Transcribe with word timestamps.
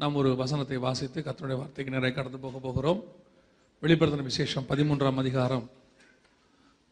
நாம் 0.00 0.14
ஒரு 0.14 0.36
வசனத்தை 0.36 0.76
வாசித்து 0.78 1.20
கத்தனுடைய 1.20 1.56
வார்த்தைக்கு 1.56 1.92
நிறைய 1.92 2.16
கடந்து 2.16 2.38
போக 2.38 2.58
போகிறோம். 2.58 3.00
வெளிப்படுத்தின 3.82 4.22
விசேஷம் 4.22 4.68
பதிமூன்றாம் 4.68 5.14
அதிகாரம். 5.14 5.66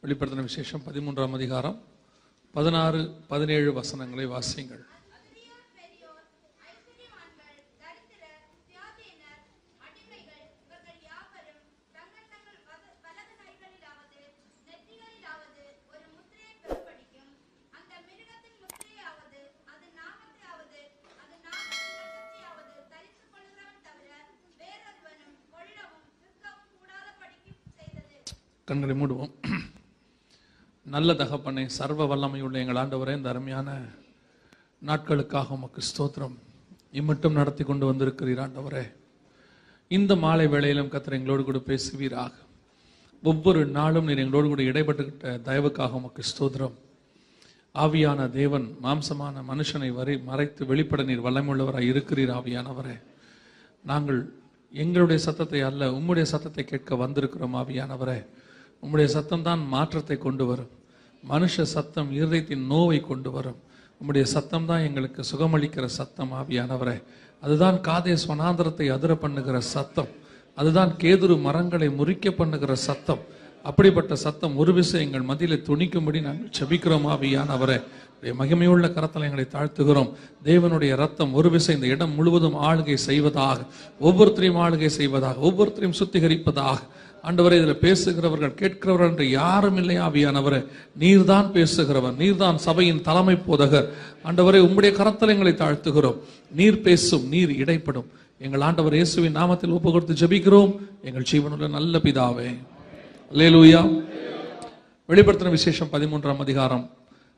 வெளிப்படுத்தின 0.02 0.42
விசேஷம் 0.42 0.82
பதிமூன்றாம் 0.82 1.32
அதிகாரம். 1.32 1.78
பதினாறு 2.54 3.00
பதினேழு 3.28 3.72
வசனங்களை 3.72 4.26
வாசியுங்கள் 4.26 4.82
அதிரியோர் 5.16 5.66
பெரியோர் 5.76 6.24
ஐஸ்வர்யவான்கள் 6.66 7.52
தரித்திரர் 7.80 8.38
சுயாதீனர் 8.60 9.42
அடிமைகள் 9.80 10.44
இவர்கள் 10.62 11.00
யாவரும் 11.04 11.60
தங்கள் 11.92 12.30
தங்கள் 12.32 12.58
வத- 12.68 12.96
வலது 13.04 13.34
கைகளிலாவது 13.40 14.22
நெற்றிகளிலாவது 14.68 15.62
ஒரு 15.90 16.06
முத்திரையை 16.14 16.54
பெறும்படிக்கும் 16.62 17.30
அந்த 17.72 17.92
மிருகத்தின் 18.08 18.58
முத்திரையாவது 18.62 19.40
அது 19.72 19.86
நாமத்தையாவது 19.98 20.80
அது 21.22 21.36
நாமத்தின் 21.46 21.94
இரத்தத்தையாவது 21.94 22.64
தரித்துக் 22.92 23.32
கொள்கிறவன் 23.32 23.84
தவிர 23.86 24.12
வேறொருவனும் 24.60 25.36
கொள்ளவும் 25.52 26.04
விற்கவும் 26.22 26.68
கூடாதபடிக்கும் 26.74 27.60
செய்தது 27.76 28.16
கண்களை 28.68 28.94
மூடுவோம். 28.96 29.32
நல்ல 30.86 31.14
தகப்பனை 31.14 31.68
சர்வ 31.68 32.04
வல்லமையுள்ள 32.10 32.54
எங்கள் 32.54 32.80
ஆண்டவரே 32.82 33.16
இந்த 33.16 33.28
அருமையான 33.28 33.68
நாட்களுக்காக 34.86 35.48
உமக்கு 35.48 35.80
ஸ்தோத்திரம். 35.88 36.36
இம்மட்டும் 36.92 37.32
நடத்தி 37.32 37.64
கொண்டு 37.64 37.84
வந்திருக்கிறீர் 37.92 38.42
ஆண்டவரே. 38.44 38.84
இந்த 39.88 40.16
மாலை 40.16 40.46
வேளையிலும் 40.46 40.92
கத்திர 40.92 41.12
எங்களோடு 41.12 41.44
கூட 41.44 41.60
பேசுவீராக. 41.66 42.32
ஒவ்வொரு 43.22 43.66
நாளும் 43.66 44.04
நீர் 44.04 44.18
எங்களோடு 44.18 44.48
கூட 44.48 44.62
இடைப்பட்டுக்கிட்ட 44.62 45.32
தயவுக்காக 45.48 45.90
உமக்கு 45.90 46.22
ஸ்தோத்திரம். 46.30 46.76
ஆவியான 47.74 48.30
தேவன் 48.30 48.66
மாம்சமான 48.82 49.42
மனுஷனை 49.50 49.90
வரை 49.92 50.14
மறைத்து 50.18 50.66
வெளிப்பட 50.66 51.02
நீர் 51.02 51.24
வல்லமுள்ளவராய் 51.24 51.90
இருக்கிறீர் 51.92 52.34
ஆவியானவரே. 52.38 52.96
நாங்கள் 53.84 54.20
எங்களுடைய 54.72 55.22
சத்தத்தை 55.22 55.60
அல்ல 55.60 55.90
உம்முடைய 55.90 56.22
சத்தத்தை 56.22 56.64
கேட்க 56.64 56.94
வந்திருக்கிறோம் 56.94 57.56
ஆவியானவரே. 57.62 58.18
உம்முடைய 58.82 59.04
சத்தம் 59.04 59.42
தான் 59.42 59.62
மாற்றத்தை 59.66 60.16
கொண்டு 60.18 60.44
வரும். 60.46 60.70
மனுஷ 61.30 61.62
சத்தம் 61.62 62.10
இருதயத்தின் 62.18 62.66
நோவை 62.72 63.00
கொண்டு 63.00 63.30
வரும். 63.30 63.58
உம்முடைய 64.00 64.22
சத்தம் 64.22 64.66
தான் 64.66 64.84
எங்களுக்கு 64.88 65.22
சுகமளிக்கிற 65.30 65.84
சத்தம் 65.84 66.32
ஆவியானவரே. 66.40 66.96
அதுதான் 67.42 67.78
காதே 67.88 68.14
வனாந்தரத்தை 68.28 68.86
அதிர 68.96 69.14
பண்ணுகிற 69.14 69.60
சத்தம். 69.60 70.12
அதுதான் 70.56 70.92
கேதுரு 71.02 71.34
மரங்களை 71.40 71.88
முறிக்க 71.88 72.30
பண்ணுகிற 72.30 72.74
சத்தம். 72.74 73.22
அப்படிப்பட்ட 73.64 74.14
சத்தம் 74.14 74.56
ஒரு 74.56 74.72
விசை 74.72 75.00
எங்கள் 75.06 75.26
மத்தியிலே 75.30 75.56
துணிக்கும்படி 75.68 76.20
நாங்கள் 76.26 76.52
செபிக்கிறோம் 76.58 77.06
ஆவியானவரே. 77.14 77.78
மகிமையுள்ள 78.40 78.86
கரத்தில் 78.94 79.26
எங்களை 79.28 79.46
தாழ்த்துகிறோம். 79.56 80.10
தேவனுடைய 80.44 80.92
ரத்தம் 80.96 81.32
ஒரு 81.32 81.50
விசை 81.50 81.74
இந்த 81.74 81.86
இடம் 81.86 82.14
முழுவதும் 82.14 82.56
ஆளுகை 82.68 82.96
செய்வதாக 83.08 83.58
ஒவ்வொருத்தரையும் 84.00 84.60
ஆளுகை 84.64 84.86
செய்வதாக 84.86 85.40
ஒவ்வொருத்தரையும் 85.48 85.98
சுத்திகரிப்பதாக 86.00 86.78
ஆண்டவரை 87.26 87.56
இதில் 87.60 87.82
பேசுகிறவர்கள் 87.84 88.54
கேட்கிறவர்கள் 88.60 89.10
என்று 89.12 89.26
யாரும் 89.30 89.78
இல்லை 89.80 89.96
ஆவியானவரை. 90.06 90.60
நீர்தான் 91.02 91.48
பேசுகிறவர் 91.56 92.16
நீர்தான் 92.22 92.58
சபையின் 92.66 93.02
தலைமை 93.08 93.36
போதகர். 93.48 93.88
ஆண்டவரை 94.28 94.60
உம்முடைய 94.66 94.92
கரத்தில் 94.98 95.34
எங்களை 95.34 95.54
தாழ்த்துகிறோம். 95.62 96.18
நீர் 96.60 96.80
பேசும் 96.86 97.26
நீர் 97.34 97.52
இடைப்படும். 97.62 98.08
எங்கள் 98.46 98.64
ஆண்டவர் 98.68 98.96
இயேசுவின் 98.98 99.38
நாமத்தில் 99.40 99.74
ஒப்பு 99.76 99.92
கொடுத்து 99.92 100.20
ஜெபிக்கிறோம். 100.22 100.72
எங்கள் 101.08 101.28
ஜீவனுள்ள 101.30 101.68
நல்ல 101.76 101.98
பிதாவே. 102.06 102.48
லேலூயா 103.38 103.82
வெளிப்படுத்தின 105.08 105.50
விசேஷம் 105.58 105.92
பதிமூன்றாம் 105.92 106.42
அதிகாரம் 106.44 106.84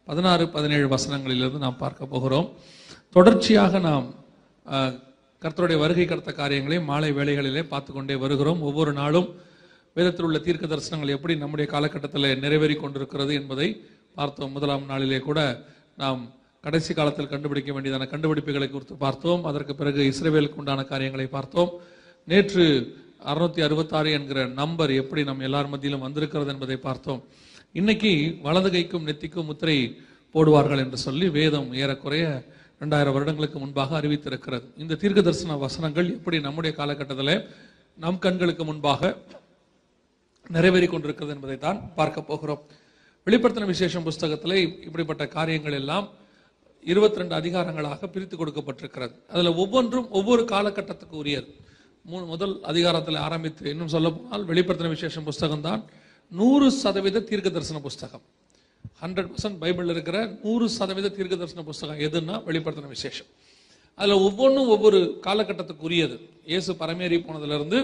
பதினாறு 0.09 0.45
பதினேழு 0.55 0.87
வசனங்களிலிருந்து 0.95 1.65
நாம் 1.65 1.83
பார்க்க 1.83 2.13
போகிறோம். 2.13 2.47
தொடர்ச்சியாக 3.17 3.79
நாம் 3.89 4.07
கர்த்தருடைய 5.43 5.79
வருகை 5.83 6.05
கடத்த 6.05 6.31
காரியங்களை 6.41 6.79
மாலை 6.89 7.11
வேளைகளிலே 7.19 7.63
பார்த்து 7.73 7.91
கொண்டே 7.93 8.15
வருகிறோம். 8.23 8.61
ஒவ்வொரு 8.69 8.93
நாளும் 9.01 9.29
வேதத்தில் 9.97 10.27
உள்ள 10.27 10.39
தீர்க்க 10.47 10.65
தரிசனங்கள் 10.73 11.15
எப்படி 11.17 11.35
நம்முடைய 11.37 11.67
காலகட்டத்தில் 11.73 12.29
நிறைவேறி 12.43 12.75
கொண்டிருக்கிறது 12.83 13.33
என்பதை 13.41 13.69
பார்த்தோம். 14.19 14.53
முதலாம் 14.57 14.85
நாளிலே 14.91 15.19
கூட 15.29 15.41
நாம் 16.03 16.21
கடைசி 16.65 16.93
காலத்தில் 16.95 17.33
கண்டுபிடிக்க 17.33 17.71
வேண்டியதான 17.73 18.07
கண்டுபிடிப்புகளை 18.13 18.69
குறித்து 18.71 18.95
பார்த்தோம். 19.05 19.43
அதற்கு 19.51 19.75
பிறகு 19.81 20.01
இஸ்ரேவேலுக்கு 20.11 20.61
உண்டான 20.63 20.85
காரியங்களை 20.93 21.27
பார்த்தோம். 21.37 21.71
நேற்று 22.31 22.65
அறுநூத்தி 23.31 23.61
அறுபத்தாறு 23.67 24.11
என்கிற 24.19 24.41
நம்பர் 24.61 24.93
எப்படி 25.01 25.23
நம் 25.31 25.45
எல்லார் 25.49 25.71
மத்தியிலும் 25.73 26.05
வந்திருக்கிறது 26.07 26.53
என்பதை 26.55 26.77
பார்த்தோம். 26.87 27.21
இன்னைக்கு 27.81 28.13
வலது 28.47 28.71
கைக்கும் 28.77 29.07
நெத்திக்கும் 29.09 29.49
முத்திரை 29.51 29.77
போடுவார்கள் 30.35 30.83
என்று 30.85 30.99
சொல்லி 31.07 31.27
வேதம் 31.39 31.69
ஏறக்குறைய 31.83 32.27
ரெண்டாயிரம் 32.83 33.17
வருடங்களுக்கு 33.17 33.59
முன்பாக 33.59 33.99
அறிவித்திருக்கிறது. 34.01 34.67
இந்த 34.83 34.99
தீர்க்க 35.03 35.21
தரிசன 35.27 35.57
வசனங்கள் 35.67 36.09
எப்படி 36.17 36.39
நம்முடைய 36.47 36.73
காலகட்டத்தில் 36.81 37.35
நம் 38.05 38.23
கண்களுக்கு 38.27 38.65
முன்பாக 38.65 39.13
நிறைவேறி 40.55 40.87
கொண்டிருக்கிறது 40.93 41.35
என்பதை 41.37 41.57
தான் 41.67 41.79
பார்க்க 41.99 42.29
போகிறோம். 42.31 42.63
வெளிப்படுத்தின 43.27 43.71
விசேஷம் 43.75 44.07
புஸ்தகத்தில் 44.09 44.57
இப்படிப்பட்ட 44.87 45.25
காரியங்கள் 45.37 45.79
எல்லாம் 45.81 46.07
இருபத்தி 46.93 47.21
ரெண்டு 47.21 47.35
அதிகாரங்களாக 47.41 48.09
பிரித்து 48.15 48.37
கொடுக்கப்பட்டிருக்கிறது. 48.41 49.15
அதில் 49.33 49.59
ஒவ்வொன்றும் 49.63 50.07
ஒவ்வொரு 50.19 50.43
காலகட்டத்துக்கு 50.53 51.17
உரியது. 51.23 51.49
மூணு 52.11 52.25
முதல் 52.33 52.55
அதிகாரத்தில் 52.71 53.19
ஆரம்பித்து 53.27 53.71
இன்னும் 53.73 53.93
சொல்ல 53.95 54.11
போனால் 54.11 54.45
வெளிப்படுத்தின 54.51 54.93
விசேஷம் 54.97 55.27
புஸ்தகம் 55.29 55.65
தான் 55.69 55.83
நூறு 56.33 56.67
சதவீத 56.83 57.23
தீர்க்க 57.31 57.49
தரிசன 57.57 57.81
புஸ்தகம். 57.87 58.25
ஹண்ட்ரட் 59.03 59.31
பர்சன்ட் 59.33 59.59
பைபிள் 59.63 59.93
இருக்கிற 59.95 60.19
நூறு 60.45 60.67
சதவீத 60.79 61.11
தீர்க்க 61.17 61.35
தரிசன 61.43 61.65
புஸ்தகம் 61.71 62.01
எதுன்னா 62.07 62.37
வெளிப்படுத்தின 62.49 62.91
விசேஷம். 62.97 63.29
அதில் 63.99 64.23
ஒவ்வொன்றும் 64.27 64.71
ஒவ்வொரு 64.75 64.99
காலகட்டத்துக்கு 65.27 65.87
உரியது. 65.89 66.17
இயேசு 66.51 66.71
பரமேறி 66.83 67.19
போனதுலேருந்து 67.27 67.79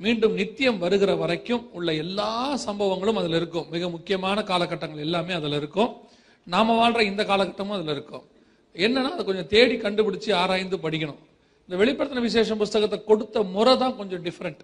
மீண்டும் 0.00 0.34
நித்தியம் 0.34 0.78
வருகிற 0.78 1.14
வரைக்கும் 1.14 1.70
உள்ள 1.72 1.94
எல்லா 1.94 2.58
சம்பவங்களும் 2.66 3.12
அதில் 3.12 3.32
இருக்கும். 3.32 3.66
மிக 3.70 3.88
முக்கியமான 3.88 4.42
காலகட்டங்கள் 4.42 4.98
எல்லாமே 4.98 5.32
அதில் 5.32 5.52
இருக்கும். 5.52 5.90
நாம் 6.44 6.66
வாழ்கிற 6.66 7.04
இந்த 7.04 7.22
காலகட்டமும் 7.22 7.76
அதில் 7.76 7.88
இருக்கும். 7.88 8.24
என்னன்னா 8.74 9.10
அதை 9.10 9.24
கொஞ்சம் 9.24 9.46
தேடி 9.46 9.76
கண்டுபிடிச்சு 9.76 10.34
ஆராய்ந்து 10.34 10.76
படிக்கணும். 10.76 11.20
இந்த 11.68 11.84
வெளிப்படுத்தின 11.84 12.20
விசேஷம் 12.20 12.58
புஸ்தகத்தை 12.58 13.04
கொடுத்த 13.04 13.42
முறை 13.42 13.76
தான் 13.76 13.96
கொஞ்சம் 13.96 14.24
டிஃப்ரெண்ட் 14.24 14.62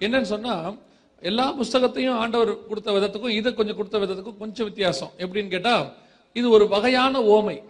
என்னன்னு 0.00 0.22
சொன்னால் 0.22 0.78
எல்லா 1.20 1.54
புஸ்தகத்தையும் 1.60 2.16
ஆண்டவர் 2.16 2.66
கொடுத்த 2.66 2.92
விதத்துக்கும் 2.92 3.28
இதை 3.28 3.54
கொஞ்சம் 3.54 3.76
கொடுத்த 3.76 3.98
விதத்துக்கும் 3.98 4.38
கொஞ்சம் 4.38 4.66
வித்தியாசம். 4.66 5.12
எப்படின்னு 5.18 5.48
கேட்டால் 5.48 5.96
இது 6.32 6.50
ஒரு 6.50 6.68
வகையான 6.68 7.20
ஓமை. 7.20 7.62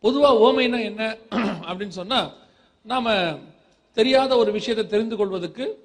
பொதுவாக 0.00 0.38
ஓமைனா 0.46 0.84
என்ன? 0.84 1.16
அப்படின்னு 1.68 1.88
சொன்னால் 1.88 2.28
நாம் 2.82 3.10
தெரியாத 3.92 4.36
ஒரு 4.36 4.52
விஷயத்தை 4.52 4.86
தெரிந்து 4.86 5.16
கொள்வதற்கு 5.16 5.83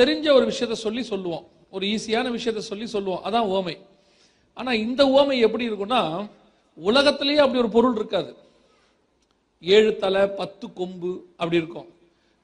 தெரிஞ்ச 0.00 0.32
ஒரு 0.34 0.46
விஷயத்த 0.46 0.72
சொல்லி 0.72 1.02
சொல்லுவோம். 1.02 1.46
ஒரு 1.70 1.86
ஈஸியான 1.86 2.30
விஷயத்த 2.30 2.58
சொல்லி 2.58 2.86
சொல்லுவோம். 2.86 3.24
அதான் 3.24 3.56
ஓமை. 3.56 3.78
ஆனா 4.54 4.72
இந்த 4.72 5.04
ஓமை 5.04 5.38
எப்படி 5.38 5.70
இருக்கும்னா 5.70 6.28
உலகத்திலேயே 6.74 7.38
அப்படி 7.38 7.58
ஒரு 7.58 7.68
பொருள் 7.68 7.94
இருக்காது. 7.94 8.36
ஏழு 9.60 9.96
தலை 9.96 10.26
பத்து 10.26 10.72
கொம்பு 10.72 11.24
அப்படி 11.30 11.56
இருக்கும். 11.56 11.86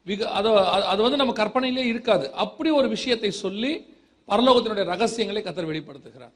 விக 0.05 0.31
அது 0.31 0.59
அது 0.67 1.03
வந்து 1.03 1.17
நம்ம 1.17 1.33
கற்பனையிலே 1.33 1.85
இருக்காது. 1.85 2.33
அப்படி 2.33 2.71
ஒரு 2.71 2.89
விஷயத்தை 2.89 3.31
சொல்லி 3.31 3.95
பரலோகத்தினுடைய 4.29 4.85
ரகசியங்களை 4.85 5.43
கத்தர் 5.43 5.73
வெளிப்படுத்துகிறார். 5.75 6.33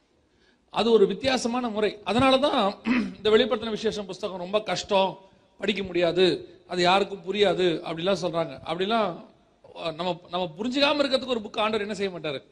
அது 0.70 0.90
ஒரு 0.90 1.06
வித்தியாசமான 1.06 1.68
முறை. 1.68 1.98
அதனால 2.04 2.38
தான் 2.38 2.74
இந்த 3.16 3.30
வெளிப்படுத்தின 3.30 3.70
விசேஷம் 3.70 4.06
புஸ்தகம் 4.06 4.38
ரொம்ப 4.38 4.60
கஷ்டம். 4.60 5.18
படிக்க 5.58 5.82
முடியாது. 5.82 6.58
அது 6.66 6.82
யாருக்கும் 6.82 7.22
புரியாது. 7.26 7.66
அப்படிலாம் 7.90 8.16
சொல்றாங்க. 8.22 8.58
அப்படிலாம் 8.66 9.29
நம்ம 9.74 10.20
நம்ம 10.30 10.54
புரிஞ்சுக்காம 10.58 10.98
இருக்கிறதுக்கு 10.98 11.26
ஒரு 11.26 11.40
புக் 11.40 11.58
ஆண்டவர் 11.58 11.80
என்ன 11.80 11.94
செய்ய 11.94 12.18
மாட்டாரு? 12.18 12.42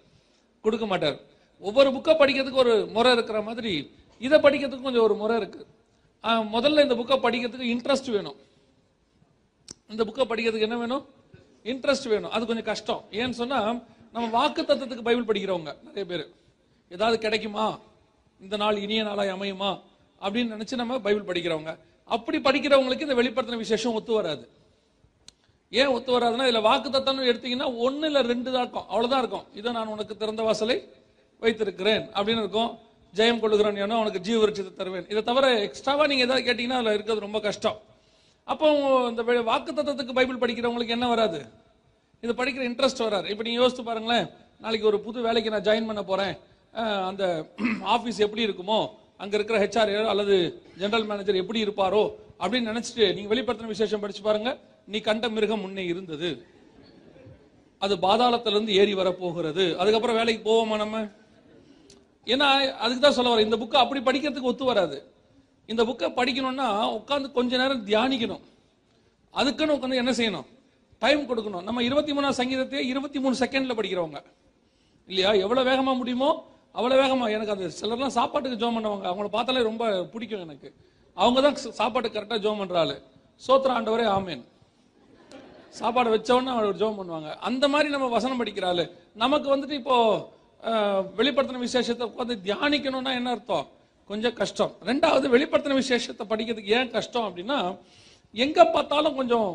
கொடுக்க 0.63 0.87
மாட்டார். 0.87 1.21
ஒவ்வொரு 1.61 1.91
புக்கை 1.91 2.15
படிக்கிறதுக்கு 2.17 2.53
ஒரு 2.53 2.87
முறை 2.87 3.13
இருக்கிற 3.13 3.43
மாதிரி 3.43 3.91
இதை 4.19 4.41
படிக்கிறதுக்கு 4.41 4.83
கொஞ்சம் 4.83 5.03
ஒரு 5.03 5.15
முறை 5.15 5.37
இருக்கு. 5.37 5.67
ஆஹ், 6.23 6.47
முதல்ல 6.53 6.83
இந்த 6.83 6.95
புக்கை 6.95 7.19
படிக்கிறதுக்கு 7.19 7.77
இன்ட்ரெஸ்ட் 7.77 8.11
வேணும். 8.11 8.37
இந்த 9.89 10.05
புக்கை 10.05 10.29
படிக்கிறதுக்கு 10.29 10.61
என்ன 10.61 10.77
வேணும்? 10.77 11.09
இன்ட்ரெஸ்ட் 11.65 12.09
வேணும். 12.09 12.31
அது 12.31 12.47
கொஞ்சம் 12.47 12.65
கஷ்டம். 12.65 13.05
ஏன்னு 13.11 13.31
சொன்னா 13.31 13.81
நம்ம 14.13 14.29
வாக்கு 14.29 14.63
தத்துவத்துக்கு 14.63 15.03
பைபிள் 15.03 15.25
படிக்கிறவங்க 15.25 15.77
நிறைய 15.83 16.05
பேர். 16.07 16.31
ஏதாவது 16.89 17.19
கிடைக்குமா? 17.19 17.79
இந்த 18.41 18.57
நாள் 18.57 18.77
இனிய 18.77 19.03
நாளாய் 19.03 19.33
அமையுமா? 19.33 19.81
அப்படின்னு 20.21 20.61
நினைச்சு 20.61 20.75
நம்ம 20.75 20.99
பைபிள் 20.99 21.37
படிக்கிறவங்க. 21.37 21.79
அப்படி 22.05 22.39
படிக்கிறவங்களுக்கு 22.39 23.01
இந்த 23.01 23.15
வெளிப்படுத்தின 23.15 23.57
விசேஷம் 23.57 23.93
ஒத்து 23.93 24.13
வராது. 24.13 24.49
ஏன் 25.73 25.91
ஒத்து 25.95 26.11
வராதுன்னா 26.17 26.45
இதில் 26.49 26.67
வாக்கு 26.69 26.89
தத்தம் 26.93 27.29
எடுத்தீங்கன்னா 27.31 27.69
ஒன்று 27.87 28.07
இல்லை 28.11 28.21
ரெண்டு 28.33 28.49
தான் 28.53 28.63
இருக்கும். 28.65 28.87
அவ்வளோதான் 28.93 29.23
இருக்கும். 29.25 29.47
இதை 29.61 29.73
நான் 29.77 29.93
உனக்கு 29.95 30.15
திறந்த 30.23 30.43
வாசலை 30.49 30.77
வைத்திருக்கிறேன். 31.43 32.05
அப்படின்னு 32.17 32.43
இருக்கும். 32.45 32.71
ஜெயம் 33.15 33.41
கொள்ளுகிறேன் 33.43 33.79
ஏன்னா 33.85 33.99
உனக்கு 34.03 34.21
ஜீவ 34.27 34.39
விருட்சத்தை 34.43 34.73
தருவேன். 34.81 35.07
இதை 35.13 35.21
தவிர 35.31 35.47
எக்ஸ்ட்ராவாக 35.67 36.09
நீங்கள் 36.13 36.27
எதாவது 36.29 36.47
கேட்டிங்கன்னா 36.49 36.79
அதில் 36.81 36.97
இருக்கிறது 36.97 37.27
ரொம்ப 37.27 37.41
கஷ்டம். 37.49 37.79
அப்போ 38.47 38.67
இந்த 39.11 39.23
வாக்கு 39.51 39.71
தத்தத்துக்கு 39.79 40.17
பைபிள் 40.19 40.43
படிக்கிறவங்களுக்கு 40.43 40.97
என்ன 40.97 41.09
வராது? 41.15 41.41
இது 42.23 42.33
படிக்கிற 42.41 42.63
இன்ட்ரெஸ்ட் 42.71 43.03
வராது. 43.09 43.27
இப்போ 43.33 43.45
நீங்கள் 43.47 43.63
யோசித்து 43.63 43.85
பாருங்களேன். 43.89 44.29
நாளைக்கு 44.65 44.89
ஒரு 44.91 44.99
புது 45.07 45.19
வேலைக்கு 45.27 45.53
நான் 45.55 45.67
ஜாயின் 45.69 45.89
பண்ண 45.91 46.03
போகிறேன் 46.11 46.35
அந்த 47.11 47.25
ஆஃபீஸ் 47.95 48.19
எப்படி 48.27 48.43
இருக்குமோ 48.47 48.79
அங்கே 49.23 49.37
இருக்கிற 49.39 49.57
ஹெச்ஆர் 49.63 49.93
அல்லது 50.13 50.35
ஜெனரல் 50.81 51.07
மேனேஜர் 51.11 51.41
எப்படி 51.43 51.61
இருப்பாரோ 51.67 52.03
அப்படின்னு 52.43 52.71
நினச்சிட்டு 52.73 53.05
நீங்கள் 53.17 53.33
வெளிப்படுத்தின 53.33 53.71
விசேஷம் 53.75 54.03
படிச்சு 54.03 54.23
பாருங்கள் 54.27 54.59
நீ 54.93 54.99
கண்ட 55.09 55.27
மிருகம் 55.29 55.63
முன்னே 55.65 55.85
இருந்தது. 55.93 56.29
அது 57.85 57.95
பாதாளத்திலிருந்து 58.05 58.73
ஏறி 58.81 58.95
வர 59.01 59.09
போகிறது 59.23 59.65
அதுக்கப்புறம் 59.81 60.19
வேலைக்கு 60.21 60.43
போவோமா 60.49 60.77
நம்ம? 60.83 61.03
ஏன்னா 62.33 62.47
அதுக்கு 62.85 63.03
தான் 63.03 63.17
சொல்ல 63.19 63.31
வரேன். 63.33 63.47
இந்த 63.49 63.59
புக்கை 63.63 63.79
அப்படி 63.85 64.01
படிக்கிறதுக்கு 64.09 64.51
ஒத்து 64.53 64.65
வராது. 64.65 64.99
இந்த 65.73 65.83
புக்கை 65.89 66.09
படிக்கணும்னா 66.19 66.69
உட்காந்து 66.99 67.29
கொஞ்ச 67.39 67.57
நேரம் 67.63 67.87
தியானிக்கணும். 67.87 68.43
அதுக்குன்னு 69.41 69.77
உட்காந்து 69.77 70.01
என்ன 70.03 70.13
செய்யணும்? 70.21 70.47
டைம் 71.05 71.23
கொடுக்கணும். 71.31 71.65
நம்ம 71.69 71.83
இருபத்தி 71.89 72.13
மூணாம் 72.13 72.39
சங்கீதத்தையே 72.41 72.83
இருபத்தி 72.93 73.19
மூணு 73.21 73.35
செகண்ட்ல 73.41 73.75
படிக்கிறவங்க. 73.81 74.21
இல்லையா? 75.11 75.33
எவ்வளவு 75.45 75.69
வேகமா 75.71 75.93
முடியுமோ 75.97 76.31
அவ்வளவு 76.79 77.01
வேகமா. 77.03 77.27
எனக்கு 77.37 77.55
அது 77.55 77.67
சிலர்லாம் 77.81 78.17
சாப்பாட்டுக்கு 78.19 78.61
ஜோம் 78.63 78.77
பண்ணுவாங்க. 78.77 79.07
அவங்கள 79.11 79.29
பார்த்தாலே 79.37 79.63
ரொம்ப 79.71 80.05
பிடிக்கும் 80.13 80.45
எனக்கு. 80.47 80.71
அவங்க 81.15 81.41
தான் 81.41 81.73
சாப்பாட்டுக்கு 81.81 82.19
கரெக்டாக 82.19 82.43
ஜோம் 82.47 82.63
பண்ற 82.63 82.79
ஆளு. 82.79 82.97
சோத்திர 83.47 83.73
ஆண்டவரே 83.79 84.07
ஆமேன். 84.19 84.43
சாப்பாடு 85.79 86.09
வச்சவொன்னே 86.15 86.51
அவர் 86.57 86.81
ஜோம் 86.81 86.99
பண்ணுவாங்க. 86.99 87.31
அந்த 87.49 87.65
மாதிரி 87.73 87.89
நம்ம 87.95 88.07
வசனம் 88.17 88.41
படிக்கிறாள். 88.41 88.83
நமக்கு 89.23 89.49
வந்துட்டு 89.55 89.79
இப்போ 89.81 89.97
வெளிப்படுத்தின 91.19 91.63
விசேஷத்தை 91.67 92.05
உட்காந்து 92.11 92.37
தியானிக்கணும்னா 92.47 93.13
என்ன 93.19 93.33
அர்த்தம்? 93.37 93.67
கொஞ்சம் 94.11 94.37
கஷ்டம். 94.41 94.73
ரெண்டாவது 94.89 95.27
வெளிப்படுத்தின 95.35 95.79
விசேஷத்தை 95.83 96.25
படிக்கிறதுக்கு 96.31 96.75
ஏன் 96.79 96.95
கஷ்டம் 96.97 97.27
அப்படின்னா 97.29 97.59
எங்கே 98.45 98.65
பார்த்தாலும் 98.77 99.19
கொஞ்சம் 99.21 99.51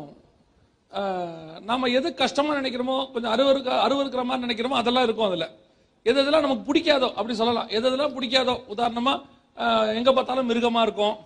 நம்ம 1.70 1.88
எது 1.98 2.08
கஷ்டமாக 2.22 2.58
நினைக்கிறோமோ 2.60 2.96
கொஞ்சம் 3.12 3.32
அருவருக்க 3.34 3.70
அருவருக்கிற 3.86 4.22
மாதிரி 4.28 4.44
நினைக்கிறோமோ 4.46 4.76
அதெல்லாம் 4.80 5.06
இருக்கும் 5.06 5.28
அதில். 5.28 5.48
எது 6.08 6.18
எதெல்லாம் 6.22 6.44
நமக்கு 6.46 6.66
பிடிக்காதோ 6.68 7.08
அப்படி 7.16 7.34
சொல்லலாம். 7.40 7.68
எது 7.76 7.86
எதெல்லாம் 7.88 8.14
பிடிக்காதோ 8.16 8.54
உதாரணமாக 8.74 9.92
எங்கே 9.98 10.12
பார்த்தாலும் 10.16 10.48
மிருகமாக 10.50 10.86
இருக்கும். 10.86 11.16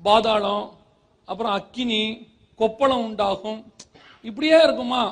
பாதாளம் 0.00 0.64
அப்புறம் 1.28 1.54
அக்கினி 1.58 2.00
கொப்பளம் 2.60 3.04
உண்டாகும். 3.08 3.58
இப்படியே 4.30 4.56
இருக்குமா? 4.66 5.02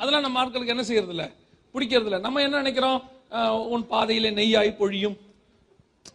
அதெல்லாம் 0.00 0.24
நம்ம 0.26 0.38
ஆட்களுக்கு 0.42 0.74
என்ன 0.74 0.84
செய்யறது 0.88 1.14
பிடிக்கிறதில்ல. 1.14 1.26
பிடிக்கிறது 1.74 2.26
நம்ம 2.26 2.42
என்ன 2.46 2.60
நினைக்கிறோம்? 2.62 2.98
உன் 3.74 3.84
பாதையிலே 3.92 4.30
நெய்யாய் 4.38 4.78
பொழியும். 4.80 5.16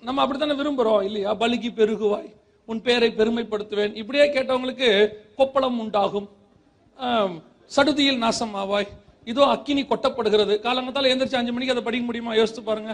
நம்ம 0.08 0.22
அப்படித்தானே 0.24 0.56
விரும்புகிறோம் 0.62 1.06
இல்லையா? 1.08 1.32
பலுகி 1.42 1.70
பெருகுவாய். 1.80 2.30
உன் 2.72 2.82
பேரை 2.88 3.10
பெருமைப்படுத்துவேன். 3.20 3.94
இப்படியே 4.02 4.26
கேட்டவங்களுக்கு 4.36 4.90
கொப்பளம் 5.40 5.80
உண்டாகும். 5.84 6.28
சடுதியில் 7.76 8.22
நாசம் 8.24 8.56
ஆவாய் 8.62 8.90
இதோ 9.32 9.44
அக்கினி 9.54 9.82
கொட்டப்படுகிறது. 9.90 10.54
காலங்கத்தால் 10.66 11.10
எந்திரிச்சு 11.12 11.40
அஞ்சு 11.40 11.54
மணிக்கு 11.56 11.74
அதை 11.76 11.84
படிக்க 11.88 12.06
முடியுமா? 12.10 12.32
யோசித்து 12.40 12.62
பாருங்க. 12.70 12.92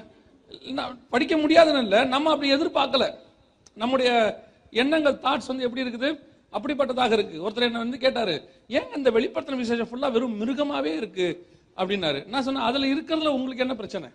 நான் 0.78 0.96
படிக்க 1.14 1.36
முடியாதுன்னு 1.44 1.84
இல்லை. 1.86 2.00
நம்ம 2.14 2.32
அப்படி 2.34 2.54
எதிர்பார்க்கல. 2.58 3.06
நம்முடைய 3.82 4.10
எண்ணங்கள் 4.84 5.22
தாட்ஸ் 5.26 5.52
வந்து 5.52 5.66
எப்படி 5.68 5.84
இருக்குது? 5.86 6.10
அப்படிப்பட்டதாக 6.58 7.12
இருக்கு. 7.18 7.38
ஒருத்தர் 7.46 7.68
என்ன 7.70 7.84
வந்து 7.84 7.98
கேட்டாரு 8.06 8.36
ஏன் 8.78 8.94
அந்த 8.98 9.10
வெளிப்படுத்தின 9.18 9.60
விசேஷம் 9.64 9.90
ஃபுல்லா 9.92 10.10
வெறும் 10.16 10.38
மிருகமாவே 10.42 10.94
இருக்கு? 11.02 11.28
அப்படின்னாரு. 11.80 12.20
நான் 12.32 12.46
சொன்னேன் 12.48 12.68
அதுல 12.70 12.88
இருக்கிறதுல 12.94 13.34
உங்களுக்கு 13.38 13.66
என்ன 13.66 13.76
பிரச்சனை? 13.82 14.10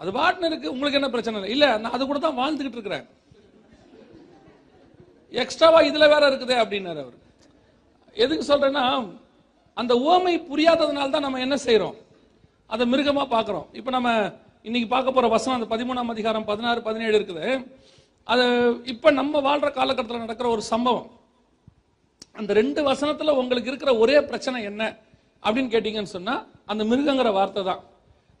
அது 0.00 0.10
பாட்டுன்னு 0.18 0.50
இருக்கு 0.50 0.72
உங்களுக்கு 0.74 0.98
என்ன 1.00 1.10
பிரச்சனை 1.14 1.36
இல்லை? 1.38 1.50
இல்ல 1.56 1.66
நான் 1.84 1.96
அது 1.96 2.04
கூட 2.10 2.20
தான் 2.26 2.38
வாழ்ந்துகிட்டு 2.42 2.78
இருக்கிறேன். 2.78 3.06
எக்ஸ்ட்ராவா 5.42 5.80
இதுல 5.88 6.06
வேற 6.12 6.22
இருக்குதே 6.30 6.56
அப்படின்னாரு 6.62 7.00
அவர். 7.04 7.18
எதுக்கு 8.16 8.44
சொல்றேன்னா 8.52 8.84
அந்த 9.80 9.92
ஓமை 10.12 10.32
புரியாததுனால 10.50 11.10
தான் 11.10 11.26
நம்ம 11.26 11.40
என்ன 11.46 11.56
செய்யறோம் 11.66 11.98
அதை 12.74 12.84
மிருகமா 12.92 13.24
பாக்குறோம் 13.34 13.68
இப்போ 13.78 13.90
நம்ம 13.96 14.10
இன்னைக்கு 14.68 14.88
பார்க்க 14.94 15.14
போற 15.16 15.26
வசனம் 15.34 15.56
அந்த 15.58 15.68
பதிமூணாம் 15.74 16.12
அதிகாரம் 16.14 16.48
பதினாறு 16.50 16.80
பதினேழு 16.88 17.14
இருக்குது. 17.18 17.46
அது 18.32 18.44
இப்ப 18.92 19.10
நம்ம 19.20 19.40
வாழ்ற 19.46 19.68
காலகட்டத்தில் 19.78 20.24
நடக்கிற 20.24 20.48
ஒரு 20.56 20.62
சம்பவம். 20.72 21.08
அந்த 22.40 22.52
ரெண்டு 22.52 22.92
வசனத்துல 22.92 23.30
உங்களுக்கு 23.30 23.68
இருக்கிற 23.68 23.96
ஒரே 23.96 24.20
பிரச்சனை 24.20 24.62
என்ன 24.62 24.96
அப்படின்னு 25.42 25.72
கேட்டீங்கன்னு 25.72 26.02
சொன்னா 26.02 26.46
அந்த 26.66 26.84
மிருகங்கிற 26.84 27.32
வார்த்தை 27.32 27.64
தான். 27.64 27.84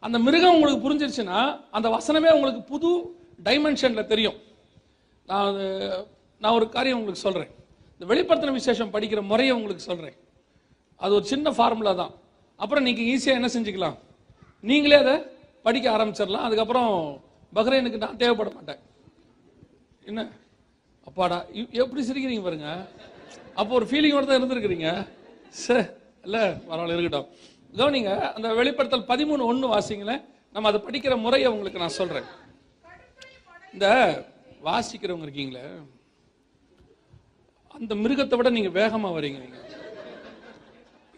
அந்த 0.00 0.18
மிருகம் 0.18 0.54
உங்களுக்கு 0.54 0.90
புரிஞ்சிருச்சுன்னா 0.90 1.60
அந்த 1.70 1.88
வசனமே 1.88 2.30
உங்களுக்கு 2.30 2.62
புது 2.62 2.88
டைமென்ஷன்ல 3.44 4.04
தெரியும். 4.04 4.34
நான் 5.26 5.54
அது- 5.54 6.06
நான் 6.38 6.52
ஒரு 6.52 6.68
காரியம் 6.68 6.98
உங்களுக்கு 6.98 7.30
சொல்றேன். 7.30 7.48
இந்த 7.98 8.14
வெளிப்படுத்தின 8.14 8.52
விசேஷம் 8.52 8.92
படிக்கிற 8.92 9.22
முறையை 9.22 9.54
உங்களுக்கு 9.54 9.82
சொல்றேன். 9.82 10.14
அது 10.96 11.14
ஒரு 11.14 11.24
சின்ன 11.24 11.50
ஃபார்முலா 11.50 11.92
தான். 11.92 12.10
அப்புறம் 12.56 12.84
நீங்க 12.84 13.00
ஈஸியா 13.00 13.34
என்ன 13.34 13.46
செஞ்சுக்கலாம்? 13.46 13.98
நீங்களே 14.60 14.94
அதை 14.94 15.22
படிக்க 15.62 15.90
ஆரம்பிச்சிடலாம். 15.90 16.34
அதுக்கப்புறம் 16.34 17.20
பக்ரைனுக்கு 17.54 17.96
நான் 17.96 18.16
தேவைப்பட 18.16 18.50
மாட்டேன். 18.50 18.78
என்ன? 20.04 20.28
அப்பாடா 21.04 21.44
எப்படி 21.70 22.08
சிரிக்கிறீங்க 22.08 22.42
பாருங்க. 22.42 22.86
அப்போ 23.54 23.74
ஒரு 23.74 23.84
ஃபீலிங்கோட 23.84 24.24
தான் 24.24 24.42
இருந்திருக்கிறீங்க. 24.42 25.08
சே 25.48 25.84
இல்ல 26.24 26.58
பரவாயில்ல 26.70 26.98
இருக்கட்டும். 26.98 27.30
கவனிங்க 27.76 28.32
அந்த 28.32 28.54
வெளிப்படுத்தல் 28.54 29.02
பதிமூணு 29.02 29.42
ஒண்ணு 29.42 29.78
வாசிங்களேன் 29.78 30.24
நம்ம 30.52 30.68
அதை 30.68 30.80
படிக்கிற 30.80 31.18
முறையை 31.18 31.50
உங்களுக்கு 31.50 31.78
நான் 31.78 31.88
சொல்றேன். 31.88 32.22
இந்த 33.72 34.18
வாசிக்கிறவங்க 34.64 35.24
இருக்கீங்களே 35.26 35.60
அந்த 37.68 37.94
மிருகத்தை 37.94 38.36
விட 38.36 38.50
நீங்க 38.50 38.86
வேகமா 38.86 39.00
வரீங்க 39.00 39.38
நீங்க. 39.38 39.56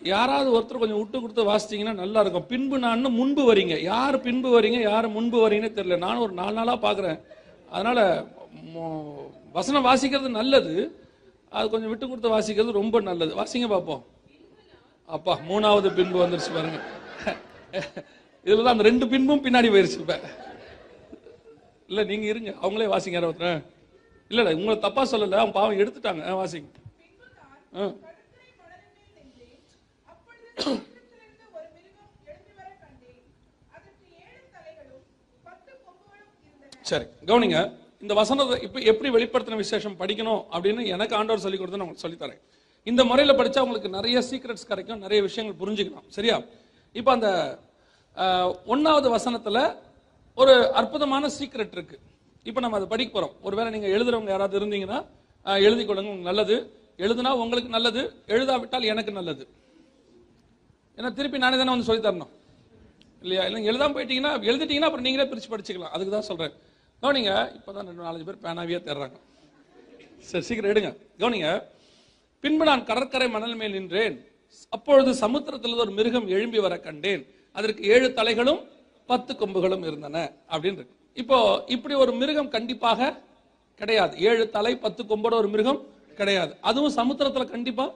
யாராவது 0.03 0.59
ஒருத்தர் 0.59 0.79
கொஞ்சம் 0.79 0.97
விட்டு 0.97 1.21
கொடுத்து 1.21 1.45
வாசிச்சீங்கன்னா 1.45 1.95
நல்லா 1.95 2.21
இருக்கும். 2.21 2.47
பின்பு 2.47 2.79
நான் 2.79 3.01
முன்பு 3.01 3.55
வரீங்க. 3.55 3.83
யார் 3.83 4.21
பின்பு 4.21 4.61
வரீங்க 4.61 4.81
யார் 4.81 5.09
முன்பு 5.09 5.49
வரீங்கன்னு 5.49 5.79
தெரியல. 5.79 5.99
நானும் 5.99 6.23
ஒரு 6.23 6.33
நாலு 6.33 6.53
நாளாக 6.53 6.91
பார்க்குறேன் 6.91 7.23
அதனால 7.71 8.27
மோ- 8.77 9.31
வசனம் 9.53 9.85
வாசிக்கிறது 9.85 10.29
நல்லது. 10.29 10.97
அது 11.53 11.71
கொஞ்சம் 11.71 11.89
விட்டு 11.89 12.09
கொடுத்து 12.09 12.35
வாசிக்கிறது 12.35 12.73
ரொம்ப 12.73 13.01
நல்லது. 13.01 13.33
வாசிங்க 13.37 13.69
பார்ப்போம் 13.69 14.03
அப்பா 15.09 15.39
மூணாவது 15.49 15.95
பின்பு 15.95 16.19
வந்துருச்சு 16.23 16.53
பாருங்க. 16.55 16.79
இதுல 18.47 18.63
தான் 18.63 18.75
அந்த 18.77 18.83
ரெண்டு 18.83 19.09
பின்பும் 19.09 19.45
பின்னாடி 19.45 19.69
போயிருச்சு 19.73 20.01
இப்ப. 20.01 20.15
இல்ல 21.89 22.05
நீங்க 22.05 22.27
இருங்க. 22.27 22.51
அவங்களே 22.63 22.91
வாசிங்க 22.95 23.21
ஒருத்தர். 23.31 23.61
இல்ல 24.31 24.43
இல்ல 24.43 24.55
உங்களை 24.55 24.79
தப்பா 24.79 25.03
சொல்லல. 25.03 25.41
அவங்க 25.41 25.53
பாவம் 25.53 25.79
எடுத்துட்டாங்க. 25.79 26.23
வாசிங்க. 26.41 26.69
ஆ. 27.77 27.93
சரி 36.91 37.05
கவனிங்க. 37.27 37.59
இந்த 38.03 38.15
வசனத்தை 38.21 38.57
இப்போ 38.67 38.79
எப்படி 38.91 39.09
வெளிப்படுத்தின 39.17 39.59
விசேஷம் 39.65 39.97
படிக்கணும் 40.01 40.43
அப்படின்னு 40.55 40.83
எனக்கு 40.95 41.15
ஆண்டவர் 41.19 41.45
சொல்லி 41.45 41.59
கொடுத்து 41.59 41.79
நான் 41.79 41.87
உங்களுக்கு 41.87 42.07
சொல்லித் 42.07 42.23
தரேன். 42.25 42.41
இந்த 42.91 43.03
முறையில 43.11 43.33
படிச்சா 43.41 43.61
உங்களுக்கு 43.67 43.91
நிறைய 43.99 44.19
சீக்ரெட்ஸ் 44.29 44.69
கிடைக்கும் 44.71 45.03
நிறைய 45.05 45.19
விஷயங்கள் 45.29 45.59
புரிஞ்சுக்கலாம். 45.63 46.07
சரியா? 46.17 46.37
இப்போ 47.01 47.11
அந்த 47.17 47.29
ஒன்றாவது 48.73 49.09
வசனத்தில் 49.17 49.59
வசனத்துல 49.59 49.61
ஒரு 50.39 50.55
அற்புதமான 50.81 51.25
சீக்ரெட் 51.37 51.75
இருக்கு. 51.77 51.97
இப்போ 52.49 52.61
நம்ம 52.65 52.77
அதை 52.79 52.87
படிக்க 52.93 53.11
போகிறோம் 53.13 53.35
ஒருவேளை 53.47 53.69
நீங்கள் 53.75 53.93
எழுதுறவங்க 53.97 54.31
யாராவது 54.35 54.59
இருந்தீங்கன்னா 54.61 54.99
எழுதி 55.69 55.83
கொடுங்க 55.83 55.89
கொள்ளுங்க 55.89 56.11
உங்களுக்கு 56.13 56.31
நல்லது. 56.31 56.57
எழுதுனா 57.05 57.31
உங்களுக்கு 57.43 57.71
நல்லது 57.77 58.03
எழுதாவிட்டால் 58.35 58.87
எனக்கு 58.93 59.13
நல்லது. 59.19 59.45
ஏன்னா 60.99 61.11
திருப்பி 61.19 61.39
நானே 61.45 61.57
தானே 61.61 61.73
வந்து 61.75 61.89
சொல்லி 61.91 62.03
தரணும். 62.09 62.33
இல்லையா? 63.25 63.43
இல்லை 63.49 63.61
எழுதாம 63.71 63.95
போயிட்டீங்கன்னா 63.97 64.33
எழுதிட்டீங்கன்னா 64.51 64.89
அப்புறம் 64.91 65.07
நீங்களே 65.07 65.29
பிரிச்சு 65.33 65.51
படிச்சுக்கலாம். 65.55 65.95
அதுக்கு 65.95 66.15
தான் 66.17 66.29
சொல்றேன். 66.31 66.55
கவனிங்க 67.03 67.31
இப்பதான் 67.59 67.87
ரெண்டு 67.89 68.03
நாலஞ்சு 68.07 68.27
பேர் 68.27 68.43
பேனாவியே 68.43 68.79
தேடுறாங்க. 68.87 69.17
சரி 70.29 70.45
சீக்கிரம் 70.49 70.73
எடுங்க. 70.73 70.91
கவனிங்க 71.23 71.49
பின்பு 72.43 72.65
நான் 72.65 72.85
கடற்கரை 72.91 73.29
மணல் 73.29 73.57
மேல் 73.61 73.73
நின்றேன். 73.73 74.17
அப்பொழுது 74.77 75.11
சமுத்திரத்தில் 75.15 75.81
ஒரு 75.85 75.91
மிருகம் 75.91 76.29
எழும்பி 76.29 76.59
வர 76.59 76.79
கண்டேன். 76.79 77.23
அதற்கு 77.53 77.83
ஏழு 77.95 78.09
தலைகளும் 78.19 78.61
பத்து 79.07 79.35
கொம்புகளும் 79.35 79.85
இருந்தன 79.91 80.33
அப்படின்னு 80.53 80.79
இருக்கு. 80.81 80.97
இப்போ 81.23 81.39
இப்படி 81.67 81.95
ஒரு 81.95 82.13
மிருகம் 82.13 82.53
கண்டிப்பாக 82.57 83.11
கிடையாது. 83.81 84.15
ஏழு 84.31 84.51
தலை 84.57 84.77
பத்து 84.87 85.03
கொம்போட 85.05 85.35
ஒரு 85.43 85.49
மிருகம் 85.49 85.81
கிடையாது. 86.21 86.53
அதுவும் 86.61 86.97
சமுத்திரத்துல 87.01 87.45
கண்டிப்பா 87.55 87.87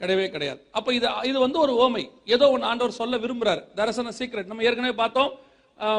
கிடையவே 0.00 0.28
கிடையாது. 0.34 0.60
அப்ப 0.78 0.94
இது 0.94 1.08
இது 1.30 1.38
வந்து 1.46 1.58
ஒரு 1.58 1.72
ஓமை. 1.84 2.04
ஏதோ 2.24 2.50
ஒன்று 2.50 2.66
ஆண்டவர் 2.66 3.00
சொல்ல 3.00 3.18
விரும்புறாரு. 3.24 3.62
தரிசன 3.74 4.12
சீக்ரெட் 4.18 4.50
நம்ம 4.52 4.62
ஏற்கனவே 4.62 4.94
பார்த்தோம். 4.94 5.32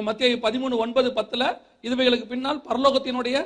மத்திய 0.07 0.35
பதிமூணு 0.45 0.75
ஒன்பது 0.83 1.09
பத்துல 1.17 1.43
இதுவைகளுக்கு 1.87 2.27
பின்னால் 2.33 2.61
பரலோகத்தினுடைய 2.67 3.37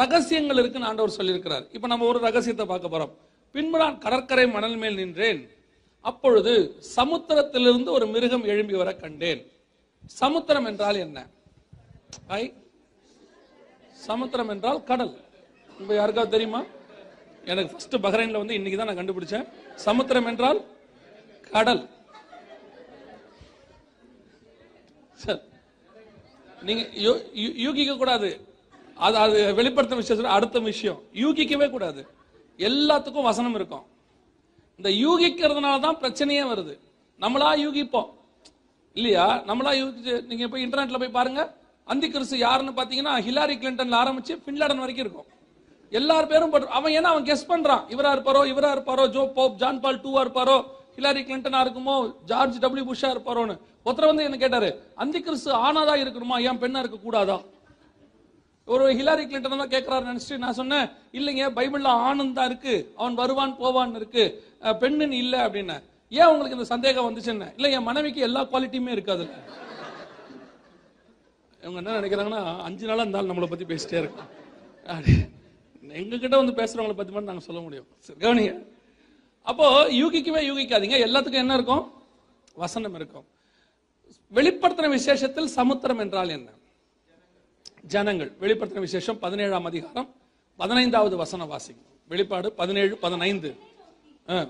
ரகசியங்கள் 0.00 0.60
இருக்குன்னு 0.60 0.88
ஆண்டவர் 0.90 1.16
சொல்லியிருக்கிறார். 1.18 1.64
இப்ப 1.76 1.86
நம்ம 1.92 2.06
ஒரு 2.10 2.18
ரகசியத்தை 2.26 2.66
பார்க்க 2.66 2.92
போறோம். 2.92 3.12
பின்பு 3.54 3.78
நான் 3.82 3.98
கடற்கரை 4.04 4.46
மணல் 4.56 4.76
மேல் 4.82 4.98
நின்றேன். 5.00 5.40
அப்பொழுது 6.10 6.52
சமுத்திரத்திலிருந்து 6.96 7.90
ஒரு 7.96 8.06
மிருகம் 8.06 8.46
எழும்பி 8.52 8.76
வர 8.82 8.90
கண்டேன். 8.94 9.42
சமுத்திரம் 10.20 10.68
என்றால் 10.70 11.00
என்ன? 11.06 11.18
ஐ 12.26 12.42
சமுத்திரம் 14.06 14.48
என்றால் 14.48 14.80
கடல். 14.90 15.12
உங்க 15.80 15.92
யாருக்காவது 15.94 16.34
தெரியுமா? 16.36 16.62
எனக்கு 17.50 17.72
ஃபர்ஸ்ட் 17.72 17.96
பஹ்ரைன்ல 18.06 18.40
வந்து 18.42 18.56
இன்னைக்கு 18.58 18.78
தான் 18.78 18.90
நான் 18.90 19.00
கண்டுபிடிச்சேன். 19.00 19.46
சமுத்திரம் 19.88 20.28
என்றால் 20.32 20.60
கடல். 21.56 21.82
சரி. 25.24 25.40
நீங்க 26.62 26.82
யூ- 26.82 27.22
யூ- 27.34 27.54
யூகிக்க 27.54 27.96
கூடாது. 27.96 28.48
அது 28.94 29.16
அது 29.16 29.54
வெளிப்படுத்த 29.54 29.96
விஷயம் 29.96 30.24
அடுத்த 30.24 30.58
விஷயம். 30.58 31.02
யூகிக்கவே 31.14 31.70
கூடாது. 31.70 32.06
எல்லாத்துக்கும் 32.56 33.22
வசனம் 33.22 33.54
இருக்கும். 33.54 33.82
இந்த 34.76 34.90
யூகிக்கிறதுனால 34.90 35.80
தான் 35.80 35.96
பிரச்சனையே 35.96 36.44
வருது. 36.44 36.78
நம்மளா 37.20 37.68
யூகிப்போம். 37.68 38.10
இல்லையா? 38.94 39.42
நம்மளா 39.44 39.74
யூகிச்சு 39.74 40.26
நீங்க 40.26 40.48
போய் 40.48 40.66
இன்டர்நெட்ல 40.66 40.98
போய் 40.98 41.08
பாருங்க. 41.08 41.56
அந்தி 41.84 42.10
கிறிஸ்து 42.10 42.38
யாருன்னு 42.38 42.82
பாத்தீங்கன்னா 42.82 43.20
ஹிலாரி 43.20 43.56
கிளின்டன்ல 43.56 43.94
ஆரம்பிச்சு 43.94 44.40
பின்லாடன் 44.46 44.76
வரைக்கும் 44.76 44.96
இருக்கும். 44.96 45.24
எல்லார் 45.90 46.26
பேரும் 46.26 46.68
அவன் 46.68 46.92
ஏன்னா 46.92 47.02
அவன் 47.02 47.22
கெஸ் 47.22 47.50
பண்றான். 47.50 47.80
இவரா 47.88 48.12
இருப்பாரோ 48.12 48.46
இவரா 48.46 48.72
இருப்பாரோ 48.72 49.08
ஜோ 49.08 49.26
போப் 49.34 49.56
ஜான் 49.56 49.80
பால் 49.80 50.00
டூவா 50.00 50.20
இருப்பாரோ 50.26 50.64
ஹிலாரி 50.96 51.22
கிளின்டனா 51.22 51.64
இருக்குமோ 51.64 52.14
ஜார்ஜ் 52.24 52.58
டபிள்யூ 52.58 52.92
புஷ்ஷா 52.92 53.04
இருப்பாரோன்னு. 53.04 53.58
ஒருத்தர் 53.86 54.10
வந்து 54.10 54.26
என்ன 54.28 54.38
கேட்டாரு 54.42 54.68
அந்தி 55.02 55.20
கிறிஸ்து 55.26 55.50
ஆனாதா 55.66 55.94
இருக்கணுமா? 56.02 56.36
ஏன் 56.48 56.60
பெண்ணா 56.62 56.82
இருக்க 56.82 56.98
கூடாதா? 57.06 57.36
ஒரு 58.68 58.84
ஹிலாரி 58.98 59.22
கிளின்டன் 59.28 59.62
தான் 59.62 59.74
கேட்கிறாரு 59.74 60.04
நினைச்சிட்டு 60.10 60.42
நான் 60.44 60.58
சொன்னேன் 60.58 60.86
இல்லைங்க 61.18 61.46
பைபிள்ல 61.58 61.92
ஆணும் 62.08 62.34
தான் 62.38 62.48
இருக்கு. 62.50 62.74
அவன் 63.00 63.16
வருவான் 63.20 63.54
போவான் 63.62 63.94
இருக்கு. 64.00 64.24
பெண்ணுன்னு 64.82 65.16
இல்லை 65.24 65.40
அப்படின்னு. 65.46 65.76
ஏன் 66.18 66.30
உங்களுக்கு 66.32 66.58
இந்த 66.58 66.68
சந்தேகம் 66.74 67.08
வந்துச்சுன்னு? 67.08 67.48
இல்லை 67.56 67.70
என் 67.76 67.88
மனைவிக்கு 67.88 68.20
எல்லா 68.28 68.42
குவாலிட்டியுமே 68.52 68.94
இருக்கு 68.96 69.14
அதுல 69.16 69.30
இவங்க 71.62 71.78
என்ன 71.80 71.96
நினைக்கிறாங்கன்னா 72.00 72.42
அஞ்சு 72.66 72.86
நாளா 72.90 73.02
இருந்தாலும் 73.04 73.30
நம்மளை 73.30 73.48
பத்தி 73.50 73.66
பேசிட்டே 73.72 73.98
இருக்கும் 74.02 74.28
எங்ககிட்ட 76.02 76.36
வந்து 76.40 76.54
பேசுகிறவங்கள 76.60 76.94
பத்தி 77.00 77.12
மட்டும் 77.12 77.32
நாங்க 77.32 77.44
சொல்ல 77.48 77.60
முடியும். 77.64 77.86
சரி, 78.06 78.18
கவனிங்க. 78.24 78.54
அப்போ 79.50 79.66
யூகிக்குமே 80.00 80.40
யூகிக்காதீங்க. 80.50 80.96
எல்லாத்துக்கும் 81.06 81.44
என்ன 81.44 81.54
இருக்கும்? 81.58 81.84
வசனம் 82.62 82.96
இருக்கும். 83.00 83.26
வெளிப்படுத்தின 84.34 84.88
விசேஷத்தில் 84.88 85.46
சமுத்திரம் 85.46 85.98
என்றால் 85.98 86.28
என்ன? 86.28 86.50
ஜனங்கள். 87.82 88.32
வெளிப்படுத்தின 88.40 88.80
விசேஷம் 88.80 89.18
பதினேழாம் 89.18 89.64
அதிகாரம் 89.64 90.14
பதினைந்தாவது 90.56 91.16
வசன 91.16 91.44
வாசிங்க 91.44 91.82
வெளிப்பாடு 92.08 92.52
பதினேழு 92.52 92.96
பதினைந்து. 92.96 93.54
ஆ. 94.30 94.48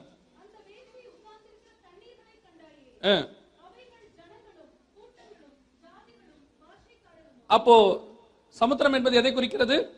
அப்போ 7.46 8.00
சமுத்திரம் 8.49 8.92
என்பது 8.92 9.16
எதை 9.16 9.32
குறிக்கிறது? 9.32 9.90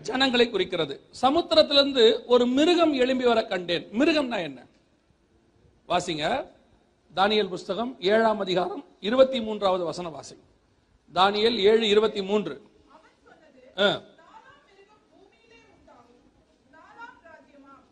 ஜனங்களை 0.00 0.50
குறிக்கிறது. 0.50 1.00
சமுத்திரத்திலிருந்து 1.22 2.24
ஒரு 2.26 2.46
மிருகம் 2.46 2.92
எழும்பி 2.92 3.24
வர 3.24 3.44
கண்டேன். 3.44 3.88
மிருகம்னா 3.92 4.36
என்ன? 4.36 4.66
வாசிங்க. 5.88 6.52
தானியல் 7.14 7.48
புஸ்தகம் 7.48 7.96
ஏழாம் 8.00 8.40
அதிகாரம் 8.40 8.84
இருபத்தி 9.00 9.40
மூன்றாவது 9.40 9.84
வசன 9.84 10.08
வாசி 10.08 10.36
தானியல் 11.14 11.56
ஏழு 11.56 11.88
இருபத்தி 11.88 12.22
மூன்று 12.22 12.62
ஆ. 13.78 14.00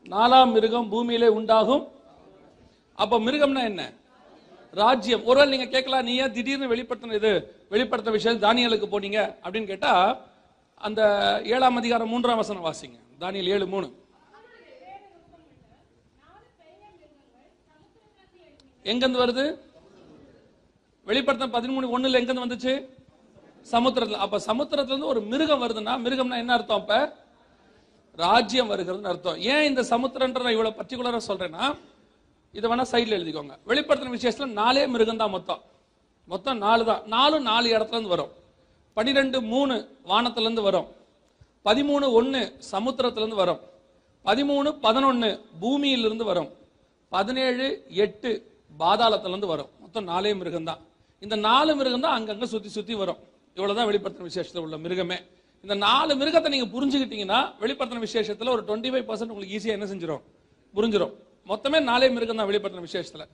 நாலாம் 0.06 0.52
மிருகம் 0.52 0.88
பூமியிலே 0.88 1.28
உண்டாகும். 1.28 1.88
அப்ப 2.94 3.18
மிருகம்னா 3.18 3.62
என்ன? 3.62 3.92
ராஜ்யம். 4.70 5.24
ஒருவேளை 5.24 5.58
நீங்க 5.58 5.70
கேட்கலாம் 5.70 6.04
நீ 6.04 6.16
ஏன் 6.16 6.32
திடீர்னு 6.32 6.76
வெளிப்படுத்தின 6.76 7.14
இது 7.14 7.56
வெளிப்படுத்த 7.68 8.10
விஷயம் 8.10 8.40
தானியலுக்கு 8.40 8.86
போனீங்க? 8.86 9.36
அப்படின்னு 9.42 9.66
கேட்டா 9.66 10.20
அந்த 10.74 11.00
ஏழாம் 11.44 11.76
அதிகாரம் 11.76 12.08
மூன்றாம் 12.08 12.36
வசனம் 12.36 12.64
வாசிங்க. 12.64 13.20
தானியல் 13.20 13.44
ஏழு 13.44 13.66
மூணு. 13.66 14.01
எங்கிருந்து 18.82 19.26
வருது? 19.26 19.58
வெளிப்படுத்த 21.04 21.46
பதிமூணு 21.46 21.98
ஒண்ணுல 21.98 22.12
எங்கிருந்து 22.12 22.46
வந்துச்சு? 22.46 22.88
சமுத்திரத்துல. 23.70 24.12
அப்ப 24.12 24.38
சமுத்திரத்துல 24.38 24.84
இருந்து 24.84 25.06
ஒரு 25.06 25.20
மிருகம் 25.20 25.62
வருதுன்னா 25.62 26.08
மிருகம்னா 26.08 26.38
என்ன 26.38 26.52
அர்த்தம் 26.52 26.80
அப்ப? 26.80 27.16
ராஜ்யம் 28.12 28.70
வருகிறதுன்னு 28.70 29.04
அர்த்தம். 29.04 29.36
ஏன் 29.36 29.64
இந்த 29.64 29.82
சமுத்திரன்ற 29.82 30.42
நான் 30.42 30.52
இவ்வளவு 30.52 30.82
பர்டிகுலரா 30.82 31.20
சொல்றேன்னா 31.26 31.78
இதை 32.52 32.70
வேணா 32.70 32.82
சைட்ல 32.90 33.18
எழுதிக்கோங்க. 33.18 33.58
வெளிப்படுத்தின 33.66 34.16
விசேஷத்துல 34.16 34.46
நாலே 34.46 34.86
மிருகம் 34.86 35.16
தான் 35.16 35.30
மொத்தம். 35.30 35.62
மொத்தம் 36.26 36.58
நாலு 36.58 36.84
தான். 36.84 37.02
நாலும் 37.06 37.42
நாலு 37.42 37.78
இடத்துல 37.78 37.88
இருந்து 37.88 38.08
வரும். 38.08 38.30
பன்னிரெண்டு 38.94 39.42
மூணு 39.42 39.98
வானத்துல 40.04 40.40
இருந்து 40.40 40.62
வரும். 40.62 40.86
பதிமூணு 41.64 42.12
ஒன்னு 42.12 42.56
சமுத்திரத்துல 42.72 43.16
இருந்து 43.16 43.36
வரும். 43.36 43.60
பதிமூணு 44.24 44.78
பதினொன்னு 44.82 45.40
பூமியிலிருந்து 45.60 46.24
வரும். 46.24 46.48
பதினேழு 47.08 47.84
எட்டு 47.88 48.51
பாதாளத்துலேருந்து 48.80 49.50
வரும். 49.52 49.70
மொத்தம் 49.82 50.06
நாலே 50.12 50.32
மிருகம் 50.40 50.68
தான் 50.70 50.80
இந்த 51.22 51.36
நாலு 51.48 51.72
மிருகம் 51.78 52.04
தான் 52.06 52.26
சுற்றி 52.28 52.48
சுற்றி 52.52 52.70
சுத்தி 52.76 52.94
வரும். 53.02 53.20
இவ்வளோதான் 53.56 53.88
வெளிப்படுத்தின 53.90 54.28
விசேஷத்தில் 54.30 54.64
உள்ள 54.66 54.76
மிருகமே. 54.84 55.18
இந்த 55.64 55.74
நாலு 55.86 56.12
மிருகத்தை 56.20 56.50
நீங்கள் 56.54 56.72
புரிஞ்சுக்கிட்டீங்கன்னா 56.74 57.40
வெளிப்படுத்தின 57.62 58.02
விசேஷத்தில் 58.06 58.52
ஒரு 58.54 58.62
டுவெண்ட்டி 58.68 58.90
ஃபைவ் 58.92 59.06
பர்சன்ட் 59.10 59.32
உங்களுக்கு 59.32 59.54
ஈஸியாக 59.58 59.76
என்ன 59.78 59.86
செஞ்சிடும் 59.92 60.22
புரிஞ்சிடும் 60.74 61.12
மொத்தமே 61.50 61.78
நாலே 61.90 62.08
மிருகம் 62.16 62.40
தான் 62.40 62.48
வெளிப்படுத்தின 62.50 62.84
விசேஷத்தில். 62.88 63.26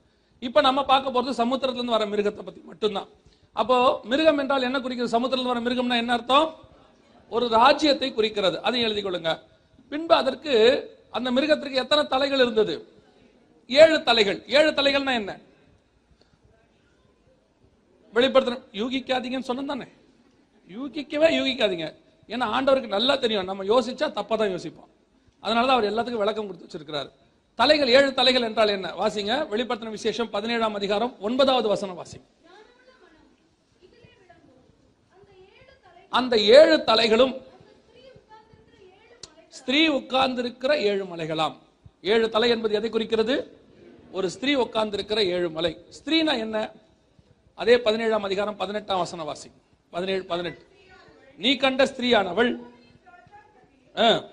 இப்போ 0.47 0.59
நம்ம 0.67 0.79
பார்க்க 0.91 1.15
போகிறது 1.15 1.39
சமுத்திரத்துலேருந்து 1.41 1.95
வர 1.95 2.05
மிருகத்தை 2.13 2.43
பற்றி 2.47 2.61
மட்டும்தான். 2.71 3.09
அப்போ 3.61 3.77
மிருகம் 4.11 4.39
என்றால் 4.43 4.65
என்ன 4.69 4.77
குறிக்கிறது? 4.85 5.13
சமுத்திரத்தில் 5.15 5.51
வர 5.53 5.61
மிருகம்னா 5.65 5.97
என்ன 6.03 6.13
அர்த்தம்? 6.17 6.47
ஒரு 7.31 7.45
ராஜ்யத்தை 7.59 8.09
குறிக்கிறது. 8.17 8.57
அதையும் 8.67 8.87
எழுதிக் 8.87 9.07
கொள்ளுங்க. 9.07 9.31
பின்பு 9.91 10.13
அதற்கு 10.21 10.53
அந்த 11.17 11.27
மிருகத்திற்கு 11.37 11.81
எத்தனை 11.83 12.03
தலைகள் 12.13 12.43
இருந்தது? 12.45 12.75
ஏழு 13.69 14.03
தலைகள். 14.03 14.43
ஏழு 14.47 14.71
தலைகள்னா 14.71 15.13
என்ன? 15.13 15.39
வெளிப்படுத்தணும். 18.13 18.63
யூகிக்காதீங்கன்னு 18.71 19.49
சொன்னதானே 19.49 19.87
யூகிக்கவே 20.69 21.27
யூகிக்காதீங்க. 21.39 21.95
ஏன்னா 22.27 22.45
ஆண்டவருக்கு 22.55 22.87
நல்லா 22.87 23.15
தெரியும். 23.15 23.45
நம்ம 23.45 23.63
யோசிச்சா 23.63 24.11
தப்பா 24.11 24.35
தான் 24.35 24.49
யோசிப்போம். 24.49 24.89
அதனாலதான் 25.43 25.67
அவர் 25.67 25.93
எல்லாத்துக்கும் 25.93 26.17
விளக்கம் 26.17 26.45
கொடுத்து 26.45 26.67
வச்சிருக்கிறார். 26.67 27.11
தலைகள் 27.55 27.87
ஏழு 27.87 28.13
தலைகள் 28.13 28.41
என்றால் 28.41 28.67
என்ன? 28.67 28.89
வாசிங்க. 28.89 29.47
வெளிப்படுத்தின 29.47 29.89
விசேஷம் 29.89 30.29
பதினேழாம் 30.29 30.73
அதிகாரம் 30.73 31.19
ஒன்பதாவது 31.19 31.67
வசனம் 31.67 32.05
வாசிங்க. 32.05 32.21
அந்த 36.09 36.37
ஏழு 36.37 36.83
தலைகளும் 36.87 37.41
ஸ்திரீ 39.47 39.87
ஸ்திரீ 39.87 39.89
உட்கார்ந்திருக்கிற 39.89 40.77
ஏழு 40.77 41.05
மலைகளாம். 41.05 41.57
ஏழு 42.01 42.29
தலை 42.29 42.49
என்பது 42.49 42.73
எதை 42.73 42.89
குறிக்கிறது? 42.89 43.58
ஒரு 44.11 44.29
ஸ்திரீ 44.29 44.55
உட்கார்ந்திருக்கிற 44.55 45.25
ஏழு 45.25 45.49
மலை. 45.49 45.85
ஸ்திரீனா 45.89 46.37
என்ன? 46.37 46.71
அதே 47.55 47.79
பதினேழாம் 47.79 48.23
அதிகாரம் 48.23 48.55
பதினெட்டாம் 48.55 48.97
வசன 48.97 49.23
வாசி. 49.23 49.51
பதினேழு 49.89 50.25
பதினெட்டு. 50.25 50.67
நீ 51.37 51.55
கண்ட 51.55 51.85
ஸ்திரீயானவள் 51.85 52.59
ஆ. 53.97 54.23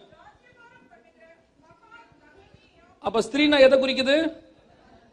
அப்ப 2.98 3.20
ஸ்திரீனா 3.20 3.60
எதை 3.60 3.80
குறிக்குது? 3.80 4.36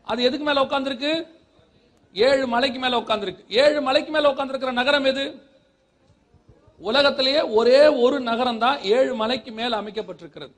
அது 0.03 0.23
எதுக்கு 0.23 0.45
மேல 0.45 0.61
உட்கார்ந்துருக்கு 0.61 1.27
ஏழு 2.13 2.47
மலைக்கு 2.47 2.79
மேல 2.79 2.99
உட்கார்ந்துருக்கு 2.99 3.43
ஏழு 3.47 3.81
மலைக்கு 3.81 4.11
மேல 4.11 4.31
உட்கார்ந்திருக்கிற 4.31 4.71
நகரம் 4.71 5.05
எது? 5.05 5.41
உலகத்திலேயே 6.77 7.41
ஒரே 7.41 7.87
ஒரு 7.87 8.19
நகரம் 8.19 8.57
தான் 8.57 8.81
ஏழு 8.81 9.15
மலைக்கு 9.15 9.51
மேல 9.51 9.81
அமைக்கப்பட்டிருக்கிறது. 9.81 10.51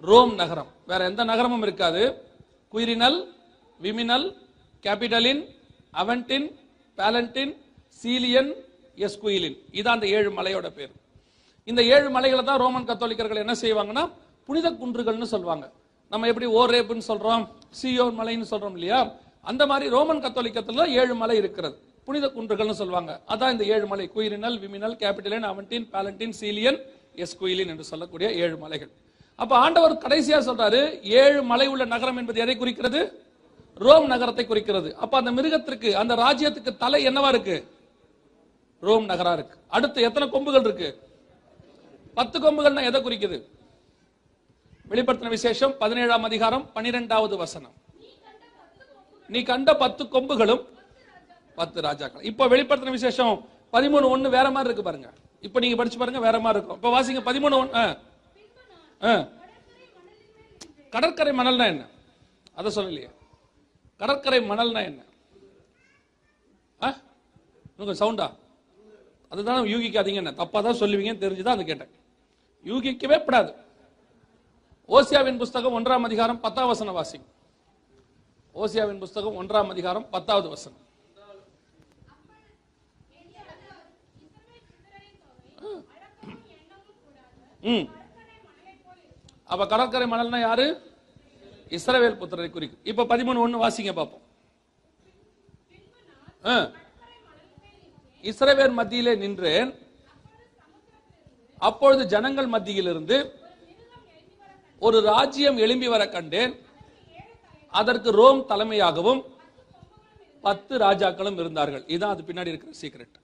ரோம் 0.00 0.34
நகரம். 0.34 0.66
வேற 0.86 1.04
எந்த 1.04 1.24
நகரமும் 1.24 1.62
இருக்காது. 1.62 2.25
குயிரினல் 2.76 3.18
விமினல் 3.80 4.24
கேபிட்டலின் 4.84 5.40
அவென்டின் 6.00 6.46
பேலண்டின் 6.98 7.52
சீலியன் 8.00 8.50
எஸ்குயிலின். 9.06 9.54
இதான் 9.78 9.96
அந்த 9.96 10.06
ஏழு 10.16 10.30
மலையோட 10.38 10.66
பேர். 10.78 10.90
இந்த 11.70 11.80
ஏழு 11.94 12.08
மலைகளை 12.16 12.42
தான் 12.48 12.60
ரோமன் 12.64 12.86
கத்தோலிக்கர்கள் 12.90 13.40
என்ன 13.44 13.54
செய்வாங்கன்னா 13.62 14.04
புனித 14.48 14.70
குன்றுகள்னு 14.82 15.28
சொல்லுவாங்க 15.32 15.64
நம்ம 16.12 16.28
எப்படி 16.32 16.48
ஓரேப்புன்னு 16.58 17.08
சொல்றோம் 17.10 17.46
சியோன் 17.80 18.18
மலைன்னு 18.20 18.50
சொல்றோம் 18.52 18.76
இல்லையா? 18.78 19.00
அந்த 19.50 19.62
மாதிரி 19.70 19.88
ரோமன் 19.96 20.22
கத்தோலிக்கத்தில் 20.26 20.92
ஏழு 21.00 21.16
மலை 21.22 21.38
இருக்கிறது. 21.42 21.76
புனித 22.08 22.26
குன்றுகள்னு 22.36 22.78
சொல்லுவாங்க 22.82 23.12
அதான் 23.32 23.54
இந்த 23.56 23.64
ஏழு 23.74 23.88
மலை. 23.94 24.10
குயிரினல் 24.16 24.60
விமினல் 24.64 24.98
கேபிட்டலின் 25.04 25.48
அவன்டின் 25.52 25.88
பேலண்டின் 25.96 26.36
சீலியன் 26.42 26.80
எஸ்குயிலின் 27.24 27.72
என்று 27.74 27.90
சொல்லக்கூடிய 27.92 28.28
ஏழு 28.44 28.58
மலைகள். 28.66 28.92
அப்ப 29.36 29.56
ஆண்டவர் 29.56 29.94
கடைசியா 29.94 30.38
சொல்றாரு 30.48 31.02
ஏழு 31.02 31.42
மலை 31.42 31.66
உள்ள 31.66 31.84
நகரம் 31.84 32.16
என்பது 32.16 32.40
எதை 32.40 32.56
குறிக்கிறது? 32.56 33.24
ரோம் 33.74 34.06
நகரத்தை 34.06 34.46
குறிக்கிறது. 34.46 34.96
அப்ப 34.96 35.16
அந்த 35.16 35.30
மிருகத்திற்கு 35.32 35.92
அந்த 35.92 36.14
ராஜ்யத்துக்கு 36.14 36.76
தலை 36.76 37.06
என்னவா 37.06 37.28
இருக்கு? 37.28 37.56
ரோம் 38.80 39.08
நகரா 39.08 39.32
இருக்கு. 39.32 39.58
அடுத்து 39.68 40.02
எத்தனை 40.02 40.30
கொம்புகள் 40.30 40.60
இருக்கு? 40.60 41.08
பத்து 42.14 42.40
கொம்புகள்னா 42.40 42.84
எதை 42.84 43.02
குறிக்குது? 43.02 43.38
வெளிப்படுத்தின 44.88 45.28
விசேஷம் 45.28 45.76
பதினேழாம் 45.78 46.22
அதிகாரம் 46.22 46.72
பனிரெண்டாவது 46.72 47.36
வசனம். 47.36 47.74
நீ 49.28 49.42
கண்ட 49.42 49.76
பத்து 49.76 50.04
கொம்புகளும் 50.04 50.64
பத்து 51.54 51.80
ராஜாக்கள். 51.80 52.22
இப்ப 52.22 52.46
வெளிப்படுத்தின 52.46 52.90
விசேஷம் 52.90 53.48
பதிமூணு 53.72 54.06
ஒண்ணு 54.14 54.28
வேற 54.28 54.50
மாதிரி 54.50 54.64
இருக்கு 54.64 54.82
பாருங்க. 54.82 55.12
இப்ப 55.40 55.60
நீங்க 55.60 55.76
படிச்சு 55.76 55.98
பாருங்க 55.98 56.20
வேற 56.20 56.38
மாதிரி 56.38 56.64
இருக்கும். 56.64 56.76
இப்ப 56.76 56.90
வாசிங்க 57.00 57.34
பதிமூணு 57.34 57.54
ஒன்னு 57.54 57.96
கடற்கரை 60.90 61.32
மணல்னா 61.38 61.66
என்ன? 61.66 61.88
அத 62.54 62.68
சொல்லலையே. 62.68 63.10
கடற்கரை 63.96 64.50
மணல்னா 64.50 64.84
என்ன? 64.84 65.02
உங்க 67.76 67.92
சவுண்டா 67.92 68.34
அதுதான் 69.28 69.64
யூகிக்காதீங்க 69.64 70.14
என்ன? 70.14 70.32
தப்பா 70.32 70.60
தான் 70.60 70.74
சொல்லுவீங்கன்னு 70.74 71.24
தெரிஞ்சுதான் 71.24 71.56
அது 71.56 71.64
கேட்டேன். 71.64 71.90
யூகிக்கவே 72.64 73.18
படாது. 73.24 73.52
ஓசியாவின் 74.88 75.36
புஸ்தகம் 75.36 75.74
ஒன்றாம் 75.78 76.00
அதிகாரம் 76.00 76.40
பத்தாம் 76.40 76.66
வசன 76.66 76.90
வாசி. 76.90 77.20
ஓசியாவின் 78.54 78.98
புஸ்தகம் 78.98 79.42
ஒன்றாம் 79.42 79.68
அதிகாரம் 79.68 80.10
பத்தாவது 80.10 80.48
வசனம். 80.48 80.84
ம். 87.62 87.86
அப்ப 89.50 89.62
கடற்கரை 89.72 90.06
மணல்னா 90.12 90.38
யாரு? 90.48 90.66
இஸ்ரவேல் 91.76 92.20
புத்திரரை 92.20 92.48
குறிக்கும். 92.50 92.84
இப்ப 92.90 93.06
பதிமூணு 93.12 93.42
ஒண்ணு 93.44 93.62
வாசிங்க 93.64 93.92
பார்ப்போம் 93.98 94.24
இஸ்ரவேல் 98.30 98.76
மத்தியிலே 98.78 99.12
நின்றேன். 99.22 99.70
அப்பொழுது 101.68 102.02
ஜனங்கள் 102.14 102.52
மத்தியிலிருந்து 102.54 103.16
ஒரு 104.86 104.98
ராஜ்யம் 105.12 105.58
எழும்பி 105.64 105.88
வர 105.92 106.02
கண்டேன். 106.14 106.52
அதற்கு 107.80 108.10
ரோம் 108.20 108.40
தலைமையாகவும் 108.50 109.22
பத்து 110.46 110.74
ராஜாக்களும் 110.86 111.38
இருந்தார்கள். 111.42 111.84
இதுதான் 111.92 112.14
அது 112.14 112.26
பின்னாடி 112.28 112.52
இருக்கிற 112.52 112.74
சீக்ரெட் 112.80 113.22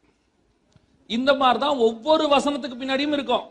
இந்த 1.16 1.30
மாதிரி 1.40 1.58
தான் 1.64 1.82
ஒவ்வொரு 1.88 2.24
வசனத்துக்கு 2.34 2.80
பின்னாடியும் 2.80 3.16
இருக்கும். 3.18 3.46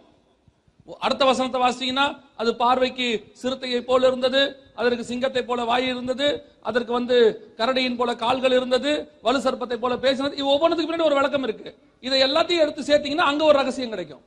அடுத்த 1.04 1.24
வசனத்தை 1.26 1.60
வாசிச்சீங்கன்னா 1.62 2.06
அது 2.42 2.52
பார்வைக்கு 2.62 3.08
சிறுத்தையை 3.42 3.80
போல 3.90 4.08
இருந்தது 4.08 4.42
அதற்கு 4.80 5.04
சிங்கத்தை 5.10 5.42
போல 5.46 5.64
வாய் 5.70 5.88
இருந்தது 5.88 6.28
அதற்கு 6.70 6.92
வந்து 6.98 7.18
கரடியின் 7.60 7.98
போல 8.00 8.16
கால்கள் 8.16 8.56
இருந்தது 8.60 8.92
வலு 9.26 9.40
சர்ப்பத்தை 9.46 9.78
போல 9.80 9.96
பேசினது 10.06 10.38
இது 10.40 10.48
ஒவ்வொன்றுக்கு 10.54 10.86
பின்னாடி 10.86 11.10
ஒரு 11.10 11.18
விளக்கம் 11.20 11.46
இருக்கு. 11.48 11.70
இதை 12.04 12.20
எல்லாத்தையும் 12.28 12.64
எடுத்து 12.66 12.88
சேர்த்தீங்கன்னா 12.90 13.30
அங்க 13.32 13.44
ஒரு 13.50 13.58
ரகசியம் 13.62 13.94
கிடைக்கும். 13.96 14.24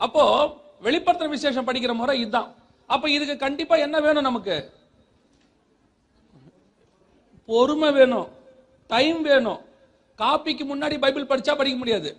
அப்போ 0.00 0.24
வெளிப்படுத்துற 0.86 1.28
விசேஷம் 1.28 1.68
படிக்கிற 1.68 1.94
முறை 1.94 2.14
இதுதான். 2.20 2.48
அப்ப 2.86 3.10
இதுக்கு 3.16 3.36
கண்டிப்பா 3.36 3.76
என்ன 3.76 4.00
வேணும் 4.00 4.28
நமக்கு? 4.28 4.56
பொறுமை 7.48 7.90
வேணும் 7.92 8.28
டைம் 8.90 9.22
வேணும். 9.22 9.60
காப்பிக்கு 10.18 10.64
முன்னாடி 10.72 10.96
பைபிள் 11.04 11.30
படிச்சா 11.30 11.54
படிக்க 11.56 11.78
முடியாது. 11.78 12.10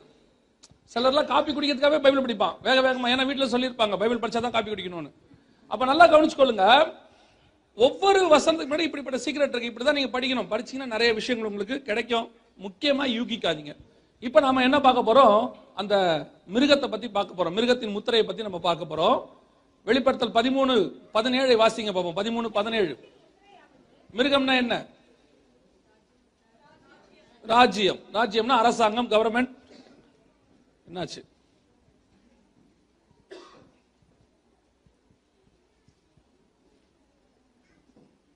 சிலர்லாம் 0.91 1.29
காப்பி 1.31 1.51
குடிக்கிறதுக்காகவே 1.51 2.01
பைபிள் 2.05 2.25
படிப்பான். 2.25 2.55
வேக 2.61 2.81
வேகமாக 2.81 3.15
ஏன்னா 3.15 3.25
வீட்டில் 3.25 3.51
சொல்லியிருப்பாங்க 3.53 3.97
பைபிள் 4.01 4.21
படிச்சா 4.23 4.41
தான் 4.45 4.55
காப்பி 4.55 4.71
குடிக்கணும்னு. 4.71 5.11
அப்ப 5.67 5.85
நல்லா 5.85 6.07
கவனிச்சுக்கொள்ளுங்க. 6.13 6.93
ஒவ்வொரு 7.75 8.19
வசனத்துக்கு 8.35 8.71
முன்னாடி 8.73 8.87
இப்படிப்பட்ட 8.89 9.19
சீக்கிரட் 9.25 9.53
இருக்கு. 9.53 9.71
இப்படிதான் 9.71 9.97
நீங்க 9.99 10.19
படிக்கணும். 10.19 10.49
படிச்சீங்கன்னா 10.53 10.93
நிறைய 10.95 11.13
விஷயங்கள் 11.13 11.49
உங்களுக்கு 11.49 11.81
கிடைக்கும். 11.81 12.31
முக்கியமா 12.65 13.05
யூகிக்காதீங்க. 13.17 13.73
இப்ப 14.19 14.39
நாம 14.39 14.61
என்ன 14.61 14.77
பார்க்க 14.81 15.07
போறோம்? 15.09 15.39
அந்த 15.75 15.95
மிருகத்தை 16.53 16.87
பத்தி 16.87 17.07
பார்க்க 17.09 17.37
போறோம். 17.37 17.55
மிருகத்தின் 17.57 17.91
முத்திரையை 17.91 18.27
பத்தி 18.27 18.43
நம்ம 18.43 18.59
பார்க்க 18.59 18.91
போறோம். 18.91 19.17
வெளிப்படுத்தல் 19.85 20.35
பதிமூணு 20.39 20.73
பதினேழை 21.11 21.55
வாசிங்க 21.55 21.91
பார்ப்போம் 21.93 22.17
பதிமூணு 22.19 22.47
பதினேழு. 22.47 22.93
மிருகம்னா 24.17 24.55
என்ன? 24.63 24.75
ராஜ்யம். 27.45 27.99
ராஜ்யம்னா 28.13 28.57
அரசாங்கம் 28.63 29.09
கவர்மெண்ட் 29.09 29.51
என்னாச்சு 30.93 31.21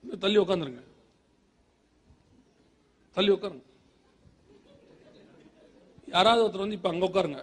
தள்ளி 0.04 0.38
உட்காந்துருங்க 0.40 0.82
தள்ளி 3.16 3.30
உட்காருங்க 3.34 3.64
யாராவது 6.08 6.42
ஒருத்தர் 6.42 6.64
வந்து 6.64 6.78
இப்ப 6.78 6.90
அங்க 6.90 7.08
உட்காருங்க 7.08 7.40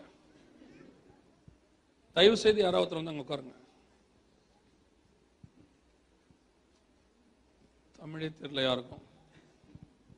தயவு 2.15 2.41
செய்து 2.43 2.59
யாராவது 2.61 2.83
ஒருத்தர் 2.83 3.01
வந்து 3.01 3.13
அங்க 3.13 3.25
உட்காருங்க 3.25 3.55
தமிழே 7.99 8.31
தெரியல 8.35 8.65
யாருக்கும் 8.65 9.03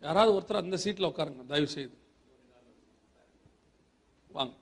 யாராவது 0.03 0.35
ஒருத்தர் 0.35 0.63
அந்த 0.63 0.79
சீட்ல 0.83 1.11
உட்காருங்க 1.11 1.45
தயவு 1.45 1.69
செய்து 1.69 1.95
வாங்க 4.29 4.53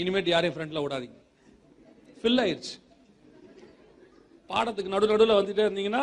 இனிமேட்டு 0.00 0.30
யாரையும் 0.34 0.56
ஃப்ரெண்ட்ல 0.56 0.82
விடாதீங்க 0.84 1.18
ஃபில் 2.20 2.40
ஆயிடுச்சு 2.44 2.74
பாடத்துக்கு 4.50 4.94
நடு 4.94 5.06
நடுவில் 5.10 5.38
வந்துட்டே 5.38 5.64
இருந்தீங்கன்னா 5.68 6.02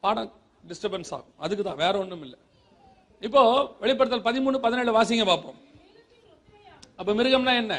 பாடம் 0.00 0.32
டிஸ்டர்பன்ஸ் 0.68 1.12
ஆகும். 1.16 1.34
அதுக்கு 1.36 1.64
தான் 1.64 1.80
வேற 1.82 1.98
ஒன்றும் 1.98 2.22
இல்லை. 2.22 2.38
இப்போ 3.22 3.40
வெளிப்படுத்தல் 3.80 4.26
பதிமூணு 4.28 4.58
பதினேழு 4.58 4.92
வாசிங்க 4.98 5.24
பார்ப்போம். 5.24 5.58
அப்ப 6.96 7.12
மிருகம்னா 7.14 7.54
என்ன? 7.62 7.74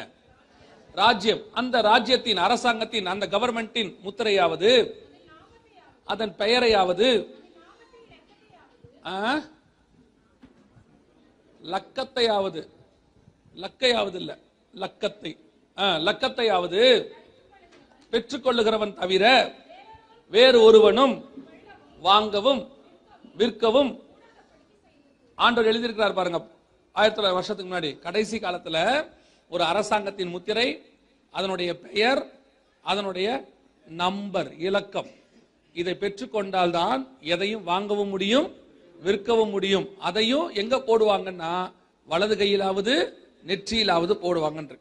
ராஜ்யம். 0.94 1.42
அந்த 1.52 1.82
ராஜ்யத்தின் 1.82 2.38
அரசாங்கத்தின் 2.38 3.06
அந்த 3.06 3.26
கவர்மெண்டின் 3.28 3.92
முத்திரையாவது 4.06 4.72
அதன் 6.04 6.36
பெயரையாவது 6.40 7.08
லக்கத்தையாவது. 11.62 12.62
லக்கையாவது 13.64 14.16
இல்ல. 14.16 14.32
லக்கத்தை. 14.74 15.32
லக்கத்தையாவது 15.78 16.82
பெற்றுக்கொள்ளுகிறவன் 18.12 18.94
தவிர 19.02 19.26
வேறு 20.36 20.58
ஒருவனும் 20.68 21.16
வாங்கவும் 22.08 22.62
விற்கவும் 23.40 23.92
ஆண்டவர் 25.36 25.70
எழுதியிருக்கிறார் 25.72 26.18
பாருங்க. 26.20 26.40
ஆயிரத்தி 26.96 27.18
தொள்ளாயிரம் 27.18 27.40
வருஷத்துக்கு 27.40 27.72
முன்னாடி. 27.72 28.00
கடைசி 28.00 28.38
காலத்துல 28.38 28.78
ஒரு 29.50 29.64
அரசாங்கத்தின் 29.64 30.34
முத்திரை 30.36 30.68
அதனுடைய 31.32 31.72
பெயர் 31.80 32.22
அதனுடைய 32.92 33.28
நம்பர் 33.88 34.50
இலக்கம். 34.68 35.10
இதை 35.74 35.94
பெற்றுக்கொண்டால் 36.04 36.76
தான் 36.80 37.02
எதையும் 37.34 37.64
வாங்கவும் 37.64 38.10
முடியும் 38.10 38.48
விற்கவும் 39.02 39.50
முடியும். 39.50 39.88
அதையும் 40.00 40.48
எங்க 40.62 40.76
போடுவாங்கன்னா 40.88 41.54
வலது 42.08 42.36
கையிலாவது 42.36 42.96
நெற்றியிலாவது 43.50 44.14
போடுவாங்கன்ற 44.26 44.76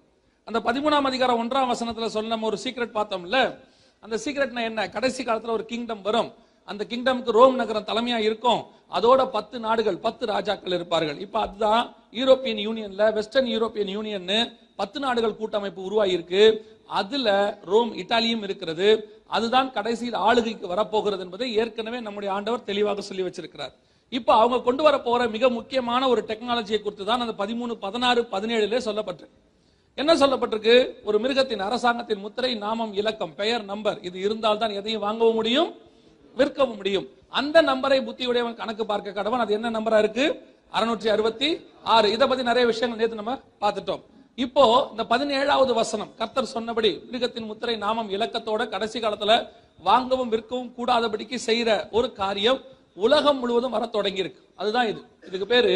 அந்த 0.47 0.61
பதிமூணாம் 0.61 1.09
அதிகாரம் 1.11 1.41
ஒன்றாம் 1.43 1.73
வசனத்துல 1.73 2.07
சொன்ன 2.07 2.39
ஒரு 2.39 2.59
சீக்ரெட் 2.65 2.97
பார்த்தோம்ல? 2.97 3.59
அந்த 4.01 4.17
சீக்ரெட்னா 4.25 4.63
என்ன? 4.63 4.89
கடைசி 4.89 5.25
காலத்துல 5.25 5.51
ஒரு 5.51 5.65
கிங்டம் 5.65 6.03
வரும். 6.03 6.33
அந்த 6.65 6.87
கிங்டம்க்கு 6.89 7.31
ரோம் 7.31 7.55
நகரம் 7.55 7.85
தலைமையா 7.85 8.17
இருக்கும். 8.17 8.65
அதோட 8.93 9.27
பத்து 9.27 9.59
நாடுகள் 9.59 9.97
பத்து 9.97 10.27
ராஜாக்கள் 10.27 10.73
இருப்பார்கள். 10.73 11.19
இப்ப 11.19 11.41
அதுதான் 11.41 11.95
யூரோப்பியன் 12.13 12.61
யூனியன்ல 12.67 13.13
வெஸ்டர்ன் 13.13 13.47
யூரோப்பியன் 13.47 13.91
யூனியன் 13.91 14.59
பத்து 14.77 15.01
நாடுகள் 15.01 15.37
கூட்டமைப்பு 15.37 15.81
உருவாகியிருக்கு 15.89 16.61
அதுல 16.87 17.59
ரோம் 17.65 17.95
இத்தாலியும் 17.95 18.43
இருக்கிறது. 18.43 19.21
அதுதான் 19.27 19.73
கடைசியில் 19.73 20.15
ஆளுகைக்கு 20.15 20.67
வரப்போகிறது 20.67 21.25
என்பதை 21.25 21.55
ஏற்கனவே 21.55 22.01
நம்முடைய 22.01 22.35
ஆண்டவர் 22.35 22.65
தெளிவாக 22.65 23.01
சொல்லி 23.01 23.23
வச்சிருக்கிறார். 23.23 23.73
இப்ப 24.09 24.35
அவங்க 24.35 24.61
கொண்டு 24.61 24.83
வர 24.83 25.01
போற 25.01 25.29
மிக 25.29 25.49
முக்கியமான 25.49 26.09
ஒரு 26.09 26.25
டெக்னாலஜியை 26.27 26.83
குறித்து 26.83 27.05
தான் 27.05 27.21
அந்த 27.21 27.45
பதிமூணு 27.45 27.75
பதினாறு 27.75 28.23
பதினேழுல 28.23 28.81
சொல்லப்பட்டிருக்கு. 28.85 29.53
என்ன 30.01 30.13
சொல்லப்பட்டிருக்கு? 30.21 30.77
ஒரு 31.09 31.17
மிருகத்தின் 31.25 31.61
அரசாங்கத்தின் 31.67 32.23
முத்திரை 32.23 32.51
நாமம் 32.63 32.93
இலக்கம் 33.01 33.35
பெயர் 33.41 33.65
நம்பர் 33.65 33.99
இது 34.09 34.17
இருந்தால் 34.27 34.61
தான் 34.63 34.73
எதையும் 34.79 35.05
வாங்கவும் 35.05 35.39
முடியும் 35.41 35.69
விற்கவும் 36.39 36.77
முடியும். 36.79 37.07
அந்த 37.41 37.57
நம்பரை 37.69 37.99
புத்தியுடையவன் 38.07 38.59
கணக்கு 38.61 38.85
பார்க்க 38.87 39.19
கடவன். 39.19 39.43
அது 39.45 39.53
என்ன 39.59 39.71
நம்பரா 39.77 39.99
இருக்கு? 40.05 40.25
அறுநூற்றி 40.77 41.09
அறுபத்தி 41.15 41.49
ஆறு. 41.97 42.07
இதை 42.15 42.27
பத்தி 42.29 42.45
நிறைய 42.51 42.65
விஷயங்கள் 42.71 43.01
நேற்று 43.01 43.21
நம்ம 43.21 43.35
பார்த்துட்டோம். 43.63 44.03
இப்போ 44.45 44.65
இந்த 44.91 45.03
பதினேழாவது 45.13 45.73
வசனம் 45.81 46.11
கர்த்தர் 46.21 46.53
சொன்னபடி 46.55 46.91
மிருகத்தின் 47.11 47.49
முத்திரை 47.51 47.77
நாமம் 47.85 48.11
இலக்கத்தோட 48.17 48.63
கடைசி 48.75 49.01
காலத்துல 49.01 49.35
வாங்கவும் 49.89 50.33
விற்கவும் 50.35 50.73
கூடாதபடிக்கு 50.79 51.39
செய்யற 51.47 51.71
ஒரு 51.99 52.11
காரியம் 52.13 52.61
உலகம் 53.07 53.39
முழுவதும் 53.39 53.77
வர 53.77 53.87
தொடங்கி 53.87 54.23
இருக்கு 54.25 54.43
அதுதான் 54.57 54.89
இது. 54.93 55.01
இதுக்கு 55.29 55.49
பேரு 55.55 55.73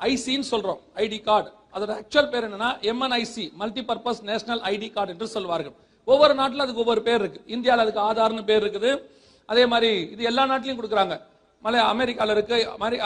ஐசின்னு 0.00 0.50
சொல்றோம். 0.52 0.82
ID 1.04 1.20
card. 1.30 1.50
அதோட 1.74 1.92
ஆக்சுவல் 1.98 2.30
பேர் 2.32 2.46
என்னன்னா 2.48 2.70
MNIC 2.90 3.52
multi 3.60 3.84
purpose 3.88 4.22
national 4.30 4.62
ID 4.72 4.92
card 4.92 5.12
என்று 5.12 5.28
சொல்வார்கள். 5.36 5.74
ஒவ்வொரு 6.04 6.34
நாட்டிலும் 6.34 6.64
அதுக்கு 6.64 6.82
ஒவ்வொரு 6.84 7.02
பேர் 7.02 7.20
இருக்கு. 7.20 7.40
இந்தியாவில் 7.46 7.84
அதுக்கு 7.84 8.04
ஆதார்னு 8.08 8.44
பேர் 8.44 8.64
இருக்குது. 8.64 9.02
அதே 9.46 9.66
மாதிரி 9.66 9.90
இது 10.14 10.22
எல்லா 10.30 10.44
நாட்டிலையும் 10.50 10.78
கொடுக்குறாங்க. 10.80 11.20
மலை 11.60 11.80
அமெரிக்காவில் 11.80 12.34
இருக்கு. 12.36 12.58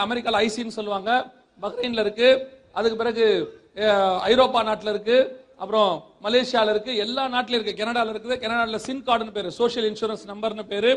அமெரிக்காவில் 0.05 0.41
ஐசின்னு 0.45 0.77
சொல்லுவாங்க. 0.77 1.31
பஹ்ரைன்ல 1.61 1.99
இருக்கு. 1.99 2.29
அதுக்கு 2.71 2.97
பிறகு 2.97 3.25
ஐரோப்பா 4.19 4.63
நாட்டில் 4.63 4.89
இருக்கு. 4.89 5.45
அப்புறம் 5.57 6.03
மலேசியாவில் 6.23 6.69
இருக்கு. 6.69 6.95
எல்லா 6.95 7.27
நாட்டிலும் 7.27 7.61
இருக்கு. 7.61 7.85
கனடாவில் 7.85 8.13
இருக்குது. 8.13 8.39
கனடாவில் 8.39 8.77
சின் 8.77 9.03
கார்டுன்னு 9.07 9.31
பேரு. 9.31 9.51
சோஷியல் 9.51 9.91
இன்சூரன்ஸ் 9.91 10.25
நம்பர்னு 10.27 10.63
பேரு. 10.63 10.91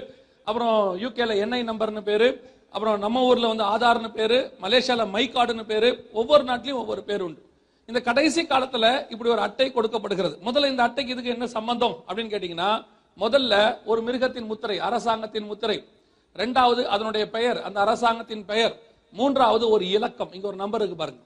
அப்புறம் 0.45 1.01
யூகேல 1.03 1.37
என்ஐ 1.45 1.61
நம்பர்னு 1.73 2.03
பேரு. 2.11 2.29
அப்புறம் 2.71 2.99
நம்ம 2.99 3.23
ஊரில் 3.23 3.53
வந்து 3.53 3.65
ஆதார்னு 3.65 4.13
பேரு. 4.13 4.39
மலேசியாவில் 4.63 5.11
மை 5.11 5.31
கார்டுன்னு 5.35 5.67
பேரு. 5.73 5.91
ஒவ்வொரு 6.13 6.45
நாட்டிலையும் 6.45 6.83
ஒவ்வொரு 6.85 7.03
பேர் 7.03 7.21
உண்டு. 7.21 7.43
இந்த 7.89 8.01
கடைசி 8.01 8.43
காலத்துல 8.43 9.11
இப்படி 9.11 9.31
ஒரு 9.31 9.41
அட்டை 9.41 9.73
கொடுக்கப்படுகிறது. 9.73 10.39
முதல்ல 10.45 10.67
இந்த 10.67 10.89
அட்டைக்கு 10.89 11.09
இதுக்கு 11.09 11.31
என்ன 11.31 11.47
சம்பந்தம் 11.47 12.05
அப்படின்னு 12.09 12.33
கேட்டீங்கன்னா 12.35 12.87
முதல்ல 13.19 13.79
ஒரு 13.85 14.03
மிருகத்தின் 14.03 14.45
முத்திரை 14.45 14.79
அரசாங்கத்தின் 14.79 15.45
முத்திரை. 15.45 15.85
ரெண்டாவது 16.35 16.85
அதனுடைய 16.85 17.31
பெயர் 17.31 17.63
அந்த 17.63 17.81
அரசாங்கத்தின் 17.81 18.45
பெயர். 18.45 18.81
மூன்றாவது 19.13 19.69
ஒரு 19.69 19.89
இலக்கம். 19.89 20.33
இங்க 20.33 20.47
ஒரு 20.47 20.57
நம்பர் 20.57 20.81
இருக்கு 20.81 20.99
பாருங்க. 20.99 21.23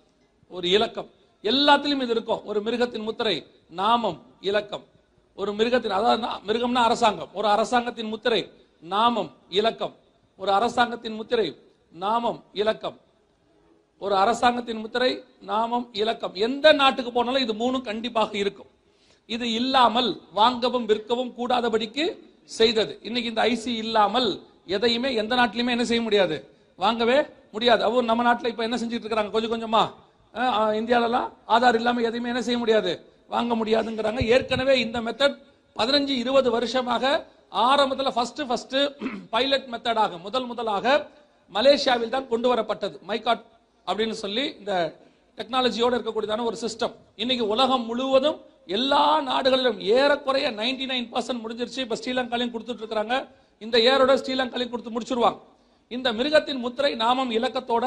ஒரு 0.48 0.70
இலக்கம். 0.70 1.10
எல்லாத்திலும் 1.42 2.02
இது 2.02 2.08
இருக்கும். 2.08 2.44
ஒரு 2.44 2.62
மிருகத்தின் 2.62 3.02
முத்திரை 3.02 3.46
நாமம் 3.70 4.22
இலக்கம். 4.40 4.84
ஒரு 5.34 5.52
மிருகத்தின் 5.52 5.90
அதாவது 5.90 6.26
மிருகம்னா 6.26 6.82
அரசாங்கம். 6.88 7.28
ஒரு 7.32 7.48
அரசாங்கத்தின் 7.48 8.06
முத்திரை 8.06 8.52
நாமம் 8.80 9.30
இலக்கம். 9.48 9.94
ஒரு 10.36 10.52
அரசாங்கத்தின் 10.52 11.14
முத்திரை 11.14 11.58
நாமம் 11.92 12.44
இலக்கம். 12.52 13.00
ஒரு 14.04 14.14
அரசாங்கத்தின் 14.22 14.82
முத்திரை 14.82 15.10
நாமம் 15.50 15.86
இலக்கம். 16.02 16.34
எந்த 16.46 16.66
நாட்டுக்கு 16.80 17.10
போனாலும் 17.16 17.44
இது 17.46 17.54
மூணும் 17.62 17.86
கண்டிப்பாக 17.88 18.32
இருக்கும். 18.42 18.70
இது 19.34 19.46
இல்லாமல் 19.60 20.10
வாங்கவும் 20.38 20.86
விற்கவும் 20.90 21.32
கூடாதபடிக்கு 21.38 22.04
செய்தது. 22.58 22.92
இன்னைக்கு 23.08 23.30
இந்த 23.32 23.42
ஐசி 23.52 23.72
இல்லாமல் 23.84 24.28
எதையுமே 24.76 25.10
எந்த 25.22 25.34
நாட்டிலுமே 25.40 25.74
என்ன 25.76 25.84
செய்ய 25.90 26.02
முடியாது. 26.06 26.38
வாங்கவே 26.84 27.18
முடியாது. 27.54 27.82
அவங்க 27.86 28.02
நம்ம 28.10 28.24
நாட்டில் 28.28 28.52
இப்ப 28.52 28.64
என்ன 28.68 28.78
செஞ்சுட்டு 28.80 29.04
இருக்கிறாங்க 29.04 29.32
கொஞ்சம் 29.36 29.52
கொஞ்சமா. 29.54 29.82
இந்தியாவிலலாம் 30.80 31.28
ஆதார் 31.54 31.78
இல்லாம 31.80 32.02
எதையுமே 32.08 32.32
என்ன 32.32 32.42
செய்ய 32.48 32.58
முடியாது. 32.64 32.92
வாங்க 33.34 33.54
முடியாதுங்கிறாங்க. 33.60 34.20
ஏற்கனவே 34.34 34.74
இந்த 34.86 34.98
மெத்தட் 35.06 35.38
பதினஞ்சு 35.78 36.14
இருபது 36.22 36.48
வருஷமாக 36.56 37.04
ஆரம்பத்தில் 37.68 38.14
ஃபர்ஸ்ட் 38.16 38.42
ஃபர்ஸ்ட் 38.48 38.76
பைலட் 39.34 39.70
மெத்தடாக 39.72 40.18
முதல் 40.26 40.46
முதலாக 40.50 40.86
மலேசியாவில் 41.56 42.14
தான் 42.14 42.28
கொண்டு 42.32 42.48
வரப்பட்டது. 42.52 42.96
மைகாட் 43.08 43.42
அப்படின்னு 43.88 44.16
சொல்லி 44.24 44.44
இந்த 44.60 44.72
டெக்னாலஜியோடு 45.38 45.96
இருக்கக்கூடியதான 45.96 46.44
ஒரு 46.50 46.56
சிஸ்டம் 46.64 46.94
இன்னைக்கு 47.22 47.44
உலகம் 47.54 47.84
முழுவதும் 47.90 48.38
எல்லா 48.76 49.04
நாடுகளிலும் 49.28 49.78
ஏறக்குறைய 49.94 50.46
99% 50.56 50.90
நைன் 50.90 51.08
பர்சன்ட் 51.12 51.42
முடிஞ்சிருச்சு. 51.44 51.80
இப்போ 51.84 51.96
ஸ்ரீலங்காலையும் 52.00 52.52
கொடுத்துட்டு 52.54 52.84
இருக்காங்க 52.84 53.14
இந்த 53.64 53.76
ஏரோட 53.90 54.12
ஸ்ரீலங்காலையும் 54.22 54.72
கொடுத்து 54.72 54.92
முடிச்சிருவாங்க. 54.96 55.38
இந்த 55.90 56.08
மிருகத்தின் 56.18 56.60
முத்திரை 56.64 56.92
நாமம் 57.04 57.32
இலக்கத்தோட 57.38 57.84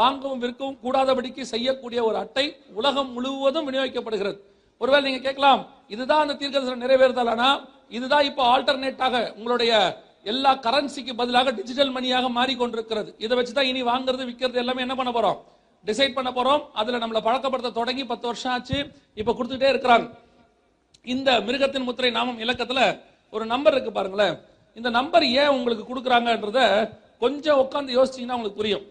வாங்கவும் 0.00 0.40
விற்கவும் 0.44 0.78
கூடாதபடிக்கு 0.84 1.42
செய்யக்கூடிய 1.52 2.00
ஒரு 2.08 2.16
அட்டை 2.22 2.46
உலகம் 2.80 3.12
முழுவதும் 3.16 3.66
விநியோகிக்கப்படுகிறது. 3.68 4.38
ஒருவேளை 4.80 5.02
நீங்க 5.08 5.20
கேட்கலாம் 5.26 5.62
இதுதான் 5.94 6.22
அந்த 6.24 6.36
தீர்க்கதரிசனம் 6.40 6.84
நிறைவேறுதலானா 6.84 7.50
இதுதான் 7.96 8.26
இப்போ 8.30 8.42
ஆல்டர்னேட்டாக 8.54 9.16
உங்களுடைய 9.36 9.72
எல்லா 10.32 10.50
கரன்சிக்கு 10.66 11.12
பதிலாக 11.20 11.52
டிஜிட்டல் 11.58 11.92
மணியாக 11.96 12.28
மாறிக்கொண்டிருக்கிறது. 12.38 13.10
இதை 13.24 13.34
வச்சு 13.38 13.52
தான் 13.52 13.68
இனி 13.70 13.82
வாங்குறது 13.82 14.22
விற்கிறது 14.28 14.60
எல்லாமே 14.62 14.84
என்ன 14.86 14.94
பண்ண 15.00 15.10
போறோம்? 15.16 15.38
டிசைட் 15.84 16.16
பண்ண 16.18 16.30
போறோம். 16.30 16.62
அதுல 16.80 16.98
நம்மளை 17.02 17.20
பழக்கப்படுத்த 17.26 17.72
தொடங்கி 17.80 18.04
பத்து 18.12 18.26
வருஷம் 18.26 18.52
ஆச்சு. 18.52 18.78
இப்ப 19.20 19.32
கொடுத்துட்டே 19.38 19.68
இருக்கிறாங்க. 19.74 20.06
இந்த 21.14 21.30
மிருகத்தின் 21.46 21.86
முத்திரை 21.88 22.10
நாமம் 22.18 22.40
இலக்கத்துல 22.44 22.80
ஒரு 23.32 23.46
நம்பர் 23.46 23.74
இருக்கு 23.76 23.92
பாருங்களேன். 23.92 24.34
இந்த 24.78 24.90
நம்பர் 24.98 25.24
ஏன் 25.42 25.54
உங்களுக்கு 25.56 25.84
கொடுக்குறாங்கன்றத 25.90 26.60
கொஞ்சம் 27.24 27.60
உட்காந்து 27.64 27.96
யோசிச்சீங்கன்னா 27.98 28.36
உங்களுக்கு 28.38 28.60
புரியும். 28.62 28.84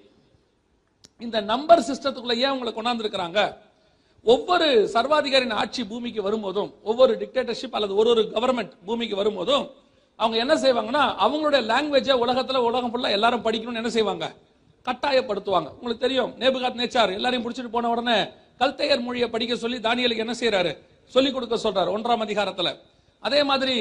இந்த 1.25 1.37
நம்பர் 1.51 1.85
சிஸ்டத்துக்குள்ள 1.89 2.35
ஏன் 2.45 2.53
உங்களை 2.55 2.71
கொண்டாந்து 2.73 3.03
இருக்கிறாங்க 3.05 3.39
ஒவ்வொரு 4.33 4.67
சர்வாதிகாரியின் 4.93 5.59
ஆட்சி 5.61 5.81
பூமிக்கு 5.91 6.21
வரும்போதும் 6.21 6.69
ஒவ்வொரு 6.89 7.13
டிக்டேட்டர்ஷிப் 7.21 7.75
அல்லது 7.77 7.93
ஒரு 8.01 8.09
ஒரு 8.13 8.21
கவர்மெண்ட் 8.35 8.73
பூமிக்கு 8.87 9.15
வரும்போதும் 9.15 9.65
அவங்க 10.21 10.37
என்ன 10.43 10.53
செய்வாங்கன்னா 10.63 11.03
அவங்களுடைய 11.25 11.61
லாங்குவேஜை 11.71 12.15
உலகத்தில் 12.23 12.65
உலகம் 12.69 12.91
ஃபுல்லாக 12.93 13.17
எல்லாரும் 13.17 13.45
படிக்கணும்னு 13.45 13.81
என்ன 13.81 13.91
செய்வாங்க? 13.97 14.25
கட்டாயப்படுத்துவாங்க. 14.87 15.69
உங்களுக்கு 15.77 16.05
தெரியும் 16.05 16.31
நேபுகாத் 16.41 16.79
நேச்சார் 16.81 17.11
எல்லாரையும் 17.17 17.45
பிடிச்சிட்டு 17.45 17.75
போன 17.75 17.89
உடனே 17.89 18.17
கல்தையர் 18.61 19.05
மொழியை 19.05 19.27
படிக்க 19.29 19.53
சொல்லி 19.55 19.77
தானியலுக்கு 19.87 20.25
என்ன 20.25 20.35
செய்யறாரு 20.41 20.71
சொல்லி 21.13 21.31
கொடுக்க 21.31 21.55
சொல்றாரு 21.63 21.89
ஒன்றாம் 21.95 22.25
அதிகாரத்துல. 22.25 22.69
அதே 23.27 23.39
மாதிரி 23.49 23.75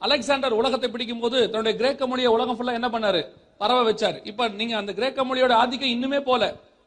அலெக்சாண்டர் 0.00 0.58
உலகத்தை 0.60 0.88
பிடிக்கும் 0.90 1.22
போது 1.24 1.38
தன்னுடைய 1.50 1.74
கிரேக்க 1.80 2.06
மொழியை 2.06 2.30
உலகம் 2.36 2.56
ஃபுல்லா 2.58 2.78
என்ன 2.78 2.88
பண்ணாரு? 2.94 3.20
பரவ 3.58 3.80
வச்சார். 3.90 4.16
இப்ப 4.30 4.48
நீங்க 4.60 4.74
அந்த 4.76 4.92
கிரேக்க 4.92 5.24
மொழியோட 5.24 5.52
ஆதிக்கம் 5.62 5.94
இன்னுமே 5.96 6.20
போல. 6.30 6.42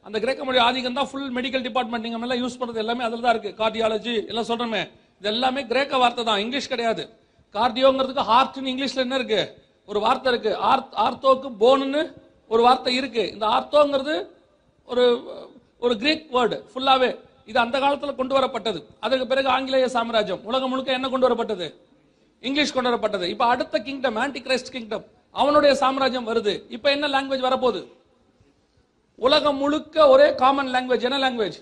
அந்த 0.07 0.17
கிரேக்க 0.23 0.41
மொழி 0.47 0.59
ஆதிக்கம் 0.65 0.97
தான் 0.99 1.09
ஃபுல் 1.11 1.31
மெடிக்கல் 1.37 1.63
டிபார்ட்மெண்ட் 1.67 2.05
நீங்க 2.05 2.19
எல்லாம் 2.25 2.41
யூஸ் 2.43 2.59
பண்றது 2.59 2.83
எல்லாமே 2.83 3.03
அதுல 3.07 3.23
தான் 3.25 3.35
இருக்கு. 3.35 3.51
கார்டியாலஜி 3.61 4.15
எல்லாம் 4.31 4.49
சொல்றோமே. 4.51 4.81
இது 5.19 5.29
எல்லாமே 5.33 5.63
கிரேக்க 5.71 5.97
வார்த்தை 6.03 6.25
தான் 6.29 6.41
இங்கிலீஷ் 6.43 6.69
கிடையாது. 6.73 7.05
கார்டியோங்கிறதுக்கு 7.53 8.29
ஹார்ட்னு 8.31 8.71
இங்கிலீஷ்ல 8.73 9.03
என்ன 9.05 9.15
இருக்கு? 9.15 9.41
ஒரு 9.85 9.99
வார்த்தை 9.99 10.31
இருக்கு. 10.33 10.57
ஆர்த் 10.57 10.93
ஆர்த்தோக்கு 11.05 11.49
போன்னு 11.63 12.01
ஒரு 12.47 12.61
வார்த்தை 12.61 12.95
இருக்கு. 12.95 13.31
இந்த 13.31 13.45
ஆர்த்தோங்கிறது 13.45 14.15
ஒரு 14.85 15.05
ஒரு 15.79 15.97
கிரீக் 15.97 16.25
வேர்டு 16.35 16.57
ஃபுல்லாவே 16.73 17.19
இது 17.45 17.59
அந்த 17.59 17.79
காலத்தில் 17.79 18.15
கொண்டு 18.15 18.33
வரப்பட்டது. 18.37 18.79
அதற்கு 18.99 19.27
பிறகு 19.27 19.49
ஆங்கிலேய 19.49 19.89
சாம்ராஜ்யம். 19.89 20.45
உலகம் 20.45 20.69
முழுக்க 20.69 20.91
என்ன 20.91 21.09
கொண்டு 21.09 21.27
வரப்பட்டது? 21.27 21.67
இங்கிலீஷ் 22.41 22.73
கொண்டு 22.73 22.89
வரப்பட்டது. 22.89 23.23
இப்போ 23.33 23.45
அடுத்த 23.45 23.79
கிங்டம் 23.79 24.15
ஆன்டி 24.15 24.39
கிரைஸ்ட் 24.39 24.73
கிங்டம் 24.75 25.05
அவனுடைய 25.31 25.75
சாம்ராஜ்யம் 25.75 26.27
வருது. 26.27 26.53
இப்போ 26.69 26.91
என்ன 26.91 27.07
லாங்குவேஜ் 27.07 27.47
வரப்போகுது? 27.47 27.81
உலகம் 29.15 29.57
முழுக்க 29.57 30.07
ஒரே 30.09 30.35
காமன் 30.35 30.71
லாங்குவேஜ் 30.73 31.07
என்ன 31.09 31.29
லாங்குவேஜ் 31.29 31.59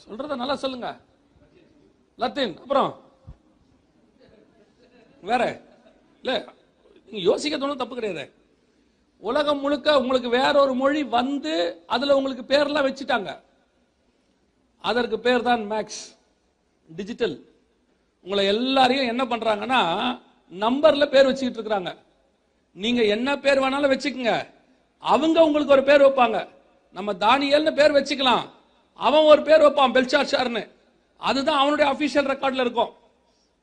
சொல்றத 0.00 0.36
நல்லா 0.36 0.56
சொல்லுங்க. 0.56 0.88
லத்தீன் 2.16 2.58
அப்புறம்? 2.58 2.90
வேற. 5.32 5.42
இல்லை 6.22 6.36
நீங்கள் 7.06 7.26
யோசிக்க 7.28 7.54
தோணும் 7.56 7.82
தப்பு 7.82 7.96
கிடையாது. 7.98 8.24
உலகம் 9.28 9.62
முழுக்க 9.62 9.98
உங்களுக்கு 10.00 10.28
வேற 10.38 10.54
ஒரு 10.64 10.74
மொழி 10.80 11.00
வந்து 11.18 11.54
அதுல 11.94 12.16
உங்களுக்கு 12.18 12.44
பேர்லாம் 12.52 12.88
வச்சுட்டாங்க. 12.88 13.30
அதற்கு 14.88 15.16
பேர் 15.26 15.46
தான் 15.48 15.62
மேக்ஸ் 15.72 16.02
டிஜிட்டல் 16.98 17.36
உங்களை 18.24 18.44
எல்லாரையும் 18.54 19.10
என்ன 19.12 19.22
பண்றாங்கன்னா 19.32 19.80
நம்பர்ல 20.64 21.06
பேர் 21.14 21.28
வச்சுக்கிட்டு 21.28 21.58
இருக்கிறாங்க. 21.58 21.90
நீங்க 22.84 23.00
என்ன 23.14 23.28
பேர் 23.44 23.62
வேணாலும் 23.62 23.92
வச்சுக்கோங்க. 23.94 24.34
அவங்க 25.12 25.38
உங்களுக்கு 25.46 25.74
ஒரு 25.76 25.84
பேர் 25.88 26.04
வைப்பாங்க. 26.06 26.38
நம்ம 26.96 27.12
தானியல்னு 27.24 27.72
பேர் 27.80 27.96
வச்சுக்கலாம். 27.98 28.44
அவன் 29.06 29.28
ஒரு 29.32 29.42
பேர் 29.48 29.64
வைப்பான் 29.64 29.94
பெல்சார் 29.96 30.30
ஷார்னு 30.32 30.62
அதுதான் 31.28 31.60
அவனுடைய 31.62 31.86
அபிஷியல் 31.92 32.30
ரெக்கார்டில் 32.32 32.64
இருக்கும். 32.64 32.92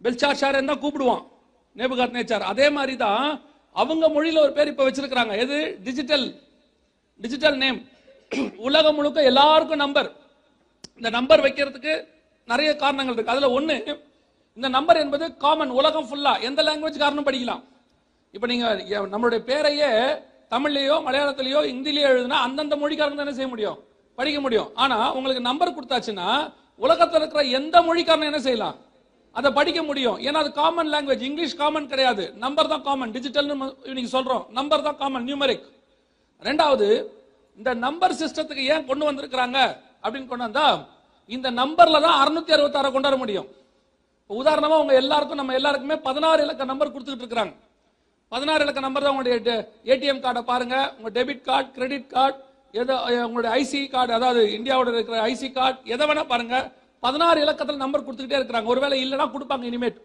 பெல்சார் 0.04 0.40
சார் 0.42 0.58
தான் 0.72 0.84
கூப்பிடுவான். 0.84 1.24
நேபுகாத் 1.80 2.16
நேச்சார் 2.18 2.50
அதே 2.52 2.68
மாதிரி 2.78 2.96
தான் 3.06 3.26
அவங்க 3.82 4.06
மொழியில 4.16 4.44
ஒரு 4.46 4.54
பேர் 4.58 4.72
இப்ப 4.72 4.84
வச்சிருக்கிறாங்க. 4.88 5.34
எது? 5.44 5.58
டிஜிட்டல் 5.88 6.26
டிஜிட்டல் 7.24 7.58
நேம் 7.64 7.80
உலகம் 8.68 8.98
முழுக்க 8.98 9.30
எல்லாருக்கும் 9.32 9.84
நம்பர் 9.86 10.10
இந்த 11.00 11.10
நம்பர் 11.18 11.44
வைக்கிறதுக்கு 11.46 11.94
நிறைய 12.52 12.70
காரணங்கள் 12.84 13.16
இருக்கு. 13.16 13.34
அதுல 13.34 13.50
ஒண்ணு 13.60 13.78
இந்த 14.58 14.68
நம்பர் 14.78 15.02
என்பது 15.04 15.26
காமன் 15.44 15.72
உலகம் 15.80 16.08
ஃபுல்லா 16.10 16.34
எந்த 16.48 16.60
லாங்குவேஜ் 16.64 17.04
காரணம் 17.04 17.28
படிக்கலாம். 17.28 17.64
இப்போ 18.36 18.48
நீங்க 18.52 18.66
நம்மளுடைய 19.14 19.42
பேரையே 19.50 19.90
தமிழ்லையோ 20.54 20.96
மலையாளத்திலேயோ 21.08 21.60
இந்திலயோ 21.74 22.08
எழுதுனா 22.14 22.40
அந்தந்த 22.48 22.76
மொழிக்காரங்க 22.82 23.20
தானே 23.20 23.26
என்ன 23.26 23.38
செய்ய 23.40 23.50
முடியும். 23.54 23.78
படிக்க 24.18 24.40
முடியும். 24.46 24.70
ஆனா 24.84 24.98
உங்களுக்கு 25.14 25.44
நம்பர் 25.50 25.76
கொடுத்தாச்சுன்னா 25.78 26.30
உலகத்தில் 26.86 27.20
இருக்கிற 27.22 27.42
எந்த 27.60 27.76
மொழிக்காரனும் 27.88 28.30
என்ன 28.32 28.40
செய்யலாம்? 28.40 28.76
அதை 29.40 29.50
படிக்க 29.58 29.80
முடியும். 29.90 30.18
ஏன்னா 30.28 30.42
அது 30.44 30.52
காமன் 30.62 30.92
லாங்குவேஜ் 30.94 31.24
இங்கிலீஷ் 31.30 31.58
காமன் 31.62 31.90
கிடையாது. 31.94 32.24
நம்பர் 32.44 32.72
தான் 32.74 32.86
காமன் 32.88 33.14
டிஜிட்டல்னு 33.16 33.56
இன்னைக்கு 33.92 34.12
சொல்றோம். 34.18 34.44
நம்பர் 34.60 34.86
தான் 34.88 35.00
காமன் 35.02 35.26
நியூமரிக் 35.30 35.66
ரெண்டாவது 36.48 36.88
இந்த 37.60 37.72
நம்பர் 37.86 38.18
சிஸ்டத்துக்கு 38.22 38.64
ஏன் 38.74 38.88
கொண்டு 38.90 39.04
வந்திருக்கிறாங்க? 39.10 39.60
அப்படின்னு 40.04 40.32
கொண்டு 40.32 40.48
வந்தா 40.48 40.68
இந்த 41.36 41.48
நம்பர்ல 41.60 42.00
தான் 42.06 42.18
அறுநூத்தி 42.22 42.54
அறுபத்தாறு 42.56 42.90
கொண்டு 42.96 43.10
வர 43.10 43.18
முடியும். 43.22 43.48
உதாரணமா 44.30 44.76
உங்க 44.84 44.94
எல்லாருக்கும் 45.02 45.40
நம்ம 45.42 45.56
எல்லாருக்குமே 45.60 45.98
பதினாறு 46.08 46.40
இலக்க 46.46 46.72
நம்பர் 46.72 46.94
கொடுத்துட்டு 46.94 47.24
இருக்கிறாங்க. 47.24 47.54
பதினாறு 48.34 48.64
இலக்க 48.66 48.80
நம்பர் 48.86 49.06
தான் 49.06 49.14
உங்களுடைய 49.16 49.56
ஏடிஎம் 49.94 50.24
கார்டை 50.26 50.44
பாருங்க. 50.52 50.76
உங்க 50.98 51.10
டெபிட் 51.18 51.46
கார்டு 51.50 51.70
கிரெடிட் 51.78 52.10
கார்டு 52.16 52.38
எதோ 52.82 52.96
உங்களுடைய 53.28 53.52
ஐசி 53.62 53.82
கார்டு 53.96 54.12
அதாவது 54.18 54.42
இந்தியாவோட 54.58 54.90
இருக்கிற 54.96 55.20
ஐசி 55.34 55.50
கார்டு 55.58 55.78
எதை 55.94 56.06
வேணா 56.10 56.24
பாருங்க. 56.34 56.56
பதினாறு 57.06 57.40
இலக்கத்தில் 57.46 57.84
நம்பர் 57.84 58.06
கொடுத்துக்கிட்டே 58.06 58.40
இருக்கிறாங்க. 58.40 58.72
ஒருவேளை 58.74 58.98
இல்லைன்னா 59.06 59.28
கொடுப்பாங்க 59.36 59.66
இனிமேட் 59.72 60.00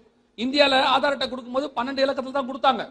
இந்தியாவில் 0.44 0.88
ஆதார் 0.94 1.14
அட்டை 1.14 1.26
கொடுக்கும்போது 1.30 1.66
பன்னெண்டு 1.78 2.04
இலக்கத்தில் 2.04 2.36
தான் 2.38 2.48
கொடுத்தாங்க. 2.50 2.82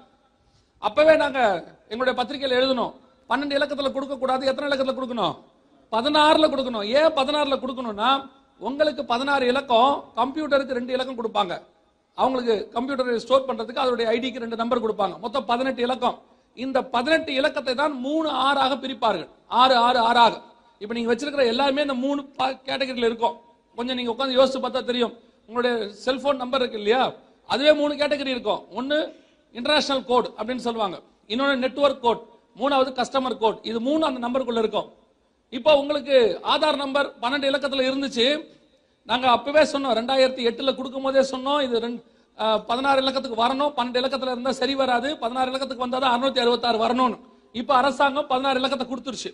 அப்பவே 0.88 1.14
நாங்கள் 1.24 1.56
எங்களுடைய 1.92 2.16
பத்திரிகையில் 2.20 2.58
எழுதணும். 2.60 2.94
பன்னெண்டு 3.30 3.56
இலக்கத்தில் 3.60 3.96
கொடுக்கக்கூடாது. 3.96 4.44
எத்தனை 4.52 4.68
இலக்கத்தில் 4.70 4.98
கொடுக்கணும்? 5.00 5.36
பதினாறில் 5.96 6.52
கொடுக்கணும். 6.54 6.86
ஏன் 7.00 7.14
பதினாறில் 7.20 7.62
கொடுக்கணும்னா 7.64 8.10
உங்களுக்கு 8.68 9.04
பதினாறு 9.12 9.44
இலக்கம் 9.52 9.92
கம்ப்யூட்டருக்கு 10.20 10.78
ரெண்டு 10.78 10.92
இலக்கம் 10.96 11.20
கொடுப்பாங்க. 11.20 11.54
அவங்களுக்கு 12.22 12.56
கம்ப்யூட்டர் 12.76 13.22
ஸ்டோர் 13.26 13.46
பண்ணுறதுக்கு 13.50 13.84
அதோடைய 13.84 14.08
ஐடிக்கு 14.16 14.44
ரெண்டு 14.44 14.62
நம்பர் 14.62 14.84
கொடுப்பாங்க. 14.86 15.16
மொத்தம் 15.26 15.46
பதினெட்டு 15.52 15.82
இலக்கம். 15.88 16.18
இந்த 16.64 16.78
பதினெட்டு 16.96 17.32
இலக்கத்தை 17.40 17.74
தான் 17.82 17.94
மூணு 18.06 18.30
ஆறாக 18.48 18.74
பிரிப்பார்கள். 18.84 19.30
ஆறு 19.62 19.76
ஆறு 19.88 20.00
ஆறாக. 20.10 20.34
இப்போ 20.82 20.94
நீங்கள் 20.98 21.12
வச்சிருக்கிற 21.12 21.46
எல்லாமே 21.54 21.84
இந்த 21.88 21.96
மூணு 22.06 22.20
கேட்டகரியில் 22.68 23.10
இருக்கும். 23.12 23.38
கொஞ்சம் 23.80 23.98
நீங்க 24.00 24.12
உட்காந்து 24.14 24.38
யோசிச்சு 24.40 24.62
பார்த்தா 24.66 24.84
தெரியும். 24.92 25.14
உங்களுடைய 25.48 25.74
செல்போன் 26.06 26.42
நம்பர் 26.44 26.62
இருக்கு 26.64 26.82
இல்லையா? 26.82 27.02
அதுவே 27.54 27.72
மூணு 27.82 27.94
கேட்டகரி 28.02 28.32
இருக்கும். 28.36 28.62
ஒன்னு 28.80 28.98
இன்டர்நேஷனல் 29.58 30.04
கோட் 30.12 30.28
அப்படின்னு 30.38 30.66
சொல்லுவாங்க. 30.68 30.98
இன்னொன்று 31.34 31.56
நெட்வொர்க் 31.66 32.04
கோட் 32.06 32.24
மூணாவது 32.62 32.92
கஸ்டமர் 33.00 33.42
கோட் 33.44 33.60
இது 33.70 33.80
மூணு 33.88 34.02
அந்த 34.08 34.20
நம்பருக்குள்ள 34.26 34.62
இருக்கும். 34.64 34.88
இப்போ 35.58 35.72
உங்களுக்கு 35.82 36.16
ஆதார் 36.54 36.80
நம்பர் 36.84 37.08
பன்னெண்டு 37.22 37.50
இலக்கத்தில் 37.52 37.88
இருந்துச்சு. 37.90 38.26
நாங்கள் 39.10 39.34
அப்பவே 39.36 39.64
சொன்னோம். 39.74 39.96
ரெண்டாயிரத்தி 40.00 40.44
எட்டில் 40.50 40.78
கொடுக்கும் 40.80 41.06
போதே 41.08 41.22
சொன்னோம். 41.34 41.62
இது 41.68 41.76
ரெண்டு 41.86 42.02
பதினாறு 42.70 43.00
இலக்கத்துக்கு 43.04 43.44
வரணும். 43.46 43.72
பன்னெண்டு 43.78 44.02
இலக்கத்தில் 44.02 44.34
இருந்தால் 44.34 44.58
சரி 44.62 44.76
வராது. 44.82 45.10
பதினாறு 45.24 45.52
இலக்கத்துக்கு 45.52 45.86
வந்தால் 45.86 46.04
தான் 46.06 46.14
அறுநூத்தி 46.16 46.42
அறுபத்தாறு 46.44 46.80
வரணும்னு. 46.86 47.18
இப்போ 47.62 47.74
அரசாங்கம் 47.82 48.28
பதினாறு 48.34 48.60
இலக்கத்தை 48.62 48.88
கொடுத்துருச்சு. 48.92 49.32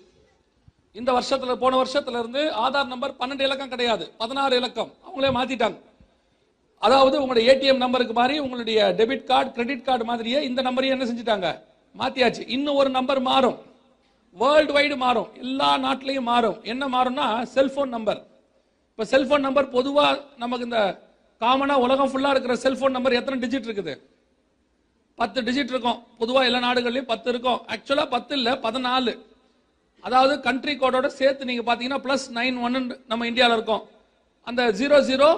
இந்த 0.99 1.11
வருஷத்துல 1.11 1.55
போன 1.55 1.77
வருஷத்துல 1.81 2.19
இருந்து 2.19 2.41
ஆதார் 2.65 2.91
நம்பர் 2.93 3.15
பன்னெண்டு 3.19 3.41
இலக்கம் 3.41 3.69
கிடையாது. 3.69 4.11
பதினாறு 4.17 4.55
இலக்கம். 4.55 4.91
அவங்களே 5.07 5.29
மாத்திட்டாங்க. 5.37 5.77
அதாவது 6.79 7.15
உங்களுடைய 7.21 7.45
ஏடிஎம் 7.51 7.83
நம்பருக்கு 7.83 8.13
மாதிரி 8.13 8.39
உங்களுடைய 8.39 8.93
டெபிட் 8.97 9.23
கார்டு 9.23 9.51
கிரெடிட் 9.51 9.83
கார்டு 9.83 10.05
மாதிரியே 10.05 10.43
இந்த 10.43 10.61
நம்பரையும் 10.61 10.99
என்ன 10.99 11.05
செஞ்சுட்டாங்க? 11.11 11.47
மாத்தியாச்சு. 11.99 12.49
இன்னும் 12.49 12.75
ஒரு 12.75 12.89
நம்பர் 12.89 13.19
மாறும். 13.19 13.57
வேர்ல்டு 14.31 14.73
வைடு 14.77 14.97
மாறும். 14.97 15.29
எல்லா 15.35 15.77
நாட்டிலையும் 15.77 16.29
மாறும். 16.31 16.63
என்ன 16.63 16.87
மாறும்னா 16.87 17.43
செல்போன் 17.43 17.89
நம்பர் 17.89 18.21
இப்போ 18.89 19.05
செல்போன் 19.05 19.41
நம்பர் 19.41 19.69
பொதுவாக 19.69 20.23
நமக்கு 20.37 20.65
இந்த 20.65 21.01
காமனாக 21.39 21.85
உலகம் 21.85 22.09
ஃபுல்லாக 22.11 22.29
இருக்கிற 22.29 22.55
செல்போன் 22.55 22.91
நம்பர் 22.91 23.13
எத்தனை 23.13 23.47
டிஜிட் 23.47 23.67
இருக்குது? 23.69 23.95
பத்து 25.15 25.41
டிஜிட் 25.41 25.73
இருக்கும். 25.73 26.03
பொதுவாக 26.17 26.45
எல்லா 26.45 26.71
நாடுகள்லையும் 26.71 27.11
பத்து 27.13 27.29
இருக்கும். 27.29 27.61
ஆக்சுவலாக 27.67 28.09
பத்து 28.09 28.35
இல்லை 28.35 28.51
பதினாலு. 28.51 29.13
அதாவது 30.07 30.33
கண்ட்ரி 30.47 30.73
கோடோட 30.81 31.07
சேர்த்து 31.19 31.49
நீங்க 31.49 31.63
பாத்தீங்கன்னா 31.69 32.01
பிளஸ் 32.05 32.25
நைன் 32.39 32.57
ஒன் 32.65 32.75
நம்ம 33.11 33.25
இந்தியாவில் 33.31 33.55
இருக்கோம். 33.57 33.83
அந்த 34.49 34.61
ஜீரோ 34.79 34.97
ஜீரோ 35.09 35.29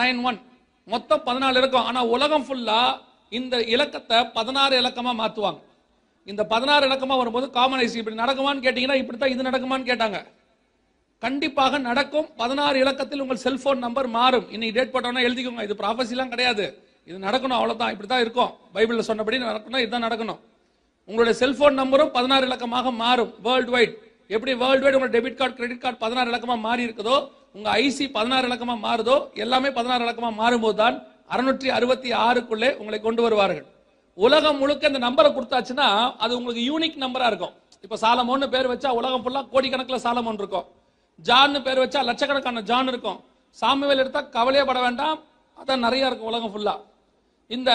நைன் 0.00 0.20
ஒன் 0.28 0.38
மொத்தம் 0.92 1.22
பதினாலு 1.28 1.56
இருக்கும். 1.62 1.86
ஆனா 1.90 2.00
உலகம் 2.14 2.46
ஃபுல்லா 2.46 2.80
இந்த 3.38 3.56
இலக்கத்தை 3.74 4.18
பதினாறு 4.38 4.74
இலக்கமா 4.82 5.12
மாத்துவாங்க. 5.22 5.60
இந்த 6.32 6.42
பதினாறு 6.52 6.84
இலக்கமா 6.88 7.14
வரும்போது 7.20 7.46
காமனைஸ் 7.58 7.96
இப்படி 8.00 8.16
நடக்குமான்னு 8.22 8.64
கேட்டீங்கன்னா 8.66 8.98
இப்படித்தான் 9.02 9.32
இது 9.34 9.48
நடக்குமான்னு 9.48 9.90
கேட்டாங்க. 9.90 10.18
கண்டிப்பாக 11.24 11.78
நடக்கும். 11.88 12.26
பதினாறு 12.40 12.76
இலக்கத்தில் 12.84 13.22
உங்கள் 13.24 13.42
செல்போன் 13.44 13.84
நம்பர் 13.86 14.08
மாறும். 14.18 14.46
இன்னைக்கு 14.54 14.76
டேட் 14.78 14.94
போட்டோம்னா 14.94 15.22
எழுதிக்கோங்க. 15.28 15.62
இது 15.68 15.74
ப்ராஃபஸிலாம் 15.82 16.32
கிடையாது. 16.34 16.66
இது 17.08 17.16
நடக்கணும் 17.26 17.58
அவ்வளோதான் 17.58 17.92
இப்படி 17.94 18.08
தான் 18.12 18.24
இருக்கும். 18.24 18.50
பைபிளில் 18.74 19.08
சொன்னபடி 19.10 19.38
நடக்கணும் 19.50 19.82
இதுதான் 19.84 20.06
நடக்கணும். 20.06 20.40
உங்களுடைய 21.08 21.34
செல்போன் 21.40 21.80
நம்பரும் 21.80 22.12
பதினாறு 22.16 22.44
இலக்கமாக 22.48 22.90
மாறும். 23.02 23.32
வேர்ல்டு 23.46 23.72
வைட் 23.74 23.94
எப்படி 24.34 24.52
வேர்ல்டு 24.62 24.84
வைட் 24.84 24.96
உங்களோட 24.96 25.14
டெபிட் 25.16 25.38
கார்டு 25.40 25.56
கிரெடிட் 25.58 25.82
கார்டு 25.82 25.98
பதினாறு 26.04 26.30
இலக்கமாக 26.32 26.60
மாறி 26.66 26.82
இருக்குதோ 26.86 27.16
உங்க 27.56 27.68
ஐசி 27.82 28.04
பதினாறு 28.14 28.46
இலக்கமாக 28.50 28.80
மாறுதோ 28.86 29.16
எல்லாமே 29.44 29.70
பதினாறு 29.78 30.04
இலக்கமாக 30.06 30.34
மாறும்போது 30.40 30.76
தான் 30.82 30.96
அறுநூற்றி 31.34 31.68
அறுபத்தி 31.78 32.08
ஆறுக்குள்ளே 32.26 32.70
உங்களை 32.80 32.98
கொண்டு 33.06 33.22
வருவார்கள். 33.26 33.66
உலகம் 34.24 34.58
முழுக்க 34.62 34.90
இந்த 34.92 35.00
நம்பரை 35.06 35.30
கொடுத்தாச்சுன்னா 35.36 35.88
அது 36.24 36.32
உங்களுக்கு 36.38 36.64
யூனிக் 36.70 36.98
நம்பரா 37.04 37.28
இருக்கும். 37.32 37.54
இப்ப 37.84 37.96
சாலமோன்னு 38.04 38.46
பேர் 38.54 38.70
வச்சா 38.72 38.90
உலகம் 39.00 39.22
ஃபுல்லா 39.24 39.42
கோடிக்கணக்கில் 39.52 40.04
சாலமோன் 40.06 40.40
இருக்கும். 40.42 40.66
ஜான்னு 41.28 41.60
பேர் 41.66 41.82
வச்சா 41.84 42.00
லட்சக்கணக்கான 42.08 42.64
ஜான் 42.70 42.90
இருக்கும். 42.92 43.18
சாமுவேல் 43.56 44.02
எடுத்தா 44.02 44.22
கவலையே 44.36 44.64
பட 44.70 44.78
வேண்டாம். 44.86 45.18
அதான் 45.56 45.84
நிறைய 45.86 46.10
இருக்கும் 46.10 46.30
உலகம் 46.32 46.52
ஃபுல்லா 46.54 46.74
இந்த 47.50 47.70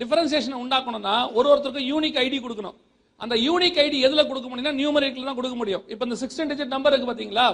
டிஃபரன்சியேஷனை 0.00 0.56
உண்டாக்கணும்னா 0.62 1.16
ஒரு 1.38 1.46
ஒருத்தருக்கும் 1.52 1.88
யூனிக் 1.92 2.18
ஐடி 2.24 2.38
கொடுக்கணும். 2.44 2.76
அந்த 3.20 3.34
யூனிக் 3.46 3.78
ஐடி 3.84 3.98
எதில் 4.06 4.28
கொடுக்க 4.30 4.46
முடியும்னா 4.50 4.74
நியூமரிக்ல 4.80 5.28
தான் 5.28 5.38
கொடுக்க 5.40 5.56
முடியும். 5.60 5.84
இப்போ 5.92 6.04
இந்த 6.08 6.16
சிக்ஸ்டீன் 6.22 6.50
டிஜிட் 6.52 6.74
நம்பர் 6.76 6.92
இருக்கு 6.92 7.10
பார்த்தீங்களா 7.10 7.46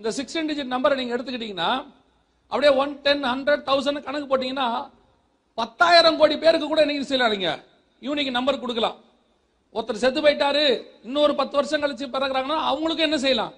இந்த 0.00 0.10
சிக்ஸ்டீன் 0.18 0.48
டிஜிட் 0.50 0.72
நம்பரை 0.74 0.96
நீங்கள் 1.00 1.16
எடுத்துக்கிட்டீங்கன்னா 1.16 1.70
அப்படியே 2.52 2.72
ஒன் 2.82 2.92
டென் 3.06 3.24
ஹண்ட்ரட் 3.32 3.64
தௌசண்ட் 3.70 4.04
கணக்கு 4.06 4.28
போட்டிங்கன்னா 4.32 4.68
பத்தாயிரம் 5.58 6.18
கோடி 6.20 6.36
பேருக்கு 6.44 6.68
கூட 6.72 6.80
இன்னைக்கு 6.84 7.10
செய்யலாம் 7.10 7.34
நீங்கள் 7.34 7.60
யூனிக் 8.02 8.36
நம்பர் 8.38 8.62
கொடுக்கலாம். 8.62 8.96
ஒருத்தர் 9.74 10.02
செத்து 10.02 10.20
போயிட்டாரு 10.24 10.64
இன்னொரு 11.06 11.32
பத்து 11.40 11.54
வருஷம் 11.58 11.82
கழிச்சு 11.84 12.06
பிறகுறாங்கன்னா 12.14 12.58
அவங்களுக்கு 12.70 13.06
என்ன 13.06 13.18
செய்யலாம்? 13.24 13.52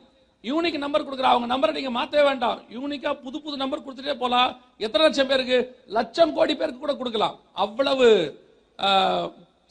யூனிக் 0.48 0.82
நம்பர் 0.84 1.04
கொடுக்குற 1.06 1.28
அவங்க 1.32 1.46
நம்பரை 1.52 1.72
நீங்க 1.76 1.92
மாத்தவே 1.98 2.24
வேண்டாம். 2.28 2.58
யூனிக்கா 2.74 3.10
புது 3.24 3.38
புது 3.44 3.56
நம்பர் 3.62 3.84
கொடுத்துட்டே 3.84 4.14
போலாம். 4.22 4.50
எத்தனை 4.86 5.02
லட்சம் 5.06 5.30
பேருக்கு? 5.30 5.58
லட்சம் 5.96 6.34
கோடி 6.36 6.54
பேருக்கு 6.60 6.82
கூட 6.82 6.94
கொடுக்கலாம். 7.00 7.34
அவ்வளவு 7.64 8.06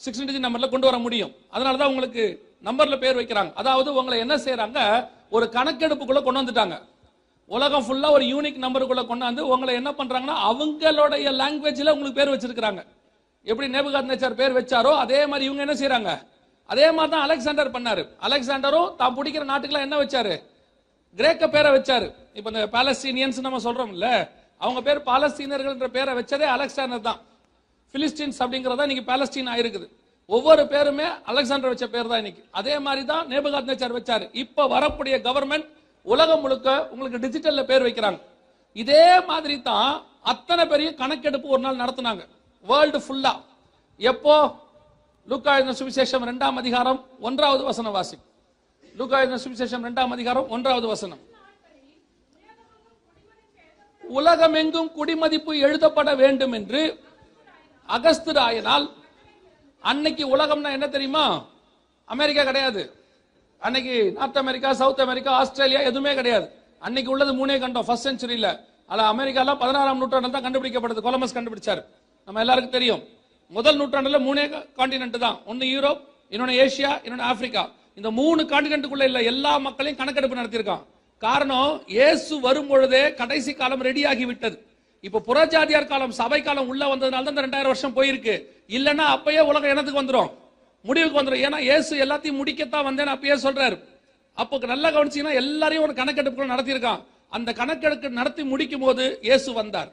சிக்ஸ்டி 0.04 0.26
டிஜிட் 0.28 0.46
நம்பர்ல 0.48 0.70
கொண்டு 0.72 0.90
வர 0.90 0.98
முடியும். 1.06 1.32
அதனால 1.56 1.78
தான் 1.82 1.92
உங்களுக்கு 1.94 2.24
நம்பர்ல 2.68 2.96
பேர் 3.04 3.20
வைக்கிறாங்க. 3.20 3.52
அதாவது 3.62 3.90
உங்களை 4.00 4.18
என்ன 4.26 4.36
செய்யறாங்க 4.46 4.80
ஒரு 5.36 5.46
கணக்கெடுப்புக்குள்ள 5.56 6.22
கொண்டு 6.26 6.42
வந்துட்டாங்க. 6.42 6.78
உலகம் 7.56 7.86
ஃபுல்லா 7.86 8.10
ஒரு 8.18 8.26
யூனிக் 8.34 8.64
நம்பருக்குள்ள 8.66 9.02
கொண்டாந்து 9.10 9.42
உங்களை 9.54 9.74
என்ன 9.80 9.90
பண்றாங்கன்னா 10.00 10.36
அவங்களுடைய 10.50 11.32
லாங்குவேஜ்ல 11.42 11.94
உங்களுக்கு 11.96 12.20
பேர் 12.20 12.34
வச்சிருக்காங்க 12.34 12.84
எப்படி 13.52 13.68
நேபுகாத் 13.76 14.10
நேச்சர் 14.12 14.40
பேர் 14.40 14.58
வச்சாரோ 14.58 14.92
அதே 15.04 15.20
மாதிரி 15.32 15.46
இவங்க 15.48 15.64
என்ன 15.66 15.76
செய்யறாங்க 15.82 16.12
அதே 16.74 16.86
மாதிரி 16.98 17.12
தான் 17.14 17.26
அலெக்சாண்டர் 17.26 17.74
பண்ணாரு. 17.76 18.04
அலெக்சாண்டரும் 18.28 18.90
தான் 19.02 19.16
பிடிக்கிற 19.18 19.44
நாட்டுக்கெல்லாம் 19.50 19.88
என்ன 19.88 19.98
வச்சாரு? 20.04 20.36
கிரேக்க 21.20 21.44
பேரை 21.56 21.70
வச்சாரு. 21.76 22.08
இப்ப 22.38 22.48
இந்த 22.52 22.64
பாலஸ்தீனியன்ஸ் 22.76 23.46
நம்ம 23.46 23.60
சொல்றோம் 23.68 23.92
இல்ல 23.96 24.08
அவங்க 24.62 24.80
பேர் 24.88 25.00
பாலஸ்தீனர்கள்ன்ற 25.12 25.88
பேரை 25.98 26.12
வச்சதே 26.20 26.48
அலெக்சாண்டர் 26.56 27.06
தான். 27.10 27.20
பிலிஸ்டீன்ஸ் 27.94 28.40
அப்படிங்கறத 28.44 28.86
இன்னைக்கு 28.88 29.06
பாலஸ்தீன் 29.12 29.52
ஆயிருக்குது. 29.54 29.88
ஒவ்வொரு 30.36 30.64
பேருமே 30.74 31.08
அலெக்சாண்டர் 31.32 31.72
வச்ச 31.74 31.88
பேர் 31.96 32.10
தான் 32.12 32.22
இன்னைக்கு. 32.24 32.44
அதே 32.60 32.76
மாதிரி 32.86 33.04
தான் 33.12 33.24
நேபகாத் 33.32 33.70
நேச்சார் 33.72 33.98
வச்சாரு. 33.98 34.26
இப்ப 34.44 34.68
வரக்கூடிய 34.76 35.18
கவர்மெண்ட் 35.28 35.68
உலகம் 36.14 36.42
முழுக்க 36.46 36.70
உங்களுக்கு 36.92 37.24
டிஜிட்டல்ல 37.26 37.62
பேர் 37.72 37.86
வைக்கிறாங்க. 37.88 38.20
இதே 38.84 39.06
மாதிரி 39.30 39.56
தான் 39.72 39.92
அத்தனை 40.32 40.64
பெரிய 40.74 40.90
கணக்கெடுப்பு 41.02 41.48
ஒரு 41.56 41.62
நாள் 41.66 41.82
நடத்தினாங்க. 41.84 42.24
வேர்ல்டு 42.66 43.00
ஃபுல்லா 43.06 43.34
எப்போ? 44.12 44.36
லூக்கா 45.28 45.54
சுவிசேஷம் 45.82 46.24
இரண்டாம் 46.28 46.58
அதிகாரம் 46.62 47.00
ஒன்றாவது 47.28 47.64
வசன 47.70 47.92
வாசி 47.96 48.18
லூக்கா 48.98 49.18
சுவிசேஷம் 49.44 49.80
இரண்டாம் 49.80 50.12
அதிகாரம் 50.12 50.50
ஒன்றாவது 50.50 50.88
வசனம். 50.88 51.20
உலகமெங்கும் 54.02 54.92
குடிமதிப்பு 54.98 55.54
எழுதப்பட 55.60 56.16
வேண்டும் 56.16 56.52
என்று 56.52 56.82
அகஸ்துராயனால் 57.88 58.92
அன்னைக்கு 59.82 60.38
உலகம்னா 60.38 60.72
என்ன 60.72 60.88
தெரியுமா? 60.88 61.46
அமெரிக்கா 62.06 62.44
கிடையாது. 62.44 62.92
அன்னைக்கு 63.60 64.12
North 64.12 64.38
America 64.38 64.74
South 64.74 65.02
America 65.02 65.32
Australia 65.32 65.80
எதுவுமே 65.80 66.14
கிடையாது. 66.14 66.52
அன்னைக்கு 66.80 67.12
உள்ளது 67.12 67.46
மூணே 67.46 67.60
கண்டம் 67.60 67.86
ஃபர்ஸ்ட் 67.86 68.08
செஞ்சுரியில் 68.08 68.60
அதில் 68.86 69.12
அமெரிக்காலாம் 69.14 69.62
பதினாறாம் 69.64 69.98
நூற்றாண்டில் 69.98 70.32
தான் 70.32 70.46
கண்டுபிடிக்கப்படுது. 70.46 71.02
கொலம்பஸ் 71.02 71.38
கண்டுபிடிச்சார். 71.38 71.86
நம்ம 72.26 72.40
எல்லாருக்கும் 72.40 72.72
தெரியும். 72.72 73.04
முதல் 73.50 73.80
நூற்றாண்டுல 73.80 74.20
மூணே 74.28 74.46
காண்டினென்ட் 74.78 75.18
தான். 75.18 75.42
ஒன்று 75.46 75.68
யூரோப் 75.68 76.02
இன்னொன்று 76.30 76.56
ஏசியா 76.66 76.92
இன்னொன்று 77.04 77.26
ஆப்பிரிக்கா. 77.32 77.72
இந்த 78.00 78.10
மூணு 78.20 78.42
காண்டினென்ட்டுக்குள்ள 78.52 79.06
இல்ல 79.10 79.20
எல்லா 79.32 79.52
மக்களையும் 79.66 80.00
கணக்கெடுப்பு 80.00 80.40
நடத்தியிருக்கான். 80.40 80.84
காரணம் 81.26 81.74
இயேசு 81.96 82.34
வரும் 82.46 82.70
பொழுதே 82.72 83.04
கடைசி 83.20 83.52
காலம் 83.60 83.86
ரெடியாகி 83.88 84.26
விட்டது 84.30 84.58
இப்ப 85.08 85.22
புறஜாதியார் 85.28 85.92
காலம் 85.92 86.14
சபை 86.20 86.40
காலம் 86.48 86.70
உள்ள 86.72 86.84
வந்ததுனால 86.92 87.24
தான் 87.26 87.34
இந்த 87.36 87.46
ரெண்டாயிரம் 87.46 87.74
வருஷம் 87.74 87.96
போயிருக்கு. 87.98 88.36
இல்லைன்னா 88.78 89.06
அப்பயே 89.16 89.42
உலகம் 89.50 89.72
எனத்துக்கு 89.74 90.02
வந்துடும் 90.02 90.32
முடிவுக்கு 90.86 91.20
வந்துடும் 91.20 91.44
ஏன்னா 91.48 91.60
இயேசு 91.68 91.94
எல்லாத்தையும் 92.06 92.40
முடிக்கத்தான் 92.42 92.88
வந்தேன்னு 92.88 93.14
அப்பயே 93.16 93.36
சொல்றாரு. 93.46 93.78
அப்போ 94.38 94.56
நல்லா 94.74 94.90
கவனிச்சீங்கன்னா 94.96 95.40
எல்லாரையும் 95.42 95.86
ஒரு 95.88 95.94
கணக்கெடுப்புகள் 96.00 96.54
நடத்தியிருக்கான். 96.54 97.04
அந்த 97.38 97.50
கணக்கெடுப்பு 97.60 98.18
நடத்தி 98.20 98.44
முடிக்கும் 98.54 98.84
போது 98.86 99.04
இயேசு 99.28 99.50
வந்தார். 99.60 99.92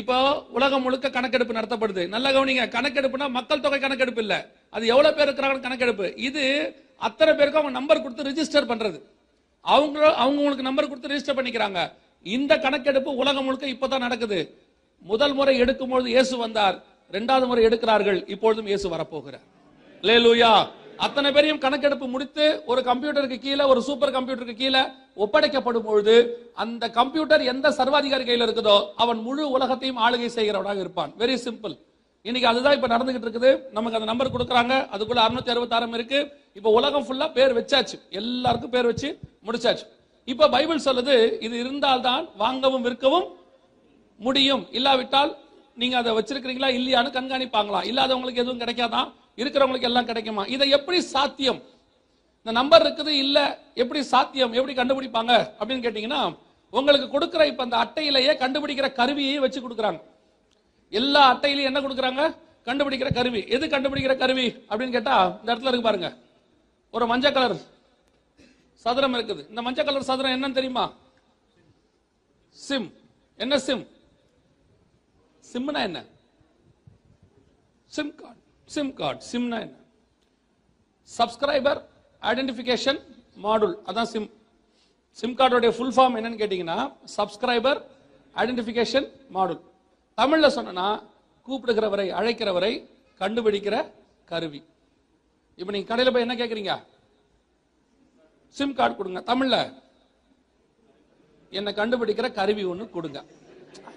இப்போ 0.00 0.16
உலகம் 0.56 0.84
முழுக்க 0.84 1.06
கணக்கெடுப்பு 1.16 1.56
நடத்தப்படுது. 1.58 2.02
நல்ல 2.14 2.26
கவனிங்க 2.36 2.64
கணக்கெடுப்புனா 2.76 3.26
மக்கள் 3.38 3.64
தொகை 3.64 3.78
கணக்கெடுப்பு 3.80 4.22
இல்ல. 4.24 4.34
அது 4.74 4.84
எவ்வளவு 4.92 5.16
பேர் 5.16 5.28
இருக்கிறாங்க 5.28 5.66
கணக்கெடுப்பு. 5.66 6.06
இது 6.28 6.44
அத்தனை 7.08 7.32
பேருக்கு 7.38 7.60
அவங்க 7.60 7.74
நம்பர் 7.78 8.02
கொடுத்து 8.04 8.28
ரிஜிஸ்டர் 8.30 8.70
பண்றது. 8.72 8.98
அவங்க 9.64 9.98
அவங்க 10.22 10.38
உங்களுக்கு 10.42 10.68
நம்பர் 10.68 10.90
கொடுத்து 10.90 11.10
ரிஜிஸ்டர் 11.12 11.38
பண்ணிக்கிறாங்க. 11.38 11.80
இந்த 12.26 12.52
கணக்கெடுப்பு 12.64 13.10
உலகம் 13.22 13.46
முழுக்க 13.46 13.66
இப்பதான் 13.74 14.04
நடக்குது. 14.06 14.40
முதல் 15.10 15.34
முறை 15.38 15.54
எடுக்கும்பொழுது 15.62 16.08
இயேசு 16.14 16.34
வந்தார். 16.44 16.76
இரண்டாவது 17.12 17.46
முறை 17.50 17.62
எடுக்கிறார்கள். 17.68 18.20
இப்பொழுதும் 18.34 18.70
இயேசு 18.70 18.86
வரப்போகிறார். 18.94 19.44
லேலூயா 20.08 20.52
அத்தனை 21.04 21.28
பேரையும் 21.34 21.60
கணக்கெடுப்பு 21.62 22.06
முடித்து 22.14 22.44
ஒரு 22.70 22.80
கம்ப்யூட்டருக்கு 22.88 23.38
கீழே 23.44 23.64
ஒரு 23.72 23.80
சூப்பர் 23.86 24.14
கம்ப்யூட்டருக்கு 24.16 24.56
கீழே 24.60 24.82
ஒப்படைக்கப்படும் 25.24 25.86
பொழுது 25.88 26.14
அந்த 26.64 26.84
கம்ப்யூட்டர் 26.98 27.42
எந்த 27.52 27.70
சர்வாதிகாரி 27.78 28.24
கையில் 28.28 28.44
இருக்குதோ 28.46 28.76
அவன் 29.04 29.20
முழு 29.26 29.44
உலகத்தையும் 29.56 30.00
ஆளுகை 30.06 30.28
செய்கிறவனாக 30.36 30.80
இருப்பான். 30.84 31.12
வெரி 31.22 31.36
சிம்பிள் 31.46 31.74
இன்னைக்கு 32.24 32.50
அதுதான் 32.50 32.74
இப்ப 32.74 32.88
நடந்துகிட்டு 32.88 33.26
இருக்குது. 33.26 33.70
நமக்கு 33.70 33.98
அந்த 33.98 34.12
நம்பர் 34.12 34.30
கொடுக்குறாங்க. 34.32 34.74
அதுக்குள்ள 34.94 35.20
அறுநூத்தி 35.22 35.50
அறுபத்தாறு 35.50 35.88
இருக்கு. 35.88 36.32
இப்ப 36.54 36.70
உலகம் 36.70 37.06
ஃபுல்லா 37.06 37.32
பேர் 37.32 37.54
வச்சாச்சு. 37.56 38.10
எல்லாருக்கும் 38.10 38.70
பேர் 38.70 38.84
வச்சு 38.84 39.18
முடிச்சாச்சு. 39.46 39.86
இப்ப 40.24 40.48
பைபிள் 40.48 40.84
சொல்லுது 40.84 41.42
இது 41.42 41.58
இருந்தால்தான் 41.58 42.28
வாங்கவும் 42.36 42.82
விற்கவும் 42.82 43.26
முடியும். 44.18 44.68
இல்லாவிட்டால் 44.70 45.36
நீங்க 45.74 45.96
அதை 45.96 46.12
வச்சிருக்கிறீங்களா 46.12 46.68
இல்லையான்னு 46.78 47.10
கண்காணிப்பாங்களாம் 47.18 47.88
இல்லாதவங்களுக்கு 47.90 48.42
எதுவும் 48.44 48.60
கிடைக்காதான் 48.60 49.12
இருக்கிறவங்களுக்கு 49.36 49.90
எல்லாம் 49.90 50.04
கிடைக்குமா? 50.04 50.44
இதை 50.44 50.70
எப்படி 50.70 51.00
சாத்தியம்? 51.00 51.62
இந்த 52.38 52.52
நம்பர் 52.60 52.86
இருக்குது 52.86 53.08
இல்ல 53.08 53.58
எப்படி 53.74 54.02
சாத்தியம்? 54.02 54.52
எப்படி 54.52 54.74
கண்டுபிடிப்பாங்க? 54.80 55.50
அப்படின்னு 55.60 55.84
கேட்டீங்கன்னா 55.86 56.36
உங்களுக்கு 56.70 57.08
கொடுக்கிற 57.08 57.46
இப்ப 57.46 57.62
அந்த 57.62 57.76
அட்டையிலேயே 57.76 58.32
கண்டுபிடிக்கிற 58.44 58.92
கருவியை 58.92 59.38
வச்சு 59.38 59.68
கொடுக்குறாங்க. 59.68 60.00
எல்லா 60.98 61.20
அட்டையிலையும் 61.34 61.70
என்ன 61.70 61.80
கொடுக்குறாங்க? 61.80 62.22
கண்டுபிடிக்கிற 62.68 63.14
கருவி. 63.14 63.40
எது 63.54 63.66
கண்டுபிடிக்கிற 63.66 64.14
கருவி? 64.16 64.46
அப்படின்னு 64.68 64.96
கேட்டா 64.96 65.14
இந்த 65.40 65.54
இடத்துல 65.54 65.70
இருக்கு 65.70 65.88
பாருங்க. 65.88 66.16
ஒரு 66.90 67.06
மஞ்சள் 67.06 67.32
கலர் 67.32 67.56
சதுரம் 68.84 69.14
இருக்குது. 69.14 69.48
இந்த 69.48 69.62
மஞ்சள் 69.62 69.84
கலர் 69.84 70.08
சதுரம் 70.10 70.34
என்னன்னு 70.34 70.58
தெரியுமா? 70.58 70.84
சிம். 72.48 72.88
என்ன 73.36 73.58
சிம்? 73.58 73.86
சிம்னா 75.52 75.80
என்ன? 75.88 76.04
SIM 77.86 78.14
card. 78.14 78.40
SIM 78.64 78.94
card. 78.94 79.24
சிம்னா 79.32 79.58
என்ன? 79.66 79.76
சப்ஸ்கிரைபர் 81.18 81.80
ஐடென்டிஃபிகேஷன் 82.22 83.00
மாடுல் 83.34 83.74
அதான் 83.86 84.10
சிம். 84.14 84.30
சிம் 85.10 85.36
கார்டோடைய 85.36 85.70
ஃபுல் 85.70 85.94
ஃபார்ம் 85.96 86.16
என்னன்னு 86.18 86.40
கேட்டீங்கன்னா 86.42 86.78
சப்ஸ்கிரைபர் 87.16 87.80
ஐடென்டிஃபிகேஷன் 88.34 89.08
மாடுல் 89.28 89.60
தமிழ்ல 90.16 90.46
சொன்னா 90.46 91.02
கூப்பிடுகிறவரை 91.48 92.06
அழைக்கிறவரை 92.20 92.88
கண்டுபிடிக்கிற 93.18 93.90
கருவி. 94.24 94.64
இப்ப 95.56 95.72
நீங்க 95.72 95.86
கடையில் 95.86 96.12
போய் 96.12 96.22
என்ன 96.22 96.34
கேக்குறீங்க? 96.34 96.84
சிம் 98.48 98.74
கார்டு 98.74 98.96
கொடுங்க. 98.96 99.20
தமிழ்ல 99.20 99.56
என்னை 101.50 101.72
கண்டுபிடிக்கிற 101.72 102.32
கருவி 102.32 102.64
ஒண்ணு 102.64 102.90
கொடுங்க. 102.90 103.24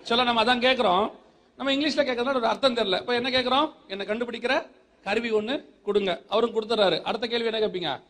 சொல்ல 0.01 0.23
நம்ம 0.23 0.43
அதான் 0.43 0.63
கேட்குறோம் 0.65 1.11
நம்ம 1.57 1.71
இங்கிலீஷ்ல 1.71 2.05
கேட்கறதுனால 2.07 2.35
ஒரு 2.35 2.47
அர்த்தம் 2.47 2.75
தெரியல. 2.75 2.99
இப்ப 2.99 3.13
என்ன 3.13 3.29
கேட்குறோம் 3.29 3.71
என்னை 3.87 4.05
கண்டுபிடிக்கிற 4.05 4.67
கருவி 5.03 5.31
ஒண்ணு 5.31 5.65
கொடுங்க. 5.83 6.21
அவரும் 6.27 6.53
கொடுத்துறாரு. 6.55 7.01
அடுத்த 7.01 7.27
கேள்வி 7.27 7.49
என்ன 7.51 7.67
கேட்பீங்க 7.67 8.01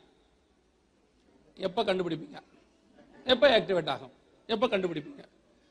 எப்ப 1.56 1.84
கண்டுபிடிப்பீங்க? 1.84 2.42
எப்ப 3.26 3.60
ஆக்டிவேட் 3.60 3.90
ஆகும்? 3.90 4.12
எப்ப 4.48 4.68
கண்டுபிடிப்பீங்க? 4.68 5.24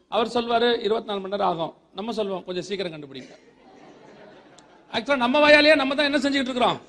அவர் 0.09 0.27
சொல்வாரு 0.27 0.79
இருபத்தி 0.79 1.09
நாலு 1.09 1.21
மணி 1.21 1.29
நேரம் 1.29 1.47
ஆகும். 1.47 1.75
நம்ம 1.95 2.13
சொல்லுவோம் 2.13 2.45
கொஞ்சம் 2.45 2.63
சீக்கிரம் 2.63 2.93
கண்டுபிடிங்க. 2.93 3.37
ஆக்சுவலா 4.93 5.17
நம்ம 5.17 5.51
வாயாலேயே 5.51 5.75
நம்ம 5.75 5.95
தான் 5.95 6.13
என்ன 6.13 6.29
செஞ்சுட்டு 6.29 6.41
இருக்கிறோம்? 6.41 6.81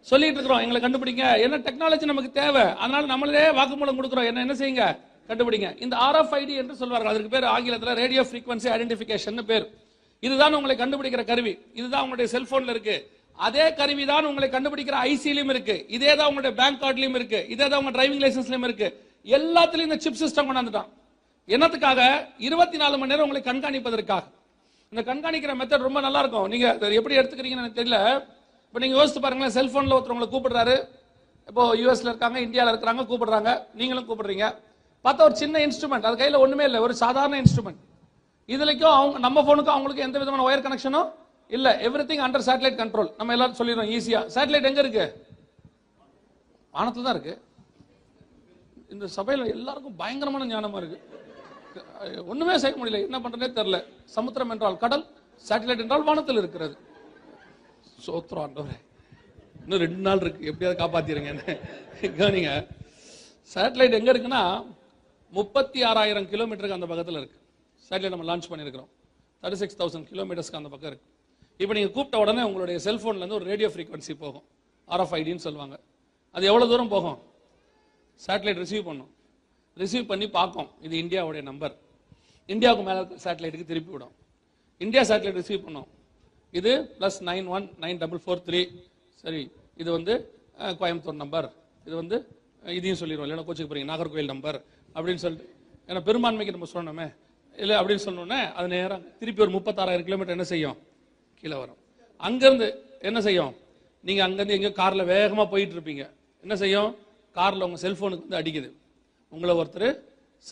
சொல்லிட்டு 0.00 0.40
இருக்கிறோம் 0.40 0.72
எங்களை 0.72 0.90
கண்டுபிடிங்க. 0.90 1.40
என்ன 1.40 1.58
டெக்னாலஜி 1.58 2.02
நமக்கு 2.02 2.30
தேவை? 2.32 2.62
அதனால 2.62 3.06
நம்மளே 3.06 3.46
வாக்குமூலம் 3.46 3.98
கொடுக்குறோம். 4.02 4.24
என்ன 4.24 4.46
என்ன 4.46 4.52
செய்யுங்க? 4.52 4.98
கண்டுபிடிங்க. 5.28 5.82
இந்த 5.82 5.96
RFID 5.96 6.56
என்று 6.56 6.74
சொல்வார்கள். 6.74 7.10
அதற்கு 7.10 7.28
பேர் 7.28 7.42
ஆங்கிலத்துல 7.42 7.94
ரேடியோ 7.94 8.22
ஃப்ரீக்வன்சி 8.22 8.70
ஐடென்டிஃபிகேஷன் 8.76 9.42
பேர். 9.42 9.70
இதுதான் 10.20 10.54
உங்களை 10.54 10.76
கண்டுபிடிக்கிற 10.76 11.24
கருவி. 11.24 11.58
இதுதான் 11.74 12.02
உங்களுடைய 12.02 12.38
செல்போன்ல 12.38 12.68
இருக்கு. 12.68 13.10
அதே 13.32 13.74
கருவி 13.74 14.04
தான் 14.04 14.24
உங்களை 14.24 14.48
கண்டுபிடிக்கிற 14.48 14.94
ஐசிலையும் 15.04 15.48
இருக்கு. 15.48 15.84
இதே 15.88 16.16
தான் 16.16 16.28
உங்களுடைய 16.28 16.56
பேங்க் 16.56 16.82
கார்டுலயும் 16.82 17.14
இருக்கு. 17.14 17.46
இதே 17.48 17.68
தான் 17.68 17.84
உங்க 17.84 18.02
டிரைவிங் 18.02 18.30
லைசன்ஸ்லயும் 18.30 18.64
இருக்கு. 18.64 19.12
எல்லாத்துலயும் 19.24 19.92
இந்த 19.92 19.96
சிப் 19.96 20.14
சிஸ்டம் 20.20 20.44
கொண்டாந்துட்டான். 20.44 20.88
என்னத்துக்காக? 21.54 22.00
இருபத்தி 22.46 22.76
நாலு 22.82 22.94
மணி 23.00 23.10
நேரம் 23.10 23.24
உங்களை 23.26 23.42
கண்காணிப்பதற்காக. 23.48 24.24
இந்த 24.92 25.02
கண்காணிக்கிற 25.08 25.52
மெத்தட் 25.58 25.86
ரொம்ப 25.88 26.00
நல்லா 26.06 26.20
இருக்கும் 26.22 26.48
நீங்க 26.52 26.66
எப்படி 26.98 27.16
எடுத்துக்கிறீங்கன்னு 27.18 27.62
எனக்கு 27.64 27.80
தெரியல. 27.80 27.98
இப்போ 28.68 28.78
நீங்க 28.82 28.96
யோசிச்சு 28.98 29.22
பாருங்களேன் 29.24 29.54
செல்போன்ல 29.56 29.96
ஒருத்தர் 29.96 30.14
உங்களை 30.14 30.28
கூப்பிடுறாரு. 30.32 30.76
இப்போ 31.50 31.64
யூஎஸ்ல 31.80 32.10
இருக்காங்க 32.12 32.38
இந்தியாவில் 32.46 32.72
இருக்கிறாங்க 32.72 33.02
கூப்பிடுறாங்க. 33.10 33.50
நீங்களும் 33.80 34.08
கூப்பிடுறீங்க. 34.08 34.46
பார்த்தா 35.04 35.26
ஒரு 35.28 35.36
சின்ன 35.42 35.60
இன்ஸ்ட்ருமெண்ட் 35.66 36.08
அது 36.08 36.16
கையில் 36.22 36.42
ஒன்றுமே 36.44 36.64
இல்லை. 36.68 36.80
ஒரு 36.86 36.94
சாதாரண 37.04 37.40
இன்ஸ்ட்ருமெண்ட் 37.42 37.80
இதுலக்கும் 38.54 38.96
அவங்க 38.98 39.18
நம்ம 39.26 39.38
ஃபோனுக்கும் 39.46 39.76
அவங்களுக்கு 39.76 40.06
எந்த 40.08 40.18
விதமான 40.22 40.44
ஒயர் 40.48 40.64
கனெக்ஷனும் 40.66 41.08
இல்லை. 41.56 41.72
Every 41.86 42.04
thing 42.10 42.24
under 42.26 42.46
satellite 42.48 42.80
control 42.82 43.10
நம்ம 43.18 43.34
எல்லாரும் 43.36 43.58
சொல்லிடுறோம் 43.60 43.90
ஈஸியா 43.96 44.20
சேட்டலைட் 44.36 44.68
எங்க 44.70 44.80
இருக்கு? 44.84 45.06
வானத்துல 46.76 47.06
தான் 47.06 47.16
இருக்கு. 47.16 47.34
இந்த 48.94 49.06
சபையில் 49.18 49.52
எல்லாருக்கும் 49.56 49.96
பயங்கரமான 50.00 50.48
ஞானமா 50.54 50.80
இருக்கு. 50.82 50.98
ஒண்ணுமே 52.32 52.58
செய்ய 52.58 52.74
முடியல. 52.80 53.00
என்ன 53.06 53.18
பண்றதே 53.24 53.48
தெரியல. 53.58 53.78
சமுத்திரம் 54.04 54.50
என்றால் 54.50 54.76
கடல் 54.76 55.04
சேட்டலைட் 55.48 55.82
என்றால் 55.84 56.06
வானத்தில் 56.08 56.40
இருக்கிறது. 56.42 56.76
சோத்ரோ 58.06 58.40
ஆண்டவரே. 58.44 58.78
இன்னும் 59.62 59.82
ரெண்டு 59.84 60.02
நாள் 60.06 60.22
இருக்கு. 60.24 60.48
எப்படியாவது 60.50 60.80
காப்பாத்திருங்க 60.82 61.30
என்ன? 61.34 61.56
கவனிங்க. 62.02 62.50
சேட்டலைட் 63.54 63.98
எங்க 64.00 64.12
இருக்குன்னா 64.12 64.42
முப்பத்தி 65.30 65.82
ஆறாயிரம் 65.82 66.28
கிலோமீட்டருக்கு 66.32 66.78
அந்த 66.78 66.86
பக்கத்தில் 66.86 67.18
இருக்கு. 67.20 67.38
சேட்டலைட் 67.88 68.14
நம்ம 68.14 68.36
லான்ச் 68.36 68.50
பண்ணியிருக்கிறோம். 68.50 68.90
தேர்ட்டி 69.42 69.60
சிக்ஸ் 69.62 69.78
தௌசண்ட் 69.80 70.08
கிலோமீட்டர்ஸ்க்கு 70.12 70.60
அந்த 70.60 70.68
பக்கம் 70.68 70.90
இருக்கு. 70.92 71.08
இப்போ 71.62 71.74
நீங்கள் 71.74 71.92
கூப்பிட்ட 71.92 72.18
உடனே 72.18 72.42
உங்களுடைய 72.42 72.78
செல்ஃபோன்லேருந்து 72.84 73.38
ஒரு 73.40 73.44
ரேடியோ 73.44 73.68
ஃப்ரீக்வன்சி 73.74 74.14
போகும். 74.18 74.46
ஆர்எஃப்ஐடின்னு 74.88 75.44
சொல்லுவாங்க. 75.46 75.76
அது 76.32 76.46
எவ்வளோ 76.46 76.66
தூரம் 76.66 76.88
போகும்? 76.88 77.18
சேட்டலைட் 78.26 78.62
ரிசீவ் 78.64 78.84
பண்ணும். 78.84 79.10
ரிசீவ் 79.82 80.06
பண்ணி 80.10 80.26
பார்க்கும் 80.38 80.68
இது 80.86 80.94
இந்தியாவுடைய 81.04 81.42
நம்பர். 81.50 81.74
இந்தியாவுக்கு 82.54 82.84
மேலே 82.88 83.00
சேட்டலைட்டுக்கு 83.24 83.70
திருப்பி 83.72 83.90
விடும். 83.94 84.14
இந்தியா 84.84 85.02
சேட்டலைட் 85.10 85.38
ரிசீவ் 85.42 85.64
பண்ணும். 85.66 85.88
இது 86.58 86.72
plus 86.98 87.18
nine 87.28 87.48
one 87.56 87.66
nine 87.84 88.00
double 88.02 88.22
four 88.24 88.42
three 88.46 88.60
சரி 89.22 89.42
இது 89.82 89.88
வந்து 89.96 90.14
கோயம்புத்தூர் 90.80 91.20
நம்பர் 91.24 91.48
இது 91.86 91.94
வந்து 92.02 92.16
இதையும் 92.78 93.00
சொல்லிடுவோம். 93.00 93.26
இல்லைன்னா 93.26 93.44
கோச்சுக்கு 93.48 93.70
போகிறீங்க 93.70 93.90
நாகர்கோவில் 93.92 94.32
நம்பர் 94.34 94.58
அப்படின்னு 94.96 95.22
சொல்லிட்டு. 95.24 95.48
ஏன்னா 95.88 96.00
பெரும்பான்மைக்கு 96.08 96.54
நம்ம 96.56 96.68
சொல்லணுமே. 96.74 97.06
இல்லை 97.62 97.74
அப்படின்னு 97.80 98.04
சொன்னோன்னே 98.06 98.40
அது 98.58 98.68
நேரம் 98.76 99.04
திருப்பி 99.20 99.42
ஒரு 99.44 99.52
முப்பத்தாறாயிரம் 99.56 100.06
கிலோமீட்டர் 100.08 100.36
என்ன 100.36 100.46
செய்யும்? 100.52 100.78
கீழே 101.40 101.56
வரும். 101.62 101.78
அங்கேருந்து 102.26 102.68
என்ன 103.08 103.18
செய்யும்? 103.26 103.52
நீங்கள் 104.06 104.26
அங்கேருந்து 104.26 104.56
எங்கேயோ 104.56 104.74
காரில் 104.80 105.10
வேகமாக 105.14 105.46
போயிட்டு 105.52 105.74
இருப்பீங்க. 105.76 106.04
என்ன 106.44 106.54
செய்யும்? 106.62 106.90
காரில் 107.38 107.64
உங்கள் 107.66 107.82
செல்ஃபோனுக்கு 107.84 108.26
வந்து 108.26 108.40
அடிக்குது. 108.40 108.68
உங்களை 109.28 109.54
ஒருத்தர் 109.54 110.02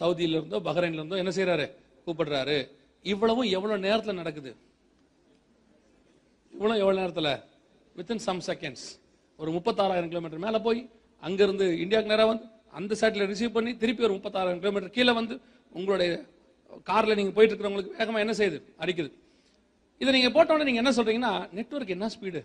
சவுதியில 0.00 0.38
இருந்தோ 0.38 0.60
பஹ்ரைன்ல 0.60 1.00
இருந்தோ 1.00 1.16
என்ன 1.16 1.30
செய்யறாரு 1.30 1.66
கூப்பிடுறாரு. 2.06 2.68
இவ்வளவும் 3.02 3.48
எவ்வளவு 3.56 3.78
நேரத்தில் 3.78 4.14
நடக்குது? 4.14 4.56
இவ்வளவு 6.52 6.80
எவ்வளவு 6.80 7.00
நேரத்தில்? 7.00 7.32
வித்தின் 7.96 8.24
சம் 8.26 8.40
செகண்ட்ஸ் 8.46 8.86
ஒரு 9.36 9.50
முப்பத்தாறாயிரம் 9.50 10.08
கிலோமீட்டர் 10.08 10.38
மேல 10.38 10.58
போய் 10.58 10.90
அங்கிருந்து 11.20 11.78
இந்தியாவுக்கு 11.78 12.14
நேராக 12.14 12.28
வந்து 12.28 12.46
அந்த 12.70 12.96
சைட்டில் 13.00 13.26
ரிசீவ் 13.26 13.52
பண்ணி 13.52 13.76
திருப்பி 13.76 14.02
ஒரு 14.02 14.14
முப்பத்தாறாயிரம் 14.14 14.58
கிலோமீட்டர் 14.58 14.90
கீழே 14.90 15.12
வந்து 15.12 15.40
உங்களுடைய 15.70 16.24
கார்ல 16.86 17.14
நீங்க 17.14 17.32
போயிட்டு 17.32 17.54
இருக்கிறவங்களுக்கு 17.54 17.98
வேகமா 17.98 18.18
என்ன 18.18 18.32
செய்யுது? 18.32 18.62
அடிக்குது. 18.78 19.10
இதை 19.98 20.12
நீங்க 20.12 20.30
போட்ட 20.30 20.64
நீங்கள் 20.64 20.64
நீங்க 20.64 20.82
என்ன 20.82 20.92
சொல்றீங்கன்னா 20.98 21.52
நெட்வொர்க் 21.52 21.88
என்ன 21.88 22.06
ஸ்பீடு 22.06 22.44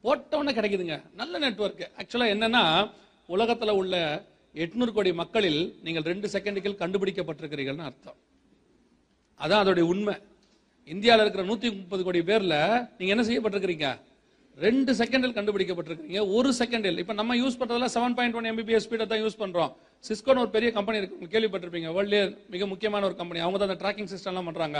போட்ட 0.00 0.42
கிடைக்குதுங்க. 0.42 1.02
நல்ல 1.14 1.38
நெட்ஒர்க் 1.38 1.90
ஆக்சுவலா 1.98 2.28
என்னன்னா 2.34 2.90
உலகத்துல 3.28 3.70
உள்ள 3.70 4.24
எட்நூறு 4.62 4.92
கோடி 4.96 5.10
மக்களில் 5.12 5.60
நீங்கள் 5.86 6.06
ரெண்டு 6.10 6.26
செகண்டுகள் 6.34 6.80
கண்டுபிடிக்கப்பட்டிருக்கிறீர்கள்னு 6.82 7.86
அர்த்தம். 7.88 8.18
அதான் 9.40 9.62
அதோடைய 9.62 9.86
உண்மை. 9.92 10.14
இந்தியாவில் 10.94 11.24
இருக்கிற 11.24 11.44
நூத்தி 11.48 11.68
முப்பது 11.80 12.02
கோடி 12.04 12.20
பேர்ல 12.20 12.54
நீங்க 12.98 13.12
என்ன 13.14 13.24
செய்யப்பட்டிருக்கிறீங்க? 13.30 13.88
ரெண்டு 14.66 14.90
செகண்டில் 15.00 15.34
கண்டுபிடிக்கப்பட்டிருக்கீங்க 15.38 16.20
ஒரு 16.36 16.50
செகண்டில். 16.58 16.98
இப்ப 17.02 17.12
நம்ம 17.12 17.36
யூஸ் 17.36 17.58
பண்றதுல 17.60 17.88
செவன் 17.94 18.14
பாயிண்ட் 18.18 18.36
ஒன் 18.38 18.48
எம்பிபிஎஸ் 18.52 18.86
ஸ்பீடை 18.86 19.06
தான் 19.06 19.22
யூஸ் 19.24 19.40
பண்றோம். 19.42 19.72
சிஸ்கோன்னு 20.08 20.42
ஒரு 20.44 20.50
பெரிய 20.54 20.72
கம்பெனி 20.76 20.98
இருக்கு. 21.00 21.26
கேள்விப்பட்டிருப்பீங்க. 21.34 21.90
வேர்ல்டு 21.96 22.20
மிக 22.54 22.66
முக்கியமான 22.66 23.06
ஒரு 23.06 23.16
கம்பெனி 23.16 23.42
அவங்க 23.44 23.58
தான் 23.58 23.68
அந்த 23.68 23.78
ட்ராக்கிங் 23.82 24.10
சிஸ்டம்லாம் 24.14 24.48
பண்றாங்க. 24.50 24.78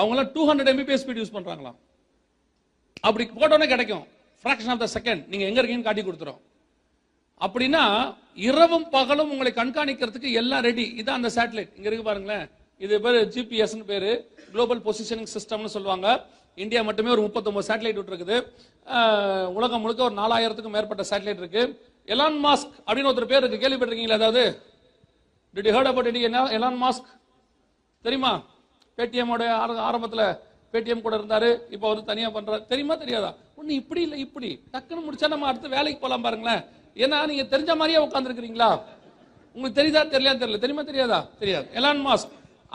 அவங்களாம் 0.00 0.32
two 0.32 0.42
hundred 0.50 0.72
MBPS 0.72 1.04
speed 1.04 1.20
use 1.22 1.36
பண்றாங்களாம். 1.36 1.76
அப்படி 3.00 3.24
போட்டோன்னே 3.40 3.68
கிடைக்கும். 3.74 4.04
ஃபிராக்ஷன் 4.42 4.72
ஆஃப் 4.74 4.82
த 4.84 4.88
செகண்ட் 4.96 5.22
நீங்க 5.28 5.46
எங்க 5.50 5.62
இருக்கீங்கன்னு 5.62 5.88
காட்டி 5.88 6.02
கொடுத்துரும். 6.02 6.40
அப்படின்னா 7.44 7.84
இரவும் 8.48 8.86
பகலும் 8.94 9.30
உங்களை 9.32 9.50
கண்காணிக்கிறதுக்கு 9.56 10.30
எல்லாம் 10.40 10.62
ரெடி 10.68 10.84
இதான் 11.00 11.18
அந்த 11.20 11.30
சேட்டலைட் 11.36 11.72
இங்க 11.78 11.88
இருக்கு 11.90 12.06
பாருங்களேன். 12.08 12.46
இது 12.84 12.94
பேர் 13.04 13.18
ஜிபிஎஸ் 13.34 13.76
பேரு. 13.90 14.12
குளோபல் 14.52 14.84
பொசிஷனிங் 14.86 15.28
சிஸ்டம்னு 15.34 15.74
சொல்லுவாங்க. 15.76 16.08
இந்தியா 16.62 16.80
மட்டுமே 16.88 17.10
ஒரு 17.14 17.22
39 17.26 17.62
சேட்டலைட் 17.68 17.98
விட்டுருக்குது. 18.00 18.36
உலகம் 19.58 19.82
முழுக்க 19.84 20.08
ஒரு 20.08 20.16
நாலாயிரத்துக்கும் 20.22 20.76
மேற்பட்ட 20.76 21.04
சேட்டலைட் 21.10 21.42
இருக்கு. 21.42 21.62
எலான் 22.14 22.38
மாஸ்க் 22.46 22.72
அப்படின்னு 22.86 23.10
ஒருத்தர் 23.10 23.32
பேர் 23.32 23.44
இருக்கு. 23.44 23.62
கேள்விப்பட்டிருக்கீங்களா 23.64 24.18
அதாவது? 24.20 24.44
Did 25.54 25.68
you 25.68 25.74
heard 25.76 25.92
about 25.92 26.08
it 26.10 26.18
Elon 26.58 26.80
Musk 26.84 27.10
தெரியுமா? 28.06 28.32
பேடிஎம்மோட 28.96 29.44
ஆரம்பத்தில் 29.88 30.26
பேடிஎம் 30.72 31.04
கூட 31.06 31.16
இருந்தாரு. 31.16 31.50
இப்போ 31.74 31.86
அவர் 31.90 32.08
தனியாக 32.10 32.32
பண்ணுறாரு 32.36 32.64
தெரியுமா? 32.72 32.94
தெரியாதா? 33.02 33.30
ஒன்று 33.58 33.74
இப்படி 33.80 34.00
இல்லை 34.06 34.18
இப்படி. 34.26 34.50
டக்குன்னு 34.72 35.04
முடிச்சா 35.06 35.28
நம்ம 35.34 35.46
அடுத்து 35.50 35.76
வேலைக்கு 35.76 36.00
போகலாம் 36.00 36.26
பாருங்களேன். 36.26 36.64
ஏன்னா 36.96 37.18
நீங்க 37.30 37.44
தெரிஞ்ச 37.52 37.72
மாதிரியே 37.80 38.00
உட்காந்துருக்கீங்களா 38.06 38.70
உங்களுக்கு 39.54 39.78
தெரியுதா 39.80 40.02
தெரியலையா 40.12 40.36
தெரியல. 40.40 40.58
தெரியுமா 40.64 40.84
தெரியாதா? 40.90 41.18
தெரியாது. 41.42 41.66
எலான் 41.78 42.02
மாஸ் 42.06 42.26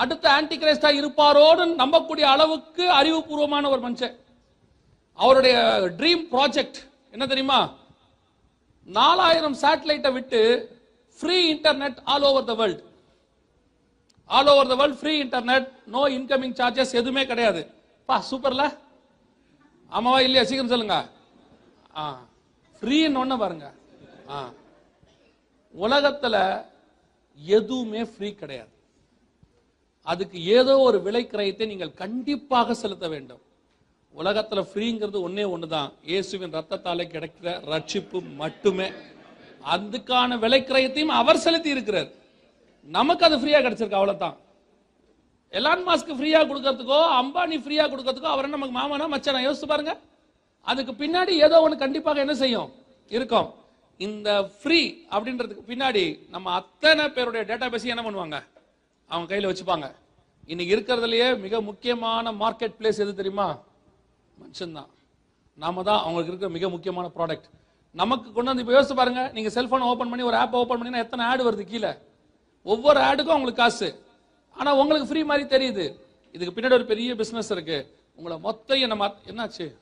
அடுத்த 0.01 0.25
ஆன்டி 0.37 0.55
கிரைஸ்டா 0.57 0.89
இருப்பாரோடு 0.99 1.63
நம்பக்கூடிய 1.81 2.25
அளவுக்கு 2.33 2.83
அறிவுபூர்வமான 2.99 3.69
ஒரு 3.73 3.81
மனுஷன். 3.87 4.15
அவருடைய 5.19 5.55
ட்ரீம் 5.99 6.23
ப்ராஜெக்ட் 6.33 6.77
என்ன 7.15 7.25
தெரியுமா? 7.27 7.59
நாலாயிரம் 8.87 9.57
சேட்டலைட்டை 9.63 10.11
விட்டு 10.17 10.41
free 11.19 11.37
internet 11.53 11.97
all 12.11 12.27
over 12.29 12.47
the 12.51 12.53
world 12.61 12.83
all 14.29 14.51
over 14.53 14.71
the 14.71 14.75
world 14.81 14.99
free 15.01 15.13
internet 15.23 15.67
no 15.95 16.03
incoming 16.17 16.55
charges 16.59 16.95
எதுவுமே 17.01 17.25
கிடையாது. 17.25 17.61
பா 18.09 18.17
சூப்பர்ல 18.31 18.63
ஆமாவா 19.91 20.19
இல்லையா? 20.27 20.43
சீக்கிரம் 20.49 20.73
சொல்லுங்க. 20.73 20.97
ஆ 21.97 22.03
ஃப்ரீன்னு 22.81 23.21
ஒன்று 23.23 23.37
பாருங்க. 23.43 23.67
உலகத்துல 25.83 26.35
எதுவுமே 27.39 28.01
ஃப்ரீ 28.11 28.29
கிடையாது. 28.41 28.73
அதுக்கு 30.11 30.37
ஏதோ 30.57 30.73
ஒரு 30.87 30.97
விலை 31.05 31.23
கிரயத்தை 31.31 31.65
நீங்கள் 31.71 31.99
கண்டிப்பாக 32.01 32.75
செலுத்த 32.81 33.05
வேண்டும். 33.13 33.41
உலகத்துல 34.15 34.59
ஃப்ரீங்கிறது 34.69 35.17
ஒன்னே 35.27 35.45
ஒண்ணுதான். 35.53 35.89
இயேசுவின் 36.09 36.55
ரத்தத்தாலே 36.57 37.05
கிடைக்கிற 37.13 37.49
ரட்சிப்பு 37.71 38.19
மட்டுமே. 38.41 38.87
அதுக்கான 39.73 40.37
விலை 40.43 40.59
கிரயத்தையும் 40.69 41.15
அவர் 41.21 41.43
செலுத்தி 41.45 41.69
இருக்கிறார். 41.75 42.09
நமக்கு 42.97 43.25
அது 43.27 43.37
ஃப்ரீயா 43.41 43.59
கிடைச்சிருக்கு 43.65 43.99
அவ்வளவுதான். 43.99 44.37
எலான் 45.53 45.85
மாஸ்க்கு 45.87 46.17
ஃப்ரீயா 46.19 46.41
கொடுக்கறதுக்கோ 46.49 46.99
அம்பானி 47.19 47.57
ஃப்ரீயா 47.63 47.85
கொடுக்கறதுக்கோ 47.91 48.31
அவர் 48.35 48.53
நமக்கு 48.55 48.75
மாமனா 48.79 49.07
மச்சானா 49.13 49.41
யோசிச்சு 49.45 49.69
பாருங்க. 49.71 49.93
அதுக்கு 50.67 50.93
பின்னாடி 51.01 51.33
ஏதோ 51.45 51.57
ஒன்று 51.65 51.83
கண்டிப்பாக 51.85 52.23
என்ன 52.25 52.35
செய்யும்? 52.43 52.69
இருக்கும். 53.17 53.49
இந்த 53.99 54.43
ஃப்ரீ 54.43 55.01
அப்படின்றதுக்கு 55.11 55.57
பின்னாடி 55.67 56.29
நம்ம 56.29 56.51
அத்தனை 56.51 57.09
பேருடைய 57.09 57.55
டேட்டா 57.55 57.59
பேஸையும் 57.59 57.97
என்ன 57.97 58.01
பண்ணுவாங்க? 58.01 58.43
அவங்க 59.07 59.27
கையில் 59.27 59.49
வச்சுப்பாங்க. 59.49 59.95
இன்னைக்கு 60.45 60.75
இருக்கிறதுலையே 60.75 61.39
மிக 61.39 61.61
முக்கியமான 61.61 62.31
மார்க்கெட் 62.31 62.73
பிளேஸ் 62.79 62.85
எது 62.85 63.15
தெரியுமா? 63.15 63.59
மனுஷன்தான். 64.41 64.87
நாம 65.53 65.83
தான் 65.83 65.99
அவங்களுக்கு 65.99 66.27
இருக்கிற 66.27 66.51
மிக 66.51 66.69
முக்கியமான 66.69 67.11
ப்ராடக்ட் 67.15 67.49
நமக்கு 67.93 68.31
கொண்டு 68.31 68.55
வந்து 68.55 68.73
இப்போ 68.73 68.81
யோசிச்சு 68.81 68.97
பாருங்க. 68.97 69.31
நீங்க 69.33 69.49
செல்போன் 69.49 69.81
ஓபன் 69.81 70.09
பண்ணி 70.09 70.25
ஒரு 70.25 70.35
ஆப் 70.35 70.55
ஓபன் 70.55 70.67
பண்ணீங்கன்னா 70.67 71.05
எத்தனை 71.05 71.25
ஆடு 71.25 71.51
வருது 71.51 71.65
கீழே? 71.65 71.93
ஒவ்வொரு 72.63 72.99
ஆடுக்கும் 72.99 73.33
உங்களுக்கு 73.33 73.63
காசு. 73.63 74.03
ஆனா 74.53 74.75
உங்களுக்கு 74.75 75.07
ஃப்ரீ 75.07 75.23
மாதிரி 75.23 75.57
தெரியுது. 75.57 75.99
இதுக்கு 76.31 76.61
பின்னாடி 76.61 76.73
ஒரு 76.73 76.85
பெரிய 76.85 77.15
பிசினஸ் 77.15 77.51
இருக்கு. 77.51 77.95
உங்களை 78.15 78.37
மொத்தம் 78.37 78.79
என்ன 78.79 79.07
மாத்- 79.07 79.29
என்னாச்சு? 79.29 79.77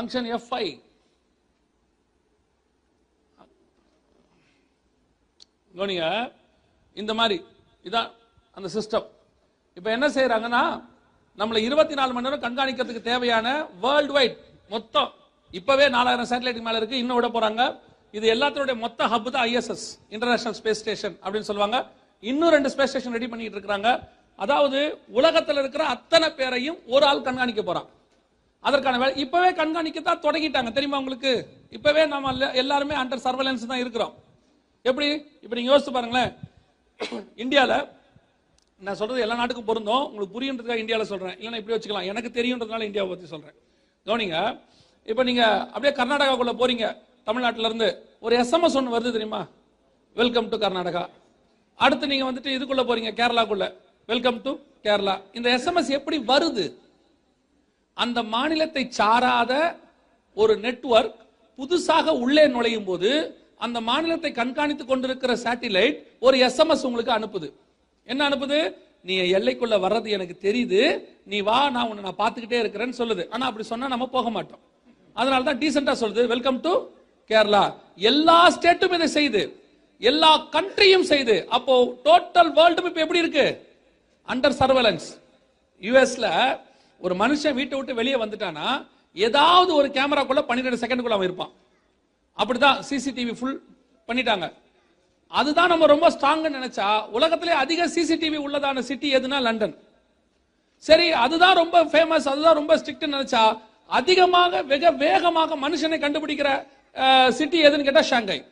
ஃபங்க்ஷன் 0.00 0.28
எஃப்ஐ 0.34 0.66
கவனிங்க 5.74 6.06
இந்த 7.00 7.12
மாதிரி 7.18 7.36
இதான் 7.88 8.08
அந்த 8.56 8.68
சிஸ்டம் 8.76 9.06
இப்போ 9.76 9.90
என்ன 9.96 10.06
செய்யறாங்கன்னா 10.14 10.62
நம்மளை 11.40 11.60
இருபத்தி 11.66 11.94
நாலு 12.00 12.14
மணி 12.14 12.26
நேரம் 12.26 12.44
கண்காணிக்கிறதுக்கு 12.46 13.02
தேவையான 13.10 13.46
வேர்ல்டு 13.84 14.14
வைட் 14.16 14.38
மொத்தம் 14.74 15.10
இப்பவே 15.58 15.86
நாலாயிரம் 15.96 16.30
சேட்டலைட் 16.32 16.64
மேல 16.66 16.80
இருக்கு 16.80 17.02
இன்னும் 17.02 17.18
விட 17.18 17.28
போறாங்க. 17.36 17.62
இது 18.16 18.26
எல்லாத்தோட 18.34 18.72
மொத்த 18.84 19.10
ஹப் 19.12 19.30
தான் 19.36 19.46
ஐஎஸ்எஸ் 19.50 19.86
இன்டர்நேஷனல் 20.14 20.58
ஸ்பேஸ் 20.60 20.82
ஸ்டேஷன் 20.82 21.16
அப்படின்னு 21.22 21.48
சொல்லுவாங்க. 21.50 21.78
இன்னும் 22.22 22.54
ரெண்டு 22.56 22.72
ஸ்பேஸ் 22.74 22.92
ஸ்டேஷன் 22.94 23.16
ரெடி 23.18 23.30
பண்ணிட்டு 23.32 23.56
இருக்கிறாங்க. 23.58 23.90
அதாவது 24.44 24.80
உலகத்துல 25.20 25.62
இருக்கிற 25.64 25.84
அத்தனை 25.94 26.28
பேரையும் 26.40 26.78
ஒரு 26.94 27.06
ஆள் 27.12 27.26
கண்காணிக்க 27.28 27.62
போறான். 27.70 27.88
அதற்கான 28.60 28.98
வேலை. 28.98 29.16
இப்பவே 29.16 29.50
கண்காணிக்கத்தான் 29.50 30.22
தொடங்கிட்டாங்க. 30.24 30.72
தெரியுமா 30.72 30.98
உங்களுக்கு? 30.98 31.46
இப்பவே 31.70 32.06
நம்ம 32.06 32.52
எல்லாருமே 32.52 32.94
அண்டர் 32.94 33.24
சர்வலன்ஸ் 33.26 33.66
தான் 33.66 33.78
இருக்கிறோம். 33.78 34.14
எப்படி? 34.82 35.26
இப்ப 35.42 35.56
நீங்க 35.56 35.78
யோசிச்சு 35.78 35.90
பாருங்களேன். 35.90 36.34
இந்தியாவில் 37.36 37.88
நான் 38.78 38.94
சொல்றது 38.94 39.20
எல்லா 39.20 39.34
நாட்டுக்கும் 39.34 39.64
பொருந்தும். 39.64 40.04
உங்களுக்கு 40.04 40.40
புரியுன்றதுக்காக 40.40 40.76
இந்தியாவில் 40.76 41.06
சொல்றேன். 41.06 41.36
இல்லைன்னா 41.36 41.56
இப்படி 41.56 41.78
வச்சுக்கலாம். 41.78 42.04
எனக்கு 42.04 42.42
தெரியுன்றதுனால 42.42 42.82
இந்தியாவை 42.82 43.16
பத்தி 43.16 43.26
சொல்றேன். 43.26 43.54
கவனிங்க. 44.06 44.60
இப்போ 45.06 45.22
நீங்க 45.22 45.68
அப்படியே 45.72 46.02
கர்நாடகாக்குள்ள 46.02 46.54
போறீங்க. 46.62 46.96
தமிழ்நாட்டில 47.26 47.64
இருந்து 47.64 48.08
ஒரு 48.20 48.36
எஸ்எம்எஸ் 48.38 48.76
ஒன்று 48.76 48.98
வருது 48.98 49.02
தெரியுமா? 49.02 49.46
Welcome 50.14 50.48
to 50.48 50.56
Karnataka. 50.56 51.08
அடுத்து 51.76 52.06
நீங்க 52.06 52.32
வந்துட்டு 52.32 52.52
இதுக்குள்ள 52.58 52.82
போறீங்க 52.84 53.10
கேரளாக்குள்ள. 53.20 53.74
Welcome 54.06 54.42
to 54.42 54.58
Kerala. 54.82 55.22
இந்த 55.32 55.56
எஸ்எம்எஸ் 55.56 55.88
எப்படி 55.88 56.18
வருது? 56.18 56.79
அந்த 58.02 58.18
மாநிலத்தை 58.34 58.82
சாராத 58.98 59.52
ஒரு 60.40 60.54
நெட்வொர்க் 60.64 61.18
புதுசாக 61.58 62.12
உள்ளே 62.24 62.44
நுழையும் 62.54 62.86
போது 62.90 63.10
அந்த 63.64 63.78
மாநிலத்தை 63.88 64.30
கண்காணித்துக் 64.38 64.90
கொண்டிருக்கிற 64.90 65.32
சேட்டிலைட் 65.44 65.96
ஒரு 66.26 66.36
எஸ்எம்எஸ் 66.46 66.86
உங்களுக்கு 66.88 67.12
அனுப்புது. 67.18 67.48
என்ன 68.06 68.20
அனுப்புது? 68.28 68.58
நீ 69.08 69.14
எல்லைக்குள்ள 69.38 69.76
வர்றது 69.84 70.08
எனக்கு 70.16 70.34
தெரியுது. 70.46 70.80
நீ 71.32 71.38
வா 71.48 71.58
நான் 71.74 71.88
உன்னை 71.90 72.02
நான் 72.06 72.20
பார்த்துக்கிட்டே 72.22 72.58
இருக்கிறேன்னு 72.62 72.96
சொல்லுது. 73.00 73.24
ஆனா 73.34 73.44
அப்படி 73.50 73.66
சொன்னா 73.72 73.92
நம்ம 73.94 74.06
போக 74.16 74.30
மாட்டோம். 74.36 74.62
அதனால 75.20 75.44
தான் 75.48 75.60
டீசெண்டா 75.62 75.94
சொல்லுது. 76.02 76.24
வெல்கம் 76.34 76.60
டு 76.66 76.72
கேரளா 77.30 77.64
எல்லா 78.10 78.38
ஸ்டேட்டும் 78.56 78.96
இதை 78.98 79.08
செய்யுது. 79.18 79.42
எல்லா 80.10 80.30
கண்ட்ரியும் 80.56 81.06
செய்யுது. 81.12 81.36
அப்போ 81.56 81.74
டோட்டல் 82.08 82.50
வேர்ல்டும் 82.58 82.88
இப்போ 82.90 83.02
எப்படி 83.06 83.22
இருக்கு? 83.24 83.46
அண்டர் 84.32 84.58
சர்வேலன்ஸ் 84.60 85.08
யூஎஸ்ல 85.82 86.26
ஒரு 87.04 87.14
மனுஷன் 87.22 87.56
வீட்டை 87.58 87.76
விட்டு 87.78 87.98
வெளியே 88.00 88.16
வந்துட்டானா 88.22 88.66
ஏதாவது 89.26 89.70
ஒரு 89.80 89.88
கேமராக்குள்ள 89.96 90.42
பன்னிரெண்டு 90.48 90.80
செகண்டுக்குள்ள 90.82 91.18
அவன் 91.18 91.28
இருப்பான். 91.28 91.52
அப்படிதான் 92.40 92.78
சிசிடிவி 92.88 93.34
ஃபுல் 93.38 93.58
பண்ணிட்டாங்க. 94.08 94.46
அதுதான் 95.40 95.70
நம்ம 95.72 95.86
ரொம்ப 95.94 96.06
ஸ்ட்ராங் 96.14 96.46
நினைச்சா 96.58 96.86
உலகத்திலே 97.16 97.54
அதிக 97.64 97.86
சிசிடிவி 97.96 98.38
உள்ளதான 98.46 98.82
சிட்டி 98.90 99.08
எதுனா 99.18 99.38
லண்டன். 99.46 99.74
சரி 100.88 101.06
அதுதான் 101.24 101.58
ரொம்ப 101.62 101.76
ஃபேமஸ் 101.92 102.28
அதுதான் 102.32 102.58
ரொம்ப 102.60 102.72
ஸ்ட்ரிக்ட் 102.80 103.12
நினைச்சா 103.16 103.42
அதிகமாக 103.98 104.62
வெக 104.72 104.90
வேகமாக 105.04 105.56
மனுஷனை 105.64 105.98
கண்டுபிடிக்கிற 106.04 106.50
சிட்டி 107.38 107.58
எதுன்னு 107.68 107.86
கேட்டா 107.88 108.04
ஷாங்காய். 108.10 108.42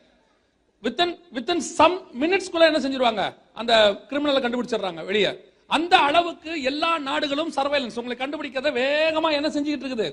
வித்தின் 0.85 1.13
வித்தின் 1.35 1.63
சம் 1.77 1.97
மினிட்ஸ்குள்ள 2.21 2.67
என்ன 2.69 2.79
செஞ்சிருவாங்க? 2.83 3.23
அந்த 3.59 3.73
கிரிமினலை 4.09 4.41
கண்டுபிடிச்சிடுறாங்க 4.43 5.03
வெளியே. 5.09 5.31
அந்த 5.69 5.95
அளவுக்கு 6.07 6.51
எல்லா 6.69 6.91
நாடுகளும் 7.09 7.51
சர்வைலன்ஸ் 7.57 7.97
உங்களை 7.99 8.15
கண்டுபிடிக்கிறத 8.19 8.71
வேகமாக 8.79 9.37
என்ன 9.39 9.49
செஞ்சுக்கிட்டு 9.55 9.85
இருக்குது? 9.85 10.07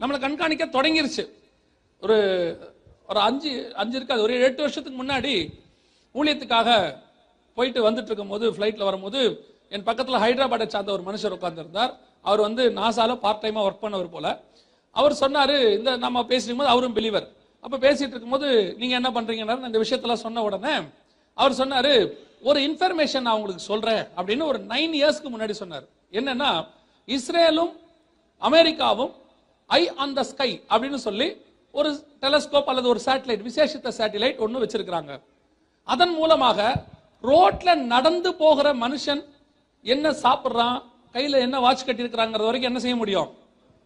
நம்மளை 0.00 0.18
கண்காணிக்க 0.24 0.64
தொடங்கிருச்சு. 0.76 1.24
ஒரு 2.02 2.16
ஒரு 3.10 3.20
அஞ்சு 3.28 3.50
அஞ்சு 3.82 3.96
இருக்காது 3.98 4.22
ஒரு 4.26 4.34
எட்டு 4.48 4.64
வருஷத்துக்கு 4.64 4.98
முன்னாடி 5.02 5.32
ஊழியத்துக்காக 6.14 6.68
போயிட்டு 7.56 7.80
வந்துட்டு 7.88 8.10
இருக்கும்போது 8.10 8.46
ஃப்ளைட்டில் 8.54 8.88
வரும்போது 8.88 9.20
என் 9.74 9.86
பக்கத்தில் 9.88 10.22
ஹைதராபாத்தை 10.24 10.66
சார்ந்த 10.74 10.92
ஒரு 10.96 11.04
மனுஷர் 11.08 11.36
உட்காந்துருந்தார் 11.36 11.92
அவர் 12.28 12.40
வந்து 12.46 12.64
நாசால 12.78 13.12
பார்ட் 13.24 13.42
டைமாக 13.44 13.66
ஒர்க் 13.68 13.84
பண்ணவர் 13.84 14.14
போல. 14.16 14.26
அவர் 14.96 15.14
சொன்னார் 15.22 15.54
இந்த 15.78 15.90
நம்ம 16.04 16.22
பேசிட்டு 16.30 16.56
போது 16.58 16.72
அவரும் 16.74 16.96
பிலீவர் 16.96 17.26
அப்போ 17.64 17.76
பேசிட்டு 17.86 18.14
இருக்கும்போது 18.14 18.48
நீங்கள் 18.80 18.98
என்ன 19.00 19.10
பண்ணுறீங்கன்னா 19.16 19.56
இந்த 19.70 19.80
விஷயத்தெல்லாம் 19.84 20.24
சொன்ன 20.26 20.42
உடனே 20.48 20.74
அவர் 21.38 21.58
சொன்னார் 21.60 21.92
ஒரு 22.48 22.58
இன்ஃபர்மேஷன் 22.60 23.26
நான் 23.26 23.36
உங்களுக்கு 23.38 23.64
சொல்றேன் 23.70 24.02
அப்படின்னு 24.16 24.44
ஒரு 24.50 24.58
நைன் 24.72 24.94
இயர்ஸ்க்கு 24.98 25.30
முன்னாடி 25.34 25.54
சொன்னார். 25.62 25.86
என்னன்னா 26.18 26.50
இஸ்ரேலும் 27.16 27.72
அமெரிக்காவும் 28.48 29.12
ஐ 29.66 29.82
ஆன் 30.04 30.14
த 30.18 30.22
ஸ்கை 30.30 30.50
அப்படின்னு 30.72 31.00
சொல்லி 31.08 31.28
ஒரு 31.78 31.90
டெலஸ்கோப் 32.22 32.70
அல்லது 32.70 32.88
ஒரு 32.88 33.00
சேட்டலைட் 33.04 33.44
விசேஷித்த 33.48 33.92
சேட்டலைட் 33.98 34.40
ஒன்று 34.44 34.62
வச்சிருக்கிறாங்க. 34.64 35.12
அதன் 35.92 36.14
மூலமாக 36.14 36.86
ரோட்ல 37.30 37.70
நடந்து 37.94 38.30
போகிற 38.42 38.68
மனுஷன் 38.74 39.22
என்ன 39.94 40.10
சாப்பிட்றான்? 40.24 40.76
கையில 41.14 41.40
என்ன 41.46 41.56
வாட்ச் 41.60 41.86
கட்டியிருக்கிறாங்கிறது 41.86 42.50
வரைக்கும் 42.50 42.70
என்ன 42.70 42.82
செய்ய 42.86 42.96
முடியும்? 42.96 43.30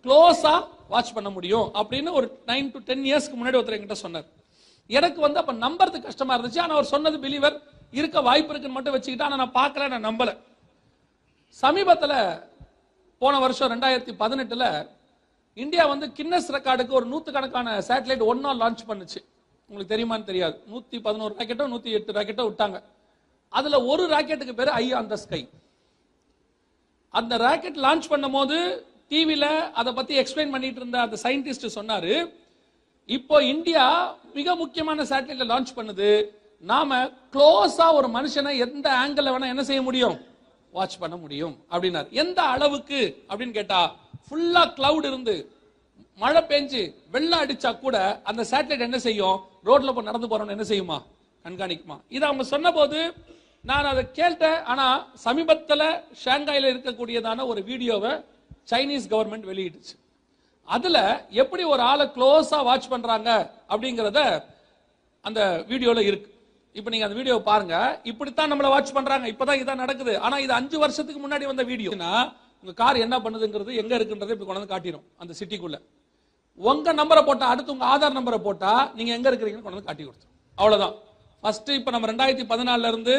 க்ளோஸா 0.05 0.55
வாட்ச் 0.89 1.13
பண்ண 1.13 1.31
முடியும் 1.31 1.69
அப்படின்னு 1.81 2.11
ஒரு 2.19 2.27
நைன் 2.47 2.73
டு 2.73 2.79
டென் 2.89 3.07
இயர்ஸ்க்கு 3.09 3.39
முன்னாடி 3.39 3.59
ஒருத்தர் 3.61 3.79
என்கிட்ட 3.79 3.99
சொன்னார். 4.05 4.27
எனக்கு 4.99 5.21
வந்து 5.21 5.41
அப்ப 5.43 5.53
நம்புறது 5.67 6.01
கஷ்டமா 6.03 6.35
இருந்துச்சு. 6.37 6.61
ஆனா 6.61 6.75
அவர் 6.79 6.93
சொன்னது 6.95 7.17
பிலீவர் 7.19 7.57
இருக்க 7.99 8.19
வாய்ப்பு 8.29 8.53
இருக்குன்னு 8.53 8.77
மட்டும் 8.77 8.97
வச்சுக்கிட்டா 8.97 9.27
ஆனால் 9.29 9.43
நான் 9.43 9.59
பார்க்கல 9.61 9.89
நான் 9.95 10.07
நம்பல. 10.09 10.31
சமீபத்தில் 11.63 12.19
போன 13.23 13.35
வருஷம் 13.45 13.71
ரெண்டாயிரத்தி 13.75 14.13
பதினெட்டில் 14.23 14.69
இந்தியா 15.65 15.85
வந்து 15.93 16.07
கின்னஸ் 16.17 16.51
ரெக்கார்டுக்கு 16.57 16.97
ஒரு 16.99 17.07
நூற்றுக்கணக்கான 17.13 17.69
சேட்டலைட் 17.89 18.25
ஒன்றா 18.31 18.51
லான்ச் 18.63 18.83
பண்ணுச்சு. 18.91 19.21
உங்களுக்கு 19.71 19.93
தெரியுமான்னு 19.93 20.29
தெரியாது. 20.31 20.57
நூற்றி 20.73 20.97
பதினோரு 21.07 21.33
ராக்கெட்டோ 21.39 21.67
நூற்றி 21.75 21.95
எட்டு 21.99 22.17
ராக்கெட்டோ 22.19 22.45
விட்டாங்க. 22.49 22.79
அதில் 23.59 23.85
ஒரு 23.93 24.05
ராக்கெட்டுக்கு 24.15 24.55
பேர் 24.59 24.71
ஐ 24.83 24.85
ஆன் 24.99 25.11
த 25.13 25.17
ஸ்கை. 25.25 25.41
அந்த 27.19 27.35
ராக்கெட் 27.47 27.79
லான்ச் 27.87 28.07
பண்ணும்போது 28.13 28.59
டிவியில் 29.13 29.51
அதை 29.81 29.91
பற்றி 29.99 30.15
எக்ஸ்பிளைன் 30.23 30.55
பண்ணிட்டு 30.55 30.81
இருந்த 30.83 30.99
அந்த 31.07 31.17
சயின்டிஸ்ட் 31.25 31.75
சொன்னார் 31.79 32.13
இப்போ 33.09 33.37
இந்தியா 33.53 33.85
மிக 34.39 34.55
முக்கியமான 34.63 35.07
சேட்டலைட்டை 35.11 35.47
லான்ச் 35.53 35.77
பண்ணுது. 35.79 36.11
நாம 36.61 37.11
க்ளோஸா 37.33 37.93
ஒரு 37.93 38.09
மனுஷனை 38.09 38.59
எந்த 38.59 38.91
ஆங்கிள் 38.91 39.33
வேணா 39.35 39.47
என்ன 39.47 39.65
செய்ய 39.65 39.83
முடியும்? 39.83 40.19
வாட்ச் 40.73 40.99
பண்ண 40.99 41.17
முடியும் 41.17 41.65
அப்படின்னாரு. 41.71 42.09
எந்த 42.11 42.43
அளவுக்கு? 42.43 43.25
அப்படின்னு 43.29 43.51
கேட்டா 43.51 43.95
ஃபுல்லா 44.31 44.63
கிளவுட் 44.79 45.05
இருந்து 45.05 45.51
மழை 46.17 46.43
பெஞ்சு 46.43 46.95
வெள்ளம் 47.11 47.41
அடிச்சா 47.41 47.79
கூட 47.79 48.21
அந்த 48.25 48.45
சேட்டலைட் 48.51 48.79
என்ன 48.79 48.99
செய்யும்? 48.99 49.41
ரோட்ல 49.65 49.93
போய் 49.93 50.05
நடந்து 50.05 50.29
போறவன் 50.29 50.49
என்ன 50.49 50.63
செய்யுமா? 50.63 51.03
கண்காணிக்குமா. 51.45 52.01
இதை 52.09 52.29
அவங்க 52.29 52.45
சொன்னபோது 52.45 53.15
நான் 53.61 53.85
அதை 53.85 54.13
கேட்டேன் 54.13 54.63
ஆனா 54.63 55.07
சமீபத்துல 55.25 56.03
ஷாங்காயில 56.25 56.71
இருக்கக்கூடியதான 56.75 57.47
ஒரு 57.47 57.63
வீடியோவை 57.63 58.11
சைனீஸ் 58.71 59.11
கவர்மெண்ட் 59.11 59.49
வெளியிட்டுச்சு. 59.53 59.95
அதுல 60.65 61.27
எப்படி 61.31 61.63
ஒரு 61.65 61.83
ஆளை 61.83 62.07
க்ளோஸா 62.07 62.65
வாட்ச் 62.65 62.89
பண்றாங்க 62.89 63.53
அப்படிங்கிறத 63.69 64.45
அந்த 65.21 65.65
வீடியோல 65.69 65.99
இருக்கு. 65.99 66.36
இப்போ 66.79 66.89
நீங்க 66.93 67.07
அந்த 67.07 67.17
வீடியோ 67.19 67.37
பாருங்க. 67.51 67.75
இப்படித்தான் 68.11 68.51
நம்மளை 68.53 68.71
வாட்ச் 68.73 68.97
பண்றாங்க. 68.97 69.27
இப்பதான் 69.33 69.61
இதான் 69.63 69.83
நடக்குது. 69.85 70.15
ஆனா 70.27 70.37
இது 70.45 70.53
அஞ்சு 70.61 70.77
வருஷத்துக்கு 70.83 71.21
முன்னாடி 71.23 71.45
வந்த 71.51 71.65
வீடியோனா 71.71 72.11
உங்க 72.63 72.73
கார் 72.83 73.05
என்ன 73.05 73.17
பண்ணுதுங்கிறது 73.25 73.73
எங்க 73.83 73.93
இருக்குன்றதை 73.99 74.33
இப்படி 74.35 74.49
கொண்டாந்து 74.49 74.73
காட்டிடும் 74.75 75.07
அந்த 75.23 75.33
சிட்டிக்குள்ள 75.41 75.79
உங்க 76.69 76.93
நம்பரை 77.01 77.23
போட்டா 77.29 77.47
அடுத்து 77.53 77.75
உங்க 77.75 77.87
ஆதார் 77.95 78.17
நம்பரை 78.19 78.39
போட்டா 78.47 78.73
நீங்க 78.99 79.11
எங்க 79.17 79.29
இருக்கிறீங்கன்னு 79.31 79.67
கொண்டு 79.67 79.79
வந்து 79.79 79.91
காட்டி 79.91 80.05
கொடுத்துரும். 80.05 80.35
அவ்வளவுதான். 80.59 80.95
ஃபர்ஸ்ட் 81.43 81.71
இப்போ 81.79 81.91
நம்ம 81.95 82.09
ரெண்டாயிரத்தி 82.13 82.47
பதினாலுல 82.53 82.91
இருந்து 82.93 83.17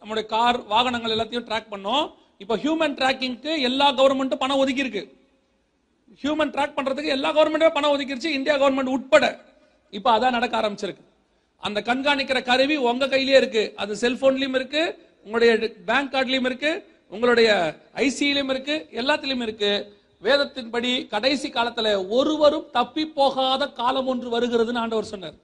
நம்மளுடைய 0.00 0.26
கார் 0.34 0.58
வாகனங்கள் 0.72 1.14
எல்லாத்தையும் 1.16 1.46
ட்ராக் 1.48 1.72
பண்ணோம். 1.74 2.04
இப்போ 2.42 2.54
ஹியூமன் 2.64 2.96
ட்ராக்கிங்க்கு 2.98 3.52
எல்லா 3.68 3.86
கவர்மெண்ட்டும் 4.00 4.42
பணம் 4.44 4.60
ஒதுக்கி 4.62 4.84
இருக்கு 4.84 5.04
ஹியூமன் 6.24 6.52
ட்ராக் 6.56 6.76
பண்றதுக்கு 6.78 7.14
எல்லா 7.16 7.30
கவர்மெண்ட்டும் 7.38 7.76
பணம் 7.78 7.94
ஒதுக்கிருச்சு. 7.94 8.30
இந்தியா 8.38 8.56
கவர்மெண்ட் 8.62 8.94
உட்பட. 8.96 9.26
இப்போ 9.98 10.10
அதான் 10.16 10.36
நடக்க 10.38 10.54
ஆரம்பிச்சிருக்கு. 10.62 11.04
அந்த 11.62 11.80
கண்காணிக்கிற 11.80 12.42
கருவி 12.42 12.76
உங்க 12.76 13.08
கையிலே 13.08 13.36
இருக்கு. 13.36 13.72
அது 13.76 13.94
செல்போன்லயும் 13.94 14.54
இருக்கு 14.54 14.82
உங்களுடைய 15.24 15.72
பேங்க் 15.86 16.12
கார்டுலயும் 16.12 16.44
இருக்கு 16.44 16.72
உங்களுடைய 17.08 17.76
ஐசியிலும் 17.94 18.50
இருக்கு 18.50 18.88
எல்லாத்திலும் 18.92 19.42
இருக்கு. 19.42 19.72
வேதத்தின்படி 20.22 21.06
கடைசி 21.06 21.48
காலத்துல 21.48 22.08
ஒருவரும் 22.08 22.66
தப்பி 22.72 23.06
போகாத 23.06 23.68
காலம் 23.68 24.06
ஒன்று 24.06 24.40
வருகிறதுன்னு 24.40 24.78
ஆண்டவர் 24.78 25.04
சொன்னார். 25.04 25.34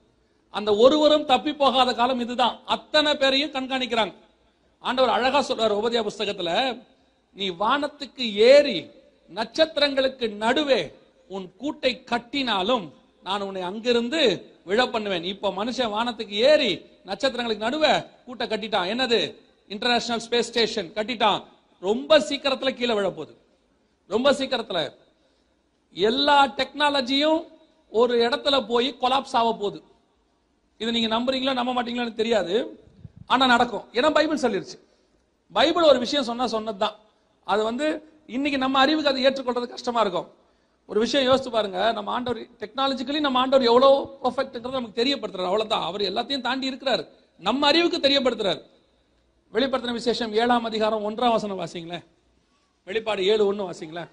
அந்த 0.49 0.75
ஒருவரும் 0.75 1.25
தப்பி 1.25 1.53
போகாத 1.53 1.93
காலம் 1.93 2.19
இதுதான். 2.19 2.59
அத்தனை 2.65 3.15
பேரையும் 3.15 3.51
கண்காணிக்கிறாங்க. 3.51 4.13
ஆண்டவர் 4.79 5.13
அழகா 5.13 5.39
சொல்றாரு 5.41 5.77
உபதியா 5.79 6.07
புஸ்தகத்துல 6.07 6.81
நீ 7.33 7.49
வானத்துக்கு 7.49 8.33
ஏறி 8.33 8.89
நட்சத்திரங்களுக்கு 9.35 10.35
நடுவே 10.35 10.91
உன் 11.27 11.51
கூட்டை 11.59 12.03
கட்டினாலும் 12.03 12.91
நான் 13.23 13.41
உன்னை 13.41 13.61
அங்கிருந்து 13.61 14.45
விழ 14.65 14.87
பண்ணுவேன். 14.87 15.23
இப்ப 15.23 15.49
மனுஷன் 15.49 15.91
வானத்துக்கு 15.91 16.29
ஏறி 16.29 16.85
நட்சத்திரங்களுக்கு 17.05 17.57
நடுவே 17.57 18.03
கூட்ட 18.25 18.45
கட்டிட்டான். 18.45 18.89
என்னது? 18.93 19.35
இன்டர்நேஷனல் 19.67 20.27
ஸ்பேஸ் 20.27 20.39
ஸ்டேஷன் 20.39 20.93
கட்டிட்டான். 20.93 21.43
ரொம்ப 21.79 22.19
சீக்கிரத்துல 22.19 22.73
கீழே 22.73 22.93
விழ 22.93 23.09
போகுது. 23.09 23.37
ரொம்ப 24.07 24.31
சீக்கிரத்துல. 24.31 24.93
எல்லா 25.91 26.47
டெக்னாலஜியும் 26.47 27.47
ஒரு 27.89 28.29
இடத்துல 28.29 28.67
போய் 28.67 28.95
கொலாப்ஸ் 29.01 29.35
ஆக 29.41 29.53
போகுது. 29.53 29.83
இது 30.77 30.91
நீங்க 30.91 31.19
நம்புறீங்களோ 31.19 31.53
நம்ப 31.53 31.83
மாட்டீங்களோன்னு 31.83 32.13
தெரியாது. 32.13 32.83
ஆனா 33.27 33.45
நடக்கும். 33.45 33.83
ஏன்னா 33.93 34.13
பைபிள் 34.13 34.39
சொல்லிருச்சு. 34.39 34.79
பைபிள் 35.53 35.83
ஒரு 35.83 35.99
விஷயம் 35.99 36.25
சொன்னா 36.25 36.47
சொன்னதுதான். 36.47 36.95
அது 37.43 37.63
வந்து 37.63 38.03
இன்னைக்கு 38.27 38.59
நம்ம 38.59 38.79
அறிவுக்கு 38.79 39.09
அதை 39.09 39.25
ஏற்றுக்கொள்றது 39.25 39.67
கஷ்டமா 39.67 40.01
இருக்கும். 40.01 40.37
ஒரு 40.89 40.99
விஷயம் 40.99 41.33
யோசிச்சு 41.33 41.49
பாருங்க 41.49 41.91
நம்ம 41.91 42.11
ஆண்டவர் 42.11 42.41
டெக்னாலஜிக்கலி 42.41 43.19
நம்ம 43.19 43.39
ஆண்டவர் 43.39 43.67
எவ்வளவு 43.67 44.17
பர்ஃபெக்ட்ங்கிறத 44.23 44.71
நமக்கு 44.71 45.03
தெரியப்படுத்துறாரு. 45.03 45.43
அவ்வளவுதான். 45.43 45.81
அவர் 45.81 46.01
எல்லாத்தையும் 46.01 46.41
தாண்டி 46.41 46.69
இருக்கிறாரு. 46.69 47.07
நம்ம 47.37 47.67
அறிவுக்கு 47.67 47.97
தெரியப்படுத்துறாரு. 47.97 48.61
வெளிப்படுத்தின 49.53 49.91
விசேஷம் 49.91 50.33
ஏழாம் 50.33 50.63
அதிகாரம் 50.63 51.09
ஒன்றாம் 51.09 51.31
வசனம் 51.31 51.59
வாசிங்களேன். 51.59 52.05
வெளிப்பாடு 52.85 53.25
ஏழு 53.25 53.45
ஒன்று 53.45 53.71
வாசிங்களேன். 53.71 54.09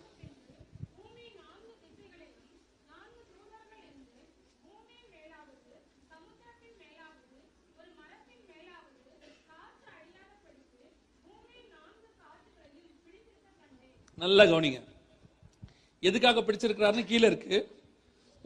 நல்லா 14.16 14.44
கவனிங்க. 14.44 14.94
எதுக்காக 16.08 16.40
பிடிச்சிருக்கிறாருன்னு 16.40 17.10
கீழே 17.10 17.26
இருக்கு. 17.30 17.56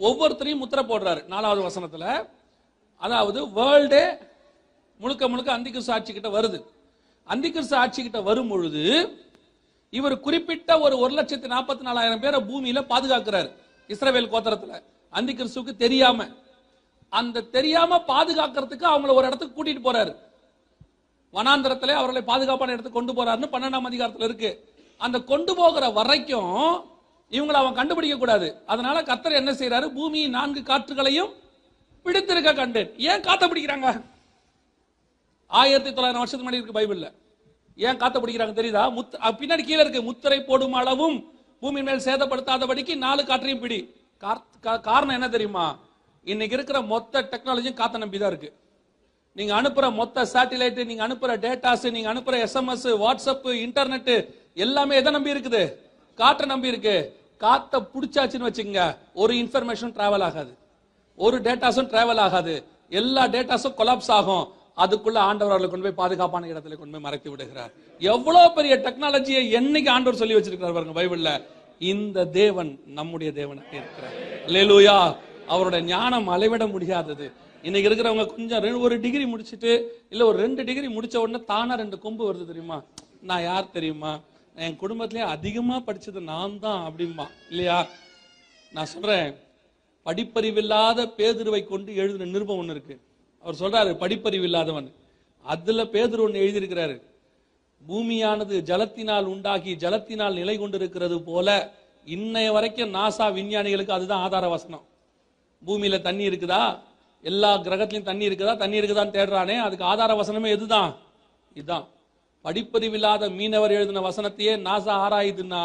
ஒவ்வொருத்தரையும் 0.06 0.62
முத்திரை 0.62 0.84
போடுறாரு 0.90 1.22
நாலாவது 1.32 1.62
வசனத்துல. 1.68 2.04
அதாவது 3.06 3.40
வேர்ல்டே 3.58 4.04
முழுக்க 5.02 5.28
முழுக்க 5.32 5.50
அந்திகிறிஸ்து 5.58 5.94
ஆட்சி 5.96 6.12
கிட்ட 6.12 6.30
வருது. 6.36 6.58
அந்திகிறிஸ்து 7.32 7.74
ஆட்சி 7.82 8.00
கிட்ட 8.02 8.20
வரும் 8.28 8.50
பொழுது 8.52 8.84
இவர் 9.98 10.16
குறிப்பிட்ட 10.26 10.70
ஒரு 10.84 10.94
ஒரு 11.02 11.12
லட்சத்தி 11.18 11.48
நாற்பத்தி 11.52 11.84
நாலாயிரம் 11.88 12.22
பேரை 12.24 12.38
பூமியில 12.48 12.80
பாதுகாக்கிறார் 12.92 13.48
இஸ்ரேவேல் 13.92 14.32
கோத்திரத்துல. 14.32 14.74
அந்திகிறிஸ்துவுக்கு 15.18 15.72
தெரியாம. 15.84 16.26
அந்த 17.20 17.46
தெரியாம 17.56 17.96
பாதுகாக்கிறதுக்கு 18.10 18.86
அவங்கள 18.90 19.12
ஒரு 19.18 19.26
இடத்துக்கு 19.28 19.56
கூட்டிட்டு 19.56 19.82
போறாரு. 19.86 20.12
வனாந்திரத்திலே 21.36 21.94
அவர்களை 22.00 22.22
பாதுகாப்பான 22.30 22.72
இடத்துக்கு 22.74 22.98
கொண்டு 22.98 23.14
போறாருன்னு 23.18 23.48
பன்னெண்டாம் 23.54 23.88
அதிகாரத்தில் 23.90 24.28
இருக்கு. 24.28 24.50
அந்த 25.04 25.18
கொண்டு 25.32 25.52
போகிற 25.60 25.84
வரைக்கும் 25.98 26.54
இவங்களை 27.30 27.58
அவன் 27.60 27.78
கண்டுபிடிக்க 27.78 28.16
கூடாது. 28.18 28.48
அதனால 28.72 29.02
கத்தர் 29.10 29.38
என்ன 29.40 29.52
செய்யறாரு 29.52 29.88
பூமியின் 29.98 30.34
நான்கு 30.36 30.60
காற்றுகளையும் 30.60 31.32
பிடித்திருக்க 32.04 32.52
கண்டேன். 32.54 32.90
ஏன் 33.10 33.24
காத்த 33.26 33.48
பிடிக்கிறாங்க? 33.48 33.88
ஆயிரத்தி 35.46 35.90
தொள்ளாயிரம் 35.92 36.22
வருஷத்துக்கு 36.22 36.46
முன்னாடி 36.46 36.60
இருக்கு 36.60 36.78
பைபிள்ல. 36.78 37.08
ஏன் 37.86 38.00
காத்த 38.00 38.20
பிடிக்கிறாங்க 38.20 38.54
தெரியுதா? 38.60 38.82
முத் 38.96 39.14
பின்னாடி 39.40 39.62
கீழே 39.68 39.82
இருக்கு. 39.84 40.02
முத்திரை 40.08 40.38
போடும் 40.48 40.76
அளவும் 40.80 41.18
பூமி 41.60 41.82
மேல் 41.82 42.06
சேதப்படுத்தாதபடிக்கு 42.08 42.96
நாலு 43.06 43.22
காற்றையும் 43.30 43.62
பிடி. 43.64 43.80
காரணம் 44.88 45.16
என்ன 45.18 45.28
தெரியுமா? 45.28 45.66
இன்னைக்கு 46.32 46.56
இருக்கிற 46.56 46.80
மொத்த 46.92 47.22
டெக்னாலஜியும் 47.32 47.78
காத்த 47.80 47.98
நம்பி 47.98 48.18
தான் 48.18 48.32
இருக்கு. 48.32 48.50
நீங்க 49.38 49.52
அனுப்புற 49.60 49.86
மொத்த 50.00 50.24
சேட்டிலைட் 50.32 50.84
நீங்க 50.90 51.04
அனுப்புற 51.06 51.32
டேட்டாஸ் 51.44 51.90
நீங்க 51.96 52.08
அனுப்புற 52.14 52.36
எஸ்எம்எஸ் 52.46 52.86
வாட்ஸ்அப் 53.04 53.46
இன்டர்நெட் 53.64 54.12
எல்லாமே 54.64 54.96
எதை 55.00 55.12
நம்பி 55.12 55.32
இருக்குது? 55.34 55.62
காற்றை 56.20 56.46
நம்பி 56.52 56.68
இருக்கு. 56.72 56.96
காத்த 57.42 57.80
பிடிச்சாச்சுன்னு 57.92 58.48
வச்சுங்க 58.48 58.80
ஒரு 59.22 59.32
இன்ஃபர்மேஷன் 59.42 59.92
டிராவல் 59.98 60.24
ஆகாது. 60.28 60.52
ஒரு 61.24 61.36
டேட்டாஸும் 61.46 61.90
டிராவல் 61.92 62.22
ஆகாது. 62.26 62.54
எல்லா 63.00 63.22
டேட்டாஸும் 63.34 63.78
கொலாப்ஸ் 63.80 64.12
ஆகும். 64.18 64.44
அதுக்குள்ள 64.82 65.18
ஆண்டவர் 65.28 65.52
அவர்களை 65.52 65.68
கொண்டு 65.70 65.86
போய் 65.86 66.00
பாதுகாப்பான 66.02 66.48
இடத்துல 66.52 66.76
கொண்டு 66.80 66.94
போய் 66.94 67.06
மறைத்து 67.06 67.30
விடுகிறார். 67.30 67.72
எவ்வளவு 68.12 68.52
பெரிய 68.58 68.74
டெக்னாலஜியை 68.86 69.42
என்னைக்கு 69.58 69.90
ஆண்டவர் 69.94 70.20
சொல்லி 70.20 70.36
வச்சிருக்கிறார் 70.36 70.76
பாருங்க 70.76 70.96
பைபிள்ல? 71.00 71.32
இந்த 71.92 72.24
தேவன் 72.40 72.70
நம்முடைய 72.98 73.30
தேவனாக 73.40 73.74
இருக்கிறார் 73.80 74.16
லேலூயா 74.54 74.96
அவருடைய 75.54 75.82
ஞானம் 75.92 76.28
அளவிட 76.34 76.64
முடியாதது. 76.74 77.26
இன்னைக்கு 77.66 77.88
இருக்கிறவங்க 77.90 78.26
கொஞ்சம் 78.34 78.82
ஒரு 78.86 78.96
டிகிரி 79.04 79.24
முடிச்சிட்டு 79.32 79.72
இல்ல 80.12 80.26
ஒரு 80.30 80.38
ரெண்டு 80.44 80.64
டிகிரி 80.68 80.88
முடிச்ச 80.96 81.16
உடனே 81.24 81.40
தானா 81.52 81.74
ரெண்டு 81.82 81.98
கொம்பு 82.04 82.22
வருது 82.28 82.44
தெரியுமா? 82.50 82.78
நான் 83.28 83.46
யார் 83.50 83.74
தெரியுமா? 83.76 84.12
என் 84.54 84.76
குடும்பத்திலே 84.76 85.22
அதிகமாக 85.22 85.80
படித்தது 85.80 86.20
நான் 86.20 86.58
தான் 86.58 86.92
அப்படிம்பா. 86.92 87.26
இல்லையா? 87.48 87.86
நான் 88.72 88.84
சொல்கிறேன் 88.84 89.34
படிப்பறிவில்லாத 90.06 91.06
பேதுருவை 91.18 91.66
கொண்டு 91.66 91.94
எழுதின 91.94 92.24
நிருபம் 92.24 92.58
ஒன்று 92.58 92.74
இருக்கு. 92.74 93.00
அவர் 93.44 93.60
சொல்றாரு 93.60 93.90
படிப்பறிவு 94.02 94.42
இல்லாதவன் 94.42 94.94
அதுல 95.44 95.84
பேதுரு 95.84 96.20
ஒன்று 96.20 96.44
எழுதியிருக்கிறாரு. 96.44 97.02
பூமியானது 97.88 98.54
ஜலத்தினால் 98.70 99.24
உண்டாகி 99.24 99.74
ஜலத்தினால் 99.74 100.32
நிலை 100.32 100.58
கொண்டிருக்கிறது 100.58 101.22
போல 101.22 101.78
இன்னைய 102.06 102.52
வரைக்கும் 102.52 102.94
நாசா 102.94 103.26
விஞ்ஞானிகளுக்கு 103.32 103.90
அதுதான் 103.90 104.20
ஆதார 104.20 104.48
வசனம். 104.48 104.84
பூமியில 105.66 106.00
தண்ணி 106.00 106.28
இருக்குதா? 106.28 106.78
எல்லா 107.22 107.58
கிரகத்திலையும் 107.58 108.02
தண்ணி 108.02 108.28
இருக்குதா? 108.28 108.56
தண்ணி 108.56 108.78
இருக்குதான்னு 108.80 109.16
தேடுறானே 109.16 109.56
அதுக்கு 109.58 109.84
ஆதார 109.84 110.14
வசனமே 110.14 110.50
எதுதான்? 110.56 110.96
இதுதான் 111.54 111.86
படிப்பறிவில்லாத 112.44 113.24
மீனவர் 113.38 113.76
எழுதின 113.78 114.02
வசனத்தையே 114.08 114.52
நாசா 114.68 114.92
ஆராயுதுன்னா 115.04 115.64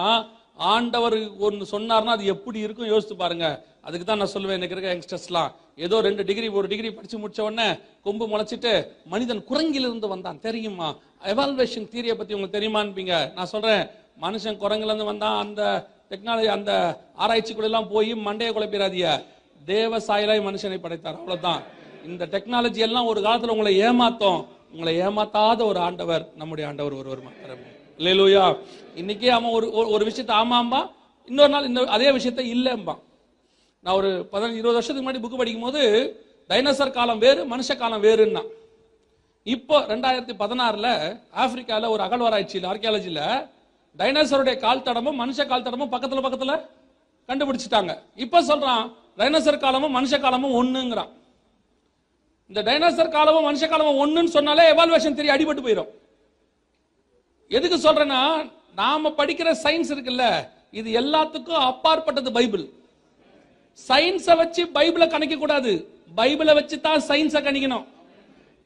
ஆண்டவர் 0.55 1.15
ஒன்று 1.37 1.65
சொன்னார்னா 1.71 2.13
அது 2.15 2.25
எப்படி 2.25 2.59
இருக்கும்? 2.59 2.87
யோசித்து 2.87 3.15
பாருங்க. 3.15 3.47
அதுக்கு 3.81 4.05
தான் 4.05 4.17
நான் 4.17 4.33
சொல்லுவேன் 4.33 4.57
எனக்கு 4.57 4.75
இருக்க 4.75 4.93
யங்ஸ்டர்ஸ்லாம் 4.95 5.51
ஏதோ 5.85 6.01
ரெண்டு 6.01 6.23
டிகிரி 6.25 6.47
ஒரு 6.47 6.67
டிகிரி 6.67 6.89
படிச்சு 6.93 7.17
முடிச்ச 7.17 7.41
உடனே 7.41 7.67
கொம்பு 8.03 8.25
முளைச்சிட்டு 8.27 8.71
மனிதன் 9.05 9.43
குரங்கிலிருந்து 9.49 10.07
வந்தான். 10.07 10.39
தெரியுமா? 10.39 10.87
எவால்வேஷன் 11.31 11.89
தீரியை 11.93 12.15
பத்தி 12.17 12.33
உங்களுக்கு 12.33 12.57
தெரியுமான்பீங்க 12.57 13.33
நான் 13.33 13.51
சொல்றேன் 13.53 13.83
மனுஷன் 14.21 14.61
குரங்கிலிருந்து 14.63 15.11
வந்தான் 15.11 15.37
அந்த 15.37 15.61
டெக்னாலஜி 16.11 16.49
அந்த 16.57 16.71
ஆராய்ச்சிக்குள்ள 17.23 17.71
எல்லாம் 17.71 17.91
போய் 17.93 18.13
மண்டையை 18.27 18.51
குழப்பிடாதிய 18.57 19.25
தேவ 19.65 19.97
சாயலாய் 19.97 20.47
மனுஷனை 20.47 20.79
படைத்தார். 20.81 21.15
அவ்வளவுதான். 21.15 21.61
இந்த 22.05 22.25
டெக்னாலஜி 22.25 22.81
எல்லாம் 22.87 23.05
ஒரு 23.05 23.21
காலத்துல 23.21 23.53
உங்களை 23.55 23.73
ஏமாத்தோம். 23.81 24.41
உங்களை 24.75 25.01
ஏமாத்தாத 25.01 25.65
ஒரு 25.65 25.79
ஆண்டவர் 25.79 26.29
நம்முடைய 26.35 26.69
ஆண்டவர் 26.69 26.93
ஒருவர் 26.93 27.21
மாத்திரமே. 27.21 27.61
இல்லையா 27.97 28.55
இன்னைக்கே 28.95 29.27
அவன் 29.27 29.51
ஒரு 29.51 29.67
ஒரு- 29.67 29.89
விஷயத்தை 29.89 30.07
விஷயத்த 30.07 30.37
ஆமாம்பா 30.37 30.91
இன்னொரு 31.25 31.49
நாள் 31.49 31.67
இந்த 31.67 31.83
அதே 31.83 32.09
விஷயத்த 32.09 32.55
இல்லைம்பா. 32.55 32.99
நான் 33.79 33.95
ஒரு 33.95 34.27
பதினஞ்சு 34.31 34.53
இருபது 34.53 34.73
வருஷத்துக்கு 34.73 35.11
முன்னாடி 35.11 35.15
புக் 35.15 35.37
படிக்கும் 35.37 35.61
போது 35.61 35.81
டைனோசர் 36.49 36.91
காலம் 36.91 37.17
வேறு 37.17 37.45
மனுஷ 37.45 37.77
காலம் 37.77 38.03
வேறுன்னா. 38.03 38.43
இப்போ 39.43 39.79
ரெண்டாயிரத்தி 39.79 40.33
பதினாறுல 40.39 41.17
ஆப்பிரிக்காவில் 41.31 41.89
ஒரு 41.89 42.03
அகழ்வாராய்ச்சியில் 42.03 42.69
ஆர்கியாலஜியில் 42.69 43.47
டைனோசருடைய 43.97 44.57
கால் 44.57 44.81
தடமும் 44.81 45.19
மனுஷ 45.19 45.47
கால் 45.47 45.63
தடமும் 45.63 45.89
பக்கத்தில் 45.89 46.21
பக்கத்தில் 46.21 46.59
கண்டுபிடிச்சிட்டாங்க. 47.27 47.99
இப்போ 48.15 48.43
சொல்கிறான் 48.43 48.93
டைனோசர் 49.17 49.59
காலமும் 49.59 49.95
மனுஷ 49.95 50.19
காலமும் 50.19 50.63
ஒன்றுங்கிறான் 50.63 51.09
இந்த 52.49 52.61
டைனோசர் 52.67 53.13
காலமும் 53.15 53.45
மனுஷ 53.45 53.67
காலமும் 53.69 53.99
ஒன்றுன்னு 54.01 54.33
சொன்னாலே 54.35 54.63
எவால்வேஷன் 54.73 55.17
தெரிய 55.19 55.31
அடிபட்டு 55.35 55.63
போயிடும் 55.65 55.89
எதுக்கு 57.57 57.77
சொல்றேன்னா 57.85 58.19
நாம 58.81 59.09
படிக்கிற 59.19 59.49
சயின்ஸ் 59.63 59.91
இருக்குல்ல 59.95 60.25
இது 60.79 60.89
எல்லாத்துக்கும் 61.01 61.63
அப்பாற்பட்டது 61.69 62.31
பைபிள். 62.37 62.63
சயின்ஸை 63.87 64.35
வச்சு 64.41 64.61
பைபிளை 64.77 65.07
கணிக்க 65.13 65.35
கூடாது. 65.37 65.71
பைபிளை 66.19 66.53
வச்சு 66.59 66.75
தான் 66.85 67.03
சயின்ஸை 67.07 67.41
கணிக்கணும். 67.47 67.85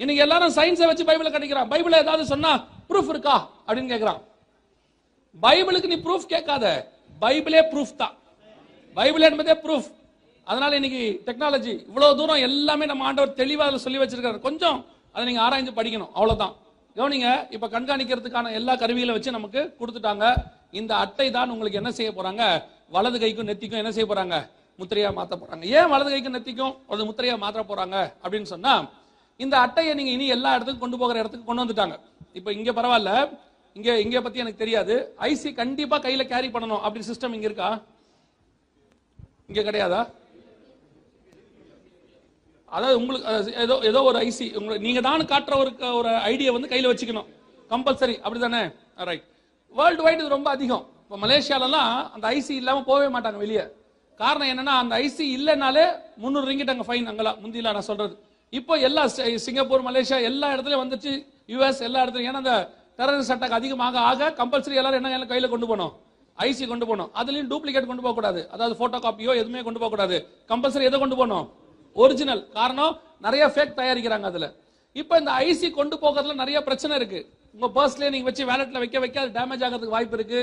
இன்னைக்கு 0.02 0.24
எல்லாரும் 0.26 0.56
சயின்ஸை 0.58 0.88
வச்சு 0.90 1.08
பைபிளை 1.10 1.32
கணிக்கிறான். 1.36 1.70
பைபிளை 1.74 1.98
ஏதாவது 2.04 2.26
சொன்னா 2.34 2.52
ப்ரூஃப் 2.90 3.12
இருக்கா? 3.14 3.36
அப்படின்னு 3.68 3.92
கேட்கிறான் 3.94 4.22
பைபிளுக்கு 5.46 5.92
நீ 5.94 5.98
ப்ரூஃப் 6.08 6.32
கேட்காத. 6.34 6.66
பைபிளே 7.22 7.62
ப்ரூஃப் 7.72 7.96
தான். 8.02 8.16
பைபிள் 8.98 9.28
என்பதே 9.30 9.56
ப்ரூஃப் 9.66 9.90
அதனால 10.50 10.76
இன்னைக்கு 10.80 11.02
டெக்னாலஜி 11.28 11.74
இவ்வளவு 11.90 12.18
தூரம் 12.20 12.44
எல்லாமே 12.48 12.86
நம்ம 12.92 13.06
ஆண்டவர் 13.08 13.38
தெளிவாக 13.42 13.78
சொல்லி 13.84 14.00
வச்சிருக்காரு. 14.02 14.40
கொஞ்சம் 14.48 14.80
அதை 15.14 15.24
நீங்க 15.28 15.42
ஆராய்ந்து 15.46 15.72
படிக்கணும். 15.80 16.12
அவ்வளவுதான். 16.18 16.54
கவனிங்க 16.98 17.30
இப்ப 17.56 17.68
கண்காணிக்கிறதுக்கான 17.74 18.54
எல்லா 18.60 18.74
கருவிகளை 18.76 19.14
வச்சு 19.16 19.32
நமக்கு 19.38 19.62
கொடுத்துட்டாங்க. 19.80 20.26
இந்த 20.80 20.92
அட்டை 21.04 21.28
தான் 21.36 21.52
உங்களுக்கு 21.54 21.80
என்ன 21.82 21.92
செய்ய 21.98 22.12
போறாங்க? 22.12 22.44
வலது 22.96 23.18
கைக்கும் 23.24 23.50
நெத்திக்கும் 23.50 23.82
என்ன 23.84 23.92
செய்ய 23.98 24.08
போறாங்க? 24.14 24.38
முத்திரையா 24.80 25.10
மாத்த 25.20 25.36
போறாங்க. 25.42 25.64
ஏன் 25.78 25.90
வலது 25.94 26.12
கைக்கும் 26.14 26.36
நெத்திக்கும் 26.38 26.74
ஒரு 26.88 27.04
முத்திரையா 27.10 27.36
மாத்த 27.44 27.64
போறாங்க? 27.72 27.98
அப்படின்னு 28.24 28.50
சொன்னா 28.54 28.74
இந்த 29.44 29.56
அட்டையை 29.60 29.94
நீங்க 29.94 30.12
இனி 30.12 30.28
எல்லா 30.28 30.50
இடத்துக்கும் 30.56 30.86
கொண்டு 30.86 30.98
போகிற 31.02 31.20
இடத்துக்கு 31.20 31.50
கொண்டு 31.50 31.64
வந்துட்டாங்க. 31.64 31.96
இப்ப 32.34 32.54
இங்க 32.54 32.72
பரவாயில்ல. 32.72 33.12
இங்க 33.78 33.90
இங்க 34.00 34.22
பத்தி 34.22 34.40
எனக்கு 34.40 34.64
தெரியாது. 34.64 34.96
ஐசி 35.20 35.50
கண்டிப்பா 35.54 35.98
கையில 36.00 36.24
கேரி 36.32 36.48
பண்ணணும். 36.48 36.82
அப்படி 36.86 37.06
சிஸ்டம் 37.10 37.36
இங்க 37.38 37.48
இருக்கா? 37.50 37.70
இங்க 39.50 39.62
கிடையாதா? 39.68 40.02
அதாவது 42.76 42.96
உங்களுக்கு 43.02 43.56
ஏதோ 43.64 43.76
ஏதோ 43.90 44.00
ஒரு 44.10 44.18
ஐசி 44.28 44.46
உங்களுக்கு 44.60 44.86
நீங்க 44.88 45.02
தான் 45.08 45.26
காட்டுற 45.34 45.54
ஒரு 45.64 45.72
ஒரு 46.00 46.12
ஐடியா 46.32 46.54
வந்து 46.58 46.72
கையில 46.74 46.92
வச்சுக்கணும். 46.92 47.28
கம்பல்சரி 47.72 48.16
அப்படிதானே? 48.26 48.62
ரைட் 49.10 49.26
வேர்ல்டு 49.80 50.04
வைடு 50.06 50.22
இது 50.24 50.36
ரொம்ப 50.38 50.50
அதிகம். 50.56 50.84
இப்போ 51.04 51.18
மலேசியாலலாம் 51.26 51.92
அந்த 52.16 52.26
ஐசி 52.38 52.54
இல்லாமல் 52.62 52.88
போகவே 52.90 53.08
மாட்டாங்க 53.16 53.40
வெளியே. 53.44 53.66
காரணம் 54.20 54.50
என்னன்னா 54.54 54.74
அந்த 54.84 54.94
ஐசி 55.06 55.26
இல்லைனாலே 55.38 55.86
முந்நூறு 56.24 56.48
ரிங்கிட் 56.52 56.88
ஃபைன் 56.90 57.08
அங்கெல்லாம். 57.12 57.38
முந்திலாம் 57.44 57.76
நான் 57.78 57.88
சொல்றது. 57.92 58.14
இப்போ 58.54 58.74
எல்லா 58.88 59.04
சிங்கப்பூர் 59.46 59.88
மலேசியா 59.88 60.18
எல்லா 60.30 60.48
இடத்துலையும் 60.56 60.84
வந்துச்சு 60.84 61.12
யூஎஸ் 61.54 61.82
எல்லா 61.88 62.02
இடத்துலையும். 62.04 62.32
ஏன்னா 62.32 62.42
அந்த 62.44 62.56
டெரரிஸ்ட் 63.00 63.34
அட்டாக் 63.36 63.58
அதிகமாக 63.58 64.00
ஆக 64.10 64.30
கம்பல்சரி 64.40 64.78
எல்லாரும் 64.82 65.00
என்ன 65.00 65.28
கையில் 65.32 65.52
கொண்டு 65.54 65.68
போகணும் 65.72 65.94
ஐசி 66.38 66.66
கொண்டு 66.72 66.86
போகணும் 66.90 67.10
அதுலேயும் 67.20 67.50
டூப்ளிகேட் 67.52 67.90
கொண்டு 67.92 68.04
போகக்கூடாது. 68.06 68.42
அதாவது 68.54 68.76
ஃபோட்டோ 68.80 69.00
காப்பியோ 69.06 69.32
எதுவுமே 69.42 69.62
கொண்டு 69.68 69.80
போகக்கூடாது. 69.84 70.18
கம்பல்சரி 70.52 70.88
எதை 70.90 71.00
கொண்டு 71.04 71.18
போகணும் 71.22 71.48
ஒரிஜினல் 72.04 72.44
காரணம் 72.58 72.94
நிறைய 73.26 73.44
ஃபேக் 73.54 73.78
தயாரிக்கிறாங்க 73.80 74.28
அதுல. 74.32 74.48
இப்போ 75.02 75.14
இந்த 75.22 75.32
ஐசி 75.48 75.68
கொண்டு 75.80 75.96
போகிறதுல 76.04 76.36
நிறைய 76.42 76.58
பிரச்சனை 76.68 76.94
இருக்கு. 77.00 77.20
உங்க 77.56 77.68
பர்ஸ்லயே 77.78 78.10
நீங்க 78.14 78.28
வச்சு 78.30 78.50
வேலெட்டில் 78.52 78.82
வைக்க 78.84 78.98
வைக்க 79.04 79.18
அது 79.24 79.32
டேமேஜ் 79.38 79.64
ஆகிறதுக்கு 79.66 79.96
வாய்ப்பு 79.98 80.18
இருக்கு. 80.20 80.42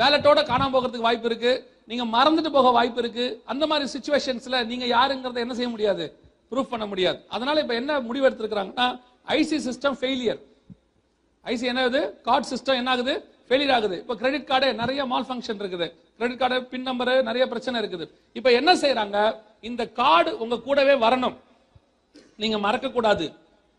வேலெட்டோட 0.00 0.40
காணாம 0.52 0.72
போகிறதுக்கு 0.74 1.08
வாய்ப்பு 1.08 1.28
இருக்கு. 1.30 1.52
நீங்க 1.90 2.04
மறந்துட்டு 2.16 2.50
போக 2.56 2.70
வாய்ப்பு 2.78 3.00
இருக்கு. 3.04 3.26
அந்த 3.52 3.64
மாதிரி 3.70 3.86
சுச்சுவேஷன்ஸ்ல 3.94 4.58
நீங்க 4.70 4.86
யாருங்கிறத 4.96 5.40
என்ன 5.44 5.54
செய்ய 5.58 5.70
முடியாது? 5.74 6.04
ப்ரூஃப் 6.50 6.72
பண்ண 6.72 6.86
முடியாது. 6.92 7.18
அதனால 7.34 7.60
இப்ப 7.64 7.74
என்ன 7.82 8.00
முடிவு 8.08 8.26
எடுத்திருக்கிறாங்கன்னா 8.28 8.86
ஐசி 9.38 9.58
சிஸ்டம் 9.68 9.96
ஃபெயிலியர் 10.00 10.40
ஐசி 11.52 11.66
என்ன 11.70 11.82
ஆகுது? 11.86 12.00
கார்டு 12.26 12.46
சிஸ்டம் 12.52 12.78
என்ன 12.80 12.90
ஆகுது? 12.94 13.14
ஃபெயிலியர் 13.48 13.74
ஆகுது. 13.76 13.96
இப்போ 14.02 14.14
கிரெடிட் 14.20 14.48
கார்டு 14.50 14.68
நிறைய 14.82 15.00
மால் 15.12 15.26
ஃபங்க்ஷன் 15.28 15.60
இருக்குது. 15.62 15.88
கிரெடிட் 16.18 16.40
கார்டு 16.42 16.58
பின் 16.72 16.86
நம்பரு 16.88 17.14
நிறைய 17.28 17.44
பிரச்சனை 17.52 17.76
இருக்குது. 17.82 18.06
இப்போ 18.38 18.50
என்ன 18.60 18.70
செய்கிறாங்க 18.82 19.18
இந்த 19.68 19.82
கார்டு 20.00 20.30
உங்க 20.38 20.56
கூடவே 20.66 20.94
வரணும். 21.06 21.36
நீங்க 22.36 22.58
மறக்க 22.58 22.86
கூடாது 22.90 23.26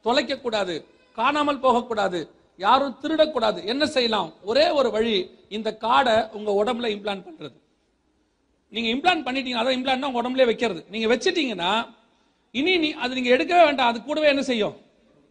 தொலைக்க 0.05 0.33
கூடாது 0.39 0.75
காணாமல் 1.19 1.63
போகக்கூடாது 1.65 2.19
யாரும் 2.57 2.97
திருடக்கூடாது. 3.01 3.59
என்ன 3.65 3.85
செய்யலாம்? 3.85 4.29
ஒரே 4.43 4.65
ஒரு 4.69 4.89
வழி 4.91 5.15
இந்த 5.49 5.77
கார்டை 5.81 6.15
உங்க 6.29 6.49
உடம்புல 6.59 6.87
இம்ப்ளான் 6.95 7.25
பண்றது. 7.27 7.57
நீங்க 8.69 8.89
இம்ப்ளான் 8.93 9.25
பண்ணிட்டீங்க 9.27 9.59
அதான் 9.61 9.77
இம்ப்ளான்ட்னா 9.77 10.09
உங்க 10.11 10.21
உடம்புல 10.21 10.45
வைக்கிறது. 10.45 10.85
நீங்க 10.89 11.07
வச்சிட்டீங்கன்னா 11.15 11.71
இனி 12.51 12.77
நீ 12.77 12.89
அது 13.03 13.13
நீங்க 13.17 13.29
எடுக்கவே 13.35 13.63
வேண்டாம் 13.63 13.87
அது 13.87 14.03
கூடவே 14.03 14.27
என்ன 14.27 14.41
செய்யும்? 14.41 14.75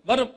வரும். 0.04 0.32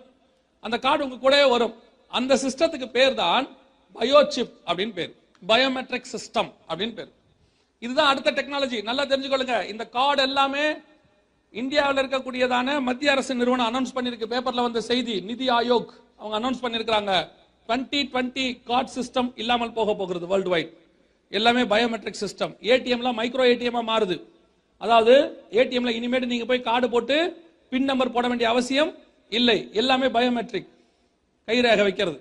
அந்த 0.59 0.78
கார்டு 0.78 1.03
உங்க 1.03 1.18
கூடவே 1.18 1.49
வரும். 1.49 1.76
அந்த 2.07 2.34
சிஸ்டத்துக்கு 2.36 2.88
பேர் 2.91 3.13
தான் 3.13 3.47
பயோசிப் 3.95 4.53
அப்படின்னு 4.65 4.93
பேர். 4.93 5.13
பயோமெட்ரிக் 5.47 6.11
சிஸ்டம் 6.13 6.51
அப்படின்னு 6.70 6.93
பேர். 6.93 7.11
இதுதான் 7.86 8.12
அடுத்த 8.12 8.30
டெக்னாலஜி 8.38 8.78
நல்லா 8.90 9.04
தெரிஞ்சுக்கொள்ளுங்க. 9.10 9.58
இந்த 9.72 9.84
கார்டு 9.96 10.22
எல்லாமே 10.28 10.66
இந்தியாவில் 11.62 12.02
இருக்கக்கூடியதான 12.04 12.78
மத்திய 12.88 13.12
அரசு 13.16 13.34
நிறுவனம் 13.42 13.68
அனௌன்ஸ் 13.72 13.94
பண்ணிருக்கு. 13.98 14.32
பேப்பர்ல 14.34 14.66
வந்த 14.68 14.82
செய்தி 14.92 15.16
நிதி 15.30 15.48
ஆயோக் 15.58 15.92
அவங்க 16.22 16.36
அனௌன்ஸ் 16.40 16.64
பண்ணிருக்காங்க 16.64 17.12
2020 17.70 18.02
டுவெண்ட்டி 18.12 18.46
கார்டு 18.70 18.92
சிஸ்டம் 18.98 19.30
இல்லாமல் 19.42 19.76
போக 19.78 19.94
போகிறது 20.00 20.28
வேர்ல்டு 20.32 20.52
வைட் 20.54 20.72
எல்லாமே 21.38 21.64
பயோமெட்ரிக் 21.74 22.22
சிஸ்டம் 22.24 22.54
ஏடிஎம்லாம் 22.72 23.18
மைக்ரோ 23.22 23.46
ஏடிஎம்மா 23.52 23.82
மாறுது. 23.92 24.18
அதாவது 24.84 25.14
ஏடிஎம்ல 25.60 25.94
இனிமேட்டு 26.00 26.32
நீங்க 26.34 26.46
போய் 26.52 26.68
கார்டு 26.70 26.88
போட்டு 26.94 27.18
பின் 27.72 27.90
நம்பர் 27.90 28.16
போட 28.16 28.26
வேண்டிய 28.28 28.50
அவசியம் 28.54 28.92
இல்லை. 29.38 29.60
எல்லாமே 29.82 30.08
பயோமெட்ரிக் 30.18 30.70
கைரேகை 31.48 31.84
வைக்கிறது. 31.88 32.18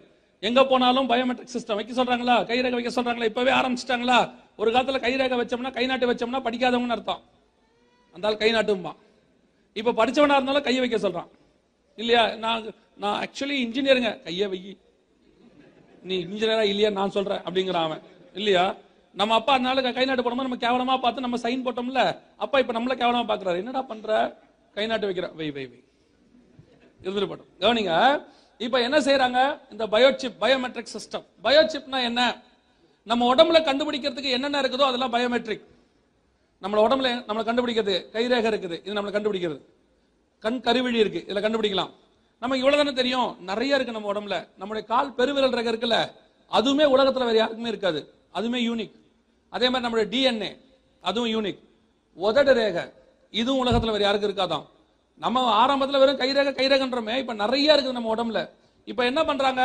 எங்க 0.49 0.61
போனாலும் 0.71 1.09
பயோமெட்ரிக் 1.11 1.55
சிஸ்டம் 1.57 1.79
வைக்க 1.79 1.93
சொல்றாங்களா? 2.01 2.37
கைரேகை 2.51 2.77
வைக்க 2.79 2.91
சொல்றாங்களா? 2.97 3.31
இப்பவே 3.33 3.53
ஆரம்பிச்சிட்டாங்களா? 3.61 4.19
ஒரு 4.59 4.71
காலத்தில் 4.73 5.05
கைரேகை 5.07 5.37
வச்சோம்னா 5.41 5.73
கை 5.73 5.87
நாட்டு 5.87 6.11
வச்சோம்னா 6.13 6.41
படிக்காதவங்கன்னு 6.47 6.97
அர்த்தம். 6.97 7.23
அந்த 8.15 8.29
ஆள் 8.29 8.37
கை 8.37 8.53
நாட்டும்பான் 8.53 8.99
இப்போ 9.73 9.93
படித்தவனாக 9.93 10.39
இருந்தாலும் 10.39 10.63
கையை 10.63 10.81
வைக்க 10.81 10.99
சொல்கிறான் 10.99 11.31
இல்லையா? 11.97 12.35
நான் 12.35 12.75
நான் 12.97 13.17
ஆக்சுவலி 13.23 13.57
இன்ஜினியருங்க 13.65 14.23
கையை 14.23 14.47
வை. 14.49 14.79
நீ 16.03 16.17
இன்ஜினியரா 16.25 16.65
இல்லையா? 16.73 16.91
நான் 16.91 17.11
சொல்கிறேன் 17.11 17.39
அப்படிங்கிறான் 17.39 17.87
அவன். 17.89 18.03
இல்லையா? 18.35 18.75
நம்ம 19.15 19.35
அப்பா 19.35 19.53
அதனால 19.53 19.93
கை 19.93 20.05
நாட்டு 20.05 20.23
போடும்போது 20.23 20.49
நம்ம 20.49 20.63
கேவலமாக 20.65 21.01
பார்த்து 21.01 21.25
நம்ம 21.27 21.37
சைன் 21.37 21.65
போட்டோம்ல 21.67 22.03
அப்பா 22.37 22.59
இப்போ 22.59 22.73
நம்மள 22.73 22.95
கேவலமாக 22.95 23.27
பார்க்குறாரு. 23.31 23.57
என்னடா 23.57 23.83
பண்ணுற 23.89 24.35
கை 24.75 24.87
நாட்டு 24.87 25.09
வைக்கிற. 25.11 25.35
வை 25.35 25.51
வை 25.51 25.67
வை. 25.67 25.85
இருந்துட்டு 27.03 27.31
போட்டோம். 27.31 27.51
கவனிங்க. 27.61 27.95
இப்போ 28.59 28.81
என்ன 28.81 28.99
செய்கிறாங்க 28.99 29.39
இந்த 29.71 29.87
பயோசிப் 29.87 30.37
பயோமெட்ரிக் 30.41 30.95
சிஸ்டம் 30.97 31.25
பயோசிப்னா 31.45 32.03
என்ன? 32.03 32.23
நம்ம 33.07 33.35
உடம்புல 33.35 33.59
கண்டுபிடிக்கிறதுக்கு 33.69 34.31
என்னென்ன 34.37 34.61
இருக்குதோ 34.61 34.85
அதெல்லாம் 34.91 35.13
பயோமெட்ரிக் 35.13 35.65
நம்மள 36.63 36.81
உடம்புல 36.87 37.09
நம்மளை 37.29 37.45
கண்டுபிடிக்கிறது 37.49 37.95
கைரேகை 38.15 38.49
இருக்குது. 38.53 38.77
இது 38.87 38.95
நம்மளை 38.95 39.13
கண்டுபிடிக்கிறது. 39.17 39.61
கண் 40.39 40.61
கருவிழி 40.65 40.99
இருக்கு. 41.03 41.25
இதுல 41.27 41.37
கண்டுபிடிக்கலாம். 41.37 41.91
நமக்கு 42.41 42.63
இவ்வளவு 42.63 42.77
தானே 42.77 42.93
தெரியும். 42.93 43.37
நிறைய 43.41 43.75
இருக்கு 43.75 43.93
நம்ம 43.93 44.13
உடம்புல. 44.13 44.49
நம்முடைய 44.59 44.89
கால் 44.89 45.15
பெருவிரல் 45.15 45.51
ரகம் 45.51 45.73
இருக்குல்ல 45.73 45.99
அதுவுமே 46.53 46.85
உலகத்துல 46.97 47.27
வேற 47.29 47.37
யாருக்குமே 47.37 47.69
இருக்காது. 47.69 48.01
அதுவுமே 48.35 48.61
யூனிக் 48.69 48.95
அதே 49.49 49.71
மாதிரி 49.71 49.85
நம்மளுடைய 49.87 50.07
டிஎன்ஏ 50.15 50.51
அதுவும் 51.01 51.31
யூனிக் 51.31 51.61
உதடு 52.15 52.55
ரேகை 52.55 52.93
இதுவும் 53.31 53.67
உலகத்துல 53.67 53.95
வேற 53.97 54.05
யாருக்கும் 54.05 54.31
இருக்காதான் 54.31 54.67
நம்ம 55.17 55.45
ஆரம்பத்துல 55.61 55.99
வெறும் 55.99 56.21
கைரேகை 56.21 56.55
கைரேகன்றமே. 56.59 57.19
இப்ப 57.19 57.35
நிறைய 57.35 57.75
இருக்குது 57.75 57.97
நம்ம 57.99 58.15
உடம்புல. 58.15 58.51
இப்ப 58.85 59.05
என்ன 59.05 59.25
பண்றாங்க? 59.25 59.63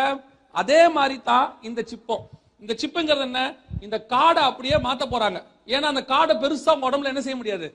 அதே 0.52 0.89
மாதிரி 0.89 1.22
தான் 1.22 1.58
இந்த 1.62 1.82
சிப்பம். 1.86 2.26
இந்த 2.62 2.74
சிப்புங்கிறது 2.82 3.26
என்ன? 3.30 3.39
இந்த 3.86 3.97
காடை 4.14 4.41
அப்படியே 4.49 4.78
மாத்த 4.88 5.03
போறாங்க. 5.14 5.39
ஏன்னா 5.76 5.88
அந்த 5.93 6.03
காடை 6.12 6.34
பெருசா 6.43 6.74
உடம்புல 6.88 7.12
என்ன 7.14 7.22
செய்ய 7.26 7.38
முடியாது? 7.41 7.68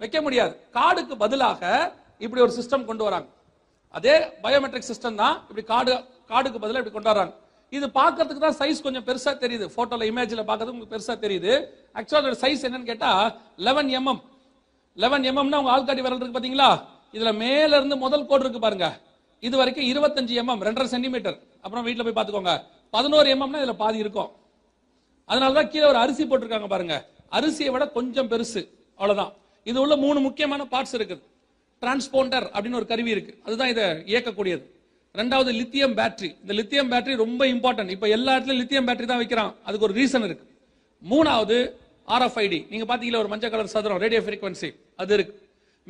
வைக்க 0.00 0.18
முடியாது. 0.26 0.52
காடுக்கு 0.76 1.14
பதிலாக 1.24 1.62
இப்படி 2.24 2.40
ஒரு 2.46 2.52
சிஸ்டம் 2.58 2.86
கொண்டு 2.90 3.04
வராங்க. 3.08 3.28
அதே 3.96 4.14
பயோமெட்ரிக் 4.44 4.88
சிஸ்டம் 4.90 5.18
தான் 5.22 5.36
இப்படி 5.48 5.64
காடு 5.72 5.92
காடுக்கு 6.30 6.58
பதிலாக 6.62 6.80
இப்படி 6.82 6.96
கொண்டு 6.96 7.12
வராங்க. 7.12 7.32
இது 7.76 7.86
பார்க்கறதுக்கு 8.00 8.42
தான் 8.46 8.58
சைஸ் 8.60 8.84
கொஞ்சம் 8.86 9.06
பெருசா 9.08 9.32
தெரியுது. 9.44 9.66
போட்டோல 9.76 10.06
இமேஜ்ல 10.10 10.42
பார்க்கறது 10.50 10.72
உங்களுக்கு 10.72 10.94
பெருசா 10.94 11.14
தெரியுது. 11.24 11.52
ஆக்சுவலா 11.98 12.20
அதோட 12.22 12.36
சைஸ் 12.44 12.64
என்னன்னு 12.66 12.90
கேட்டா 12.90 13.10
11 13.68 13.90
எம்எம் 13.98 14.20
11 15.04 15.26
எம்எம்னா 15.30 15.60
உங்க 15.62 15.72
ஆள்காட்டி 15.76 16.04
விரல் 16.04 16.20
இருக்கு 16.20 16.38
பாத்தீங்களா? 16.38 16.70
இதுல 17.16 17.30
மேல 17.42 17.76
இருந்து 17.78 17.96
முதல் 18.04 18.28
கோடு 18.30 18.44
இருக்கு 18.44 18.60
பாருங்க. 18.66 18.88
இது 19.42 19.54
வரைக்கும் 19.60 19.86
25 19.90 20.38
எம்எம் 20.42 20.62
ரெண்டரை 20.66 20.88
சென்டிமீட்டர் 20.94 21.36
அப்புறம் 21.64 21.84
வீட்டில் 21.86 22.06
போய் 22.06 22.16
பார்த்துக்கோங்க. 22.18 22.54
பதினோரு 22.94 23.28
எம்எம்னா 23.34 23.60
இதுல 23.62 23.74
பாதி 23.82 23.98
இருக்கும். 24.04 24.30
அதனாலதான் 25.30 25.70
கீழே 25.72 25.86
ஒரு 25.92 25.98
அரிசி 26.04 26.24
போட்டிருக்காங்க 26.24 26.68
பாருங்க. 26.74 26.96
அரிசியை 27.36 27.70
விட 27.74 27.84
கொஞ்சம் 27.96 28.28
பெருசு. 28.32 28.60
அவ்வளவுதான். 29.00 29.32
இது 29.70 29.78
உள்ள 29.84 29.94
மூணு 30.04 30.18
முக்கியமான 30.26 30.64
பார்ட்ஸ் 30.74 30.96
இருக்குது. 30.98 31.22
டிரான்ஸ்போண்டர் 31.82 32.46
அப்படின்னு 32.54 32.78
ஒரு 32.80 32.86
கருவி 32.92 33.10
இருக்கு. 33.14 33.32
அதுதான் 33.46 33.70
இதை 33.74 33.84
இயக்கக்கூடியது. 34.12 34.64
ரெண்டாவது 35.20 35.50
லித்தியம் 35.60 35.96
பேட்டரி 35.98 36.30
இந்த 36.42 36.52
லித்தியம் 36.60 36.90
பேட்டரி 36.92 37.14
ரொம்ப 37.24 37.42
இம்பார்ட்டன்ட் 37.54 37.90
இப்போ 37.94 38.08
எல்லா 38.16 38.32
இடத்துலயும் 38.36 38.62
லித்தியம் 38.62 38.86
பேட்டரி 38.88 39.08
தான் 39.10 39.20
வைக்கிறான். 39.22 39.52
அதுக்கு 39.66 39.86
ஒரு 39.88 39.96
ரீசன் 40.00 40.26
இருக்கு. 40.28 40.44
மூணாவது 41.12 41.56
ஆர்எஃப்ஐடி 42.14 42.58
நீங்க 42.70 42.86
பாத்தீங்களா 42.90 43.20
ஒரு 43.22 43.30
மஞ்சள் 43.32 43.52
கலர் 43.54 43.74
சதுரம் 43.74 44.00
ரேடியோ 44.04 44.20
ஃப்ரீக்வன்சி 44.26 44.70
அது 45.02 45.14
இருக்கு. 45.18 45.34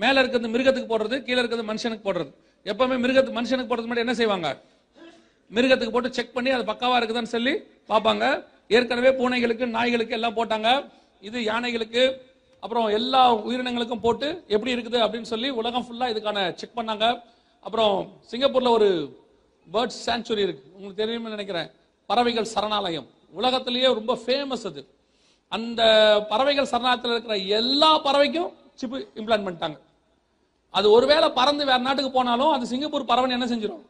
மேல 0.02 0.20
இருக்கிறது 0.22 0.52
மிருகத்துக்கு 0.54 0.90
போடுறது 0.92 1.16
கீழே 1.26 1.38
இருக்கிறது 1.42 1.68
மனுஷனுக்கு 1.72 2.06
போடுறது. 2.08 2.30
எப்பவுமே 2.72 2.96
மிருகத்துக்கு 3.04 3.38
மனுஷனுக்கு 3.40 3.70
போடுறது 3.70 3.88
மட்டும் 3.90 4.06
என்ன 4.06 4.14
செய்வாங்க? 4.20 4.48
மிருகத்துக்கு 5.54 5.94
போட்டு 5.96 6.12
செக் 6.12 6.32
பண்ணி 6.32 6.50
அது 6.50 6.64
பக்காவா 6.72 6.96
இருக்குதான்னு 7.00 7.34
சொல்லி 7.36 7.54
பார்ப்பாங்க. 7.88 8.44
ஏற்கனவே 8.68 9.10
பூனைகளுக்கு 9.18 9.66
நாய்களுக்கு 9.66 10.14
எல்லாம் 10.14 10.36
போட்டாங்க. 10.36 10.70
இது 11.20 11.40
யானைகளுக்கு 11.40 12.02
அப்புறம் 12.60 12.86
எல்லா 12.88 13.34
உயிரினங்களுக்கும் 13.34 14.04
போட்டு 14.06 14.44
எப்படி 14.48 14.74
இருக்குது 14.74 14.98
அப்படின்னு 15.04 15.28
சொல்லி 15.32 15.48
உலகம் 15.50 15.86
ஃபுல்லாக 15.86 16.12
இதுக்கான 16.14 16.54
செக் 16.54 16.76
பண்ணாங்க. 16.76 17.22
அப்புறம் 17.60 17.94
சிங்கப்பூரில் 18.30 18.74
ஒரு 18.78 18.88
பேர்ட்ஸ் 19.72 20.00
சாங்சுரி 20.06 20.42
இருக்கு. 20.46 20.64
உங்களுக்கு 20.74 21.02
தெரியும்னு 21.02 21.34
நினைக்கிறேன். 21.36 21.70
பறவைகள் 22.06 22.52
சரணாலயம். 22.54 23.06
உலகத்திலேயே 23.30 23.86
ரொம்ப 23.86 24.14
ஃபேமஸ் 24.26 24.66
அது. 24.66 24.82
அந்த 25.48 25.82
பறவைகள் 26.28 26.70
சரணாலயத்தில் 26.70 27.14
இருக்கிற 27.16 27.36
எல்லா 27.36 28.04
பறவைக்கும் 28.04 28.52
சிப்பு 28.74 29.08
இம்ப்ளான்ட் 29.14 29.46
பண்ணிட்டாங்க. 29.46 29.78
அது 30.70 30.90
ஒருவேளை 30.90 31.28
பறந்து 31.28 31.64
வேற 31.64 31.78
நாட்டுக்கு 31.78 32.10
போனாலும் 32.10 32.50
அது 32.50 32.66
சிங்கப்பூர் 32.66 33.10
பறவைன்னு 33.10 33.36
என்ன 33.38 33.46
செஞ்சிடும் 33.46 33.84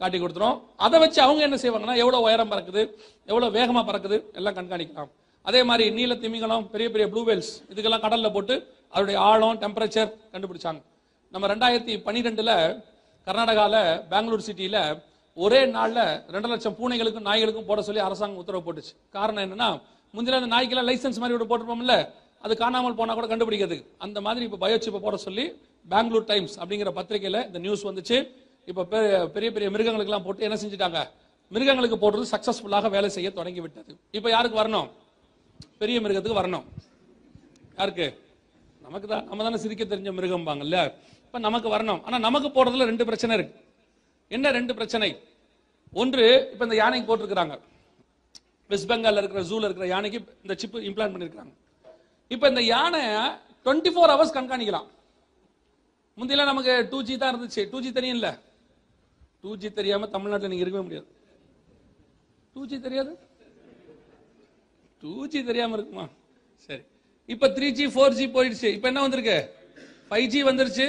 காட்டி 0.00 0.18
கொடுத்துரும் 0.22 0.56
அதை 0.86 0.96
வச்சு 1.04 1.20
அவங்க 1.26 1.42
என்ன 1.48 1.56
செய்வாங்கன்னா 1.62 1.96
எவ்வளோ 2.02 2.18
உயரம் 2.26 2.52
பறக்குது 2.52 2.82
எவ்வளோ 3.30 3.48
வேகமாக 3.56 3.84
பறக்குது 3.88 4.16
எல்லாம் 4.38 4.56
கண்காணிக்கலாம். 4.58 5.10
அதே 5.48 5.60
மாதிரி 5.68 5.84
நீல 5.98 6.14
திமிங்கலம் 6.22 6.64
பெரிய 6.74 6.88
பெரிய 6.94 7.06
ப்ளூவேல்ஸ் 7.12 7.50
இதுக்கெல்லாம் 7.72 8.04
கடலில் 8.06 8.34
போட்டு 8.36 8.54
அதோடைய 8.94 9.18
ஆழம் 9.30 9.58
டெம்பரேச்சர் 9.64 10.10
கண்டுபிடிச்சாங்க. 10.32 10.80
நம்ம 11.34 11.48
ரெண்டாயிரத்தி 11.52 11.94
பன்னிரெண்டில் 12.06 12.54
கர்நாடகாவில் 13.26 13.82
பெங்களூர் 14.12 14.46
சிட்டியில் 14.48 14.80
ஒரே 15.36 15.60
நாளில் 15.76 16.04
ரெண்டு 16.34 16.48
லட்சம் 16.52 16.76
பூனைகளுக்கும் 16.78 17.26
நாய்களுக்கும் 17.28 17.68
போட 17.68 17.80
சொல்லி 17.88 18.00
அரசாங்கம் 18.06 18.40
உத்தரவு 18.42 18.64
போட்டுச்சு. 18.66 18.92
காரணம் 19.16 19.44
என்னன்னா 19.46 19.68
முந்தில 20.16 20.38
அந்த 20.40 20.50
நாய்க்கெல்லாம் 20.54 20.88
லைசன்ஸ் 20.90 21.20
மாதிரி 21.22 21.34
விட்டு 21.34 21.48
போட்டிருப்போம்ல 21.50 21.96
அது 22.44 22.54
காணாமல் 22.62 22.96
போனால் 22.98 23.18
கூட 23.18 23.28
கண்டுபிடிக்கிறதுக்கு. 23.32 23.86
அந்த 24.04 24.18
மாதிரி 24.26 24.44
இப்போ 24.48 24.58
பயோச்சிப்பை 24.64 25.00
போட 25.06 25.16
சொல்லி 25.26 25.44
பெங்களூர் 25.92 26.28
டைம்ஸ் 26.32 26.54
அப்படிங்கிற 26.60 26.90
பத்திரிகையில் 26.98 27.40
இந்த 27.48 27.60
நியூஸ் 27.64 27.84
வந்துச்சு. 27.88 28.18
இப்போ 28.68 28.82
பெ- 28.82 29.26
பெரிய 29.26 29.52
பெரிய 29.52 29.70
மிருகங்களுக்கெல்லாம் 29.70 30.24
போட்டு 30.24 30.42
என்ன 30.42 30.56
செஞ்சுட்டாங்க? 30.56 31.08
மிருகங்களுக்கு 31.48 31.96
போடுறது 31.96 32.26
சக்சஸ்ஃபுல்லாக 32.30 32.90
வேலை 32.90 33.08
செய்ய 33.10 33.30
தொடங்கி 33.30 33.60
விட்டது 33.60 33.98
இப்போ 34.10 34.28
யாருக்கு 34.30 34.62
வரணும்? 34.62 34.88
பெரிய 35.78 36.00
மிருகத்துக்கு 36.00 36.40
வரணும். 36.40 36.64
யாருக்கு? 37.76 38.06
நமக்கு 38.82 39.08
தான் 39.08 39.24
நம்ம 39.24 39.42
தானே 39.42 39.56
சிரிக்க 39.56 39.84
தெரிஞ்ச 39.84 40.10
மிருகம்பாங்கல்ல? 40.14 40.92
இப்போ 41.24 41.38
நமக்கு 41.38 41.68
வரணும். 41.68 42.02
ஆனால் 42.04 42.20
நமக்கு 42.20 42.48
போடுறதுல 42.48 42.84
ரெண்டு 42.84 43.04
பிரச்சனை 43.04 43.36
இருக்கு. 43.36 43.60
என்ன 44.28 44.50
ரெண்டு 44.50 44.74
பிரச்சனை? 44.74 45.22
ஒன்று 45.92 46.48
இப்போ 46.52 46.64
இந்த 46.64 46.76
யானைக்கு 46.76 47.06
போட்டிருக்கிறாங்க. 47.08 47.60
வெஸ்ட் 48.68 48.90
பெங்காலில் 48.90 49.16
இருக்கிற 49.16 49.42
ஜூல 49.42 49.64
இருக்கிற 49.64 49.86
யானைக்கு 49.86 50.36
இந்த 50.42 50.54
சிப் 50.56 50.76
இம்ப்ளான்ட் 50.76 51.14
பண்ணியிருக்காங்க 51.14 51.52
இப்போ 52.28 52.48
இந்த 52.48 52.62
யானை 52.62 53.00
டுவெண்ட்டி 53.64 53.90
ஃபோர் 53.90 54.12
ஹவர்ஸ் 54.12 54.36
கண்காணிக்கலாம். 54.38 54.88
முந்தையெல்லாம் 56.16 56.52
நமக்கு 56.52 56.88
டூ 56.90 57.02
ஜி 57.02 57.16
தான் 57.16 57.34
இருந்துச்சு. 57.34 57.70
டூ 57.70 57.80
ஜி 57.80 57.92
தெரியும் 57.92 58.16
இல்லை 58.16 58.32
டூ 59.44 59.50
ஜி 59.62 59.68
தெரியாம 59.78 60.06
தமிழ்நாட்டில் 60.14 60.50
நீங்க 60.52 60.64
இருக்கவே 60.64 60.84
முடியாது. 60.86 61.08
டூ 62.54 62.62
ஜி 62.70 62.76
தெரியாது? 62.86 63.12
டூ 65.02 65.12
ஜி 65.32 65.40
தெரியாம 65.50 65.76
இருக்குமா? 65.78 66.04
சரி. 66.66 66.82
இப்ப 67.34 67.48
த்ரீ 67.56 67.68
ஜி 67.78 67.84
ஃபோர் 67.94 68.16
ஜி 68.18 68.26
போயிடுச்சு. 68.36 68.68
இப்ப 68.76 68.88
என்ன 68.90 69.02
வந்திருக்கு? 69.06 69.38
ஃபைவ் 70.08 70.26
ஜி 70.32 70.40
வந்துருச்சு. 70.50 70.86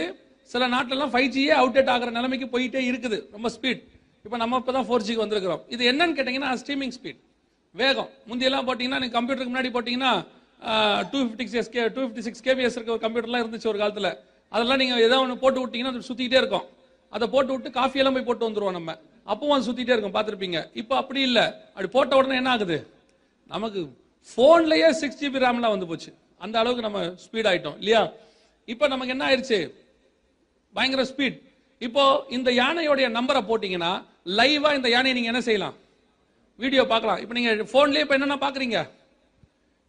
சில 0.53 0.67
நாட்டிலலாம் 0.73 1.11
ஃபைவ் 1.13 1.29
ஜியே 1.35 1.53
அவுடேட் 1.61 1.91
ஆகிற 1.93 2.11
நிலைமைக்கு 2.17 2.47
போயிட்டே 2.53 2.81
இருக்குது. 2.89 3.17
ரொம்ப 3.35 3.49
ஸ்பீட் 3.55 3.81
இப்போ 4.25 4.37
நம்ம 4.43 4.57
இப்போ 4.61 4.73
தான் 4.77 4.87
ஃபோர் 4.87 5.05
ஜிக்கு 5.07 5.23
வந்திருக்கிறோம். 5.23 5.61
இது 5.75 5.83
என்னன்னு 5.91 6.15
கேட்டிங்கன்னா 6.17 6.49
ஸ்ட்ரீமிங் 6.61 6.95
ஸ்பீட் 6.97 7.19
வேகம். 7.81 8.09
முந்தியெல்லாம் 8.29 8.65
போட்டிங்கன்னா 8.69 8.99
நீங்கள் 9.03 9.17
கம்ப்யூட்டருக்கு 9.17 9.53
முன்னாடி 9.53 9.71
போட்டிங்கன்னா 9.77 10.11
two 11.11 11.17
fifty 11.25 11.45
six 11.53 11.71
K 11.75 11.83
two 11.95 12.01
fifty 12.03 12.23
six 12.27 12.43
KBPS 12.47 12.77
இருக்க 12.77 12.95
ஒரு 12.95 13.03
கம்ப்யூட்டர்லாம் 13.05 13.43
இருந்துச்சு 13.43 13.69
ஒரு 13.71 13.79
காலத்தில். 13.83 14.11
அதெல்லாம் 14.55 14.79
நீங்கள் 14.81 15.05
எதாவது 15.07 15.23
ஒன்று 15.25 15.41
போட்டு 15.43 15.61
விட்டிங்கன்னா 15.63 15.93
அது 15.93 16.09
சுற்றிக்கிட்டே 16.09 16.41
இருக்கும். 16.43 16.65
அதை 17.15 17.25
போட்டு 17.33 17.51
விட்டு 17.53 17.69
காஃபி 17.79 17.99
எல்லாம் 18.01 18.15
போய் 18.17 18.27
போட்டு 18.29 18.47
வந்துருவோம் 18.47 18.77
நம்ம. 18.79 18.91
அப்பவும் 19.31 19.55
அது 19.55 19.67
சுத்திட்டே 19.67 19.93
இருக்கும் 19.95 20.15
பார்த்துருப்பீங்க. 20.15 20.59
இப்போ 20.81 20.93
அப்படி 21.01 21.21
இல்ல. 21.29 21.39
அப்படி 21.73 21.89
போட்ட 21.95 22.13
உடனே 22.19 22.39
என்ன 22.41 22.51
ஆகுது? 22.55 22.77
நமக்கு 23.53 23.79
போன்லயே 24.37 24.89
சிக்ஸ் 25.01 25.19
ஜிபி 25.21 25.43
ரேம்லாம் 25.45 25.73
வந்து 25.75 25.89
போச்சு. 25.91 26.11
அந்த 26.45 26.55
அளவுக்கு 26.61 26.87
நம்ம 26.87 26.99
ஸ்பீட் 27.25 27.49
ஆயிட்டோம் 27.51 27.77
இல்லையா? 27.81 28.01
இப்போ 28.73 28.85
நமக்கு 28.93 29.13
என்ன 29.15 29.23
ஆயிடுச்சு 29.29 29.59
பயங்கர 30.77 31.03
ஸ்பீட் 31.11 31.37
இப்போ 31.87 32.03
இந்த 32.37 32.49
யானையோடைய 32.61 33.07
நம்பரை 33.17 33.41
போட்டீங்கன்னா 33.49 33.91
லைவா 34.39 34.69
இந்த 34.77 34.87
யானையை 34.95 35.13
நீங்க 35.17 35.31
என்ன 35.33 35.41
செய்யலாம்? 35.47 35.75
வீடியோ 36.63 36.83
பார்க்கலாம். 36.93 37.19
இப்போ 37.23 37.33
நீங்க 37.37 37.51
போன்லயே 37.73 38.03
இப்போ 38.05 38.15
என்னென்ன 38.17 38.37
பாக்குறீங்க 38.45 38.77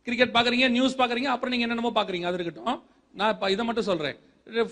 கிரிக்கெட் 0.06 0.34
பாக்குறீங்க 0.36 0.66
நியூஸ் 0.76 1.00
பாக்குறீங்க 1.00 1.28
அப்புறம் 1.32 1.52
நீங்க 1.54 1.66
என்னென்னமோ 1.66 1.92
பாக்குறீங்க 1.98 2.26
அது 2.28 2.38
இருக்கட்டும். 2.38 2.78
நான் 3.18 3.32
இப்போ 3.34 3.46
இதை 3.54 3.64
மட்டும் 3.68 3.88
சொல்றேன். 3.90 4.16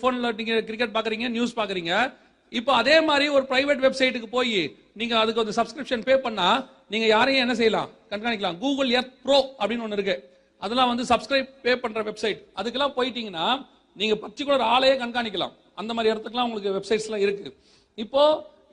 போன்ல 0.01 0.31
நீங்க 0.39 0.53
கிரிக்கெட் 0.69 0.95
பாக்குறீங்க 0.97 1.27
நியூஸ் 1.35 1.53
பாக்குறீங்க 1.59 1.93
இப்போ 2.57 2.71
அதே 2.81 2.95
மாதிரி 3.07 3.25
ஒரு 3.37 3.45
பிரைவேட் 3.51 3.81
வெப்சைட்டுக்கு 3.85 4.29
போய் 4.37 4.59
நீங்க 4.99 5.13
அதுக்கு 5.21 5.41
ஒரு 5.43 5.53
சப்ஸ்கிரிப்ஷன் 5.57 6.03
பே 6.07 6.15
பண்ணா 6.25 6.47
நீங்க 6.93 7.05
யாரையும் 7.15 7.43
என்ன 7.45 7.55
செய்யலாம்? 7.59 7.89
கண்காணிக்கலாம். 8.11 8.57
கூகுள் 8.63 8.91
எர்த் 8.99 9.13
ப்ரோ 9.25 9.37
அப்படின்னு 9.59 9.85
ஒன்று 9.87 9.97
இருக்கு. 9.99 10.15
அதெல்லாம் 10.61 10.89
வந்து 10.91 11.03
சப்ஸ்கிரைப் 11.11 11.49
பே 11.65 11.73
பண்ற 11.83 12.01
வெப்சைட் 12.09 12.39
அதுக்கெல்லாம் 12.59 12.95
போயிட்டீங்கன்னா 12.97 13.45
நீங்க 13.95 14.15
பர்டிகுலர் 14.23 14.63
ஆளையே 14.73 14.95
கண்காணிக்கலாம். 15.03 15.53
அந்த 15.79 15.91
மாதிரி 15.93 16.11
இடத்துக்குலாம் 16.13 16.47
உங்களுக்கு 16.49 16.73
வெப்சைட்ஸ்லாம் 16.77 17.23
இருக்கு. 17.25 17.53
இப்போ 17.97 18.23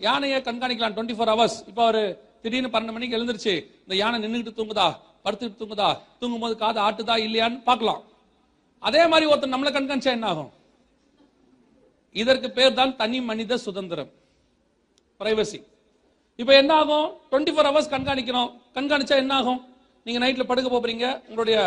யானையை 0.07 0.39
கண்காணிக்கலாம் 0.49 0.95
டுவெண்ட்டி 0.97 1.16
ஃபோர் 1.18 1.33
ஹவர்ஸ் 1.35 1.59
இப்போ 1.70 1.83
ஒரு 1.91 2.03
திடீர்னு 2.43 2.72
பன்னெண்டு 2.74 2.97
மணிக்கு 2.97 3.16
எழுந்திருச்சு 3.18 3.55
இந்த 3.85 3.95
யானை 4.03 4.16
நின்றுக்கிட்டு 4.24 4.59
தூங்குதா? 4.59 4.89
படுத்துட்டு 5.24 5.61
தூங்குதா? 5.61 5.89
தூங்கும் 6.20 6.45
போது 6.45 6.57
காது 6.64 6.79
ஆட்டுதா? 6.87 7.14
இல்லையான்னு 7.27 7.59
பார்க்கலாம். 7.70 8.03
அதே 8.89 9.03
மாதிரி 9.12 9.27
ஒருத்தர் 9.31 9.55
நம்மளை 9.55 9.70
கண்காணிச்சா 9.77 10.12
என்ன 10.16 10.27
ஆகும்? 10.33 10.51
இதற்கு 12.23 12.49
பேர் 12.59 12.79
தான் 12.81 12.93
தனி 13.01 13.19
மனித 13.31 13.57
சுதந்திரம். 13.67 14.11
பிரைவசி 15.21 15.59
இப்போ 16.41 16.53
என்ன 16.61 16.73
ஆகும் 16.81 17.07
டுவெண்ட்டி 17.31 17.53
ஃபோர் 17.55 17.69
ஹவர்ஸ் 17.69 17.93
கண்காணிக்கிறோம். 17.93 18.51
கண்காணிச்சா 18.77 19.17
என்ன 19.23 19.35
ஆகும் 19.41 19.61
நீங்க 20.07 20.19
நைட்ல 20.23 20.45
படுக்க 20.51 20.69
போறீங்க. 20.73 21.07
உங்களுடைய 21.29 21.59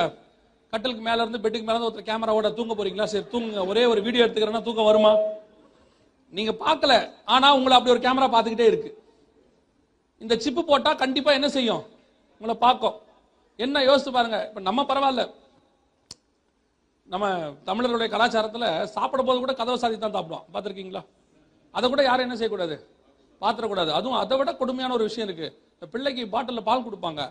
கட்டலுக்கு 0.73 1.03
மேல 1.07 1.21
இருந்து 1.23 1.41
பெட்டுக்கு 1.43 1.67
மேல 1.67 1.75
இருந்து 1.75 1.89
ஒருத்தர் 1.89 2.09
கேமராவோட 2.09 2.49
தூங்க 2.57 2.73
போறீங்களா? 2.79 3.07
சரி 3.13 3.25
தூங்குங்க. 3.33 3.61
ஒரே 3.71 3.83
ஒரு 3.91 4.01
வீடியோ 4.07 4.23
எடுத்துக்கிறேன்னா 4.25 4.65
தூக்கம் 4.67 4.89
வருமா? 4.89 5.11
நீங்க 6.37 6.51
பார்க்கல. 6.65 6.93
ஆனா 7.35 7.47
உங்களை 7.57 7.75
அப்படி 7.77 7.93
ஒரு 7.95 8.03
கேமரா 8.07 8.27
பார்த்துக்கிட்டே 8.33 8.67
இருக்கு. 8.71 8.91
இந்த 10.23 10.35
சிப்பு 10.45 10.61
போட்டா 10.69 10.91
கண்டிப்பா 11.03 11.31
என்ன 11.37 11.49
செய்யும்? 11.57 11.83
உங்களை 12.41 12.55
பார்க்கும். 12.65 12.97
என்ன 13.65 13.81
யோசிச்சு 13.89 14.11
பாருங்க. 14.17 14.39
இப்ப 14.49 14.61
நம்ம 14.69 14.83
பரவாயில்ல. 14.91 15.23
நம்ம 17.13 17.27
தமிழர்களுடைய 17.67 18.09
கலாச்சாரத்தில் 18.13 18.67
சாப்பிடும் 18.95 19.27
போது 19.27 19.37
கூட 19.43 19.53
கதவை 19.59 19.77
சாதி 19.83 19.95
தான் 20.01 20.15
சாப்பிடுவோம் 20.15 20.45
பார்த்துருக்கீங்களா? 20.53 21.01
அதை 21.77 21.85
கூட 21.93 22.01
யாரும் 22.07 22.25
என்ன 22.27 22.35
செய்யக்கூடாது? 22.39 22.75
பாத்திரக்கூடாது 23.43 23.91
அதுவும் 23.97 24.19
அதை 24.23 24.35
விட 24.39 24.51
கொடுமையான 24.59 24.93
ஒரு 24.97 25.05
விஷயம் 25.07 25.27
இருக்கு. 25.27 25.47
இந்த 25.75 25.87
பிள்ளைக்கு 25.93 26.23
பாட்டிலில் 26.33 26.67
பால் 26.67 26.85
கொடுப்பாங்க. 26.87 27.21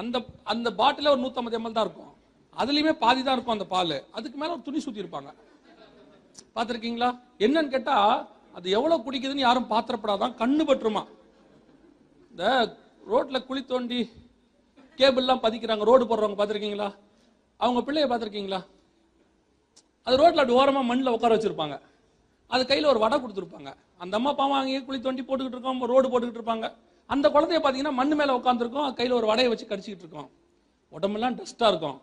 அந்த 0.00 0.16
அந்த 0.52 0.68
பாட்டில 0.80 1.10
ஒரு 1.14 1.20
150 1.26 1.58
எம்எல் 1.58 1.76
தான் 1.76 1.86
இருக்கும். 1.86 2.12
அதுலேயுமே 2.60 2.94
பாதி 3.04 3.20
தான் 3.26 3.36
இருக்கும் 3.36 3.56
அந்த 3.56 3.66
பால். 3.74 3.96
அதுக்கு 4.16 4.36
மேலே 4.40 4.52
ஒரு 4.56 4.64
துணி 4.68 4.80
சுற்றிருப்பாங்க 4.86 5.30
பார்த்துருக்கீங்களா? 6.56 7.10
என்னன்னு 7.46 7.72
கேட்டால் 7.74 8.14
அது 8.58 8.66
எவ்வளோ 8.78 8.98
குடிக்குதுன்னு 9.06 9.46
யாரும் 9.46 9.70
பாத்திரப்படாதான் 9.74 10.34
கண்ணு 10.42 10.62
பற்றுமா. 10.70 11.02
இந்த 12.32 12.44
ரோட்டில் 13.12 13.46
குழி 13.48 13.62
தோண்டி 13.72 14.00
கேபிள்லாம் 14.98 15.44
பதிக்கிறாங்க 15.46 15.84
ரோடு 15.90 16.04
போடுறவங்க 16.10 16.38
பார்த்துருக்கீங்களா? 16.38 16.90
அவங்க 17.60 17.80
பிள்ளைய 17.86 18.06
பார்த்துருக்கீங்களா? 18.10 18.60
அது 20.06 20.18
ரோட்டில் 20.20 20.42
அப்படி 20.42 20.58
ஓரமாக 20.60 20.84
மண்ணில் 20.90 21.14
உட்கார 21.16 21.34
வச்சுருப்பாங்க. 21.36 21.76
அது 22.54 22.62
கையில் 22.70 22.90
ஒரு 22.92 23.00
வடை 23.04 23.16
கொடுத்துருப்பாங்க. 23.22 23.70
அந்த 24.02 24.14
அம்மா 24.18 24.30
பாவம் 24.38 24.58
அங்கேயே 24.60 24.80
குழி 24.86 24.98
தோண்டி 25.06 25.22
போட்டுக்கிட்டு 25.26 25.58
இருக்கோம் 25.58 25.82
ரோடு 25.92 26.06
போட்டுக்கிட்டு 26.10 26.40
இருப்பாங்க. 26.40 26.68
அந்த 27.14 27.26
குழந்தைய 27.34 27.60
பார்த்தீங்கன்னா 27.62 27.94
மண் 28.00 28.16
மேலே 28.20 28.32
உட்காந்துருக்கோம் 28.38 28.88
கையில் 28.98 29.18
ஒரு 29.18 29.26
வடையை 29.30 29.48
வச்சு 29.52 29.66
கடிச்சிக்கிட்டு 29.70 30.04
இருக்கோம். 30.06 30.28
உடம்பெல்லாம் 30.96 31.36
டஸ்ட்டாக 31.38 31.70
இருக்கும். 31.72 31.98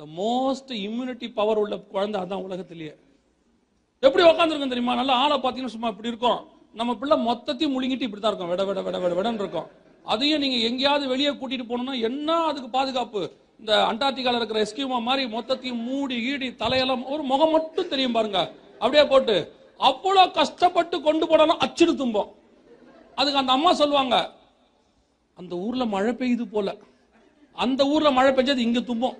த 0.00 0.04
மோஸ்ட் 0.20 0.72
இம்யூனிட்டி 0.86 1.26
பவர் 1.38 1.60
உள்ள 1.62 1.76
குழந்தை 1.94 2.18
அதான் 2.24 2.44
உலகத்திலேயே. 2.46 2.94
எப்படி 4.06 4.22
உட்காந்துருக்கும் 4.30 4.72
தெரியுமா? 4.72 4.94
நல்லா 5.00 5.14
ஆளை 5.22 5.36
பார்த்தீங்கன்னா 5.36 5.74
சும்மா 5.76 5.90
இப்படி 5.94 6.12
இருக்கும். 6.12 6.40
நம்ம 6.80 6.90
பிள்ளை 7.00 7.16
மொத்தத்தையும் 7.28 7.74
முழுங்கிட்டு 7.76 8.06
இப்படி 8.08 8.22
தான் 8.22 8.32
இருக்கும். 8.32 8.52
விட 8.52 8.62
விட 8.68 8.80
விட 8.86 8.98
விட 9.02 9.14
விடன்னு 9.18 9.42
இருக்கும். 9.44 9.68
அதையும் 10.12 10.42
நீங்கள் 10.44 10.64
எங்கேயாவது 10.68 11.04
வெளியே 11.12 11.32
கூட்டிகிட்டு 11.40 11.70
போனோம்னா 11.70 11.96
என்ன 12.08 12.38
அதுக்கு 12.50 12.68
பாதுகாப்பு? 12.78 13.22
இந்த 13.62 13.74
அண்டார்டிகால 13.90 14.38
இருக்கிற 14.38 14.60
எஸ்கியூமா 14.64 14.96
மாதிரி 15.08 15.24
மொத்தத்தையும் 15.34 15.82
மூடி 15.88 16.16
ஈடி 16.30 16.48
தலையெல்லாம் 16.62 17.04
ஒரு 17.12 17.22
முகம் 17.22 17.52
மட்டும் 17.54 17.90
தெரியும் 17.92 18.16
பாருங்க. 18.16 18.40
அப்படியே 18.80 19.04
போட்டு 19.12 19.34
அவ்வளவு 19.88 20.32
கஷ்டப்பட்டு 20.38 20.96
கொண்டு 21.00 21.24
போனாலும் 21.30 21.60
அச்சுடு 21.64 21.92
தும்போம் 22.00 22.30
அதுக்கு 23.18 23.40
அந்த 23.42 23.52
அம்மா 23.56 23.72
சொல்லுவாங்க 23.82 24.16
அந்த 25.38 25.52
ஊர்ல 25.66 25.84
மழை 25.94 26.12
பெய்யுது 26.20 26.44
போல. 26.54 26.68
அந்த 27.56 27.80
ஊர்ல 27.92 28.10
மழை 28.18 28.30
பெஞ்சது 28.34 28.66
இங்க 28.66 28.80
தும்போம். 28.88 29.16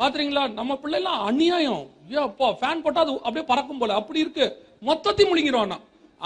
பாத்துறீங்களா 0.00 0.44
நம்ம 0.60 0.72
பிள்ளைலாம் 0.82 1.20
அநியாயம். 1.30 1.84
ஐயோ 2.06 2.22
அப்பா 2.30 2.48
ஃபேன் 2.60 2.82
போட்டா 2.84 3.00
அது 3.00 3.12
அப்படியே 3.26 3.46
பறக்கும் 3.52 3.80
போல. 3.82 3.94
அப்படி 4.00 4.24
இருக்கு. 4.24 4.46
மொத்தத்தையும் 4.88 5.32
முழுங்கிடுவானா 5.32 5.78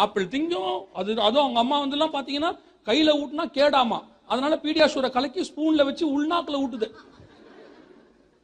ஆப்பிள் 0.04 0.32
திங்கும் 0.34 0.74
அது 1.00 1.10
அதுவும் 1.28 1.44
அவங்க 1.44 1.60
அம்மா 1.64 1.78
வந்து 1.78 1.96
எல்லாம் 1.98 2.16
பாத்தீங்கன்னா 2.18 2.52
கையில 2.90 3.10
ஊட்டினா 3.22 3.46
கேடாமா. 3.58 4.00
அதனால 4.32 4.54
பீடியாஷூரை 4.62 5.08
கலக்கி 5.14 5.42
ஸ்பூன்ல 5.48 5.82
வச்சு 5.88 6.04
உள்நாக்குல 6.14 6.60
ஊட்டுது. 6.64 6.86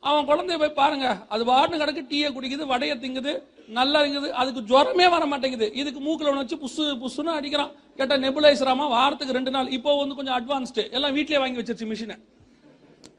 அவன் 0.08 0.26
குழந்தைய 0.28 0.56
போய் 0.60 0.78
பாருங்க. 0.80 1.06
அது 1.32 1.42
வாட்னு 1.50 1.80
கிடக்கு 1.80 2.02
டீயை 2.10 2.28
குடிக்குது 2.36 2.64
வடைய 2.72 2.92
திங்குது 3.02 3.32
நல்லா 3.78 3.98
இருக்குது. 4.02 4.28
அதுக்கு 4.40 4.60
ஜுரமே 4.70 5.06
வர 5.14 5.24
மாட்டேங்குது. 5.32 5.66
இதுக்கு 5.80 6.00
மூக்கில் 6.06 6.30
ஒன்று 6.30 6.42
வச்சு 6.42 6.58
புசு 6.64 6.84
புசுன்னு 7.02 7.32
அடிக்கிறான். 7.38 7.72
கேட்டால் 7.98 8.22
நெபுலைசராமா 8.26 8.86
வாரத்துக்கு 8.96 9.36
ரெண்டு 9.38 9.52
நாள். 9.56 9.68
இப்போ 9.76 9.90
வந்து 10.00 10.16
கொஞ்சம் 10.20 10.36
அட்வான்ஸ்டு 10.38 10.84
எல்லாம் 10.96 11.14
வீட்லயே 11.18 11.42
வாங்கி 11.42 11.60
வச்சிருச்சு 11.60 11.90
மிஷினை 11.92 12.16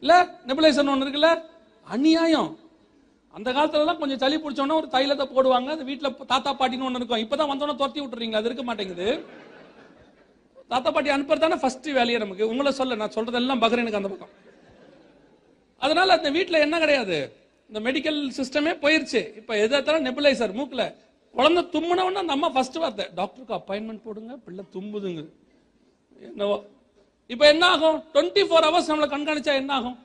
இல்லை 0.03 0.17
நெபுலைசர் 0.49 0.91
ஒன்று 0.95 1.05
இருக்குல்ல? 1.07 1.31
அநியாயம். 1.95 2.51
அந்த 3.37 3.49
காலத்துலலாம் 3.55 4.01
கொஞ்சம் 4.01 4.21
சளி 4.23 4.37
பிடிச்சோன்னா 4.43 4.77
ஒரு 4.81 4.87
தைலத்தை 4.95 5.25
போடுவாங்க. 5.35 5.69
அது 5.75 5.89
வீட்டில் 5.89 6.15
தாத்தா 6.33 6.51
பாட்டின்னு 6.59 6.87
ஒன்று 6.87 7.01
இருக்கும். 7.01 7.23
இப்போ 7.25 7.35
தான் 7.41 7.51
வந்தோன்னே 7.51 7.75
துரத்தி 7.81 8.01
விட்டுறீங்க 8.01 8.39
அது 8.39 8.49
இருக்க 8.49 8.63
மாட்டேங்குது. 8.69 9.07
தாத்தா 10.73 10.89
பாட்டி 10.95 11.09
அனுப்புறது 11.15 11.43
தானே 11.45 11.59
ஃபர்ஸ்ட் 11.61 11.89
வேலையே 11.99 12.19
நமக்கு. 12.23 12.49
உங்களை 12.53 12.71
சொல்ல 12.79 12.97
நான் 13.03 13.15
சொல்றதெல்லாம் 13.17 13.61
பக்ரீனுக்கு 13.65 14.01
அந்த 14.01 14.11
பக்கம். 14.13 14.33
அதனால 15.85 16.15
அந்த 16.17 16.29
வீட்டில் 16.37 16.63
என்ன 16.65 16.75
கிடையாது? 16.83 17.17
இந்த 17.69 17.79
மெடிக்கல் 17.87 18.19
சிஸ்டமே 18.37 18.71
போயிருச்சு. 18.83 19.21
இப்போ 19.39 19.53
எதாத்தாலும் 19.65 20.05
நெபுலைசர் 20.07 20.53
மூக்கில்? 20.59 20.85
குழந்தை 21.37 21.61
தும்முனவுன்னு 21.73 22.21
அந்த 22.23 22.33
அம்மா 22.37 22.49
ஃபர்ஸ்ட் 22.55 22.79
வார்த்தை 22.83 23.05
டாக்டருக்கு 23.19 23.57
அப்பாயின்மெண்ட் 23.59 24.05
போடுங்க 24.07 24.33
பிள்ளை 24.45 24.63
தும்புதுங்க. 24.75 25.21
என்னவோ. 26.29 26.57
இப்போ 27.33 27.45
என்ன 27.53 27.63
ஆகும்? 27.73 27.99
டுவெண்ட்டி 28.13 28.41
ஃபோர் 28.47 28.65
ஹவர்ஸ் 28.67 28.89
நம்மளை 28.91 29.07
கண்காணிச்சா 29.13 29.53
என்ன 29.61 29.73
ஆகும்? 29.79 29.97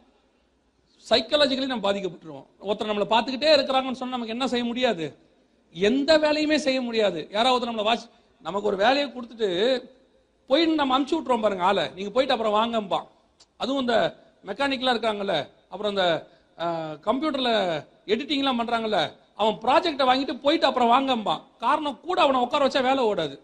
சைக்காலஜிக்கலி 1.11 1.71
நம்ம 1.73 1.87
பாதிக்கப்பட்டுருவோம். 1.89 2.47
ஒருத்தர் 2.69 2.91
நம்மளை 2.91 3.09
பார்த்துக்கிட்டே 3.15 3.51
இருக்கிறாங்கன்னு 3.57 4.01
சொன்னால் 4.01 4.17
நமக்கு 4.17 4.37
என்ன 4.37 4.47
செய்ய 4.53 4.65
முடியாது? 4.71 5.07
எந்த 5.75 6.11
வேலையுமே 6.25 6.59
செய்ய 6.67 6.79
முடியாது. 6.87 7.21
யாராவது 7.37 7.69
நம்மளை 7.69 7.85
வாட்ச் 7.89 8.07
நமக்கு 8.47 8.69
ஒரு 8.71 8.79
வேலையை 8.85 9.07
கொடுத்துட்டு 9.11 9.49
போயிட்டு 10.51 10.81
நம்ம 10.81 10.95
அமுச்சு 10.99 11.15
விட்டுறோம் 11.17 11.45
பாருங்க 11.45 11.65
ஆளை. 11.71 11.85
நீங்கள் 11.97 12.15
போயிட்டு 12.17 12.35
அப்புறம் 12.35 12.57
வாங்கம்பான். 12.59 13.07
அதுவும் 13.63 13.83
இந்த 13.85 13.97
மெக்கானிக்கலாக 14.49 14.95
இருக்காங்கல்ல 14.97 15.37
அப்புறம் 15.69 15.93
இந்த 15.93 16.27
கம்ப்யூட்டர்ல 17.05 17.51
எடிட்டிங்லாம் 18.07 18.61
பண்றாங்கல்ல 18.61 19.13
அவன் 19.37 19.55
ப்ராஜெக்டை 19.55 20.01
வாங்கிட்டு 20.01 20.41
போயிட்டு 20.41 20.67
அப்புறம் 20.67 20.91
வாங்கம்பான். 20.91 21.41
காரணம் 21.59 22.01
கூட 22.01 22.21
அவனை 22.21 22.41
உட்கார 22.41 22.67
வச்சா 22.67 22.83
வேலை 22.83 23.05
ஓடாது. 23.05 23.41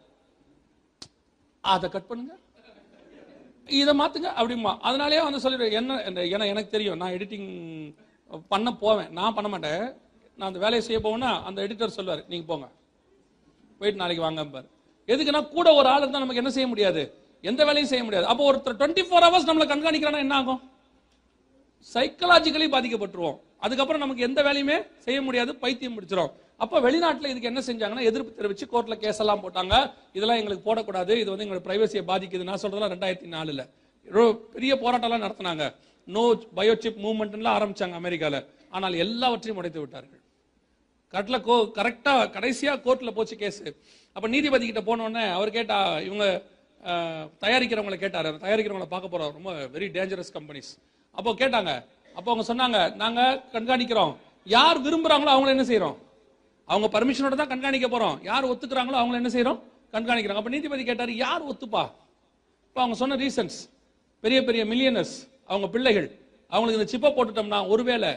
அதை 1.60 1.90
கட் 1.90 2.06
பண்ணுங்க. 2.06 2.38
இதை 3.66 3.98
மாத்துங்க 3.98 4.30
அப்படிமா 4.36 4.78
அதனாலேயே 4.80 5.22
வந்து 5.22 5.38
சொல்லிடுவேன் 5.38 5.72
என்ன 5.72 6.02
என்ன- 6.02 6.20
ஏன்னா 6.20 6.46
எனக்கு 6.46 6.70
தெரியும் 6.70 6.96
நான் 6.96 7.12
எடிட்டிங் 7.12 7.94
பண்ண 8.48 8.72
போவேன். 8.72 9.10
நான் 9.10 9.34
பண்ண 9.34 9.48
மாட்டேன். 9.50 9.80
நான் 10.36 10.46
அந்த 10.46 10.58
வேலையை 10.58 10.80
செய்ய 10.80 11.00
போவேன்னா 11.00 11.42
அந்த 11.42 11.62
எடிட்டர் 11.62 11.86
சொல்லுவார் 11.86 12.24
நீங்க 12.28 12.46
போங்க. 12.46 12.68
போயிட்டு 13.78 14.00
நாளைக்கு 14.00 14.24
வாங்க 14.24 14.44
பாரு 14.44 14.68
எதுக்குன்னா 15.06 15.48
கூட 15.48 15.72
ஒரு 15.72 15.88
ஆள் 15.88 15.98
இருந்தால் 15.98 16.20
நமக்கு 16.20 16.36
என்ன 16.36 16.50
செய்ய 16.50 16.68
முடியாது? 16.68 17.14
எந்த 17.42 17.64
வேலையும் 17.64 17.88
செய்ய 17.88 18.04
முடியாது. 18.04 18.28
அப்போ 18.28 18.52
ஒருத்தர் 18.52 18.76
டுவெண்ட்டி 18.76 19.02
ஃபோர் 19.02 19.26
ஹவர்ஸ் 19.26 19.48
நம்மளை 19.48 19.68
கண்காணிக்கிறானா 19.68 20.16
என்ன 20.16 20.34
ஆகும்? 20.34 20.71
சைக்கலாஜிக்கலி 21.94 22.66
பாதிக்கப்பட்டுருவோம். 22.74 23.38
அதுக்கப்புறம் 23.64 24.02
நமக்கு 24.04 24.26
எந்த 24.28 24.40
வேலையுமே 24.48 24.76
செய்ய 25.06 25.18
முடியாது 25.26 25.52
பைத்தியம் 25.62 25.96
பிடிச்சிரும். 25.96 26.32
அப்ப 26.62 26.80
வெளிநாட்டுல 26.86 27.30
இதுக்கு 27.32 27.50
என்ன 27.50 27.60
செஞ்சாங்கன்னா 27.68 28.04
எதிர்ப்பு 28.10 28.32
தெரிவிச்சு 28.40 28.66
கோர்ட்ல 28.72 28.96
கேஸ் 29.04 29.20
எல்லாம் 29.24 29.42
போட்டாங்க. 29.44 29.74
இதெல்லாம் 30.16 30.40
எங்களுக்கு 30.40 30.66
போடக்கூடாது. 30.68 31.12
இது 31.22 31.28
வந்து 31.32 31.44
எங்களோட 31.46 31.62
பிரைவசியை 31.68 32.02
பாதிக்குது 32.10 32.48
நான் 32.50 32.62
சொல்றதெல்லாம் 32.62 32.94
ரெண்டாயிரத்தி 32.94 33.30
நாலுல. 33.36 33.62
பெரிய 34.54 34.72
போராட்டம்லாம் 34.82 35.24
நடத்தினாங்க. 35.26 35.64
நோ 36.08 36.22
பயோசிப் 36.58 37.00
மூவ்மெண்ட்லாம் 37.04 37.56
ஆரம்பிச்சாங்க 37.58 37.96
அமெரிக்கால. 38.02 38.36
ஆனால் 38.76 38.94
எல்லாவற்றையும் 39.04 39.58
உடைத்து 39.60 39.82
விட்டார்கள். 39.82 40.22
கரெக்ட்ல 41.12 41.38
கோ 41.48 41.56
கரெக்டா 41.78 42.14
கடைசியா 42.36 42.72
கோர்ட்ல 42.86 43.10
போச்சு 43.16 43.36
கேஸ் 43.42 43.60
அப்ப 44.16 44.26
நீதிபதி 44.34 44.64
கிட்ட 44.70 44.82
போனோடனே 44.88 45.24
அவர் 45.36 45.56
கேட்டா 45.56 45.76
இவங்க 46.08 46.26
தயாரிக்கிறவங்களை 47.44 47.98
கேட்டாரு. 48.04 48.30
தயாரிக்கிறவங்கள 48.44 48.88
பார்க்க 48.94 49.12
போறோம் 49.14 49.34
ரொம்ப 49.38 49.52
வெரி 49.74 49.88
டேஞ்சரஸ் 49.98 50.34
கம்பெனிஸ் 50.38 50.72
அப்போ 51.18 51.30
கேட்டாங்க. 51.40 51.72
அப்போ 52.18 52.28
அவங்க 52.32 52.44
சொன்னாங்க 52.50 52.78
நாங்க 53.02 53.20
கண்காணிக்கிறோம். 53.54 54.12
யார் 54.56 54.78
விரும்புறாங்களோ 54.86 55.32
அவங்கள 55.34 55.50
என்ன 55.56 55.66
செய்கிறோம் 55.70 55.96
அவங்க 56.72 56.86
பர்மிஷனோட 56.94 57.34
தான் 57.40 57.52
கண்காணிக்க 57.52 57.86
போறோம். 57.94 58.16
யார் 58.30 58.48
ஒத்துக்கிறாங்களோ 58.52 58.98
அவங்கள 59.00 59.18
என்ன 59.22 59.30
செய்கிறோம் 59.36 59.58
கண்காணிக்கிறோம். 59.94 60.38
அப்ப 60.40 60.50
நீதிபதி 60.54 60.84
கேட்டாரு 60.90 61.12
யார் 61.24 61.42
ஒத்துப்பா? 61.50 61.84
இப்போ 62.68 62.80
அவங்க 62.82 62.96
சொன்ன 63.02 63.16
ரீசன்ஸ் 63.24 63.56
பெரிய 64.24 64.38
பெரிய 64.48 64.62
மில்லியனர்ஸ் 64.72 65.14
அவங்க 65.50 65.66
பிள்ளைகள். 65.74 66.08
அவங்களுக்கு 66.52 66.78
இந்த 66.80 66.90
சிப்பை 66.92 67.10
போட்டுட்டோம்னா 67.16 67.60
ஒருவேளை 67.72 68.10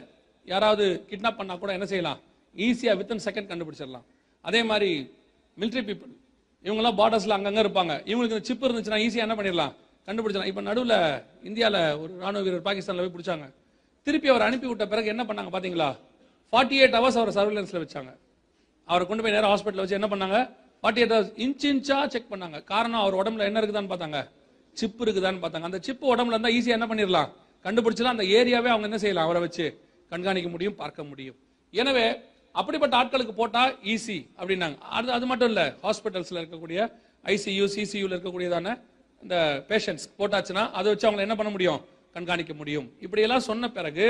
யாராவது 0.53 0.85
கிட்னாப் 1.09 1.39
பண்ணா 1.39 1.53
கூட 1.61 1.71
என்ன 1.77 1.87
செய்யலாம்? 1.91 2.19
ஈஸியாக 2.55 2.97
வித்தின் 2.99 3.23
செகண்ட் 3.27 3.49
கண்டுபிடிச்சிடலாம். 3.51 4.05
அதே 4.45 4.61
மாதிரி 4.71 4.89
மிலிட்ரி 5.61 5.83
பீப்புள் 5.89 6.13
இவங்கெல்லாம் 6.65 6.99
பார்டர்ஸில் 6.99 7.35
அங்கங்கே 7.37 7.63
இருப்பாங்க. 7.65 7.93
இவங்களுக்கு 8.11 8.35
இந்த 8.35 8.47
சிப் 8.49 8.65
இருந்துச்சுன்னா 8.67 8.99
ஈஸியாக 9.05 9.27
என்ன 9.27 9.35
பண்ணிடலாம்? 9.39 9.73
கண்டுபிடிச்சலாம். 10.07 10.49
இப்போ 10.51 10.61
நடுவில் 10.69 10.97
இந்தியாவில் 11.49 11.79
ஒரு 12.01 12.11
ராணுவ 12.23 12.41
வீரர் 12.47 12.65
பாகிஸ்தானில் 12.67 13.03
போய் 13.03 13.15
பிடிச்சாங்க. 13.15 13.45
திருப்பி 14.07 14.27
அவர் 14.33 14.45
அனுப்பி 14.47 14.67
விட்ட 14.71 14.85
பிறகு 14.91 15.07
என்ன 15.13 15.23
பண்ணாங்க 15.29 15.51
பார்த்தீங்களா 15.55 15.89
ஃபார்ட்டி 16.53 16.75
எயிட் 16.81 16.97
ஹவர்ஸ் 16.97 17.17
அவரை 17.21 17.31
சர்வேலன்ஸில் 17.37 17.81
வச்சாங்க. 17.83 18.11
அவரை 18.91 19.03
கொண்டு 19.09 19.23
போய் 19.23 19.35
நேரம் 19.35 19.51
ஹாஸ்பிட்டலில் 19.53 19.83
வச்சு 19.83 19.97
என்ன 19.99 20.09
பண்ணாங்க? 20.13 20.39
ஃபார்ட்டி 20.81 21.01
எயிட் 21.01 21.13
ஹவர்ஸ் 21.15 21.33
இன்ச் 21.45 21.65
இன்ச்சா 21.71 21.97
செக் 22.13 22.31
பண்ணாங்க. 22.33 22.57
காரணம் 22.71 23.01
அவர் 23.03 23.19
உடம்புல 23.21 23.47
என்ன 23.49 23.59
இருக்குதான்னு 23.61 23.91
பார்த்தாங்க. 23.93 24.19
சிப் 24.79 25.01
இருக்குதான்னு 25.05 25.41
பார்த்தாங்க. 25.43 25.67
அந்த 25.69 25.79
சிப்பு 25.87 26.05
உடம்புல 26.13 26.35
இருந்தால் 26.35 26.55
ஈஸியாக 26.57 26.77
என்ன 26.79 26.87
பண்ணிடலாம் 26.91 27.29
கண்டுபிடிச்சலாம் 27.65 28.15
அந்த 28.15 28.25
ஏரியாவே 28.37 28.69
அவங்க 28.73 28.87
என்ன 28.89 28.99
செய்யலாம்? 29.03 29.27
அவரை 29.27 29.41
வச்சு 29.45 29.65
கண்காணிக்க 30.11 30.49
முடியும் 30.55 30.75
பார்க்க 30.81 31.09
முடியும். 31.11 31.37
எனவே 31.73 32.07
அப்படிப்பட்ட 32.59 32.93
ஆட்களுக்கு 33.01 33.33
போட்டால் 33.39 33.71
ஈஸி 33.93 34.17
அப்படின்னாங்க. 34.39 34.77
அது 34.97 35.07
அது 35.17 35.25
மட்டும் 35.31 35.49
இல்லை 35.51 35.65
ஹாஸ்பிட்டல்ஸில் 35.85 36.39
இருக்கக்கூடிய 36.41 36.79
ஐசியூ 37.33 37.65
சிசியூவில் 37.75 38.13
இருக்கக்கூடியதான 38.15 38.75
இந்த 39.25 39.37
பேஷண்ட்ஸ் 39.69 40.07
போட்டாச்சுன்னா 40.19 40.63
அதை 40.79 40.87
வச்சு 40.91 41.07
அவங்களை 41.09 41.25
என்ன 41.27 41.35
பண்ண 41.35 41.51
முடியும்? 41.51 41.79
கண்காணிக்க 42.15 42.53
முடியும். 42.53 42.87
இப்படியெல்லாம் 43.05 43.45
சொன்ன 43.47 43.69
பிறகு 43.77 44.05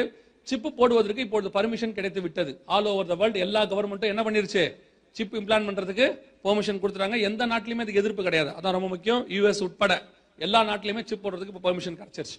சிப்பு 0.50 0.70
போடுவதற்கு 0.80 1.22
இப்பொழுது 1.22 1.50
பர்மிஷன் 1.58 1.98
கிடைத்து 1.98 2.22
விட்டது. 2.22 2.52
ஆல் 2.66 2.86
ஓவர் 2.86 3.08
த 3.12 3.16
வேர்ல்டு 3.16 3.40
எல்லா 3.40 3.62
கவர்மெண்ட்டும் 3.62 4.12
என்ன 4.14 4.24
பண்ணிருச்சு? 4.24 4.64
சிப் 5.12 5.36
இம்ப்ளான் 5.36 5.68
பண்றதுக்கு 5.68 6.06
பெர்மிஷன் 6.44 6.82
கொடுத்துறாங்க 6.82 7.22
எந்த 7.22 7.42
நாட்டிலுமே 7.46 7.84
அதுக்கு 7.84 8.02
எதிர்ப்பு 8.04 8.24
கிடையாது. 8.24 8.52
அதான் 8.58 8.76
ரொம்ப 8.78 8.88
முக்கியம். 8.88 9.22
யூஎஸ் 9.30 9.64
உட்பட 9.68 9.94
எல்லா 10.38 10.62
நாட்டிலுமே 10.62 11.04
சிப் 11.06 11.24
போடுறதுக்கு 11.26 11.52
இப்போ 11.54 11.64
பெர்மிஷன் 11.70 12.00
கிடைச்சிருச்சு. 12.02 12.38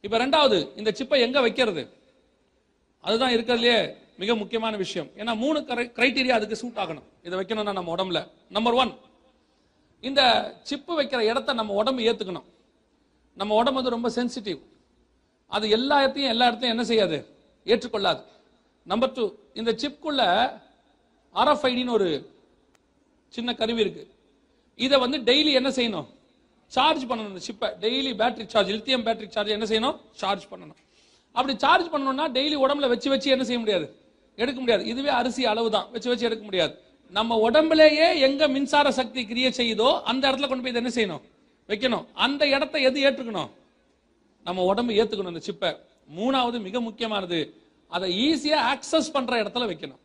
இப்போ 0.00 0.16
ரெண்டாவது 0.18 0.58
இந்த 0.76 0.92
சிப்பை 0.98 1.18
எங்க 1.26 1.40
வைக்கிறது? 1.40 1.84
அதுதான் 3.00 3.32
இருக்கிறதுலே 3.32 3.94
மிக 4.18 4.34
முக்கியமான 4.34 4.76
விஷயம். 4.76 5.08
ஏன்னா 5.16 5.36
மூணு 5.36 5.58
கிரைட்டீரியா 5.60 6.36
அதுக்கு 6.38 6.56
சூட் 6.56 6.80
ஆகணும். 6.84 7.06
இதை 7.22 7.38
வைக்கணும்னா 7.38 7.72
நம்ம 7.72 7.94
உடம்புல. 7.94 8.20
நம்பர் 8.48 8.72
ஒன் 8.72 8.92
இந்த 10.08 10.22
சிப்பு 10.68 10.92
வைக்கிற 11.00 11.20
இடத்த 11.30 11.54
நம்ம 11.60 11.74
உடம்பு 11.80 12.02
ஏத்துக்கணும். 12.08 12.46
நம்ம 13.40 13.54
உடம்பு 13.60 13.78
வந்து 13.78 13.94
ரொம்ப 13.96 14.08
சென்சிட்டிவ் 14.18 14.60
அது 15.56 15.66
எல்லா 15.76 15.96
இடத்தையும் 16.02 16.32
எல்லா 16.34 16.46
இடத்தையும் 16.50 16.74
என்ன 16.76 16.86
செய்யாது? 16.90 17.18
ஏற்றுக்கொள்ளாது. 17.72 18.22
நம்பர் 18.86 19.14
டூ 19.16 19.24
இந்த 19.60 19.70
சிப்குள்ள 19.82 20.22
ஆர்எஃப்ஐடின்னு 21.34 21.96
ஒரு 21.98 22.08
சின்ன 23.36 23.50
கருவி 23.60 23.80
இருக்கு. 23.84 24.04
இதை 24.78 24.96
வந்து 25.04 25.18
டெய்லி 25.28 25.52
என்ன 25.60 25.70
செய்யணும்? 25.78 26.06
சார்ஜ் 26.72 27.04
பண்ணணும் 27.08 27.32
இந்த 27.32 27.42
சிப்பை 27.48 27.68
daily 27.84 28.12
battery 28.20 28.46
charge 28.52 28.70
lithium 28.76 29.04
battery 29.06 29.28
charge 29.34 29.56
என்ன 29.56 29.66
செய்யணும்? 29.72 29.96
சார்ஜ் 30.22 30.44
பண்ணணும். 30.52 30.80
அப்படி 31.38 31.54
சார்ஜ் 31.64 31.88
பண்ணணும்னா 31.94 32.26
டெய்லி 32.36 32.56
உடம்புல 32.64 32.88
வச்சு 32.92 33.08
வச்சு 33.14 33.28
என்ன 33.34 33.44
செய்ய 33.48 33.58
முடியாது? 33.62 33.86
எடுக்க 34.42 34.58
முடியாது. 34.62 34.82
இதுவே 34.92 35.10
அரிசி 35.20 35.42
அளவு 35.52 35.68
தான் 35.76 35.86
வச்சு 35.92 36.08
வச்சு 36.08 36.28
எடுக்க 36.28 36.44
முடியாது. 36.44 36.74
நம்ம 37.10 37.50
உடம்புலேயே 37.50 38.18
எங்க 38.18 38.48
மின்சார 38.48 38.90
சக்தி 38.90 39.26
கிரியை 39.26 39.50
செய்யுதோ 39.50 40.02
அந்த 40.02 40.30
இடத்துல 40.30 40.48
கொண்டு 40.48 40.72
போய் 40.72 40.74
என்ன 40.74 40.88
செய்யணும்? 40.88 41.22
வைக்கணும். 41.68 42.06
அந்த 42.12 42.48
இடத்த 42.48 42.78
எது 42.78 43.00
ஏற்றுக்கணும்? 43.00 43.50
நம்ம 44.44 44.62
உடம்பு 44.62 44.92
ஏத்துக்கணும் 44.92 45.26
அந்த 45.26 45.40
சிப்பை. 45.46 45.76
மூணாவது 46.16 46.60
மிக 46.60 46.80
முக்கியமானது 46.80 47.54
அதை 47.88 48.08
ஈஸியா 48.26 48.56
ஆக்சஸ் 48.72 49.12
பண்ற 49.12 49.42
இடத்துல 49.42 49.68
வைக்கணும். 49.72 49.98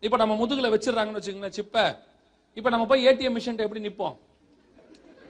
இப்ப 0.00 0.16
நம்ம 0.16 0.46
முதுகுல 0.46 0.74
வச்சிடறாங்கன்னு 0.74 1.20
வச்சுக்கோங்களேன் 1.20 1.58
சிப்பை. 1.60 1.96
இப்ப 2.54 2.70
நம்ம 2.70 2.86
போய் 2.86 3.06
ஏடிஎம் 3.06 3.36
மிஷின் 3.36 3.58
எப்படி 3.58 3.80
நிப்போம்? 3.80 4.16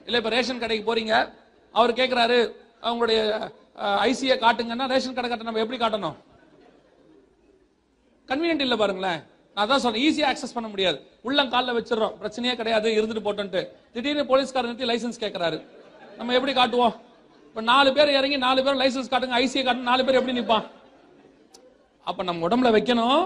இல்ல 0.05 0.19
இப்ப 0.19 0.29
ரேஷன் 0.29 0.59
கடைக்கு 0.59 0.95
போறீங்க 0.95 1.33
அவர் 1.73 1.93
கேட்கிறாரு 1.93 2.53
அவங்களுடைய 2.83 3.51
ஐசியை 3.79 4.37
காட்டுங்கன்னா 4.45 4.89
ரேஷன் 4.89 5.15
கடை 5.15 5.31
காட்ட 5.31 5.45
நம்ம 5.45 5.61
எப்படி 5.61 5.85
காட்டணும்? 5.85 6.15
கன்வீனியன்ட் 8.29 8.61
இல்ல 8.61 8.77
பாருங்களேன். 8.77 9.23
நான் 9.55 9.69
தான் 9.69 9.83
சொல்றேன் 9.85 10.03
ஈஸியா 10.07 10.27
ஆக்சஸ் 10.31 10.55
பண்ண 10.55 10.69
முடியாது. 10.69 10.99
உள்ளங்கால்ல 11.25 11.73
வச்சிடறோம். 11.79 12.15
பிரச்சனையே 12.23 12.55
கிடையாது 12.57 12.91
இருந்துட்டு 12.91 13.27
போட்டோன்ட்டு. 13.27 13.63
திடீர்னு 13.93 14.27
போலீஸ்காரர் 14.27 14.71
நிறுத்தி 14.71 14.89
லைசன்ஸ் 14.91 15.23
கேட்கறாரு 15.23 15.59
நம்ம 16.17 16.35
எப்படி 16.35 16.53
காட்டுவோம்? 16.53 16.95
இப்ப 17.47 17.61
நாலு 17.61 17.93
பேர் 17.93 18.11
இறங்கி 18.19 18.37
நாலு 18.37 18.65
பேர் 18.65 18.81
லைசன்ஸ் 18.83 19.13
காட்டுங்க 19.13 19.39
ஐசியை 19.43 19.63
காட்டுங்க 19.65 19.89
நாலு 19.91 20.05
பேர் 20.05 20.19
எப்படி 20.21 20.41
நிற்பான் 20.41 20.67
அப்ப 22.05 22.23
நம்ம 22.23 22.49
உடம்புல 22.49 22.75
வைக்கணும். 22.77 23.23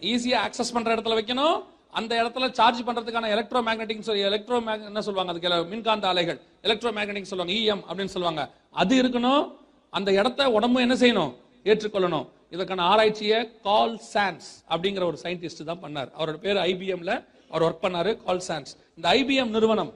ஈஸியா 0.00 0.38
ஆக்சஸ் 0.46 0.72
பண்ற 0.72 0.94
இடத்துல 0.94 1.18
வைக்கணும். 1.18 1.56
அந்த 1.90 2.12
இடத்துல 2.22 2.50
சார்ஜ் 2.50 2.80
பண்றதுக்கான 2.82 3.28
எலக்ட்ரோ 3.34 3.60
மேக்னெட்டிக் 3.66 4.06
சொல்லி 4.08 4.22
எலக்ட்ரோ 4.22 4.56
என்ன 4.84 5.00
சொல்லுவாங்க 5.00 5.32
அதுக்கு? 5.32 5.64
மின்காந்த 5.64 6.08
அலைகள். 6.08 6.40
எலக்ட்ரோ 6.62 6.90
மேக்னெட்டிக் 6.96 7.30
சொல்லுவாங்க 7.32 7.60
இஎம் 7.60 7.84
அப்படின்னு 7.90 8.14
சொல்லுவாங்க. 8.14 8.42
அது 8.70 9.02
இருக்கணும். 9.02 9.42
அந்த 9.90 10.12
இடத்த 10.12 10.50
உடம்பு 10.50 10.80
என்ன 10.80 10.94
செய்யணும்? 10.94 11.32
ஏற்றுக்கொள்ளணும். 11.64 12.26
இதற்கான 12.54 12.82
ஆராய்ச்சியை 12.92 13.38
கால் 13.68 13.96
சான்ஸ் 14.12 14.48
அப்படிங்கிற 14.72 15.04
ஒரு 15.10 15.18
சயின்டிஸ்ட் 15.24 15.68
தான் 15.70 15.82
பண்ணார். 15.84 16.10
அவரோட 16.18 16.38
பேர் 16.44 16.60
ஐபிஎம்ல 16.70 17.12
அவர் 17.50 17.64
ஒர்க் 17.66 17.84
பண்ணாரு 17.86 18.12
கால் 18.26 18.44
சான்ஸ். 18.48 18.70
இந்த 18.96 19.06
ஐபிஎம் 19.18 19.52
நிறுவனம் 19.56 19.92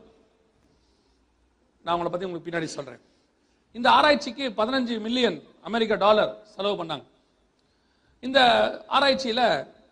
நான் 1.84 1.94
உங்களை 1.94 2.10
பத்தி 2.12 2.26
உங்களுக்கு 2.28 2.48
பின்னாடி 2.48 2.68
சொல்றேன். 2.76 3.00
இந்த 3.78 3.88
ஆராய்ச்சிக்கு 3.98 4.44
பதினஞ்சு 4.60 4.94
மில்லியன் 5.06 5.38
அமெரிக்க 5.68 5.96
டாலர் 6.04 6.32
செலவு 6.54 6.76
பண்ணாங்க. 6.80 7.04
இந்த 8.26 8.40
ஆராய்ச்சியில 8.96 9.42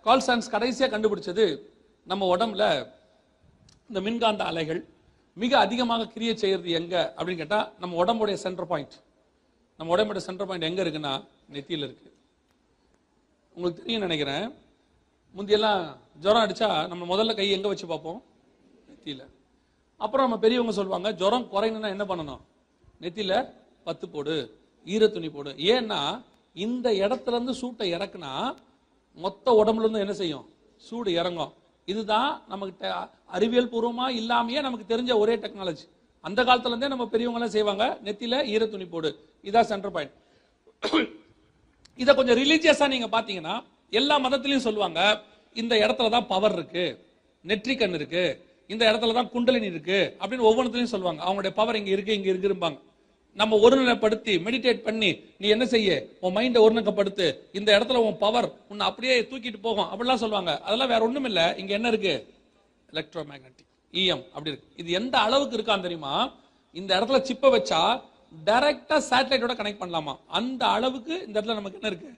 கால்சான்ஸ் 0.07 0.53
கடைசியாக 0.55 0.91
கண்டுபிடிச்சது 0.95 1.47
நம்ம 2.11 2.27
உடம்புல 2.35 2.65
இந்த 3.89 4.01
மின்காந்த 4.07 4.43
அலைகள் 4.51 4.81
மிக 5.43 5.53
அதிகமாக 5.65 6.09
கிரிய 6.15 6.31
செய்யறது 6.43 6.71
எங்க 6.81 6.95
அப்படின்னு 7.17 7.43
கேட்டால் 7.43 7.67
நம்ம 7.83 7.97
உடம்புடைய 8.03 8.37
சென்டர் 8.45 8.69
பாயிண்ட் 8.71 8.95
நம்ம 9.79 9.93
உடம்புடைய 9.97 10.23
சென்டர் 10.29 10.49
பாயிண்ட் 10.49 10.69
எங்க 10.69 10.81
இருக்குன்னா 10.85 11.13
நெத்தியில் 11.55 11.87
இருக்கு. 11.89 12.09
உங்களுக்கு 13.59 13.83
தெரியும் 13.83 14.05
நினைக்கிறேன். 14.07 14.45
முந்தியெல்லாம் 15.37 15.81
ஜுரம் 16.25 16.43
அடிச்சா 16.45 16.69
நம்ம 16.91 17.03
முதல்ல 17.11 17.33
கை 17.39 17.47
எங்க 17.55 17.69
வச்சு 17.71 17.87
பார்ப்போம்? 17.93 18.19
நெத்தியில. 18.89 19.23
அப்புறம் 20.05 20.25
நம்ம 20.27 20.39
பெரியவங்க 20.45 20.75
சொல்லுவாங்க 20.77 21.09
ஜுரம் 21.21 21.47
குறையணும்னா 21.55 21.91
என்ன 21.95 22.05
பண்ணணும்? 22.11 22.43
நெத்தியில 23.03 23.35
பத்து 23.87 24.07
போடு 24.15 24.35
ஈர 24.95 25.09
துணி 25.15 25.29
போடு. 25.37 25.53
ஏன்னா 25.75 26.01
இந்த 26.67 26.89
இடத்துல 27.03 27.37
இருந்து 27.37 27.55
சூட்டை 27.61 27.89
இறக்குனா 27.97 28.33
மொத்த 29.25 29.57
உடம்புல 29.61 29.85
இருந்து 29.87 30.05
என்ன 30.05 30.17
செய்யும்? 30.23 30.47
சூடு 30.89 31.13
இறங்கும். 31.21 31.53
இதுதான் 31.93 32.31
நமக்கு 32.53 32.89
அறிவியல் 33.37 33.73
பூர்வமா 33.75 34.09
இல்லாமையே 34.21 34.63
நமக்கு 34.67 34.91
தெரிஞ்ச 34.93 35.13
ஒரே 35.25 35.37
டெக்னாலஜி 35.45 35.87
அந்த 36.25 36.41
காலத்துல 36.49 36.73
இருந்தே 36.73 36.95
நம்ம 36.95 37.07
பெரியவங்க 37.15 37.41
எல்லாம் 37.41 37.57
செய்வாங்க 37.57 37.85
நெத்தியில 38.09 38.45
ஈர 38.55 38.63
துணி 38.75 38.89
போடு. 38.95 39.11
இதான் 39.49 39.71
சென்டர் 39.73 39.97
பாயிண்ட் 39.97 40.17
இதை 41.99 42.13
கொஞ்சம் 42.15 42.39
ரிலீஜியஸா 42.43 42.87
நீங்க 42.95 43.09
பாத்தீங்கன்னா 43.17 43.55
எல்லா 43.91 44.17
மதத்திலையும் 44.25 44.67
சொல்லுவாங்க 44.69 45.01
இந்த 45.57 45.75
இடத்துல 45.85 46.11
தான் 46.17 46.29
பவர் 46.33 46.55
இருக்கு 46.59 46.85
நெற்றிக்கண் 47.45 47.97
இருக்கு 47.99 48.25
இந்த 48.73 48.83
இடத்துல 48.91 49.15
தான் 49.19 49.31
குண்டலினி 49.35 49.69
இருக்கு 49.75 49.99
அப்படின்னு 50.21 50.47
ஒவ்வொன்றத்திலையும் 50.49 50.95
சொல்லுவாங்க. 50.95 51.21
அவங்களுடைய 51.25 51.53
பவர் 51.61 51.77
இங்க 51.77 51.91
இருக்கு 51.91 52.17
இங்க 52.19 52.29
இருக்கும்பாங்க. 52.33 52.79
நம்ம 53.41 53.57
ஒருநிலைப்படுத்தி 53.65 54.35
மெடிடேட் 54.47 54.81
பண்ணி 54.87 55.11
நீ 55.41 55.47
என்ன 55.55 55.65
செய்ய? 55.67 55.91
உன் 56.21 56.35
மைண்டை 56.37 56.61
ஒருநிலைப்படுத்து. 56.65 57.27
இந்த 57.59 57.69
இடத்துல 57.79 58.01
உன் 58.07 58.19
பவர் 58.25 58.49
உன்னை 58.69 58.85
அப்படியே 58.87 59.15
தூக்கிட்டு 59.31 59.61
போகும் 59.67 59.89
அப்படிலாம் 59.91 60.23
சொல்லுவாங்க. 60.25 60.53
அதெல்லாம் 60.67 60.91
வேற 60.93 61.01
ஒண்ணும் 61.07 61.29
இல்ல. 61.31 61.41
இங்க 61.57 61.73
என்ன 61.79 61.89
இருக்கு? 61.89 62.15
எலக்ட்ரோ 62.93 63.25
மேக்னட்டிக் 63.31 63.69
இஎம் 63.93 64.25
அப்படி 64.35 64.51
இருக்கு. 64.53 64.69
இது 64.77 64.91
எந்த 65.01 65.19
அளவுக்கு 65.19 65.57
இருக்கான்னு 65.59 65.87
தெரியுமா? 65.87 66.15
இந்த 66.81 66.91
இடத்துல 67.01 67.21
சிப்பை 67.29 67.51
வச்சா 67.57 67.81
டைரக்டா 68.45 69.03
சேட்டலைட்டோட 69.11 69.55
கனெக்ட் 69.55 69.81
பண்ணலாமா? 69.81 70.19
அந்த 70.27 70.67
அளவுக்கு 70.67 71.27
இந்த 71.27 71.41
இடத்துல 71.41 71.55
நமக்கு 71.55 71.79
என்ன 71.83 71.97
இருக்கு? 71.97 72.15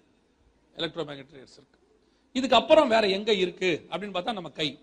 எலக்ட்ரோ 0.77 1.07
மேக்னட்டிக் 1.07 1.33
இருக்கு. 1.33 1.79
இதுக்கு 2.33 2.57
அப்புறம் 2.57 2.89
வேற 2.89 3.09
எங்க 3.09 3.35
இருக்கு? 3.35 3.87
அப்படின்னு 3.91 4.19
பார்த்தா 4.19 4.33
நம்ம 4.33 4.49
கை. 4.49 4.79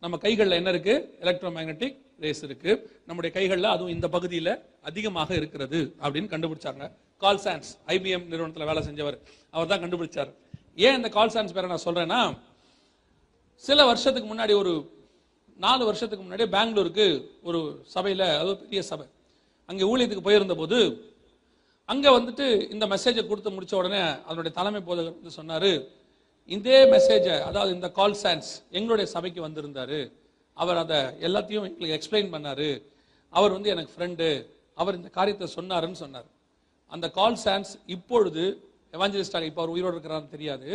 நம்ம 0.00 0.16
கைகளில் 0.16 0.52
என்ன 0.52 0.68
இருக்கு? 0.68 1.18
எலக்ட்ரோ 1.20 1.50
மேக்னெட்டிக் 1.50 1.96
ரேஸ் 2.20 2.42
இருக்கு. 2.42 3.00
நம்முடைய 3.06 3.36
கைகளில் 3.36 3.64
அதுவும் 3.64 3.92
இந்த 3.92 4.08
பகுதியில் 4.08 4.58
அதிகமாக 4.82 5.34
இருக்கிறது 5.34 5.94
அப்படின்னு 6.02 6.30
கண்டுபிடிச்சாங்க. 6.34 6.92
கால் 7.18 7.38
சான்ஸ் 7.38 7.78
ஐபிஎம் 7.86 8.26
நிறுவனத்தில் 8.26 8.64
வேலை 8.64 8.82
செஞ்சவர். 8.82 9.18
அவர் 9.50 9.66
தான் 9.66 9.82
கண்டுபிடிச்சார். 9.82 10.34
ஏன் 10.76 10.96
இந்த 10.96 11.08
கால் 11.08 11.28
சான்ஸ் 11.28 11.52
பேரை 11.52 11.70
நான் 11.70 11.94
சொல்றேன்னா 11.94 12.38
சில 13.54 13.84
வருஷத்துக்கு 13.84 14.34
முன்னாடி 14.34 14.54
ஒரு 14.54 15.06
நாலு 15.56 15.84
வருஷத்துக்கு 15.84 16.26
முன்னாடி 16.26 16.48
பெங்களூருக்கு 16.48 17.30
ஒரு 17.42 17.82
சபையில் 17.84 18.26
அது 18.26 18.56
பெரிய 18.56 18.82
சபை. 18.82 19.06
அங்கே 19.68 19.84
ஊழியத்துக்கு 19.92 20.26
போயிருந்த 20.28 20.54
போது 20.60 20.78
அங்கே 21.92 22.10
வந்துட்டு 22.16 22.46
இந்த 22.74 22.84
மெசேஜை 22.94 23.22
கொடுத்து 23.26 23.50
முடிச்ச 23.56 23.74
உடனே 23.80 24.00
அதனுடைய 24.26 24.52
தலைமை 24.58 24.80
போதகர் 24.88 25.16
வந்து 25.18 25.38
சொன்னார் 25.38 25.70
இதே 26.56 26.78
மெசேஜை 26.94 27.34
அதாவது 27.48 27.72
இந்த 27.76 27.88
கால் 27.98 28.18
சான்ஸ் 28.22 28.50
எங்களுடைய 28.78 29.06
சபைக்கு 29.14 29.40
வந்திருந்தார். 29.46 29.98
அவர் 30.56 30.78
அதை 30.82 30.98
எல்லாத்தையும் 31.26 31.66
எங்களுக்கு 31.68 31.96
எக்ஸ்பிளைன் 31.98 32.30
பண்ணார். 32.34 32.68
அவர் 33.32 33.54
வந்து 33.56 33.72
எனக்கு 33.74 33.92
ஃப்ரெண்டு 33.94 34.28
அவர் 34.80 34.98
இந்த 34.98 35.10
காரியத்தை 35.16 35.48
சொன்னாருன்னு 35.56 36.00
சொன்னார். 36.04 36.28
அந்த 36.94 37.06
கால் 37.18 37.38
சான்ஸ் 37.44 37.72
இப்பொழுது 37.96 38.44
எவாஞ்சலிஸ்டாக 38.96 39.48
இப்போ 39.50 39.60
அவர் 39.62 39.74
உயிரோடு 39.74 39.96
இருக்கிறான்னு 39.96 40.34
தெரியாது. 40.36 40.68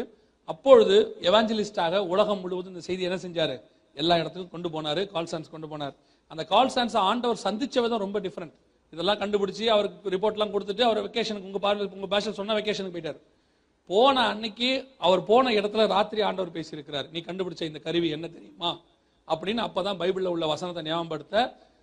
அப்பொழுது 0.52 0.98
எவாஞ்சலிஸ்டாக 1.30 2.02
உலகம் 2.14 2.41
முழுவதும் 2.44 2.74
இந்த 2.74 2.84
செய்தி 2.89 3.08
என்ன 3.10 3.18
செஞ்சார்? 3.26 3.56
எல்லா 4.02 4.16
இடத்துக்கும் 4.22 4.54
கொண்டு 4.56 4.70
போனார் 4.76 5.02
கால் 5.16 5.32
சான்ஸ் 5.32 5.54
கொண்டு 5.56 5.68
போனார். 5.72 5.96
அந்த 6.32 6.44
கால் 6.54 6.74
சான்ஸை 6.76 7.02
ஆண்டவர் 7.10 7.44
சந்தித்த 7.48 7.82
விதம் 7.86 8.04
ரொம்ப 8.06 8.20
டிஃப்ரெண்ட் 8.28 8.56
இதெல்லாம் 8.94 9.20
கண்டுபிடிச்சி 9.22 9.66
அவருக்கு 9.76 10.12
ரிப்போர்ட்லாம் 10.16 10.54
கொடுத்துட்டு 10.56 10.84
அவர் 10.88 11.00
வெக்கேஷனுக்கு 11.06 11.50
உங்கள் 11.52 11.66
பார்வை 11.66 11.86
உங்கள் 11.98 12.12
பாஷை 12.14 12.34
சொன்னால் 12.39 12.58
வெக்கேஷனுக்கு 12.60 12.96
போயிட்டார். 12.96 13.20
போன 13.89 14.16
அன்னைக்கு 14.34 14.70
அவர் 15.06 15.22
போன 15.30 15.52
இடத்துல 15.60 15.86
ராத்திரி 15.94 16.22
ஆண்டவர் 16.30 16.56
பேசியிருக்கிறார். 16.58 17.08
நீ 17.14 17.22
கண்டுபிடிச்ச 17.30 17.64
இந்த 17.70 17.80
கருவி 17.88 18.10
என்ன 18.18 18.28
தெரியுமா? 18.36 18.72
அப்படின்னு 19.28 19.62
அப்போதான் 19.68 20.00
பைபிளில் 20.02 20.34
உள்ள 20.36 20.46
வசனத்தை 20.54 20.82
ஞாபகப்படுத்த 20.88 21.36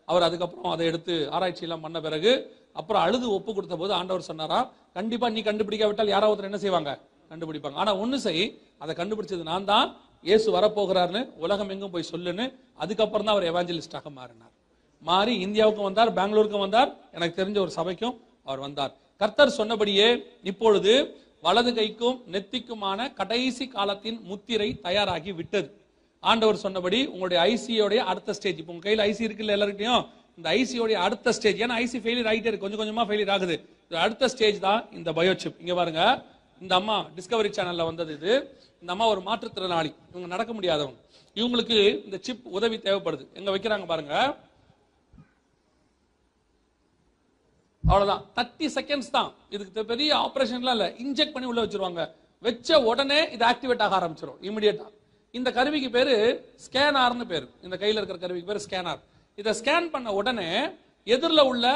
அவர் 0.09 0.27
அதுக்கப்புறம் 0.27 0.73
அதை 0.75 0.85
எடுத்து 0.91 1.15
ஆராய்ச்சியெல்லாம் 1.37 1.85
பண்ண 1.85 1.99
பிறகு 2.07 2.33
அப்புறம் 2.81 3.03
அழுது 3.05 3.27
ஒப்பு 3.37 3.51
கொடுத்த 3.57 3.77
போது 3.83 3.93
ஆண்டவர் 3.99 4.29
சொன்னாரா 4.29 4.59
கண்டிப்பாக 4.99 5.33
நீ 5.35 5.41
கண்டுபிடிக்காவிட்டால் 5.49 6.13
யாராவது 6.15 6.33
ஒருத்தர் 6.33 6.51
என்ன 6.51 6.61
செய்வாங்க? 6.65 6.93
கண்டுபிடிப்பாங்க. 7.33 7.79
ஆனால் 7.83 7.99
ஒன்று 8.03 8.19
செய் 8.27 8.45
அதை 8.83 8.95
கண்டுபிடிச்சது 9.01 9.45
நான் 9.53 9.69
தான் 9.73 9.89
இயேசு 10.29 10.49
வரப்போகிறார்னு 10.57 11.21
உலகம் 11.45 11.71
எங்கும் 11.75 11.95
போய் 11.95 12.11
சொல்லுன்னு 12.13 12.47
அதுக்கப்புறம் 12.83 13.27
தான் 13.29 13.37
அவர் 13.37 13.51
எவாஞ்சலிஸ்டாக 13.53 14.11
மாறினார். 14.19 14.55
மாறி 15.09 15.35
இந்தியாவுக்கும் 15.45 15.89
வந்தார் 15.89 16.13
பெங்களூருக்கும் 16.13 16.65
வந்தார். 16.67 16.91
எனக்கு 17.13 17.37
தெரிஞ்ச 17.43 17.59
ஒரு 17.67 17.73
சபைக்கும் 17.77 18.17
அவர் 18.45 18.59
வந்தார். 18.59 18.93
கர்த்தர் 19.17 19.57
சொன்னபடியே 19.61 20.09
இப்பொழுது 20.43 20.93
வலது 21.43 21.71
கைக்கும் 21.73 22.17
நெத்திக்குமான 22.33 23.13
கடைசி 23.13 23.69
காலத்தின் 23.69 24.19
முத்திரை 24.23 24.81
தயாராகி 24.83 25.33
விட்டது. 25.33 25.69
ஆண்டவர் 26.21 26.57
சொன்னபடி 26.57 26.99
உங்களுடைய 27.07 27.41
ஐசியோடைய 27.51 28.01
அடுத்த 28.13 28.33
ஸ்டேஜ் 28.33 28.59
இப்போ 28.59 28.73
உங்க 28.73 28.85
கையில் 28.87 29.05
ஐசி 29.05 29.23
இருக்குல்ல 29.29 29.57
எல்லாருக்கிட்டையும் 29.57 30.07
இந்த 30.37 30.49
ஐசியோடைய 30.51 30.99
அடுத்த 31.07 31.33
ஸ்டேஜ் 31.33 31.63
ஏன்னா 31.63 31.79
ஐசி 31.85 31.99
ஃபெயிலியர் 32.03 32.29
ஆகிட்டே 32.33 32.51
இருக்கு. 32.51 32.65
கொஞ்சம் 32.65 32.81
கொஞ்சமா 32.81 33.05
ஃபெயிலியர் 33.09 33.31
ஆகுது. 33.31 33.57
அடுத்த 33.91 34.29
ஸ்டேஜ் 34.29 34.59
தான் 34.61 34.89
இந்த 34.93 35.13
பயோசிப் 35.13 35.57
இங்க 35.61 35.75
பாருங்க. 35.75 36.03
இந்த 36.61 36.75
அம்மா 36.75 36.97
டிஸ்கவரி 37.17 37.51
சேனல்ல 37.57 37.85
வந்தது 37.85 38.13
இது. 38.15 38.33
இந்த 38.81 38.93
அம்மா 38.93 39.07
ஒரு 39.07 39.21
மாற்றுத்திறனாளி. 39.21 39.95
இவங்க 40.11 40.27
நடக்க 40.27 40.53
முடியாதவங்க. 40.53 40.99
இவங்களுக்கு 41.35 42.05
இந்த 42.05 42.19
சிப் 42.21 42.47
உதவி 42.59 42.77
தேவைப்படுது. 42.77 43.25
எங்க 43.35 43.51
வைக்கிறாங்க 43.57 43.87
பாருங்க. 43.87 44.37
அவ்வளவுதான். 47.85 48.23
தேர்ட்டி 48.37 48.67
செகண்ட்ஸ் 48.79 49.13
தான். 49.17 49.31
இதுக்கு 49.55 49.85
பெரிய 49.93 50.11
ஆப்ரேஷன்லாம் 50.27 50.77
இல்லை. 50.79 50.89
இன்ஜெக்ட் 51.05 51.35
பண்ணி 51.35 51.49
உள்ள 51.51 51.61
வச்சிருவாங்க. 51.65 52.03
வச்ச 52.47 52.69
உடனே 52.91 53.21
இது 53.35 53.45
ஆக்டிவேட் 53.53 53.85
ஆக 53.87 53.95
ஆரம்பிச்சிடும் 54.01 54.39
இமிடியட்டா 54.49 54.87
இந்த 55.39 55.49
கருவிக்கு 55.57 55.89
பேரு 55.97 56.15
ஸ்கேனார்னு 56.67 57.27
பேரு. 57.33 57.47
இந்த 57.67 57.77
கையில் 57.83 57.99
இருக்கிற 58.01 58.19
கருவிக்கு 58.23 58.51
பேரு 58.51 58.63
ஸ்கேனார் 58.67 59.01
இதை 59.41 59.53
ஸ்கேன் 59.61 59.91
பண்ண 59.95 60.09
உடனே 60.21 60.49
எதிரில் 61.07 61.49
உள்ள 61.51 61.67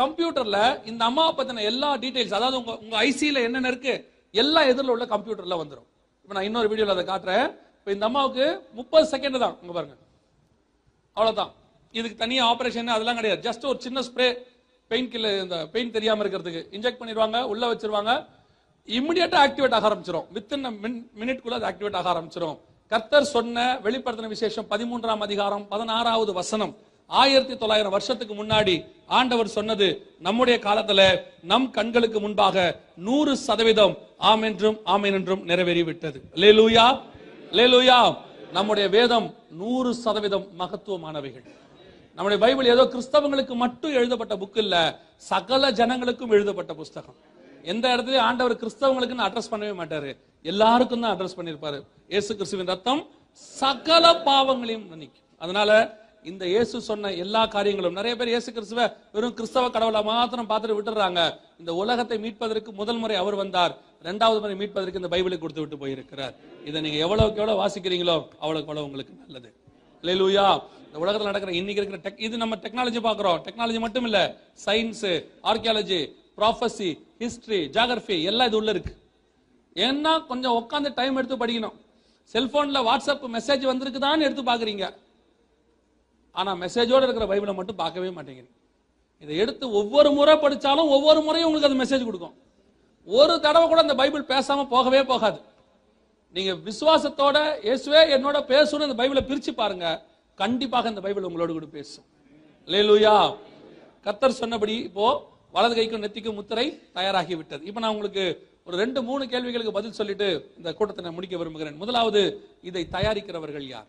கம்ப்யூட்டர்ல 0.00 0.58
இந்த 0.90 1.02
அம்மாவை 1.10 1.32
பத்தின 1.36 1.62
எல்லா 1.70 1.90
டீடைல்ஸ் 2.02 2.34
அதாவது 2.38 2.56
உங்க 2.60 2.72
உங்க 2.84 2.96
ஐசியில 3.08 3.44
என்னென்ன 3.48 3.70
இருக்கு 3.72 3.94
எல்லா 4.42 4.62
எதிரில் 4.70 4.94
உள்ள 4.94 5.04
கம்ப்யூட்டர்ல 5.12 5.56
வந்துடும் 5.60 5.86
இப்போ 6.22 6.34
நான் 6.36 6.48
இன்னொரு 6.48 6.70
வீடியோவில் 6.70 6.94
அதை 6.96 7.04
காட்டுறேன். 7.12 7.46
இப்போ 7.78 7.90
இந்த 7.96 8.04
அம்மாவுக்கு 8.08 8.46
முப்பது 8.78 9.06
செகண்ட் 9.14 9.38
தான். 9.44 9.56
உங்க 9.62 9.72
பாருங்க. 9.76 9.96
அவ்வளோதான் 11.16 11.52
இதுக்கு 11.98 12.16
தனியாக 12.24 12.50
ஆப்ரேஷன் 12.52 12.94
அதெல்லாம் 12.96 13.18
கிடையாது. 13.20 13.40
ஜஸ்ட் 13.48 13.66
ஒரு 13.70 13.78
சின்ன 13.86 14.02
ஸ்ப்ரே 14.08 14.26
பெயின் 14.90 15.08
கில்லர் 15.12 15.38
இந்த 15.44 15.56
பெயின் 15.74 15.94
தெரியாம 15.94 16.22
இருக்கிறதுக்கு 16.24 16.60
இன்ஜெக்ட் 16.76 16.98
பண்ணிடுவாங்க 16.98 17.38
உள்ள 17.52 17.62
வச்சிருவாங்க. 17.70 18.12
இமிடியேட்டா 18.88 19.38
ஆக்டிவேட் 19.46 19.74
ஆக 19.76 19.86
ஆரம்பிச்சிடும் 19.88 20.26
வித்தின் 20.34 20.66
மினிட்குள்ள 21.20 21.54
அது 21.58 21.66
ஆக்டிவேட் 21.70 21.96
ஆக 22.00 22.08
ஆரம்பிச்சிடும் 22.12 22.58
கர்த்தர் 22.92 23.32
சொன்ன 23.36 23.64
வெளிப்படுத்தின 23.86 24.30
விசேஷம் 24.34 24.68
பதிமூன்றாம் 24.72 25.24
அதிகாரம் 25.26 25.64
பதினாறாவது 25.72 26.32
வசனம். 26.40 26.74
ஆயிரத்தி 27.10 27.54
தொள்ளாயிரம் 27.62 27.94
வருஷத்துக்கு 27.96 28.34
முன்னாடி 28.42 28.76
ஆண்டவர் 29.18 29.54
சொன்னது 29.56 29.88
நம்முடைய 30.26 30.56
காலத்துல 30.66 31.00
நம் 31.50 31.68
கண்களுக்கு 31.76 32.20
முன்பாக 32.24 32.66
நூறு 33.08 33.34
சதவீதம் 33.46 33.94
ஆம் 34.30 34.46
என்றும் 34.50 34.78
என்றும் 35.18 35.44
நிறைவேறி 35.50 35.84
விட்டது 35.90 36.20
லேலூயா 36.44 36.86
லேலூயா 37.58 38.00
நம்முடைய 38.56 38.86
வேதம் 38.96 39.28
நூறு 39.60 39.90
சதவீதம் 40.04 40.46
மகத்துவமானவைகள். 40.60 41.46
நம்முடைய 42.16 42.38
பைபிள் 42.44 42.72
ஏதோ 42.74 42.84
கிறிஸ்தவங்களுக்கு 42.92 43.54
மட்டும் 43.64 43.96
எழுதப்பட்ட 43.98 44.34
புக் 44.42 44.60
இல்ல 44.62 44.76
சகல 45.30 45.70
ஜனங்களுக்கும் 45.80 46.32
எழுதப்பட்ட 46.36 46.72
புஸ்தகம். 46.80 47.18
எந்த 47.72 47.84
இடத்துலயும் 47.94 48.26
ஆண்டவர் 48.28 48.60
கிறிஸ்தவங்களுக்குன்னு 48.62 49.26
அட்ரஸ் 49.26 49.52
பண்ணவே 49.52 49.74
மாட்டாரு. 49.80 50.10
எல்லாருக்கும் 50.52 51.04
தான் 51.04 51.14
அட்ரஸ் 51.14 51.38
பண்ணிருப்பாரு. 51.38 51.78
இயேசு 52.14 52.30
கிறிஸ்துவின் 52.38 52.72
ரத்தம் 52.72 53.02
சகல 53.60 54.04
பாவங்களையும் 54.28 54.86
நினைக்கும். 54.94 55.24
அதனால 55.44 55.70
இந்த 56.30 56.44
இயேசு 56.52 56.76
சொன்ன 56.88 57.12
எல்லா 57.24 57.42
காரியங்களும் 57.56 57.98
நிறைய 57.98 58.12
பேர் 58.20 58.32
இயேசு 58.32 58.48
கிறிஸ்துவ 58.54 58.86
வெறும் 59.16 59.36
கிறிஸ்தவ 59.38 59.66
கடவுளை 59.74 60.00
மாத்திரம் 60.12 60.48
பார்த்துட்டு 60.50 60.78
விட்டுறாங்க. 60.78 61.20
இந்த 61.60 61.74
உலகத்தை 61.82 62.18
மீட்பதற்கு 62.24 62.72
முதல் 62.80 63.00
முறை 63.02 63.18
அவர் 63.22 63.40
வந்தார். 63.42 63.74
இரண்டாவது 64.04 64.40
முறை 64.44 64.56
மீட்பதற்கு 64.62 65.00
இந்த 65.02 65.12
பைபிளை 65.14 65.38
கொடுத்து 65.44 65.62
விட்டு 65.64 65.82
போயிருக்கிறார். 65.84 66.34
இதை 66.70 66.80
நீங்க 66.86 66.98
எவ்வளவுக்கு 67.06 67.42
எவ்வளவு 67.42 67.62
வாசிக்கிறீங்களோ 67.62 68.18
அவ்வளவுக்கு 68.42 68.70
எவ்வளவு 68.70 68.88
உங்களுக்கு 68.90 69.14
நல்லது. 69.22 69.50
லேலூயா 70.08 70.46
இந்த 70.86 70.98
உலகத்தில் 71.04 71.30
நடக்கிற 71.30 71.52
இன்னைக்கு 71.60 71.80
இருக்கிற 71.82 72.00
டெக் 72.06 72.22
இது 72.26 72.36
நம்ம 72.42 72.56
டெக்னாலஜி 72.64 73.00
பார்க்குறோம். 73.06 73.38
டெக்னாலஜி 73.46 73.80
மட்டும் 73.84 74.06
இல்ல 74.08 74.18
science 74.66 75.08
archaeology 75.50 76.00
prophecy 76.38 76.90
history 77.24 77.60
geography 77.76 78.16
எல்லாம் 78.30 78.48
இது 78.50 78.58
உள்ள 78.60 78.70
இருக்கு. 78.74 78.92
ஏன்னா 79.86 80.12
கொஞ்சம் 80.30 80.56
உட்காந்து 80.60 80.90
டைம் 81.00 81.18
எடுத்து 81.20 81.36
படிக்கணும். 81.42 81.76
செல்போன்ல 82.34 82.78
வாட்ஸ்அப் 82.88 83.26
மெசேஜ் 83.36 83.64
வந்திருக்குதான்னு 83.70 84.26
எடுத்து 84.28 84.44
பாக்குறீங்க 84.50 84.84
ஆனா 86.40 86.52
மெசேஜோடு 86.62 87.06
இருக்கிற 87.06 87.26
பைபிளை 87.32 87.52
மட்டும் 87.58 87.80
பார்க்கவே 87.82 88.08
மாட்டேங்கிறீங்க. 88.16 88.54
இதை 89.22 89.34
எடுத்து 89.42 89.64
ஒவ்வொரு 89.80 90.10
முறை 90.16 90.34
படிச்சாலும் 90.44 90.90
ஒவ்வொரு 90.96 91.20
முறையும் 91.26 91.48
உங்களுக்கு 91.48 91.70
அது 91.70 91.82
மெசேஜ் 91.82 92.08
கொடுக்கும். 92.08 92.34
ஒரு 93.06 93.34
தடவை 93.44 93.66
கூட 93.68 93.80
அந்த 93.84 93.94
பைபிள் 94.00 94.24
பேசாம 94.32 94.66
போகவே 94.74 95.00
போகாது. 95.12 95.38
நீங்க 96.36 96.52
விசுவாசத்தோட 96.68 97.38
இயேசுவே 97.66 98.00
என்னோட 98.16 98.38
பேசணும் 98.52 98.86
இந்த 98.86 98.96
பைபிளை 99.00 99.22
பிரிச்சு 99.28 99.52
பாருங்க. 99.60 99.86
கண்டிப்பாக 100.40 100.90
இந்த 100.92 101.02
பைபிள் 101.04 101.26
உங்களோட 101.28 101.50
கூட 101.56 101.66
பேசும். 101.76 102.06
லேலுயா 102.72 103.14
கத்தர் 104.06 104.40
சொன்னபடி 104.42 104.74
இப்போ 104.88 105.06
வலது 105.54 105.74
கைக்கும் 105.78 106.02
நெத்திக்கும் 106.04 106.36
முத்திரை 106.38 106.66
தயாராகி 106.96 107.34
விட்டது 107.40 107.62
இப்போ 107.68 107.80
நான் 107.82 107.94
உங்களுக்கு 107.94 108.24
ஒரு 108.66 108.76
ரெண்டு 108.82 109.00
மூணு 109.08 109.24
கேள்விகளுக்கு 109.32 109.76
பதில் 109.78 109.96
சொல்லிட்டு 110.00 110.28
இந்த 110.58 110.68
கூட்டத்தை 110.78 111.02
நான் 111.06 111.16
முடிக்க 111.18 111.36
விரும்புகிறேன். 111.40 111.76
முதலாவது 111.82 112.22
இதை 112.68 112.82
தயாரிக்கிறவர்கள் 112.96 113.66
யார்? 113.74 113.88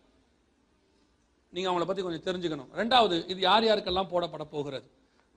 நீங்க 1.53 1.67
அவங்கள 1.69 1.85
பத்தி 1.89 2.01
கொஞ்சம் 2.07 2.25
தெரிஞ்சுக்கணும். 2.27 2.71
ரெண்டாவது 2.81 3.15
இது 3.31 3.39
யார் 3.49 3.67
யாருக்கெல்லாம் 3.69 4.11
போடப்பட 4.13 4.43
போகிறது? 4.55 4.85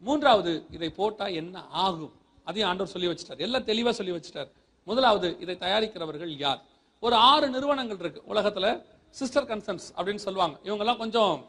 மூன்றாவது 0.06 0.52
இதை 0.76 0.90
போட்டா 1.00 1.26
என்ன 1.40 1.62
ஆகும்? 1.84 2.14
அதையும் 2.48 2.68
ஆண்டவர் 2.70 2.94
சொல்லி 2.94 3.08
வச்சிட்டார். 3.10 3.40
எல்லாம் 3.46 3.68
தெளிவா 3.70 3.92
சொல்லி 4.00 4.14
வச்சிட்டார். 4.16 4.50
முதலாவது 4.86 5.28
இதை 5.44 5.54
தயாரிக்கிறவர்கள் 5.64 6.34
யார்? 6.44 6.60
ஒரு 7.02 7.14
ஆறு 7.14 7.50
நிறுவனங்கள் 7.50 7.98
இருக்கு 7.98 8.22
உலகத்துல. 8.34 8.82
சிஸ்டர் 9.10 9.44
கன்சர்ன்ஸ் 9.44 9.86
அப்படின்னு 9.96 10.14
சொல்லுவாங்க. 10.14 10.58
இவங்க 10.62 10.84
எல்லாம் 10.84 10.98
கொஞ்சம் 10.98 11.46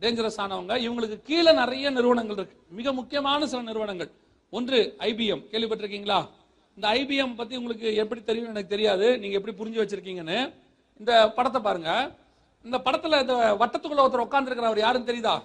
டேஞ்சரஸ் 0.00 0.40
ஆனவங்க. 0.40 0.74
இவங்களுக்கு 0.86 1.22
கீழே 1.22 1.52
நிறைய 1.52 1.90
நிறுவனங்கள் 1.90 2.36
இருக்கு. 2.36 2.62
மிக 2.70 2.92
முக்கியமான 2.92 3.46
சில 3.46 3.62
நிறுவனங்கள். 3.62 4.10
ஒன்று 4.50 4.94
ஐபிஎம் 4.98 5.44
கேள்விப்பட்டிருக்கீங்களா? 5.52 6.28
இந்த 6.74 6.88
ஐபிஎம் 6.88 7.34
பத்தி 7.34 7.56
உங்களுக்கு 7.56 7.94
எப்படி 7.94 8.22
தெரியும் 8.22 8.48
எனக்கு 8.48 8.68
தெரியாது. 8.68 9.18
நீங்க 9.18 9.38
எப்படி 9.38 9.56
புரிஞ்சு 9.56 9.82
வச்சிருக்கீங்கன்னு. 9.82 10.54
இந்த 10.98 11.32
படத்தை 11.32 11.60
பாருங்க. 11.60 12.14
இந்த 12.62 12.78
படத்துல 12.78 13.20
இந்த 13.20 13.56
வட்டத்துக்குள்ள 13.60 14.00
ஒருத்தர் 14.00 14.26
உட்கார்ந்து 14.26 14.62
அவர் 14.62 14.78
யாரும் 14.78 15.06
தெரியுதா? 15.06 15.42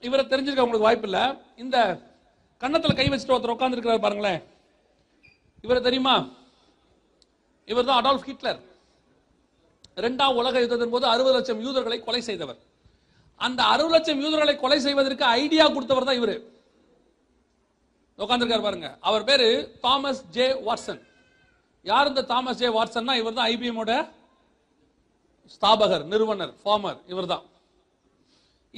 இவரை 0.00 0.24
தெரிஞ்சிருக்க 0.24 0.60
உங்களுக்கு 0.60 0.78
வாய்ப்பு 0.78 1.08
இல்ல. 1.08 1.40
இந்த 1.56 2.00
கன்னத்துல 2.60 2.94
கை 2.94 3.08
வச்சுட்டு 3.08 3.36
ஒருத்தர் 3.36 3.50
உட்கார்ந்து 3.50 4.00
பாருங்களேன். 4.00 4.42
இவரை 5.62 5.82
தெரியுமா? 5.82 6.36
இவர் 7.70 7.88
தான் 7.88 8.00
அடால்ஃப் 8.00 8.28
ஹிட்லர். 8.30 8.60
இரண்டாம் 10.00 10.36
உலக 10.40 10.60
யுத்தத்தின் 10.62 10.94
போது 10.94 11.06
அறுபது 11.12 11.34
லட்சம் 11.36 11.62
யூதர்களை 11.66 11.98
கொலை 12.06 12.20
செய்தவர். 12.28 12.58
அந்த 13.46 13.60
அறுபது 13.72 13.94
லட்சம் 13.96 14.22
யூதர்களை 14.24 14.54
கொலை 14.62 14.78
செய்வதற்கு 14.86 15.24
ஐடியா 15.40 15.64
கொடுத்தவர் 15.74 16.08
தான் 16.08 16.20
இவர். 16.20 16.36
உட்கார்ந்திருக்காரு 18.18 18.66
பாருங்க. 18.66 18.88
அவர் 19.08 19.26
பேரு 19.28 19.48
தாமஸ் 19.84 20.22
ஜே 20.36 20.46
வாட்சன். 20.68 21.02
யார் 21.90 22.10
இந்த 22.12 22.22
தாமஸ் 22.32 22.60
ஜே 22.62 22.68
வாட்சன்னா? 22.78 23.14
இவர் 23.20 23.36
தான் 23.38 23.50
ஐபிஎம்மோட 23.52 23.92
ஸ்தாபகர் 25.54 26.04
நிறுவனர் 26.12 26.54
ஃபார்மர். 26.62 26.98
இவர்தான். 27.12 27.44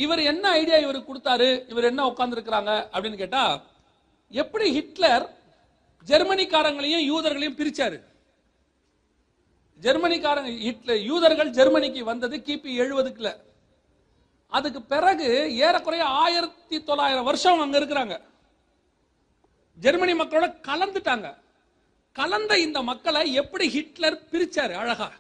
இவர் 0.05 0.20
என்ன 0.32 0.45
ஐடியா 0.61 0.76
இவருக்கு 0.84 1.11
கொடுத்தாரு? 1.11 1.49
இவர் 1.72 1.88
என்ன 1.91 2.03
உட்கார்ந்துருக்கிறாங்க 2.11 2.72
அப்படின்னு 2.93 3.22
கேட்டா 3.22 3.43
எப்படி 4.43 4.66
ஹிட்லர் 4.76 5.24
ஜெர்மனிக்காரங்களையும் 6.11 7.07
யூதர்களையும் 7.11 7.59
பிரிச்சாரு? 7.61 7.99
ஜெர்மனிக்காரங்க 9.81 10.59
ஹிட்லர் 10.59 11.01
யூதர்கள் 11.01 11.51
ஜெர்மனிக்கு 11.51 12.05
வந்தது 12.05 12.37
கிபி 12.37 12.72
எழுபதுக்குல 12.83 13.37
அதுக்கு 14.47 14.83
பிறகு 14.83 15.57
ஏறக்குறைய 15.57 16.05
ஆயிரத்தி 16.05 16.85
தொள்ளாயிரம் 16.85 17.24
வருஷம் 17.24 17.61
அங்க 17.61 17.78
இருக்கிறாங்க. 17.78 18.20
ஜெர்மனி 19.76 20.12
மக்களோட 20.12 20.47
கலந்துட்டாங்க. 20.68 21.35
கலந்த 22.12 22.59
இந்த 22.59 22.83
மக்களை 22.83 23.33
எப்படி 23.33 23.68
ஹிட்லர் 23.68 24.22
பிரிச்சாரு 24.33 24.72
அழகா? 24.72 25.12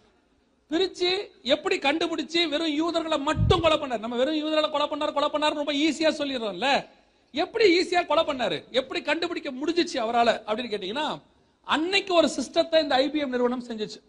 பிரிச்சு 0.70 1.10
எப்படி 1.42 1.78
கண்டுபிடிச்சு 1.78 2.48
வெறும் 2.48 2.74
யூதர்களை 2.74 3.18
மட்டும் 3.18 3.60
கொலை 3.60 3.78
பண்ணாரு? 3.78 3.98
நம்ம 3.98 4.16
வெறும் 4.16 4.34
யூதர்களை 4.34 4.70
கொலை 4.70 4.86
பண்ணாரு 4.86 5.12
கொலை 5.12 5.28
பண்ணாரு 5.32 5.54
ரொம்ப 5.54 5.72
ஈஸியா 5.72 6.10
சொல்லிடுறோம்ல. 6.20 6.86
எப்படி 7.32 7.80
ஈஸியா 7.80 8.06
கொலை 8.06 8.24
பண்ணாரு? 8.24 8.70
எப்படி 8.70 9.02
கண்டுபிடிக்க 9.02 9.50
முடிஞ்சிச்சு 9.50 9.96
அவரால 10.04 10.30
அப்படின்னு 10.46 10.72
கேட்டீங்கன்னா 10.74 11.20
அன்னைக்கு 11.64 12.14
ஒரு 12.14 12.30
சிஸ்டத்தை 12.36 12.82
இந்த 12.82 12.96
ஐபிஎம் 12.96 13.34
நிறுவனம் 13.34 13.64
செஞ்சுச்சு. 13.64 14.00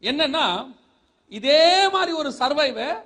என்னன்னா 0.00 0.74
இதே 1.28 1.88
மாதிரி 1.88 2.12
ஒரு 2.12 2.34
சர்வைவை 2.38 3.02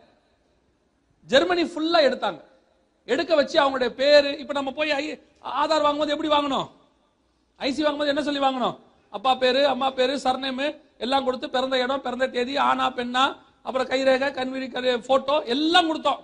ஜெர்மனி 1.26 1.62
ஃபுல்லா 1.62 2.02
எடுத்தாங்க. 2.02 2.44
எடுக்க 3.04 3.34
வச்சு 3.34 3.60
அவங்களுடைய 3.60 3.88
பேரு 3.88 4.38
இப்ப 4.38 4.52
நம்ம 4.52 4.70
போய் 4.70 4.90
ஐ- 4.90 5.20
ஆதார் 5.44 5.80
வாங்கும்போது 5.80 6.12
எப்படி 6.12 6.28
வாங்கணும்? 6.28 6.70
ஐசி 7.58 7.82
வாங்கும்போது 7.82 8.06
என்ன 8.06 8.22
சொல்லி 8.22 8.40
வாங்கணும்? 8.40 8.78
அப்பா 9.10 9.34
பேரு 9.34 9.66
அம்மா 9.66 9.90
பேரு 9.90 10.16
சர்நேமு 10.16 10.80
எல்லாம் 10.98 11.24
கொடுத்து 11.24 11.50
பிறந்த 11.50 11.78
இடம் 11.78 12.00
பிறந்த 12.00 12.28
தேதி 12.28 12.56
ஆனா 12.56 12.92
பெண்ணா 12.92 13.36
அப்புறம் 13.62 13.88
கைரேகை 13.88 14.30
கண்விழி 14.30 14.98
போட்டோ 14.98 15.42
எல்லாம் 15.42 15.94
கொடுத்தோம். 15.94 16.18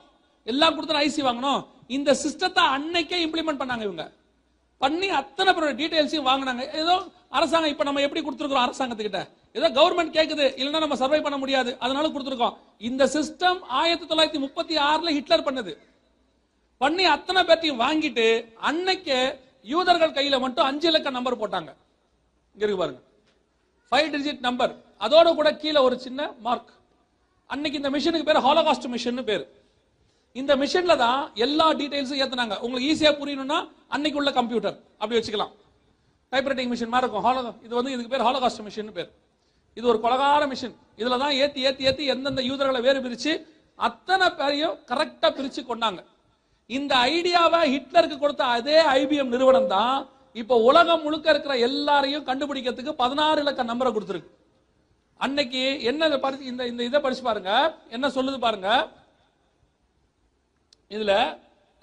எல்லாம் 0.44 0.74
கொடுத்து 0.74 0.94
ஐசி 0.94 1.26
வாங்கணும். 1.26 1.66
இந்த 1.86 2.12
சிஸ்டத்தை 2.12 2.60
அன்னைக்கே 2.76 3.26
இம்ப்ளிமெண்ட் 3.26 3.60
பண்ணாங்க 3.60 3.82
இவங்க. 3.82 4.12
பண்ணி 4.78 5.08
அத்தனை 5.08 5.52
பேரோட 5.52 5.66
டீடைல்ஸையும் 5.66 6.28
வாங்கினாங்க. 6.28 6.74
ஏதோ 6.74 7.02
அரசாங்கம் 7.30 7.70
இப்ப 7.70 7.84
நம்ம 7.84 8.00
எப்படி 8.00 8.28
கொடுத்துருக்கோம் 8.28 8.72
அரசாங்கத்துக்கிட்ட? 8.72 9.28
ஏதோ 9.58 9.68
கவர்மெண்ட் 9.78 10.16
கேக்குது 10.16 10.46
இல்லைன்னா 10.60 10.80
நம்ம 10.84 10.96
சர்வை 11.02 11.20
பண்ண 11.26 11.36
முடியாது. 11.42 11.70
அதனால 11.84 12.08
கொடுத்துருக்கோம். 12.14 12.56
இந்த 12.88 13.02
சிஸ்டம் 13.16 13.60
ஆயிரத்தி 13.80 14.06
தொள்ளாயிரத்தி 14.10 14.40
முப்பத்தி 14.46 14.74
ஆறுல 14.90 15.12
ஹிட்லர் 15.18 15.46
பண்ணது. 15.48 15.72
பண்ணி 16.82 17.04
அத்தனை 17.16 17.42
பேர்த்தையும் 17.48 17.82
வாங்கிட்டு 17.84 18.26
அன்னைக்கு 18.70 19.18
யூதர்கள் 19.74 20.16
கையில 20.16 20.38
மட்டும் 20.44 20.66
அஞ்சு 20.70 20.88
இலக்க 20.90 21.10
நம்பர் 21.18 21.40
போட்டாங்க. 21.42 21.70
இங்க 22.54 22.64
இருக்கு 22.64 22.80
பாருங்க. 22.82 23.00
ஃபைவ் 23.90 24.08
டிஜிட் 24.14 24.42
நம்பர் 24.48 24.72
அதோட 25.06 25.28
கூட 25.38 25.48
கீழே 25.62 25.80
ஒரு 25.88 25.96
சின்ன 26.06 26.20
மார்க் 26.46 26.72
அன்னைக்கு 27.54 27.78
இந்த 27.80 27.90
மிஷினுக்கு 27.94 28.28
பேர் 28.28 28.44
ஹாலோகாஸ்ட் 28.46 28.88
மிஷின் 28.94 29.26
பேர். 29.28 29.44
இந்த 30.40 30.52
மிஷின்ல 30.62 30.94
தான் 31.04 31.20
எல்லா 31.46 31.66
டீடைல்ஸும் 31.80 32.20
ஏத்தினாங்க. 32.24 32.56
உங்களுக்கு 32.64 32.88
ஈஸியா 32.92 33.12
புரியணும்னா 33.20 33.58
அன்னைக்கு 33.94 34.18
உள்ள 34.20 34.30
கம்ப்யூட்டர் 34.38 34.76
அப்படி 35.00 35.18
வச்சுக்கலாம். 35.18 35.52
டைப்ரைட்டிங் 36.32 36.72
மிஷின் 36.72 36.92
மாதிரி 36.94 37.06
இருக்கும். 37.06 37.26
ஹாலோ 37.26 37.52
இது 37.66 37.74
வந்து 37.78 37.92
இதுக்கு 37.94 38.12
பேர் 38.14 38.26
ஹாலோகாஸ்ட் 38.28 38.64
மிஷின் 38.68 38.96
பேர். 38.98 39.10
இது 39.76 39.86
ஒரு 39.92 39.98
கொலகார 40.04 40.42
மிஷின் 40.50 40.76
இதுல 41.00 41.16
தான் 41.22 41.34
ஏத்தி 41.44 41.60
ஏத்தி 41.68 41.84
ஏத்தி 41.88 42.04
எந்தெந்த 42.12 42.42
யூதர்களை 42.50 42.80
வேறு 42.86 43.00
பிரிச்சு 43.06 43.32
அத்தனை 43.86 44.26
பேரையும் 44.38 44.76
கரெக்டா 44.90 45.28
பிரிச்சு 45.38 45.62
கொண்டாங்க. 45.70 46.00
இந்த 46.70 46.92
ஐடியாவை 47.14 47.60
ஹிட்லருக்கு 47.72 48.16
கொடுத்த 48.22 48.44
அதே 48.58 48.78
ஐபிஎம் 49.00 49.32
நிறுவனம் 49.34 49.72
தான் 49.74 49.96
இப்போ 50.40 50.54
உலகம் 50.68 51.04
முழுக்க 51.04 51.26
இருக்கிற 51.32 51.54
எல்லாரையும் 51.66 52.24
கண்டுபிடிக்கிறதுக்கு 52.28 52.92
பதினாறு 53.02 53.42
இலக்க 53.44 53.70
நம்பரை 53.72 53.90
கொடுத்துருக்கு. 53.92 54.32
அன்னைக்கு 55.24 55.62
என்ன 55.90 56.06
இதை 56.10 56.18
படிச்சு 56.24 56.50
இந்த 56.52 56.62
இந்த 56.70 56.82
இதை 56.88 56.98
படிச்சு 57.04 57.22
பாருங்க. 57.28 57.52
என்ன 57.96 58.06
சொல்லுது 58.16 58.38
பாருங்க. 58.46 58.70
இதுல 60.94 61.12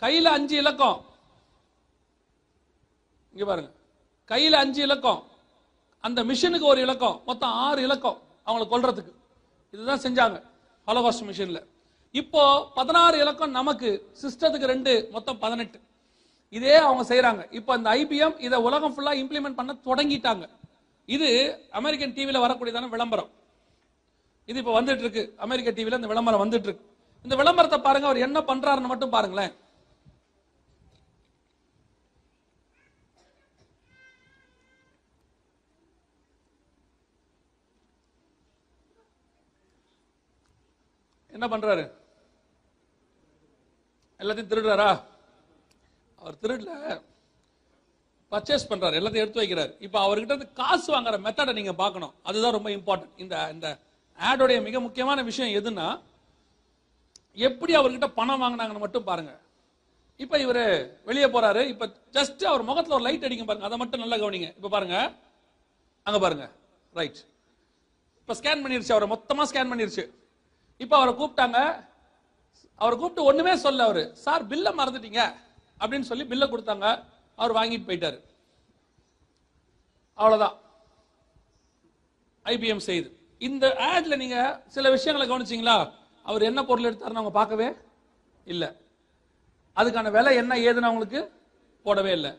கையில 0.02 0.34
அஞ்சு 0.38 0.56
இலக்கம். 0.64 1.00
இங்க 3.34 3.46
பாருங்க. 3.52 3.72
கையில 4.32 4.60
அஞ்சு 4.64 4.82
இலக்கம். 4.88 5.22
அந்த 6.08 6.20
மிஷினுக்கு 6.30 6.66
ஒரு 6.72 6.80
இலக்கம். 6.86 7.18
மொத்தம் 7.30 7.54
ஆறு 7.66 7.82
இலக்கம் 7.88 8.18
அவங்களை 8.48 8.66
கொல்றதுக்கு. 8.74 9.12
இதுதான் 9.74 10.02
செஞ்சாங்க. 10.06 10.38
ஹாலோகாஸ்ட் 10.88 11.26
மிஷின்ல 11.28 11.60
இப்போ 12.22 12.42
பதினாறு 12.76 13.16
இலக்கம் 13.24 13.54
நமக்கு 13.60 13.90
சிஸ்டத்துக்கு 14.22 14.72
ரெண்டு 14.74 14.92
மொத்தம் 15.12 15.40
பதினெட்டு. 15.44 15.78
இதே 16.58 16.76
அவங்க 16.88 17.04
செய்யறாங்க 17.12 17.44
இப்போ 17.60 17.72
அந்த 17.78 17.88
ஐபிஎம் 18.00 18.36
இதை 18.48 18.58
உலகம் 18.68 18.94
ஃபுல்லா 18.96 19.14
இம்ப்ளிமெண்ட் 19.22 19.58
பண்ண 19.60 19.72
தொடங்கிட்டாங்க. 19.88 20.46
இது 21.16 21.30
அமெரிக்கன் 21.80 22.14
டிவியில் 22.18 22.44
வரக்கூடியதான 22.46 22.90
விளம்பரம். 22.90 23.32
இது 24.46 24.60
இப்போ 24.62 24.74
வந்துட்டு 24.82 25.04
இருக்கு. 25.06 25.24
அமெரிக்க 25.46 25.72
டிவில 25.72 26.00
இந்த 26.02 26.12
விளம்பரம் 26.14 26.44
வந்துட்டு 26.44 26.68
இருக்கு. 26.70 26.86
இந்த 27.26 27.36
விளம்பரத்தை 27.42 27.80
பாருங்க. 27.88 28.08
அவர் 28.10 28.26
என்ன 28.28 28.40
பண்றாருன்னு 28.52 28.92
மட்டும் 28.94 29.14
பாருங்களேன். 29.16 29.54
என்ன 41.36 41.46
பண்றாரு? 41.54 41.84
எல்லாத்தையும் 44.22 44.52
திருடுறாரா? 44.52 44.92
அவர் 46.22 46.42
திருடல 46.44 46.74
பர்ச்சேஸ் 48.34 48.70
பண்றாரு 48.70 48.98
எல்லாத்தையும் 49.00 49.24
எடுத்து 49.24 49.42
வைக்கிறார். 49.42 49.72
இப்போ 49.86 49.98
அவர்கிட்ட 50.06 50.34
இருந்து 50.34 50.54
காசு 50.60 50.88
வாங்குற 50.94 51.18
மெத்தடை 51.26 51.54
நீங்க 51.60 51.74
பார்க்கணும். 51.82 52.14
அதுதான் 52.30 52.56
ரொம்ப 52.58 52.70
இம்பார்ட்டன்ட் 52.78 53.20
இந்த 53.24 53.36
இந்த 53.56 53.68
ஆடோடைய 54.30 54.58
மிக 54.68 54.80
முக்கியமான 54.86 55.20
விஷயம் 55.30 55.56
எதுன்னா 55.60 55.88
எப்படி 57.48 57.74
அவர்கிட்ட 57.80 58.08
பணம் 58.20 58.42
வாங்கினாங்கன்னு 58.44 58.86
மட்டும் 58.86 59.10
பாருங்க. 59.10 59.32
இப்போ 60.24 60.36
இவரு 60.46 60.64
வெளியே 61.10 61.28
போறாரு. 61.36 61.62
இப்போ 61.74 61.86
ஜஸ்ட் 62.18 62.44
அவர் 62.52 62.70
முகத்துல 62.70 62.98
ஒரு 62.98 63.06
லைட் 63.08 63.26
அடிக்கும் 63.28 63.50
பாருங்க. 63.50 63.68
அதை 63.70 63.78
மட்டும் 63.82 64.04
நல்லா 64.04 64.18
கவனிங்க. 64.24 64.50
இப்போ 64.60 64.70
பாருங்க. 64.76 64.98
அங்க 66.08 66.18
பாருங்க. 66.26 66.46
ரைட் 67.00 67.22
இப்போ 68.20 68.34
ஸ்கேன் 68.40 68.64
பண்ணிருச்சு. 68.64 68.96
அவரை 68.96 69.08
மொத்தமா 69.14 69.46
ஸ்கேன் 69.52 69.72
பண்ணிருச்சு. 69.72 70.04
இப்போ 70.78 70.98
அவரை 70.98 71.14
கூப்பிட்டாங்க. 71.14 71.86
அவரை 72.76 73.00
கூப்பிட்டு 73.00 73.24
ஒண்ணுமே 73.24 73.56
சொல்ல 73.56 73.84
அவர். 73.84 74.16
சார் 74.16 74.48
பில்லை 74.48 74.74
மறந்துட்டீங்க. 74.74 75.34
அப்படின்னு 75.80 76.02
சொல்லி 76.02 76.26
பில்லை 76.26 76.48
கொடுத்தாங்க. 76.48 77.04
அவர் 77.36 77.52
வாங்கிட்டு 77.52 77.86
போயிட்டாரு. 77.90 78.24
அவ்வளவுதான். 80.14 80.58
ஐபிஎம் 82.44 82.78
செய்து. 82.78 83.20
இந்த 83.40 83.68
ஆட்ல 83.68 84.18
நீங்க 84.18 84.64
சில 84.68 84.90
விஷயங்களை 84.90 85.36
கவனிச்சிங்களா? 85.36 85.94
அவர் 86.24 86.42
என்ன 86.42 86.64
பொருள் 86.64 86.94
எடுத்தாருன்னு 86.94 87.20
அவங்க 87.20 87.30
பார்க்கவே 87.30 87.74
இல்லை. 88.46 88.68
அதுக்கான 89.76 90.12
விலை 90.12 90.36
என்ன 90.36 90.56
ஏதுன்னு 90.56 90.82
அவங்களுக்கு 90.82 91.32
போடவே 91.84 92.12
இல்லை. 92.12 92.38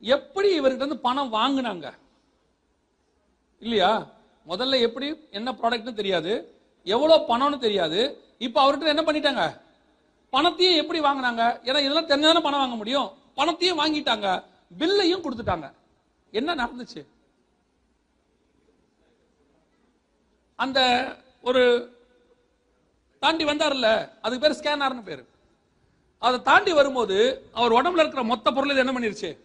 எப்படி 0.00 0.60
இவர்கிட்ட 0.60 0.74
இருந்து 0.74 0.98
பணம் 0.98 1.32
வாங்கினாங்க? 1.32 1.92
இல்லையா? 3.58 4.10
முதல்ல 4.48 4.80
எப்படி 4.80 5.28
என்ன 5.30 5.52
ப்ராடக்ட்னு 5.52 5.92
தெரியாது. 5.92 6.59
எவ்வளவு 6.84 7.36
பணம்னு 7.36 7.58
தெரியாது. 7.58 8.24
இப்போ 8.38 8.58
அவர்கிட்ட 8.64 8.86
என்ன 8.86 9.02
பண்ணிட்டாங்க? 9.02 9.60
பணத்தையும் 10.30 10.76
எப்படி 10.76 11.00
வாங்கினாங்க? 11.00 11.58
ஏன்னா 11.62 11.78
இதெல்லாம் 11.78 12.06
தெரிஞ்சாதானே 12.06 12.42
பணம் 12.42 12.58
வாங்க 12.58 12.76
முடியும். 12.76 13.10
பணத்தையும் 13.34 13.78
வாங்கிட்டாங்க. 13.78 14.44
பில்லையும் 14.78 15.24
கொடுத்துட்டாங்க. 15.24 15.72
என்ன 16.30 16.54
நடந்துச்சு? 16.54 17.06
அந்த 20.56 20.80
ஒரு 21.42 21.92
தாண்டி 23.18 23.44
வந்தார்ல 23.44 24.10
அதுக்கு 24.20 24.48
பேர் 24.48 24.60
ஸ்கேனர்னு 24.60 25.02
பேரு. 25.02 25.28
அதை 26.18 26.42
தாண்டி 26.42 26.72
வரும்போது 26.72 27.48
அவர் 27.52 27.72
உடம்புல 27.72 27.98
இருக்கிற 27.98 28.22
மொத்த 28.22 28.50
பொருள் 28.50 28.76
என்ன 28.76 28.92
பண்ணிருச்சு? 28.92 29.38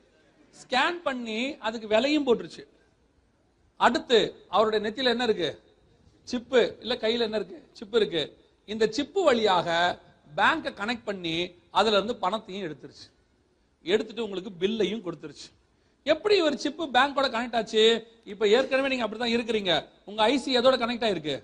ஸ்கேன் 0.64 1.02
பண்ணி 1.04 1.58
அதுக்கு 1.58 1.88
விலையும் 1.88 2.26
போட்டுருச்சு. 2.26 2.68
அடுத்து 3.78 4.46
அவருடைய 4.50 4.90
நெத்தியில 4.90 5.04
என்ன 5.04 5.24
இருக்கு? 5.24 5.65
சிப்பு 6.26 6.60
இல்ல 6.80 6.94
கையில 6.94 7.26
என்ன 7.28 7.36
இருக்கு? 7.36 7.58
சிப்பு 7.72 7.98
இருக்கு. 8.00 8.24
இந்த 8.66 8.88
சிப்பு 8.88 9.24
வழியாக 9.24 10.00
பேங்கை 10.36 10.72
கனெக்ட் 10.80 11.06
பண்ணி 11.06 11.36
அதுல 11.72 11.96
இருந்து 11.96 12.16
பணத்தையும் 12.16 12.66
எடுத்துருச்சு. 12.68 13.06
எடுத்துட்டு 13.84 14.24
உங்களுக்கு 14.24 14.52
பில்லையும் 14.60 15.04
கொடுத்துருச்சு. 15.06 15.48
எப்படி 16.04 16.42
ஒரு 16.42 16.58
சிப்பு 16.58 16.86
பேங்கோட 16.86 17.28
கனெக்ட் 17.36 17.56
ஆச்சு? 17.56 17.84
இப்ப 18.26 18.48
ஏற்கனவே 18.48 18.88
நீங்க 18.88 19.06
அப்படிதான் 19.08 19.36
இருக்கிறீங்க. 19.38 19.72
உங்க 20.06 20.28
ஐசி 20.28 20.56
எதோட 20.60 20.78
கனெக்ட் 20.84 21.06
ஆயிருக்கு? 21.08 21.36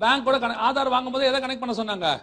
பேங்கோட 0.00 0.36
கனெக்ட் 0.42 0.62
ஆதார் 0.68 0.88
வாங்கும்போது 0.88 1.26
எதை 1.26 1.40
கனெக்ட் 1.40 1.64
பண்ண 1.64 1.74
சொன்னாங்க? 1.80 2.22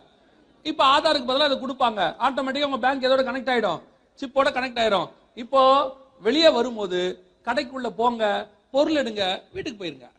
இப்ப 0.63 0.85
ஆதாருக்கு 0.85 1.25
பதிலாக 1.25 1.43
அதை 1.43 1.57
கொடுப்பாங்க. 1.59 2.01
ஆட்டோமேட்டிக்கா 2.21 2.69
உங்க 2.69 2.77
பேங்க் 2.77 3.03
எதோட 3.03 3.23
கனெக்ட் 3.29 3.53
ஆயிடும். 3.53 3.81
சிப்போட 4.21 4.49
கனெக்ட் 4.49 4.81
ஆயிடும் 4.83 5.09
இப்போ 5.35 5.61
வெளியே 6.21 6.49
வரும்போது 6.49 7.23
கடைக்குள்ள 7.45 7.89
போங்க 7.89 8.49
பொருள் 8.71 8.93
எடுங்க 8.93 9.41
வீட்டுக்கு 9.53 9.85
போயிருங்க. 9.85 10.15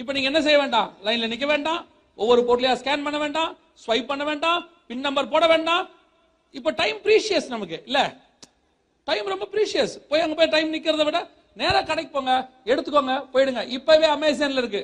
இப்போ 0.00 0.12
நீங்க 0.14 0.28
என்ன 0.30 0.40
செய்ய 0.44 0.58
வேண்டாம்? 0.58 0.88
லைன்ல 1.04 1.26
நிக்க 1.32 1.46
வேண்டாம். 1.46 1.80
ஒவ்வொரு 2.22 2.42
பொருளையா 2.48 2.72
ஸ்கேன் 2.80 3.02
பண்ண 3.06 3.18
வேண்டாம். 3.22 3.50
ஸ்வைப் 3.82 4.06
பண்ண 4.10 4.24
வேண்டாம். 4.24 4.60
பின் 4.88 5.04
நம்பர் 5.06 5.28
போட 5.32 5.46
வேண்டாம். 5.46 5.88
இப்போ 6.58 6.70
டைம் 6.70 6.98
ப்ரீஷியஸ் 7.06 7.48
நமக்கு 7.48 7.82
இல்ல? 7.88 7.98
டைம் 9.04 9.30
ரொம்ப 9.32 9.46
ப்ரீஷியஸ் 9.54 9.94
போய் 10.08 10.20
அங்க 10.20 10.34
போய் 10.34 10.52
டைம் 10.54 10.70
நிக்கிறத 10.74 11.04
விட 11.08 11.18
நேராக 11.60 11.82
கடைக்கு 11.82 12.12
போங்க 12.12 12.34
எடுத்துக்கோங்க 12.64 13.14
போயிடுங்க. 13.32 13.68
இப்பவே 13.68 14.06
அமேசான்ல 14.06 14.62
இருக்கு. 14.62 14.82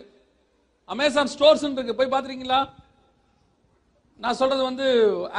அமேசான் 0.84 1.30
ஸ்டோர்ஸ் 1.34 1.64
இருக்கு. 1.70 1.94
போய் 2.01 2.14
பாத்துறீங்களா 2.14 2.60
நான் 4.16 4.38
சொல்றது 4.40 4.62
வந்து 4.62 4.86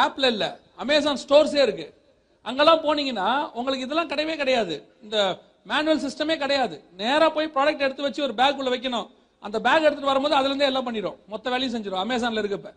ஆப்ல 0.05 0.25
இல்ல. 0.33 0.59
அமேசான் 0.75 1.21
ஸ்டோர்ஸே 1.27 1.61
இருக்கு. 1.67 1.87
அங்கெல்லாம் 2.41 2.83
போனீங்கன்னா 2.87 3.29
உங்களுக்கு 3.51 3.85
இதெல்லாம் 3.85 4.09
கிடையவே 4.09 4.35
கிடையாது. 4.43 4.75
இந்த 5.03 5.17
மேனுவல் 5.63 6.03
சிஸ்டமே 6.07 6.37
கிடையாது. 6.45 6.83
நேரா 7.03 7.29
போய் 7.29 7.53
ப்ராடக்ட் 7.55 7.85
எடுத்து 7.87 8.07
வச்சு 8.07 8.23
ஒரு 8.23 8.35
பேக் 8.41 8.59
உள்ள 8.63 8.71
வைக்கணும். 8.75 9.07
அந்த 9.39 9.61
பேக் 9.61 9.85
எடுத்துட்டு 9.88 10.11
வரும்போது 10.11 10.35
அதுல 10.35 10.49
இருந்தே 10.49 10.65
எல்லாம் 10.65 10.84
பண்ணிடும் 10.84 11.18
மொத்த 11.27 11.49
வேலையும் 11.49 11.73
செஞ்சிடும் 11.76 12.03
அமேசான்ல 12.03 12.41
இருக்கப்ப 12.43 12.73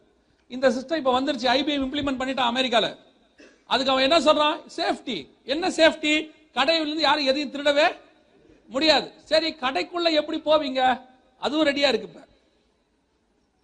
இந்த 0.48 0.70
சிஸ்டம் 0.70 0.96
இப்ப 0.96 1.20
வந்துருச்சு. 1.20 1.46
ஐபிஎம் 1.56 1.84
இம்ப்ளிமெண்ட் 1.86 2.20
பண்ணிட்டான் 2.20 2.50
அமெரிக்கால. 2.52 2.96
அதுக்கு 3.66 3.92
அவன் 3.92 4.10
என்ன 4.10 4.18
சொல்றான்? 4.18 4.60
சேஃப்டி 4.76 5.28
என்ன 5.44 5.68
சேஃப்டி 5.68 6.30
கடையிலிருந்து 6.54 7.00
யாரும் 7.00 7.26
எதையும் 7.26 7.52
திருடவே 7.52 7.96
முடியாது. 8.68 9.12
சரி 9.24 9.52
கடைக்குள்ள 9.52 10.12
எப்படி 10.12 10.38
போவீங்க? 10.38 11.02
அதுவும் 11.38 11.66
ரெடியா 11.66 11.88
இருக்கு 11.88 12.08
இப்ப. 12.08 12.26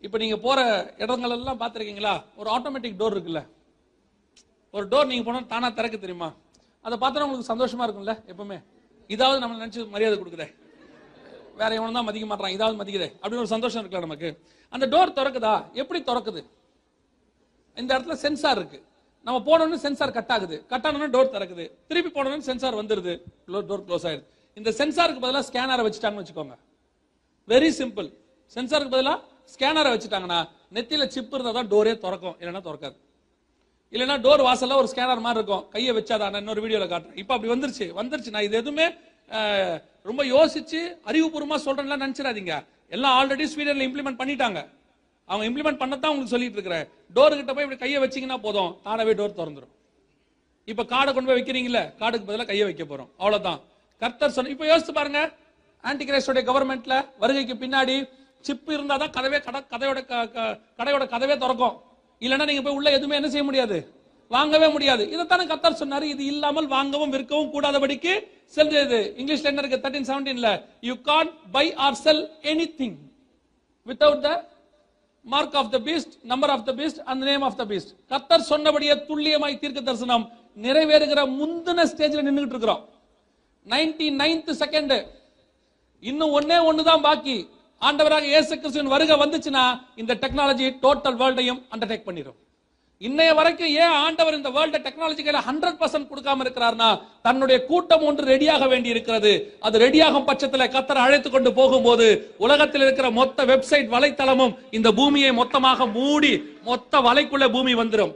இப்ப 0.00 0.18
நீங்க 0.18 0.36
போற 0.36 0.60
இடங்கள் 0.98 1.30
எல்லாம் 1.30 1.60
பாத்திருக்கீங்களா 1.60 2.24
ஒரு 2.36 2.50
ஆட்டோமேட்டிக் 2.50 2.98
டோர் 2.98 3.14
இருக்குல்ல. 3.16 3.46
ஒரு 4.70 4.86
டோர் 4.86 5.06
நீங்க 5.06 5.24
போனா 5.24 5.40
தானா 5.40 5.70
திறக்க 5.70 5.96
தெரியுமா? 5.96 6.32
அதை 6.82 6.98
பார்த்தா 6.98 7.22
உங்களுக்கு 7.22 7.52
சந்தோஷமா 7.54 7.84
இருக்கும்ல 7.86 8.14
எப்பவுமே. 8.32 8.62
இதாவது 9.08 9.38
நம்ம 9.38 9.66
நினைச்சு 9.66 9.88
மரியாதை 9.88 10.18
கொடுக்குறேன். 10.18 10.52
வேற 11.60 11.70
எவனும் 11.78 11.96
தான் 11.98 12.06
மதிக்க 12.08 12.26
மாட்டான் 12.30 12.54
இதாவது 12.56 12.76
மதிக்குது 12.80 13.08
அப்படின்னு 13.22 13.42
ஒரு 13.44 13.52
சந்தோஷம் 13.54 13.80
இருக்குல்ல 13.82 14.06
நமக்கு. 14.06 14.30
அந்த 14.74 14.84
டோர் 14.94 15.16
திறக்குதா? 15.18 15.54
எப்படி 15.82 16.00
திறக்குது? 16.10 16.42
இந்த 17.76 17.90
இடத்துல 17.96 18.16
சென்சார் 18.24 18.58
இருக்கு. 18.60 18.78
நம்ம 19.26 19.38
போனோம்னு 19.48 19.78
சென்சார் 19.84 20.16
கட் 20.18 20.32
ஆகுது. 20.34 20.56
கட் 20.72 20.86
ஆனோன்னு 20.88 21.14
டோர் 21.14 21.32
திறக்குது. 21.36 21.64
திருப்பி 21.88 22.10
போனோம்னு 22.16 22.46
சென்சார் 22.50 22.76
வந்துருது. 22.80 23.14
டோர் 23.70 23.84
க்ளோஸ் 23.88 24.06
ஆயிடுது 24.10 24.26
இந்த 24.56 24.70
சென்சாருக்கு 24.80 25.22
பதிலா 25.24 25.42
ஸ்கேனரை 25.48 25.82
வச்சுட்டாங்கன்னு 25.86 26.22
வச்சுக்கோங்க. 26.24 26.54
வெரி 27.52 27.70
சிம்பிள் 27.80 28.08
சென்சாருக்கு 28.56 28.94
பதிலா 28.96 29.14
ஸ்கேனரை 29.54 29.90
வச்சுட்டாங்கன்னா 29.94 30.38
நெத்தியில 30.76 31.04
சிப் 31.14 31.34
இருந்தால் 31.34 31.58
தான் 31.58 31.68
டோரே 31.72 31.92
திறக்கும். 32.04 32.36
இல்லைன்னா 32.40 32.62
திறக்காது. 32.68 32.96
இல்லைன்னா 33.94 34.16
டோர் 34.24 34.42
வாசல்ல 34.46 34.78
ஒரு 34.82 34.88
ஸ்கேனர் 34.92 35.24
மாதிரி 35.26 35.40
இருக்கும். 35.40 35.64
கையை 35.74 35.92
வச்சாதான். 35.98 36.32
நான் 36.32 36.42
இன்னொரு 36.44 36.62
வீடியோவில் 36.64 36.90
காட்டுறேன். 36.92 37.18
இப்போ 37.22 37.32
அப்படி 37.36 37.52
வந்துருச்சு. 37.52 37.86
வந்துருச்சு 38.00 38.32
நான் 38.34 38.46
இது 38.48 38.56
எதுவுமே 38.62 38.86
ரொம்ப 40.06 40.24
யோசிச்சு 40.24 40.98
அறிவுபூர்வமா 41.06 41.56
சொல்றேன்லாம் 41.64 42.04
நினைச்சிடாதீங்க. 42.06 42.64
எல்லாம் 42.88 43.14
ஆல்ரெடி 43.18 43.42
ஸ்வீடன்ல 43.42 43.84
இம்ப்ளிமெண்ட் 43.84 44.18
பண்ணிட்டாங்க. 44.18 44.68
அவங்க 45.24 45.60
இம்ப்ளிமெண்ட் 45.60 45.74
பண்ணத்தான் 45.74 46.06
உங்களுக்கு 46.06 46.26
சொல்லிட்டு 46.26 46.58
இருக்கிறேன். 46.58 46.88
டோர் 47.14 47.34
கிட்ட 47.34 47.54
போய் 47.54 47.64
இப்படி 47.64 47.76
கையை 47.76 48.02
வச்சிங்கன்னா 48.02 48.38
போதும். 48.38 48.78
தானாவே 48.84 49.18
டோர் 49.18 49.32
திறந்துடும் 49.36 49.74
இப்ப 50.64 50.82
காடை 50.82 51.14
கொண்டு 51.14 51.24
போய் 51.24 51.42
வைக்கிறீங்கல்ல 51.42 51.76
காடுக்கு 51.76 52.24
பதிலாக 52.24 52.44
கையை 52.44 52.64
வைக்க 52.64 52.84
போறோம். 52.84 53.08
அவ்வளவுதான். 53.16 53.60
கர்த்தர் 53.98 54.30
சொன்ன 54.30 54.50
இப்ப 54.50 54.64
யோசிச்சு 54.64 54.90
பாருங்க. 54.90 55.32
ஆன்டி 55.82 56.04
கவர்மெண்ட்ல 56.04 57.08
வருகைக்கு 57.18 57.54
பின்னாடி 57.54 58.08
சிப் 58.40 58.70
இருந்தாதான் 58.70 59.10
கதவே 59.10 59.42
கடை 59.42 59.60
கதையோட 59.60 60.06
க- 60.06 60.28
க- 60.28 60.58
கடையோட 60.76 61.04
கதவே 61.04 61.36
திறக்கும். 61.36 61.80
இல்லைன்னா 62.20 62.44
நீங்க 62.44 62.62
போய் 62.62 62.74
உள்ள 62.74 62.90
எதுவுமே 62.90 63.14
என்ன 63.14 63.28
செய்ய 63.28 63.44
முடியாது? 63.44 63.95
வாங்கவே 64.34 64.68
முடியாது. 64.74 65.04
இதைத்தானே 65.14 65.44
கத்தர் 65.50 65.80
சொன்னாரு. 65.82 66.06
இது 66.14 66.22
இல்லாமல் 66.32 66.68
வாங்கவும் 66.74 67.12
விற்கவும் 67.14 67.52
கூடாதபடிக்கு 67.54 68.12
செல்றது 68.56 68.98
இங்கிலீஷ்ல 69.20 69.50
என்ன 69.52 69.62
இருக்கு? 69.62 69.82
Thirteen 69.84 70.08
செவன்டீன்ல 70.10 70.50
you 70.88 70.94
can't 71.10 71.30
buy 71.56 71.66
or 71.86 71.98
sell 72.04 72.22
anything 72.80 72.96
without 73.86 74.24
the 74.26 74.30
mark 75.34 75.56
of 75.60 75.70
the 75.74 75.78
beast 75.88 76.14
number 76.32 76.52
of 76.54 76.66
the 76.68 76.72
beast 76.80 77.00
அந்த 77.12 77.22
நேம் 77.30 77.44
ஆஃப் 77.48 77.58
த 77.60 77.64
பீஸ்ட் 77.70 77.92
கத்தர் 78.12 78.48
சொன்னபடியே 78.52 78.94
துல்லியமாய் 79.08 79.60
தீர்க்க 79.62 79.88
தரிசனம் 79.88 80.24
நிறைவேறுகிற 80.64 81.20
முந்தின 81.40 81.86
ஸ்டேஜ்ல 81.92 82.22
நின்றுட்டு 82.28 82.54
இருக்கிறோம். 82.54 82.82
நைன்டி 83.66 84.08
நைன்த் 84.22 84.52
செகண்ட் 84.62 84.94
இன்னும் 86.02 86.34
ஒன்னே 86.38 86.58
ஒண்ணுதான் 86.70 87.04
பாக்கி. 87.06 87.36
ஆண்டவராக 87.82 88.26
இயேசு 88.32 88.52
கிறிஸ்துவின் 88.60 88.92
வருகை 88.92 89.16
வந்துச்சுன்னா 89.22 89.64
இந்த 90.02 90.12
டெக்னாலஜி 90.22 90.66
டோட்டல் 90.84 91.18
வேர்ல்டையும் 91.22 91.60
அண்டர்டேக் 91.72 92.06
பண்ணிடும் 92.08 92.38
இன்னைய 93.00 93.30
வரைக்கும் 93.38 93.72
ஏன் 93.84 93.94
ஆண்டவர் 94.02 94.36
இந்த 94.36 94.50
வேர்ல்ட 94.54 94.78
டெக்னாலஜி 94.84 95.22
கையில 95.24 95.40
ஹண்ட்ரட் 95.48 95.80
பர்சன்ட் 95.80 96.08
கொடுக்காம 96.10 96.44
இருக்கிறார்னா 96.44 96.86
தன்னுடைய 97.26 97.56
கூட்டம் 97.70 98.04
ஒன்று 98.08 98.22
ரெடியாக 98.30 98.66
வேண்டி 98.72 98.88
இருக்கிறது 98.94 99.32
அது 99.66 99.82
ரெடியாகும் 99.84 100.26
பட்சத்துல 100.28 100.66
கத்தர் 100.74 101.02
அழைத்து 101.02 101.30
கொண்டு 101.30 101.50
போகும்போது 101.58 102.06
உலகத்தில் 102.46 102.84
இருக்கிற 102.86 103.10
மொத்த 103.18 103.44
வெப்சைட் 103.52 103.92
வலைத்தளமும் 103.94 104.54
இந்த 104.78 104.90
பூமியை 105.00 105.32
மொத்தமாக 105.40 105.88
மூடி 105.98 106.32
மொத்த 106.70 107.02
வலைக்குள்ள 107.08 107.48
பூமி 107.56 107.74
வந்துடும் 107.82 108.14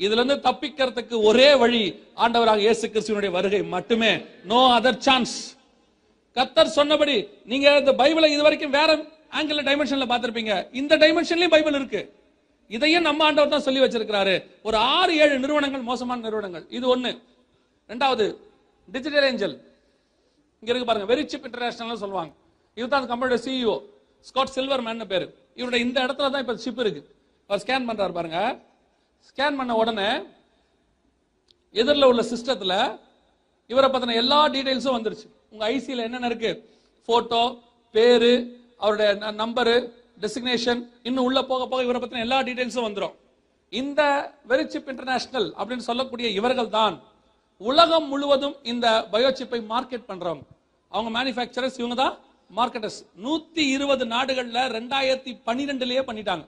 இதுல 0.00 0.20
இருந்து 0.20 0.38
தப்பிக்கிறதுக்கு 0.48 1.16
ஒரே 1.28 1.50
வழி 1.64 1.84
ஆண்டவராக 2.24 2.66
இயேசு 2.66 2.84
கிறிஸ்துவனுடைய 2.86 3.32
வருகை 3.38 3.62
மட்டுமே. 3.76 4.12
நோ 4.50 4.60
அதர் 4.78 5.02
சான்ஸ் 5.06 5.36
கத்தர் 6.36 6.76
சொன்னபடி 6.78 7.16
நீங்க 7.50 7.66
இந்த 7.80 7.92
பைபிளை 8.00 8.28
இது 8.32 8.42
வரைக்கும் 8.42 8.76
வேற 8.80 8.90
ஆங்கிள் 9.38 9.66
டைமென்ஷன்ல 9.68 10.06
பாத்திருப்பீங்க 10.12 10.54
இந்த 10.80 10.94
டைமென்ஷன்லயும் 10.96 11.54
பைபிள் 11.54 11.78
இருக்கு. 11.80 12.02
இதையும் 12.68 13.02
நம்ம 13.02 13.24
ஆண்டவர் 13.24 13.50
தான் 13.50 13.66
சொல்லி 13.66 13.80
வச்சிருக்கிறாரு. 13.80 14.34
ஒரு 14.62 14.76
ஆறு 14.76 15.16
ஏழு 15.16 15.38
நிறுவனங்கள் 15.38 15.80
மோசமான 15.80 16.20
நிறுவனங்கள். 16.20 16.64
இது 16.68 16.96
ஒண்ணு. 16.96 17.20
ரெண்டாவது 17.88 18.36
டிஜிட்டல் 18.92 19.22
ஏஞ்சல் 19.22 19.56
இங்க 20.60 20.72
இருக்கு 20.72 20.84
பாருங்க 20.84 21.14
வெரி 21.14 21.26
சிப் 21.26 21.44
இன்டர்நேஷனல் 21.44 21.96
சொல்லுவாங்க. 21.96 22.32
இதுதான் 22.74 23.00
அந்த 23.00 23.10
கம்பெனியோட 23.14 23.38
சிஇஓ 23.46 23.80
ஸ்காட் 24.20 24.54
சில்வர் 24.56 24.82
மேன் 24.82 25.06
பேரு. 25.06 25.26
இவருடைய 25.54 25.84
இந்த 25.84 25.98
இடத்துல 26.04 26.30
தான் 26.30 26.42
இப்ப 26.44 26.56
சிப் 26.56 26.80
இருக்கு. 26.80 27.14
அவர் 27.46 27.62
ஸ்கேன் 27.66 27.88
பண்றாரு 27.88 28.12
பாருங்க. 28.12 28.58
ஸ்கேன் 29.28 29.56
பண்ண 29.56 29.74
உடனே 29.74 30.08
எதிரில் 31.72 32.04
உள்ள 32.04 32.22
சிஸ்டத்துல 32.22 32.98
இவரை 33.66 33.90
பத்தின 33.90 34.14
எல்லா 34.14 34.48
டீடைல்ஸும் 34.48 34.96
வந்துருச்சு. 34.96 35.28
உங்க 35.50 35.68
ஐசியில் 35.68 36.04
என்னென்ன 36.06 36.26
இருக்கு? 36.26 36.50
போட்டோ 37.06 37.58
பேரு 37.92 38.32
அவருடைய 38.78 39.12
நம்பரு 39.14 39.76
டெசிக்னேஷன் 40.20 40.80
இன்னும் 41.02 41.24
உள்ள 41.24 41.42
போக 41.42 41.66
போக 41.66 41.82
இவரை 41.82 42.00
பத்தின 42.00 42.18
எல்லா 42.18 42.42
டீடைல்ஸும் 42.42 42.86
வந்துடும் 42.88 43.14
இந்த 43.72 44.00
வெரிச்சிப் 44.48 44.88
இன்டர்நேஷனல் 44.88 45.54
அப்படின்னு 45.58 45.86
சொல்லக்கூடிய 45.88 46.28
இவர்கள் 46.28 46.68
தான் 46.68 46.96
உலகம் 47.60 48.08
முழுவதும் 48.08 48.56
இந்த 48.62 49.08
பயோசிப்பை 49.12 49.66
மார்க்கெட் 49.68 50.08
பண்றவங்க. 50.08 50.44
அவங்க 50.92 51.10
மேனுஃபேக்சரர்ஸ் 51.18 51.78
இவங்க 51.78 51.94
தான் 51.94 52.14
மார்க்கெட்டர்ஸ் 52.56 52.98
நூத்தி 53.22 53.58
இருபது 53.68 54.06
நாடுகள்ல 54.06 54.58
ரெண்டாயிரத்தி 54.68 55.40
பன்னிரெண்டுலயே 55.46 56.00
பண்ணிட்டாங்க. 56.00 56.44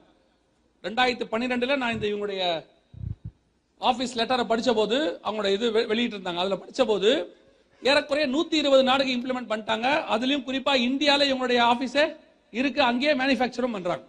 ரெண்டாயிரத்தி 0.83 1.27
பன்னிரெண்டுல 1.31 1.77
நான் 1.77 1.93
இந்த 1.93 2.07
இவங்களுடைய 2.07 2.41
ஆபீஸ் 3.81 4.17
லெட்டரை 4.17 4.43
படிச்ச 4.43 4.73
போது 4.73 4.97
அவங்களோட 5.23 5.53
இது 5.53 5.71
வெ- 5.71 5.87
வெளியிட்டு 5.87 6.17
இருந்தாங்க 6.17 6.35
அதுல 6.35 6.55
படிச்ச 6.55 6.85
போது 6.85 7.09
ஏறக்குறைய 7.83 8.27
நூத்தி 8.27 8.53
இருபது 8.53 8.83
நாடுகள் 8.83 9.15
இம்ப்ளிமெண்ட் 9.15 9.51
பண்ணிட்டாங்க. 9.51 9.87
அதுலயும் 10.09 10.45
குறிப்பா 10.47 10.73
இந்தியால 10.81 11.27
இவங்களுடைய 11.27 11.59
ஆபீஸே 11.63 12.05
இருக்கு 12.51 12.81
அங்கேயே 12.81 13.13
மேனுஃபேக்சரும் 13.13 13.71
பண்றாங்க. 13.71 14.03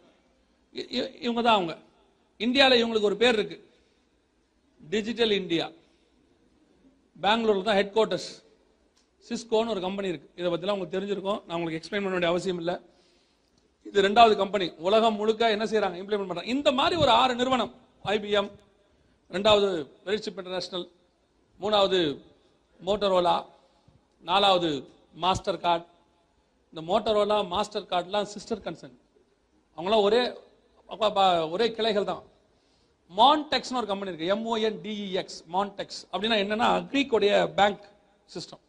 இ- 0.74 1.23
இவங்க 1.23 1.43
தான் 1.43 1.55
அவங்க. 1.55 1.78
இந்தியாவில் 2.36 2.85
இவங்களுக்கு 2.85 3.02
ஒரு 3.02 3.16
பேர் 3.16 3.32
இருக்கு. 3.32 3.69
டிஜிட்டல் 4.89 5.31
இந்தியா 5.31 5.70
பெங்களூர்ல 7.23 7.62
தான் 7.62 7.74
ஹெட் 7.74 7.93
குவார்ட்டர்ஸ் 7.94 8.44
சிஸ்கோன்னு 9.28 9.69
ஒரு 9.69 9.81
கம்பெனி 9.81 10.09
இருக்கு. 10.09 10.31
இதை 10.36 10.52
பற்றிலாம் 10.52 10.73
உங்களுக்கு 10.73 11.01
தெரிஞ்சிருக்கும். 11.01 11.44
நான் 11.47 11.60
உங்களுக்கு 11.60 11.86
எக்ஸ்பிளைன் 11.86 11.90
பண்ண 11.90 12.09
வேண்டிய 12.09 12.31
அவசியம் 12.31 12.56
இல்லை. 12.56 12.77
இது 13.85 14.02
ரெண்டாவது 14.02 14.36
கம்பெனி 14.36 14.73
உலகம் 14.77 15.16
முழுக்க 15.16 15.51
என்ன 15.51 15.65
செய்யறாங்க 15.65 15.93
இம்ப்ளிமெண்ட் 15.93 16.16
பண்றாங்க. 16.16 16.44
இந்த 16.44 16.73
மாதிரி 16.73 17.01
ஒரு 17.01 17.10
ஆறு 17.10 17.35
நிறுவனம் 17.35 17.74
ஐபிஎம் 18.05 18.51
ரெண்டாவது 19.31 19.89
வெரிச்சிப் 20.05 20.36
இன்டர்நேஷனல் 20.36 20.90
மூணாவது 21.60 22.20
மோட்டரோலா 22.86 23.44
நாலாவது 24.20 24.89
மாஸ்டர் 25.15 25.60
கார்டு 25.60 25.85
இந்த 26.73 26.81
மோட்டரோலா 26.90 27.39
மாஸ்டர் 27.55 27.86
கார்டுலாம் 27.93 28.28
சிஸ்டர் 28.35 28.62
கன்சர்ன். 28.66 28.97
அவங்களாம் 29.78 30.05
ஒரே 30.09 30.23
ஒரே 31.55 31.66
கிளைகள் 31.78 32.11
தான் 32.11 32.23
மான்டெக்ஸ்னு 33.11 33.78
ஒரு 33.81 33.89
கம்பெனி 33.90 34.11
இருக்கு. 34.11 34.31
எம்ஓஎன் 34.35 34.78
டிஇஎக்ஸ் 34.85 35.39
மான்டெக்ஸ் 35.55 36.01
அப்படின்னா 36.12 36.39
என்னன்னா 36.45 36.69
கிரீக்கோடைய 36.90 37.32
பேங்க் 37.59 37.85
சிஸ்டம் 38.35 38.62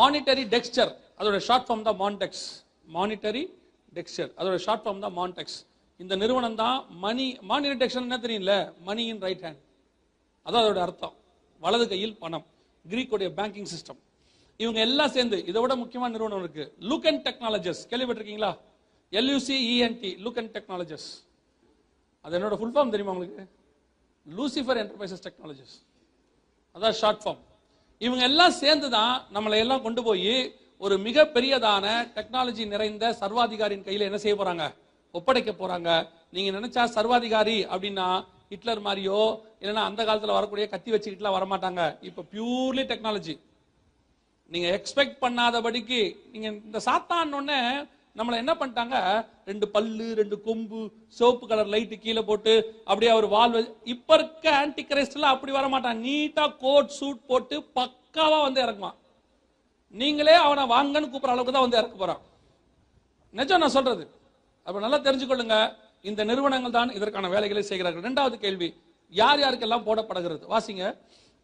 மானிட்டரி 0.00 0.44
டெக்ஸ்டர் 0.54 0.90
அதோட 1.20 1.38
ஷார்ட் 1.48 1.66
ஃபார்ம் 1.68 1.86
தான் 1.88 1.98
மான்டெக்ஸ் 2.02 2.44
மானிட்டரி 2.96 3.42
டெக்ஸ்டர் 3.98 4.30
அதோட 4.40 4.56
ஷார்ட் 4.66 4.84
ஃபார்ம் 4.84 5.02
தான் 5.04 5.16
மான்டெக்ஸ் 5.20 5.56
இந்த 6.00 6.14
நிறுவனம் 6.22 6.58
தான் 6.62 6.76
மணி 7.04 7.26
மானிட்டரி 7.50 7.78
டெக்ஸ்டர் 7.82 8.06
என்ன 8.08 8.18
தெரியல 8.26 8.54
மணி 8.88 9.02
இன் 9.12 9.22
ரைட் 9.26 9.42
ஹேண்ட் 9.46 9.60
அதான் 10.46 10.62
அதோட 10.64 10.80
அர்த்தம். 10.86 11.14
வலது 11.62 11.86
கையில் 11.92 12.14
பணம். 12.22 12.46
கிரீக்கோடைய 12.84 13.28
பேங்கிங் 13.38 13.70
சிஸ்டம் 13.72 13.98
இவங்க 14.62 14.80
எல்லாம் 14.88 15.12
சேர்ந்து 15.16 15.36
இதை 15.50 15.58
விட 15.62 15.74
முக்கியமான 15.82 16.12
நிறுவனம் 16.14 16.42
இருக்கு. 16.44 16.64
லுக் 16.90 17.06
அண்ட் 17.10 17.22
டெக்னாலஜிஸ் 17.28 17.80
கேள்விப்பட்டிருக்கீங்களா? 17.90 18.52
LUC 19.12 19.56
ENT 19.72 20.10
look 20.24 20.40
and 20.42 20.52
technologies 20.56 21.08
அது 22.24 22.36
என்னோட 22.38 22.56
ஃபுல் 22.60 22.74
ஃபார்ம் 22.74 22.92
தெரியுமா 22.94 23.14
உங்களுக்கு? 23.16 23.44
லூசிஃபர் 24.26 24.80
என்டர்பிரைசஸ் 24.82 25.24
டெக்னாலஜிஸ் 25.26 25.76
அதான் 26.74 26.96
ஷார்ட் 27.00 27.22
ஃபார்ம் 27.22 27.40
இவங்க 28.06 28.22
எல்லாம் 28.30 28.54
சேர்ந்து 28.62 28.88
தான் 28.98 29.14
நம்மளை 29.36 29.56
எல்லாம் 29.64 29.84
கொண்டு 29.86 30.02
போய் 30.08 30.34
ஒரு 30.84 30.94
மிக 31.06 31.24
பெரியதான 31.34 31.86
டெக்னாலஜி 32.16 32.64
நிறைந்த 32.72 33.06
சர்வாதிகாரியின் 33.22 33.86
கையில் 33.88 34.08
என்ன 34.08 34.18
செய்ய 34.22 34.34
போறாங்க? 34.40 34.66
ஒப்படைக்க 35.14 35.50
போறாங்க. 35.62 35.88
நீங்க 36.34 36.50
நினைச்சா 36.58 36.82
சர்வாதிகாரி 36.96 37.58
அப்படின்னா 37.72 38.06
ஹிட்லர் 38.52 38.80
மாதிரியோ 38.86 39.18
இல்லைன்னா 39.60 39.82
அந்த 39.88 40.00
காலத்தில் 40.08 40.38
வரக்கூடிய 40.38 40.66
கத்தி 40.74 40.90
வச்சுக்கிட்டுலாம் 40.92 41.36
வரமாட்டாங்க. 41.38 41.82
இப்போ 42.08 42.22
பியூர்லி 42.32 42.84
டெக்னாலஜி 42.92 43.34
நீங்க 44.52 44.68
எக்ஸ்பெக்ட் 44.76 45.18
பண்ணாதபடிக்கு 45.24 45.98
நீங்க 46.32 46.48
இந்த 46.68 46.78
சாத்தான் 46.86 47.34
உடனே 47.38 47.58
நம்மளை 48.18 48.36
என்ன 48.42 48.52
பண்ணிட்டாங்க? 48.60 48.96
ரெண்டு 49.50 49.66
பல்லு 49.74 50.06
ரெண்டு 50.20 50.36
கொம்பு 50.46 50.80
சிவப்பு 51.18 51.44
கலர் 51.50 51.70
லைட்டு 51.74 51.96
கீழே 52.04 52.22
போட்டு 52.30 52.52
அப்படியே 52.90 53.10
அவர் 53.12 53.26
வால் 53.34 53.54
இப்ப 53.94 54.16
இருக்க 54.18 54.46
ஆன்டி 54.60 54.82
கிரைஸ்ட்ல 54.88 55.28
அப்படி 55.34 55.52
வர 55.58 55.68
மாட்டான். 55.74 56.00
நீட்டா 56.06 56.44
கோட் 56.64 56.96
சூட் 56.98 57.20
போட்டு 57.30 57.58
பக்காவா 57.78 58.40
வந்து 58.46 58.62
இறங்குவான். 58.64 58.98
நீங்களே 60.00 60.34
அவனை 60.46 60.64
வாங்கன்னு 60.74 61.10
கூப்பிடுற 61.12 61.34
அளவுக்கு 61.34 61.54
தான் 61.56 61.66
வந்து 61.66 61.80
இறக்க 61.80 61.96
போறான். 62.02 62.20
நிஜம் 63.38 63.62
நான் 63.64 63.76
சொல்றது. 63.78 64.04
அப்ப 64.66 64.80
நல்லா 64.86 65.00
தெரிஞ்சுக்கொள்ளுங்க. 65.06 65.56
இந்த 66.10 66.20
நிறுவனங்கள் 66.30 66.76
தான் 66.78 66.90
இதற்கான 66.98 67.30
வேலைகளை 67.36 67.62
செய்கிறார்கள். 67.70 68.04
இரண்டாவது 68.06 68.36
கேள்வி 68.44 68.68
யார் 69.20 69.40
யாருக்கெல்லாம் 69.44 69.86
போடப்படுகிறது? 69.88 70.44
வாசிங்க. 70.54 70.84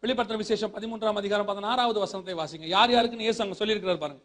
வெளிப்படுத்தின 0.03 0.41
விசேஷம் 0.45 0.73
பதிமூன்றாம் 0.73 1.19
அதிகாரம் 1.21 1.47
பதினாறாவது 1.51 1.99
வசனத்தை 2.05 2.33
வாசிங்க. 2.39 2.67
யார் 2.77 2.91
யாருக்குன்னு 2.95 3.27
இயேசு 3.27 3.43
அங்க 3.43 3.57
சொல்லியிருக்கிறார் 3.61 4.03
பாருங்க. 4.05 4.23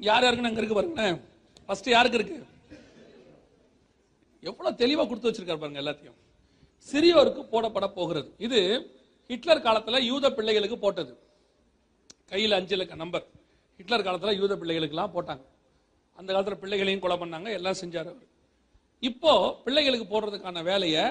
யார் 0.00 0.24
யாருக்குன்னு 0.24 0.50
அங்க 0.50 0.60
இருக்கு 0.60 0.76
பாருங்களேன். 0.76 1.16
ஃபர்ஸ்ட் 1.66 1.88
யாருக்கு 1.94 2.18
இருக்கு? 2.18 2.36
எவ்வளவு 4.48 4.78
தெளிவா 4.82 5.04
கொடுத்து 5.06 5.28
வச்சிருக்காரு 5.28 5.60
பாருங்க 5.62 5.80
எல்லாத்தையும். 5.82 6.18
சிறியோருக்கு 6.88 7.42
போடப்பட 7.52 7.86
போகிறது. 7.96 8.28
இது 8.46 8.60
ஹிட்லர் 9.30 9.64
காலத்தில் 9.66 10.06
யூத 10.10 10.26
பிள்ளைகளுக்கு 10.36 10.76
போட்டது. 10.84 11.12
கையில் 12.30 12.56
அஞ்சு 12.58 12.74
இலக்க 12.76 12.94
நம்பர் 13.02 13.24
ஹிட்லர் 13.80 14.04
காலத்தில் 14.06 14.38
யூத 14.40 14.52
பிள்ளைகளுக்கெல்லாம் 14.60 15.14
போட்டாங்க. 15.16 15.44
அந்த 16.18 16.28
காலத்தில் 16.32 16.60
பிள்ளைகளையும் 16.62 17.02
கொலை 17.04 17.16
பண்ணாங்க 17.22 17.48
எல்லாம் 17.58 17.78
செஞ்சார் 17.82 18.08
அவர். 18.12 18.26
இப்போ 19.08 19.32
பிள்ளைகளுக்கு 19.64 20.06
போடுறதுக்கான 20.12 20.62
வேலையை 20.70 21.04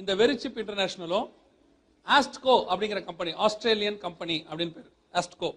இந்த 0.00 0.12
வெரிச்சிப் 0.20 0.58
இன்டர்நேஷனலும் 0.62 1.28
ஆஸ்ட்கோ 2.06 2.54
அப்படிங்கிற 2.70 3.00
கம்பெனி 3.10 3.32
ஆஸ்திரேலியன் 3.46 3.98
கம்பெனி 4.06 4.36
அப்படின்னு 4.48 4.74
பேர். 4.78 4.90
ஆஸ்ட்கோ 5.20 5.50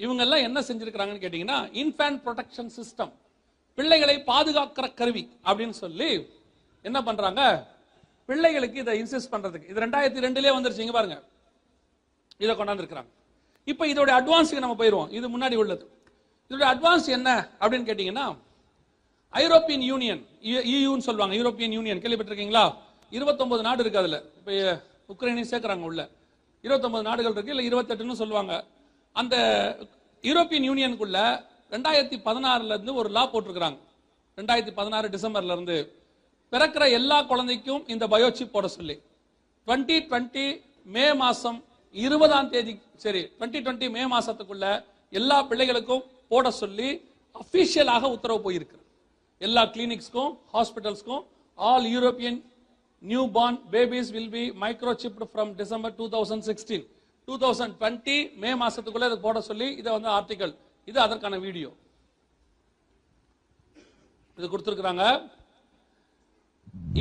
இவங்கெல்லாம் 0.00 0.46
என்ன 0.48 0.58
செஞ்சிருக்கிறாங்கன்னு 0.68 1.24
கேட்டிங்கன்னா 1.24 1.58
இன்ஃபேன்ட் 1.82 2.20
ப்ரொடெக்ஷன் 2.24 2.72
சிஸ்டம் 2.78 3.12
பிள்ளைகளை 3.78 4.16
பாதுகாக்கிற 4.32 4.86
கருவி 5.00 5.24
அப்படின்னு 5.48 5.76
சொல்லி 5.84 6.10
என்ன 6.84 6.98
பண்ணுறாங்க 7.06 7.42
பிள்ளைகளுக்கு 8.28 8.78
இதை 8.82 8.94
இன்சிஸ்ட் 9.02 9.32
பண்றதுக்கு. 9.34 9.68
இது 9.72 9.82
ரெண்டாயிரத்தி 9.84 10.24
ரெண்டுலயே 10.26 10.52
வந்துருச்சு. 10.56 10.84
இங்க 10.84 10.94
பாருங்க. 10.98 11.16
இதை 12.44 12.52
கொண்டாந்துருக்குறாங்க. 12.56 13.10
இப்போ 13.72 13.84
இதோட 13.92 14.10
அட்வான்ஸுக்கு 14.20 14.64
நம்ம 14.64 14.76
போயிருவோம். 14.80 15.10
இது 15.18 15.26
முன்னாடி 15.34 15.56
உள்ளது. 15.62 15.84
இதோட 16.50 16.64
அட்வான்ஸ் 16.72 17.08
என்ன 17.18 17.30
அப்படின்னு 17.60 17.88
கேட்டீங்கன்னா 17.90 18.26
ஐரோப்பியன் 19.32 19.84
யூனியன் 19.90 20.20
யூன்னு 20.84 21.02
e 21.04 21.06
சொல்லுவாங்க. 21.08 21.34
European 21.38 21.74
union. 21.76 22.00
கேள்விப்பட்டிருக்கீங்களா? 22.02 22.64
29 23.12 23.64
நாடு 23.68 23.82
இருக்கு 23.84 24.00
அதுல. 24.02 24.18
இப்போ 24.38 24.52
உக்ரைனையும் 25.12 25.50
சேர்க்குறாங்க 25.52 25.84
உள்ள. 25.90 26.02
29 26.64 27.06
நாடுகள் 27.08 27.34
இருக்கு. 27.36 27.54
இல்ல 27.54 27.64
28ன்னு 27.70 28.20
சொல்லுவாங்க. 28.22 28.52
அந்த 29.16 29.36
யூரோப்பியன் 30.24 30.66
யூனியனுக்குள்ள 30.68 31.18
ரெண்டாயிரத்தி 31.74 32.16
பதினாறுல 32.28 32.74
இருந்து 32.76 32.94
ஒரு 33.00 33.08
லா 33.16 33.22
போட்டிருக்கிறாங்க. 33.32 33.78
ரெண்டாயிரத்தி 34.38 34.74
பதினாறு 34.80 35.06
டிசம்பர்ல 35.16 35.56
இருந்து 35.56 35.76
பிறக்கிற 36.52 36.84
எல்லா 36.98 37.18
குழந்தைக்கும் 37.30 37.82
இந்த 37.92 38.04
பயோசிப் 38.14 38.52
போட 38.54 38.66
சொல்லி. 38.76 38.96
2020 39.68 40.46
மே 40.94 41.06
மாசம் 41.22 41.58
இருபதாம் 41.94 42.50
தேதி 42.54 42.74
சரி 43.04 43.22
2020 43.40 43.88
மே 43.94 44.02
மாசத்துக்குள்ள 44.14 44.66
எல்லா 45.18 45.38
பிள்ளைகளுக்கும் 45.50 46.04
போட 46.32 46.50
சொல்லி 46.62 46.88
அபிஷியலாக 47.42 48.10
உத்தரவு 48.16 48.40
போயிருக்கு. 48.44 48.78
எல்லா 49.46 49.62
கிளினிக்ஸ்க்கும் 49.74 50.30
ஹாஸ்பிட்டல்ஸ்க்கும் 50.54 51.22
all 51.58 51.86
European 51.94 52.38
newborn 53.36 53.58
babies 53.72 54.12
will 54.16 54.30
be 54.36 54.44
microchipped 54.62 55.26
from 55.32 55.50
December 55.60 55.94
two 55.98 56.06
thousand 56.14 56.44
sixteen 56.50 56.84
two 57.28 57.36
thousand 57.44 57.74
twenty 57.80 58.16
May 58.42 58.52
மாசத்துக்குள்ள 58.62 59.08
இதை 59.10 59.18
போட 59.26 59.40
சொல்லி 59.50 59.68
இதை 59.80 59.90
வந்து 59.96 60.10
ஆர்டிகல் 60.18 60.54
இது 60.88 60.98
அதற்கான 61.06 61.38
வீடியோ 61.46 61.70
இது 64.38 64.46
கொடுத்துருக்குறாங்க. 64.52 65.04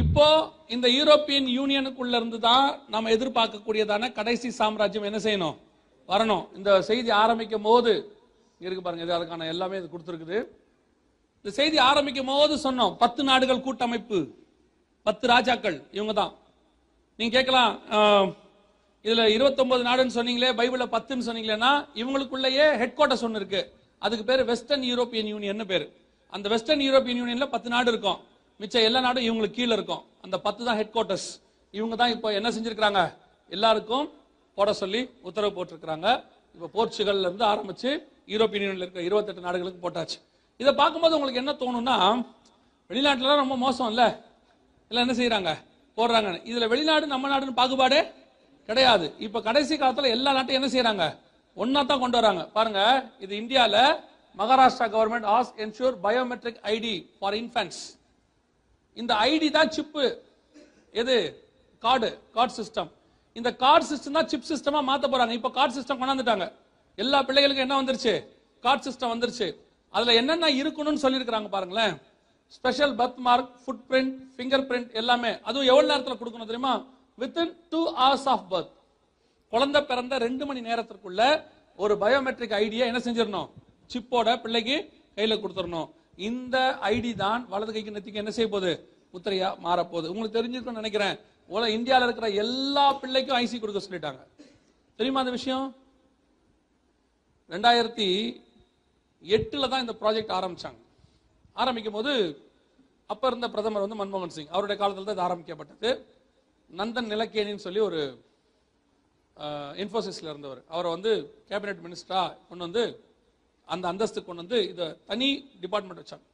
இப்போ 0.01 0.25
இந்த 0.75 0.87
யூரோப்பியன் 0.97 1.47
யூனியனுக்குள்ள 1.57 2.15
இருந்து 2.19 2.39
தான் 2.49 2.65
நம்ம 2.93 3.11
எதிர்பார்க்கக்கூடியதான 3.15 4.11
கடைசி 4.17 4.49
சாம்ராஜ்யம் 4.59 5.07
என்ன 5.09 5.19
செய்யணும்? 5.25 5.57
வரணும். 6.11 6.43
இந்த 6.57 6.69
செய்தி 6.89 7.09
ஆரம்பிக்கும் 7.23 7.67
போது 7.69 7.91
இருக்கு 8.65 8.83
பாருங்க 8.85 9.05
இது 9.05 9.15
அதுக்கான 9.17 9.47
எல்லாமே 9.53 9.75
இது 9.79 9.87
கொடுத்துருக்குது. 9.93 10.37
இந்த 11.41 11.51
செய்தி 11.59 11.77
ஆரம்பிக்கும் 11.89 12.31
போது 12.31 12.53
சொன்னோம் 12.65 12.93
பத்து 13.03 13.21
நாடுகள் 13.29 13.65
கூட்டமைப்பு 13.67 14.19
பத்து 15.07 15.25
ராஜாக்கள் 15.33 15.77
இவங்க 15.97 16.13
தான் 16.21 16.33
நீங்க 17.19 17.31
கேட்கலாம் 17.37 17.73
இதுல 19.05 19.23
29 19.31 19.83
நாடுன்னு 19.89 20.15
சொன்னீங்களே 20.17 20.51
பைபிள 20.59 20.85
பத்துன்னு 20.93 21.27
சொன்னீங்களேன்னா 21.27 21.71
இவங்களுக்குள்ளேயே 22.01 22.65
ஹெட் 22.81 22.95
குவார்டர்ஸ் 22.99 23.25
ஒன்று 23.27 23.41
இருக்கு. 23.41 23.61
அதுக்கு 24.05 24.23
பேர் 24.29 24.41
வெஸ்டர்ன் 24.51 24.85
யூரோப்பியன் 24.91 25.29
யூனியன் 25.33 25.69
பேர். 25.71 25.85
அந்த 26.33 26.45
வெஸ்டர்ன் 26.53 26.83
யூரோப்பியன் 26.85 27.19
யூனியன்ல 27.21 27.47
பத்து 27.53 27.69
நாடு 27.73 27.89
இருக்கும். 27.93 28.19
மிச்சம் 28.59 28.85
எல்லா 28.87 28.99
நாடும் 29.05 29.25
இவங்களுக்கு 29.27 29.57
கீழே 29.59 29.73
இருக்கும். 29.77 30.03
அந்த 30.25 30.35
பத்து 30.45 30.61
தான் 30.67 30.77
ஹெட் 30.79 30.93
குவார்ட்டர்ஸ் 30.95 31.29
இவங்க 31.77 31.95
தான் 32.01 32.13
இப்போ 32.15 32.27
என்ன 32.39 32.49
செஞ்சிருக்கிறாங்க? 32.55 33.01
எல்லாருக்கும் 33.55 34.05
போட 34.57 34.69
சொல்லி 34.81 35.01
உத்தரவு 35.27 35.55
போட்டிருக்கிறாங்க. 35.57 36.07
இப்போ 36.55 36.67
போர்ச்சுகல்ல 36.75 37.27
இருந்து 37.29 37.45
ஆரம்பிச்சு 37.53 37.89
யூரோப்பியன் 38.33 38.63
யூனியன்ல 38.65 38.85
இருக்க 38.85 39.01
28 39.07 39.41
நாடுகளுக்கு 39.47 39.79
போட்டாச்சு. 39.85 40.17
இதை 40.61 40.71
பார்க்கும்போது 40.81 41.15
உங்களுக்கு 41.17 41.41
என்ன 41.43 41.53
தோணும்னா 41.63 41.97
வெளிநாட்டுல 42.89 43.35
ரொம்ப 43.41 43.55
மோசம் 43.65 43.89
இல்லை 43.91 44.07
இல்லை 44.89 45.01
என்ன 45.05 45.15
செய்யறாங்க 45.19 45.51
போடுறாங்க. 45.97 46.29
இதுல 46.49 46.65
வெளிநாடு 46.73 47.05
நம்ம 47.13 47.29
நாடுன்னு 47.31 47.59
பாகுபாடே 47.59 47.99
கிடையாது. 48.69 49.05
இப்போ 49.25 49.39
கடைசி 49.47 49.73
காலத்தில் 49.81 50.13
எல்லா 50.15 50.31
நாட்டையும் 50.37 50.59
என்ன 50.59 50.69
செய்யறாங்க 50.75 51.05
ஒன்னா 51.57 51.81
தான் 51.91 52.01
கொண்டு 52.03 52.17
வராங்க. 52.19 52.43
பாருங்க 52.55 52.81
இது 53.25 53.33
இந்தியாவில் 53.41 53.81
Maharashtra 54.39 54.87
government 54.95 55.27
as 55.35 55.51
ensure 55.65 55.95
biometric 56.05 56.59
ID 56.75 56.95
for 57.19 57.37
infants 57.41 57.83
இந்த 59.01 59.13
ஐடி 59.29 59.47
தான் 59.57 59.71
சிப்பு 59.75 60.03
எது? 61.01 61.15
கார்டு 61.85 62.09
கார்டு 62.35 62.53
சிஸ்டம் 62.59 62.89
இந்த 63.39 63.49
கார்டு 63.63 63.85
சிஸ்டம் 63.91 64.17
தான் 64.17 64.29
சிப் 64.31 64.49
சிஸ்டமா 64.51 64.79
மாத்த 64.89 65.05
போறாங்க. 65.13 65.33
இப்போ 65.39 65.49
கார்டு 65.57 65.73
சிஸ்டம் 65.77 65.99
கொண்டாந்துட்டாங்க. 66.01 66.45
எல்லா 67.03 67.19
பிள்ளைகளுக்கும் 67.27 67.65
என்ன 67.67 67.77
வந்துருச்சு? 67.81 68.13
கார்டு 68.65 68.83
சிஸ்டம் 68.87 69.13
வந்துருச்சு. 69.13 69.47
அதுல 69.95 70.13
என்னென்ன 70.19 70.49
இருக்கணும்னு 70.61 71.03
சொல்லியிருக்கிறாங்க 71.05 71.49
பாருங்களேன். 71.55 71.95
Special 72.55 72.95
birth 72.99 73.19
mark 73.27 73.51
footprint 73.89 74.13
fingerprint 74.69 74.91
எல்லாமே. 75.01 75.31
அதுவும் 75.47 75.69
எவ்வளவு 75.71 75.91
நேரத்தில் 75.91 76.19
கொடுக்கணும் 76.21 76.51
தெரியுமா? 76.51 76.73
Within 77.21 77.53
two 77.69 77.81
hours 78.01 78.27
of 78.33 78.47
birth 78.53 78.71
குழந்தை 79.53 79.81
பிறந்த 79.91 80.17
ரெண்டு 80.25 80.43
மணி 80.45 80.61
நேரத்திற்குள்ள 80.69 81.21
ஒரு 81.83 81.93
பயோமெட்ரிக் 82.01 82.55
ஐடியா 82.63 82.85
என்ன 82.89 82.99
செஞ்சிடணும்? 83.05 83.49
சிப்போட 83.93 84.29
பிள்ளைக்கு 84.43 84.77
கையில 85.15 85.35
கொடுத்துடணும். 85.43 85.87
இந்த 86.29 86.57
ஐடி 86.93 87.11
தான் 87.23 87.41
வலது 87.53 87.71
கைக்கு 87.75 87.95
நெத்திக்கு 87.95 88.21
என்ன 88.23 88.31
செய்ய 88.37 88.49
போகுது 88.53 88.71
முத்திரையா 89.13 89.49
மாறப்போகுது. 89.65 90.09
உங்களுக்கு 90.11 90.37
தெரிஞ்சிருக்கும்னு 90.37 90.81
நினைக்கிறேன். 90.81 91.15
உலக 91.53 91.69
இந்தியாவில் 91.77 92.07
இருக்கிற 92.07 92.27
எல்லா 92.43 92.85
பிள்ளைக்கும் 93.01 93.37
ஐசி 93.43 93.57
கொடுக்க 93.59 93.81
சொல்லிட்டாங்க. 93.85 94.21
தெரியுமா 94.99 95.21
அந்த 95.23 95.33
விஷயம்? 95.39 95.65
ரெண்டாயிரத்தி 97.53 98.07
எட்டில் 99.23 99.71
தான் 99.71 99.83
இந்த 99.85 99.95
ப்ராஜெக்ட் 100.01 100.35
ஆரம்பிச்சாங்க. 100.37 100.79
ஆரம்பிக்கும் 101.63 101.97
போது 101.97 102.13
அப்போ 103.13 103.25
இருந்த 103.31 103.47
பிரதமர் 103.55 103.85
வந்து 103.85 103.99
மன்மோகன் 104.01 104.35
சிங். 104.35 104.53
அவருடைய 104.53 104.77
காலத்தில் 104.81 105.07
தான் 105.07 105.17
இது 105.17 105.27
ஆரம்பிக்கப்பட்டது. 105.27 105.89
நந்தன் 106.79 107.11
நிலக்கேணின்னு 107.13 107.65
சொல்லி 107.65 107.81
ஒரு 107.89 107.99
இன்ஃபோசிஸில் 109.83 110.31
இருந்தவர். 110.31 110.61
அவரை 110.73 110.89
வந்து 110.95 111.11
கேபினெட் 111.49 111.83
மினிஸ்டராக 111.85 112.35
கொண்டு 112.49 112.65
வந்து 112.67 112.83
அந்த 113.73 113.85
அந்தஸ்துக்கு 113.91 114.29
கொண்டு 114.29 114.43
வந்து 114.43 114.59
இதை 114.71 114.87
தனி 115.09 115.27
டிபார்ட்மெண்ட் 115.63 116.01
வச்சாங்க. 116.01 116.25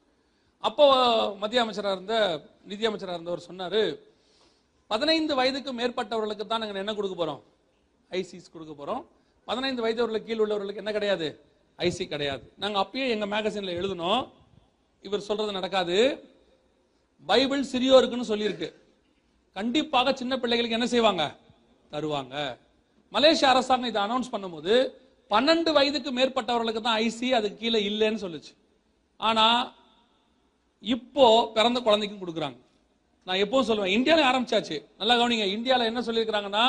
அப்போ 0.67 0.85
மத்திய 1.41 1.61
அமைச்சராக 1.63 1.97
இருந்த 1.97 2.15
நிதி 2.71 2.83
அமைச்சராக 2.89 3.17
இருந்தவர் 3.17 3.47
சொன்னார் 3.49 3.81
பதினைந்து 4.91 5.33
வயதுக்கு 5.39 5.71
மேற்பட்டவர்களுக்கு 5.79 6.45
தான் 6.47 6.61
நாங்கள் 6.63 6.83
என்ன 6.83 6.93
கொடுக்க 6.97 7.15
போகிறோம் 7.21 7.41
ஐசிஸ் 8.19 8.53
கொடுக்க 8.55 8.73
போகிறோம் 8.73 9.03
பதினைந்து 9.49 9.83
வயதுவர்களுக்கு 9.85 10.29
கீழ் 10.29 10.43
உள்ளவர்களுக்கு 10.43 10.81
என்ன 10.83 10.91
கிடையாது? 10.97 11.27
ஐசி 11.79 12.03
கிடையாது. 12.13 12.43
நாங்கள் 12.61 12.81
அப்பயே 12.83 13.05
எங்கள் 13.13 13.31
மேகசினில் 13.33 13.77
எழுதணும் 13.79 14.21
இவர் 15.05 15.27
சொல்கிறது 15.27 15.57
நடக்காது. 15.59 15.97
பைபிள் 17.29 17.63
சிறியோருக்குன்னு 17.71 18.31
சொல்லியிருக்கு. 18.31 18.69
கண்டிப்பாக 19.55 20.13
சின்ன 20.21 20.33
பிள்ளைகளுக்கு 20.41 20.77
என்ன 20.79 20.89
செய்வாங்க? 20.93 21.23
தருவாங்க. 21.93 22.35
மலேசிய 23.15 23.47
அரசாங்கம் 23.53 23.91
இதை 23.91 24.01
அனௌன்ஸ் 24.03 24.33
பண்ணும்போது 24.33 24.73
பன்னெண்டு 25.31 25.71
வயதுக்கு 25.77 26.11
மேற்பட்டவர்களுக்கு 26.17 26.81
தான் 26.87 26.99
ஐசி 27.07 27.27
அதுக்கு 27.37 27.57
கீழே 27.63 27.79
இல்லைன்னு 27.89 28.23
சொல்லுச்சு. 28.25 28.53
ஆனா 29.19 29.45
இப்போ 30.83 31.25
பிறந்த 31.55 31.79
குழந்தைக்கும் 31.87 32.21
கொடுக்குறாங்க. 32.23 32.57
நான் 33.27 33.41
எப்பவும் 33.43 33.67
சொல்லுவேன் 33.69 33.95
இந்தியாவில் 33.97 34.29
ஆரம்பிச்சாச்சு. 34.29 34.77
நல்லா 34.99 35.15
கவனிங்க 35.19 35.47
இந்தியாவில் 35.57 35.89
என்ன 35.89 36.01
சொல்லியிருக்கிறாங்கன்னா 36.07 36.63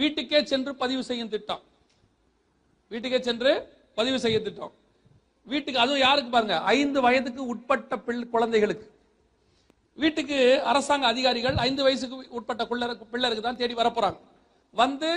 வீட்டுக்கே 0.00 0.40
சென்று 0.52 0.72
பதிவு 0.82 1.02
செய்யும் 1.10 1.32
திட்டம். 1.34 1.62
வீட்டுக்கே 2.90 3.20
சென்று 3.28 3.52
பதிவு 3.98 4.18
செய்ய 4.24 4.38
திட்டம். 4.48 4.72
வீட்டுக்கு 5.52 5.80
அதுவும் 5.84 6.04
யாருக்கு 6.06 6.30
பாருங்க 6.34 6.56
ஐந்து 6.76 6.98
வயதுக்கு 7.06 7.42
உட்பட்ட 7.52 7.96
பிள்ளை 8.06 8.24
குழந்தைகளுக்கு. 8.34 8.86
வீட்டுக்கு 10.02 10.38
அரசாங்க 10.70 11.06
அதிகாரிகள் 11.12 11.56
ஐந்து 11.66 11.82
வயசுக்கு 11.86 12.16
உட்பட்ட 12.38 12.62
பிள்ளருக்கு 12.70 13.04
பிள்ளைக்கு 13.12 13.42
தான் 13.46 13.60
தேடி 13.60 13.74
வரப்போறாங்க. 13.80 14.18
வந்து 14.74 15.10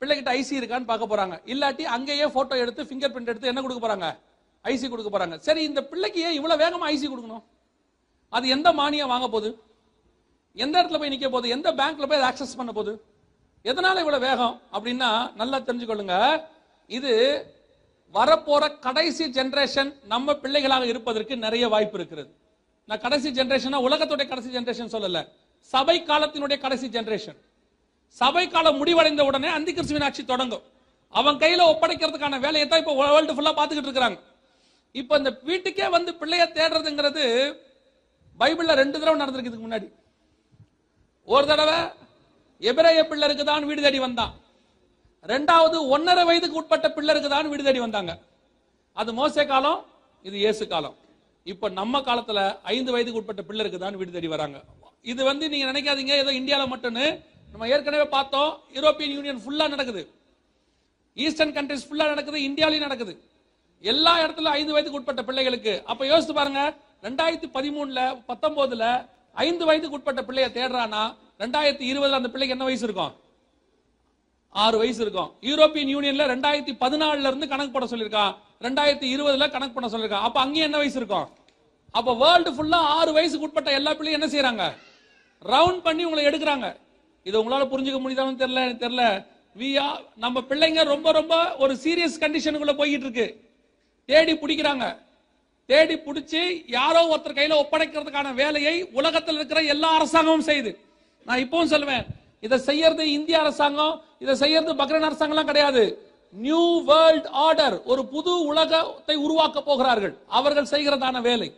பிள்ளைகிட்ட 0.00 0.30
ஐசி 0.38 0.54
இருக்கான்னு 0.60 0.90
பார்க்க 0.92 1.12
போறாங்க. 1.12 1.34
இல்லாட்டி 1.52 1.84
அங்கேயே 1.96 2.26
போட்டோ 2.36 2.56
எடுத்து 2.62 2.82
ஃபிங்கர் 2.84 3.12
பிரிண்ட் 3.14 3.30
எடுத்து 3.32 3.50
என்ன 3.52 3.62
கொடுக்க 3.62 3.80
போறாங்க? 3.86 4.08
ஐசி 4.72 4.86
கொடுக்க 4.88 5.10
போறாங்க. 5.14 5.36
சரி 5.46 5.62
இந்த 5.62 5.80
பிள்ளைக்கு 5.90 6.20
ஏன் 6.20 6.36
இவ்வளவு 6.38 6.62
வேகமா 6.62 6.88
ஐசி 6.94 7.06
கொடுக்கணும்? 7.12 7.44
அது 8.28 8.46
எந்த 8.48 8.68
மானியம் 8.72 9.12
வாங்க 9.14 9.28
போகுது? 9.28 9.50
எந்த 10.54 10.74
இடத்துல 10.82 10.98
போய் 10.98 11.12
நிக்க 11.14 11.28
போகுது? 11.30 11.48
எந்த 11.48 11.68
பேங்க்ல 11.72 12.06
போய் 12.06 12.26
ஆக்சஸ் 12.30 12.56
பண்ண 12.56 12.72
போகுது? 12.72 12.94
எதனால 13.64 14.02
இவ்வளவு 14.04 14.24
வேகம்? 14.26 14.54
அப்படின்னா 14.72 15.10
நல்லா 15.40 15.58
தெரிஞ்சுக்கொள்ளுங்க. 15.58 16.16
இது 16.86 17.12
வரப்போற 18.14 18.64
கடைசி 18.80 19.24
ஜென்ரேஷன் 19.30 19.90
நம்ம 20.12 20.34
பிள்ளைகளாக 20.34 20.86
இருப்பதற்கு 20.86 21.36
நிறைய 21.36 21.68
வாய்ப்பு 21.68 21.98
இருக்கிறது. 21.98 22.30
நான் 22.88 23.02
கடைசி 23.04 23.28
ஜெனரேஷனா 23.30 23.78
உலகத்துடைய 23.88 24.26
கடைசி 24.28 24.50
ஜென்ரேஷன் 24.56 24.92
சொல்லல. 24.94 25.20
சபை 25.72 25.96
காலத்தினுடைய 26.02 26.58
கடைசி 26.64 26.86
ஜென்ரேஷன் 26.88 27.38
சபை 28.20 28.44
காலம் 28.54 28.78
முடிவடைந்த 28.80 29.22
உடனே 29.28 29.48
அந்தி 29.56 29.72
கிறிஸ்துவின் 29.76 30.30
தொடங்கும். 30.32 30.64
அவன் 31.18 31.40
கையில 31.42 31.64
ஒப்படைக்கிறதுக்கான 31.72 32.38
வேலையை 32.46 32.66
தான் 32.68 32.82
இப்போ 32.82 32.94
வேர்ல்டு 33.00 33.36
ஃபுல்லா 33.36 33.52
பார்த்துக்கிட்டு 33.58 33.90
இருக்கிறாங்க. 33.90 34.18
இப்ப 35.00 35.18
இந்த 35.20 35.30
வீட்டுக்கே 35.50 35.86
வந்து 35.96 36.10
பிள்ளைய 36.20 36.44
தேடுறதுங்கிறது 36.56 37.24
பைபிள்ல 38.40 38.72
ரெண்டு 38.80 38.96
தடவை 39.00 39.18
நடந்திருக்கு 39.20 39.50
இதுக்கு 39.50 39.66
முன்னாடி. 39.66 39.88
ஒரு 41.28 41.46
தடவை 41.50 41.78
எபிரேய 42.70 43.00
பிள்ளருக்கு 43.10 43.44
தான் 43.50 43.66
வீடு 43.68 43.84
தேடி 43.86 43.98
வந்தான். 44.06 44.32
ரெண்டாவது 45.32 45.76
ஒன்னரை 45.94 46.24
வயதுக்கு 46.28 46.58
உட்பட்ட 46.60 46.88
பிள்ளருக்கு 46.96 47.30
தான் 47.34 47.50
வீடு 47.52 47.66
தேடி 47.68 47.80
வந்தாங்க. 47.84 48.12
அது 48.96 49.10
மோசே 49.20 49.44
காலம் 49.52 49.80
இது 50.24 50.36
இயேசு 50.44 50.64
காலம். 50.74 50.96
இப்ப 51.46 51.68
நம்ம 51.80 52.00
காலத்துல 52.08 52.40
ஐந்து 52.74 52.92
வயதுக்கு 52.94 53.20
உட்பட்ட 53.20 53.42
பிள்ளருக்கு 53.48 53.80
தான் 53.84 53.98
வீடு 54.00 54.14
தேடி 54.16 54.28
வராங்க. 54.34 54.58
இது 55.12 55.22
வந்து 55.30 55.44
நீங்க 55.52 55.66
நினைக்காதீங்க 55.72 56.14
ஏதோ 56.22 56.32
இந்தியால 56.40 56.66
மட்டும்னு 56.74 57.06
நம்ம 57.52 57.68
ஏற்கனவே 57.74 58.06
பார்த்தோம் 58.16 58.50
யூரோப்பியன் 58.76 59.14
யூனியன் 59.16 59.40
ஃபுல்லாக 59.44 59.72
நடக்குது. 59.74 60.02
ஈஸ்டர்ன் 61.16 61.54
கண்ட்ரிஸ் 61.56 61.86
ஃபுல்லாக 61.88 62.12
நடக்குது 62.14 62.38
இந்தியாவிலையும் 62.48 62.86
நடக்குது. 62.88 63.12
எல்லா 63.92 64.12
இடத்துல 64.24 64.50
ஐந்து 64.58 64.72
வயதுக்கு 64.74 64.98
உட்பட்ட 64.98 65.22
பிள்ளைகளுக்கு 65.28 65.74
அப்போ 65.92 66.06
யோசித்து 66.06 66.34
பாருங்க 66.38 66.62
ரெண்டாயிரத்தி 67.06 67.48
பதிமூணுல 67.56 68.00
பத்தொன்பதுல 68.30 68.84
ஐந்து 69.46 69.64
வயதுக்கு 69.68 69.96
உட்பட்ட 69.98 70.20
பிள்ளைய 70.28 70.46
தேடுறானா 70.56 71.02
ரெண்டாயிரத்தி 71.42 71.86
இருபதுல 71.92 72.18
அந்த 72.20 72.30
பிள்ளைக்கு 72.34 72.54
என்ன 72.56 72.66
வயசு 72.68 72.84
இருக்கும்? 72.88 73.12
ஆறு 74.64 74.76
வயசு 74.78 75.00
இருக்கும். 75.04 75.30
யூரோப்பியன் 75.48 75.90
யூனியன்ல 75.94 76.26
ரெண்டாயிரத்தி 76.32 76.74
பதினாலுல 76.84 77.30
இருந்து 77.30 77.48
கணக்கு 77.48 77.72
போட 77.72 77.86
சொல்லியிருக்கான். 77.90 78.32
ரெண்டாயிரத்தி 78.66 79.08
இருபதுல 79.14 79.50
கணக்கு 79.50 79.74
பண்ண 79.76 79.88
சொல்லியிருக்கான். 79.94 80.26
அப்ப 80.28 80.40
அங்கேயும் 80.40 80.68
என்ன 80.68 80.80
வயசு 80.82 80.98
இருக்கும்? 81.00 81.26
அப்ப 81.98 82.14
வேர்ல்டு 82.22 82.50
ஃபுல்லா 82.56 82.80
ஆறு 82.98 83.12
வயசுக்கு 83.12 83.46
உட்பட்ட 83.46 83.70
எல்லா 83.78 83.94
பிள்ளையும் 83.94 84.18
என்ன 84.20 84.28
செய்யறாங்க 84.34 84.64
ரவுண்ட் 85.54 85.82
பண்ணி 85.86 86.04
உங்களை 86.04 86.24
எடுக்கிறாங்க. 86.30 86.68
இதை 87.26 87.36
உங்களால 87.40 87.64
புரிஞ்சுக்க 87.70 87.98
முடியுதான்னு 88.02 88.40
தெரியல 88.42 88.64
எனக்கு 88.66 88.84
தெரியல. 88.84 89.04
வியா 89.60 89.86
நம்ம 90.24 90.40
பிள்ளைங்க 90.48 90.80
ரொம்ப 90.84 91.12
ரொம்ப 91.12 91.34
ஒரு 91.62 91.74
சீரியஸ் 91.84 92.20
கண்டிஷனுக்குள்ள 92.22 92.74
போய்கிட்டு 92.80 93.06
இருக்கு. 93.06 93.26
தேடி 94.10 94.34
பிடிக்கிறாங்க. 94.42 94.86
தேடி 95.70 95.94
பிடிச்சி 96.06 96.40
யாரோ 96.78 97.00
ஒருத்தர் 97.12 97.38
கையில 97.38 97.54
ஒப்படைக்கிறதுக்கான 97.62 98.34
வேலையை 98.42 98.74
உலகத்தில் 99.00 99.34
இருக்கிற 99.34 99.60
எல்லா 99.74 99.88
அரசாங்கமும் 99.98 100.48
செய்யுது. 100.50 100.72
நான் 101.28 101.42
இப்பவும் 101.44 101.72
சொல்லுவேன் 101.74 102.04
இதை 102.40 102.58
செய்யறது 102.58 103.04
இந்திய 103.18 103.36
அரசாங்கம் 103.44 103.94
இதை 104.24 104.34
செய்யறது 104.42 104.72
பக்ரைன் 104.80 105.08
அரசாங்கம்லாம் 105.08 105.50
கிடையாது. 105.52 105.84
நியூ 106.44 106.62
வேர்ல்ட் 106.90 107.28
ஆர்டர் 107.46 107.76
ஒரு 107.92 108.02
புது 108.14 108.32
உலகத்தை 108.50 109.16
உருவாக்க 109.16 109.62
போகிறார்கள். 109.62 110.14
அவர்கள் 110.38 110.72
செய்கிறதான 110.74 111.20
வேலை. 111.20 111.48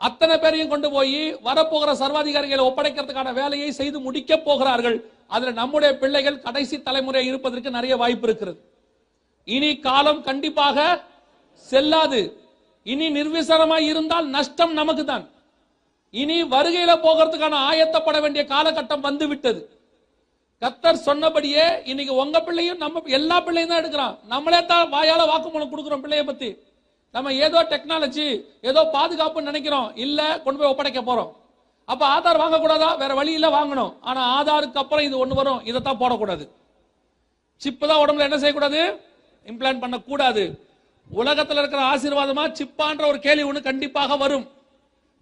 அத்தனை 0.00 0.36
பேரையும் 0.42 0.70
கொண்டு 0.72 0.88
போய் 0.94 1.18
வரப்போகிற 1.48 1.90
சர்வாதிகாரிகளை 2.02 2.62
ஒப்படைக்கிறதுக்கான 2.68 3.32
வேலையை 3.40 3.68
செய்து 3.80 3.98
முடிக்க 4.06 4.32
போகிறார்கள். 4.38 4.96
அதுல 5.34 5.52
நம்முடைய 5.60 5.90
பிள்ளைகள் 6.00 6.42
கடைசி 6.46 6.76
தலைமுறை 6.86 7.22
இருப்பதற்கு 7.30 7.76
நிறைய 7.76 7.94
வாய்ப்பு 8.02 8.26
இருக்கிறது. 8.28 8.58
இனி 9.48 9.70
காலம் 9.86 10.24
கண்டிப்பாக 10.28 10.78
செல்லாது. 11.68 12.20
இனி 12.86 13.06
நிர்விசாரமாய் 13.18 13.86
இருந்தால் 13.92 14.26
நஷ்டம் 14.36 14.74
நமக்கு 14.80 15.04
தான் 15.12 15.24
இனி 16.14 16.36
வருகையில 16.54 16.92
போகிறதுக்கான 17.04 17.60
ஆயத்தப்பட 17.70 18.16
வேண்டிய 18.24 18.42
காலகட்டம் 18.50 19.06
வந்து 19.08 19.26
விட்டது 19.30 19.62
கத்தர் 20.62 21.04
சொன்னபடியே 21.06 21.64
இன்னைக்கு 21.90 22.14
உங்க 22.22 22.38
பிள்ளையும் 22.42 22.82
நம்ம 22.82 23.02
எல்லா 23.18 23.36
பிள்ளையும் 23.46 23.70
தான் 23.72 23.82
எடுக்கிறான். 23.82 24.14
நம்மளே 24.32 24.60
தான் 24.72 24.84
வாயால 24.94 25.22
வாக்குமூலம் 25.30 25.72
கொடுக்குறோம் 25.72 26.04
பிள்ளைய 26.04 26.24
பத்தி. 26.28 26.48
நம்ம 27.14 27.32
ஏதோ 27.32 27.58
டெக்னாலஜி 27.62 28.26
ஏதோ 28.60 28.80
பாதுகாப்புன்னு 28.92 29.48
நினைக்கிறோம். 29.50 29.88
இல்ல 29.94 30.20
கொண்டு 30.44 30.60
போய் 30.60 30.70
ஒப்படைக்க 30.70 31.00
போறோம். 31.00 31.32
அப்ப 31.84 32.02
ஆதார் 32.14 32.42
வாங்கக்கூடாதா? 32.42 32.98
வேற 32.98 33.14
வழி 33.14 33.32
இல்ல 33.32 33.48
வாங்கணும். 33.48 33.92
ஆனா 34.00 34.20
ஆதாருக்கு 34.36 34.82
அப்புறம் 34.82 35.04
இது 35.04 35.26
ஒண்ணு 35.26 35.34
வரும். 35.34 35.60
இதைத்தான் 35.64 35.98
போடக்கூடாது. 35.98 36.44
சிப்பு 37.56 37.88
தான் 37.88 38.02
உடம்புல 38.04 38.26
என்ன 38.28 38.38
செய்யக்கூடாது? 38.38 38.80
இம்ப்ளான் 39.46 39.78
பண்ணக்கூடாது. 39.78 40.44
உலகத்துல 41.16 41.60
இருக்கிற 41.62 41.82
ஆசீர்வாதமா 41.82 42.44
சிப்பான்ற 42.60 43.06
ஒரு 43.06 43.18
கேள்வி 43.18 43.44
ஒண்ணு 43.50 43.62
கண்டிப்பாக 43.62 44.16
வரும். 44.16 44.46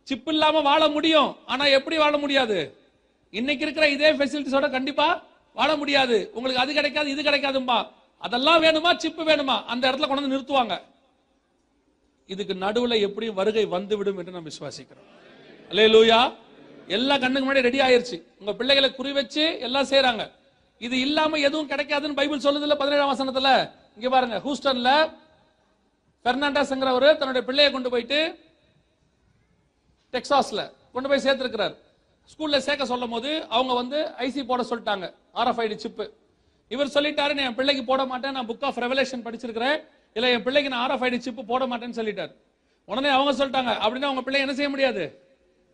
சிப் 0.03 0.29
இல்லாம 0.29 0.61
வாழ 0.61 0.89
முடியும். 0.89 1.37
ஆனா 1.47 1.65
எப்படி 1.79 1.97
வாழ 1.97 2.19
முடியாது? 2.19 2.59
இன்னைக்கு 3.31 3.65
இருக்கிற 3.65 3.89
இதே 3.89 4.13
ஃபெசிலிட்டிஸோட 4.13 4.71
கண்டிப்பா 4.71 5.23
வாழ 5.55 5.77
முடியாது. 5.77 6.31
உங்களுக்கு 6.35 6.63
அது 6.63 6.73
கிடைக்காது 6.73 7.11
இது 7.11 7.23
கிடைக்காதும்பா. 7.23 7.79
அதெல்லாம் 8.19 8.63
வேணுமா? 8.63 8.97
சிப்பு 8.97 9.23
வேணுமா? 9.23 9.65
அந்த 9.65 9.91
இடத்துல 9.91 10.07
கொண்டு 10.07 10.23
வந்து 10.23 10.37
நிறுத்துவாங்க. 10.37 10.75
இதுக்கு 12.27 12.55
நடுவில் 12.55 13.01
எப்படியும் 13.01 13.35
வருகை 13.35 13.65
வந்துவிடும் 13.65 14.19
என்று 14.19 14.33
நாம் 14.33 14.47
விசுவாசிக்கிறோம். 14.47 15.09
அல்லேலூயா. 15.69 16.35
எல்லா 16.87 17.19
கண்ணுக்கு 17.19 17.53
முன்னாடி 17.53 17.61
ரெடி 17.61 17.79
ஆயிருச்சு. 17.79 18.23
உங்க 18.39 18.53
பிள்ளைகளை 18.53 18.95
குறி 18.95 19.13
வச்சு 19.13 19.59
எல்லாம் 19.61 19.87
செய்யறாங்க 19.87 20.31
இது 20.79 21.01
இல்லாம 21.01 21.37
எதுவும் 21.37 21.69
கிடைக்காதுன்னு 21.69 22.15
பைபிள் 22.15 22.39
சொல்லுதுல 22.39 22.75
பதினேழாம் 22.75 23.19
வசனத்துல? 23.19 23.71
இங்க 23.95 24.09
பாருங்க. 24.09 24.37
ஹூஸ்டன்ல 24.37 25.13
பெர்னாண்டஸ்ங்கிறவரு 26.25 27.17
தன்னுடைய 27.17 27.47
பிள்ளையை 27.47 27.73
கொண்டு 27.73 27.91
போயிட்டு 27.91 28.39
டெக்சாஸ்ல 30.13 30.73
கொண்டு 30.93 31.09
போய் 31.09 31.25
சேர்த்திருக்கிறார். 31.25 31.75
ஸ்கூல்ல 32.33 32.59
சேர்க்க 32.59 32.87
சொல்லும் 32.87 33.11
போது 33.11 33.47
அவங்க 33.49 33.75
வந்து 33.75 34.11
ஐசி 34.19 34.45
போட 34.45 34.63
சொல்லிட்டாங்க. 34.63 35.15
RFID 35.35 35.75
chip. 35.75 36.13
இவர் 36.69 36.87
சொல்லிட்டாரு 36.87 37.35
நான் 37.35 37.39
என் 37.39 37.55
பிள்ளைக்கு 37.55 37.85
போட 37.85 38.05
மாட்டேன். 38.05 38.33
நான் 38.33 38.49
புக் 38.49 38.65
ஆஃப் 38.65 38.79
ரெவலேஷன் 38.79 39.25
படிச்சிருக்கிறேன். 39.25 39.85
இல்ல 40.13 40.31
என் 40.31 40.43
பிள்ளைக்கு 40.43 40.71
நான் 40.71 40.85
ஆர்எஃப் 40.85 41.05
ஐடி 41.07 41.19
சிப்பு 41.19 41.45
போட 41.45 41.67
மாட்டேன்னு 41.67 41.99
சொல்லிட்டார். 42.01 42.33
உடனே 42.85 43.09
அவங்க 43.09 43.33
சொல்லிட்டாங்க. 43.41 43.73
அப்படின்னா 43.85 44.13
உங்க 44.13 44.23
பிள்ளை 44.23 44.41
என்ன 44.41 44.55
செய்ய 44.55 44.71
முடியாது? 44.71 45.05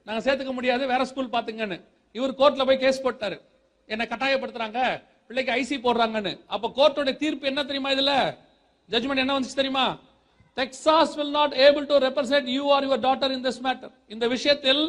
நாங்க 0.05 0.20
சேர்த்துக்க 0.27 0.52
முடியாது 0.52 0.86
வேற 0.86 1.05
ஸ்கூல் 1.05 1.35
பாத்துங்கன்னு. 1.36 1.78
இவர் 2.12 2.39
கோர்ட்ல 2.40 2.66
போய் 2.66 2.78
கேஸ் 2.78 3.05
போட்டாரு. 3.06 3.40
என்னை 3.86 4.06
கட்டாயப்படுத்துறாங்க 4.06 4.81
பிள்ளைக்கு 5.28 5.52
ஐசி 5.55 5.78
போடுறாங்கன்னு. 5.86 6.32
அப்ப 6.47 6.73
கோர்ட்டோட 6.77 7.16
தீர்ப்பு 7.16 7.47
என்ன 7.47 7.65
தெரியுமா 7.65 7.90
இதுல? 7.90 8.12
ஜட்ஜ்மெண்ட் 8.90 9.23
என்ன 9.24 9.39
வந்துச்சு 9.39 9.59
தெரியுமா? 9.60 9.86
Texas 10.56 11.15
will 11.16 11.31
not 11.31 11.55
able 11.55 11.86
to 11.90 11.98
represent 12.06 12.48
you 12.56 12.70
or 12.74 12.86
your 12.89 13.05
daughter 13.09 13.31
in 13.31 13.44
this 13.44 13.62
matter 13.62 13.93
இந்த 14.09 14.28
விஷயத்தில் 14.28 14.82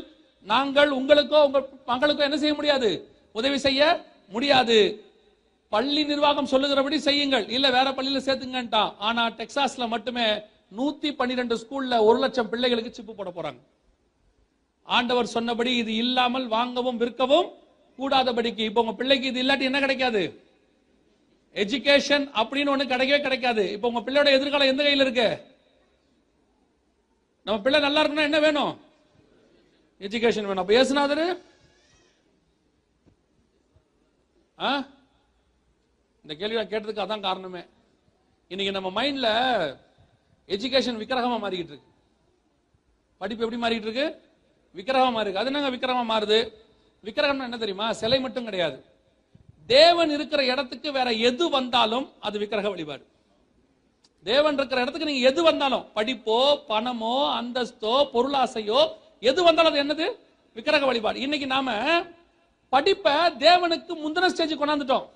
நாங்கள் 0.51 0.89
உங்களுக்கோ 0.89 1.39
உங்க 1.47 1.59
மகளுக்கோ 1.87 2.25
என்ன 2.27 2.37
செய்ய 2.37 2.53
முடியாது? 2.53 2.89
உதவி 3.31 3.57
செய்ய 3.57 3.81
முடியாது. 4.29 4.77
பள்ளி 5.69 6.03
நிர்வாகம் 6.03 6.45
சொல்லுகிறபடி 6.45 6.99
செய்யுங்கள். 6.99 7.47
இல்ல 7.47 7.71
வேற 7.71 7.89
பள்ளியில 7.89 8.19
சேர்த்துங்கன்ட்டான் 8.27 8.95
ஆனா 8.97 9.29
டெக்சாஸ்ல 9.29 9.87
மட்டுமே 9.87 10.41
நூத்தி 10.77 11.15
பன்னிரெண்டு 11.15 11.55
ஸ்கூல்ல 11.55 12.03
ஒரு 12.03 12.19
லட்சம் 12.19 12.49
பிள்ளைகளுக்கு 12.49 12.93
சிப்பு 12.93 13.15
போட 13.15 13.29
போறாங்க. 13.29 13.59
ஆண்டவர் 14.83 15.25
சொன்னபடி 15.25 15.75
இது 15.75 15.95
இல்லாமல் 15.95 16.47
வாங்கவும் 16.47 16.97
விற்கவும் 16.97 17.49
கூடாதபடிக்கு. 17.99 18.59
இப்போ 18.59 18.81
உங்க 18.81 18.93
பிள்ளைக்கு 18.93 19.27
இது 19.27 19.43
இல்லாட்டி 19.43 19.61
என்ன 19.61 19.79
கிடைக்காது? 19.79 20.43
எஜுகேஷன் 21.53 22.25
அப்படின்னு 22.41 22.73
ஒண்ணு 22.73 22.91
கிடைக்கவே 22.91 23.21
கிடைக்காது. 23.21 23.71
இப்போ 23.71 23.87
உங்க 23.87 24.11
பிள்ளையோட 24.11 24.29
எதிர்காலம் 24.31 24.67
எந்த 24.67 24.83
கையில 24.83 25.05
இருக்கு? 25.07 25.29
நம்ம 27.43 27.61
பிள்ளை 27.61 27.79
நல்லா 27.79 28.03
இருக்கணும் 28.03 28.29
என்ன 28.29 28.39
வேணும்? 28.39 28.79
எஜுகேஷன் 29.99 30.49
வேணும். 30.49 30.57
அப்ப 30.57 30.73
ஏசுநாதரு 30.73 31.41
ஆ? 34.59 34.87
இந்த 36.29 36.39
கேள்வி 36.41 36.57
நான் 36.57 36.73
கேட்டதுக்கு 36.73 37.03
அதான் 37.03 37.27
காரணமே. 37.27 37.61
இன்னைக்கு 38.47 38.73
நம்ம 38.75 38.89
மைண்ட்ல 38.97 39.29
எஜுகேஷன் 40.47 40.99
விக்கிரகமா 41.01 41.37
மாறிக்கிட்டு 41.43 41.73
இருக்கு. 41.73 41.89
படிப்பு 43.17 43.43
எப்படி 43.45 43.61
மாறிக்கிட்டு 43.61 43.89
இருக்கு? 43.89 44.05
விக்கிரகமா 44.75 45.19
இருக்கு 45.19 45.39
அது 45.39 45.49
என்னங்க 45.51 45.71
விக்கிரகமா 45.75 46.03
மாறுது? 46.11 46.39
விக்கிரகம்னா 47.03 47.47
என்ன 47.49 47.57
தெரியுமா? 47.57 47.93
சிலை 47.93 48.19
மட்டும் 48.19 48.43
கிடையாது. 48.43 48.85
தேவன் 49.65 50.09
இருக்கிற 50.09 50.45
இடத்துக்கு 50.45 50.91
வேற 50.91 51.11
எது 51.11 51.49
வந்தாலும் 51.49 52.11
அது 52.19 52.39
விக்கிரக 52.39 52.69
வழிபாடு. 52.69 53.03
தேவன் 54.23 54.53
இருக்கிற 54.53 54.81
இடத்துக்கு 54.81 55.11
நீங்க 55.11 55.27
எது 55.29 55.43
வந்தாலும் 55.43 55.85
படிப்போ 55.95 56.39
பணமோ 56.71 57.17
அந்தஸ்தோ 57.41 57.95
பொருளாசையோ 58.15 58.81
எது 59.19 59.43
வந்தாலும் 59.43 59.71
அது 59.71 59.83
என்னது? 59.85 60.15
விக்கிரக 60.53 60.85
வழிபாடு. 60.85 61.19
இன்னைக்கு 61.19 61.47
நாம 61.47 61.79
படிப்பை 62.69 63.13
தேவனுக்கு 63.45 63.95
முந்தின 64.05 64.25
ஸ்டேஜ் 64.25 64.61
கொண்டாந்துட்டோம். 64.63 65.07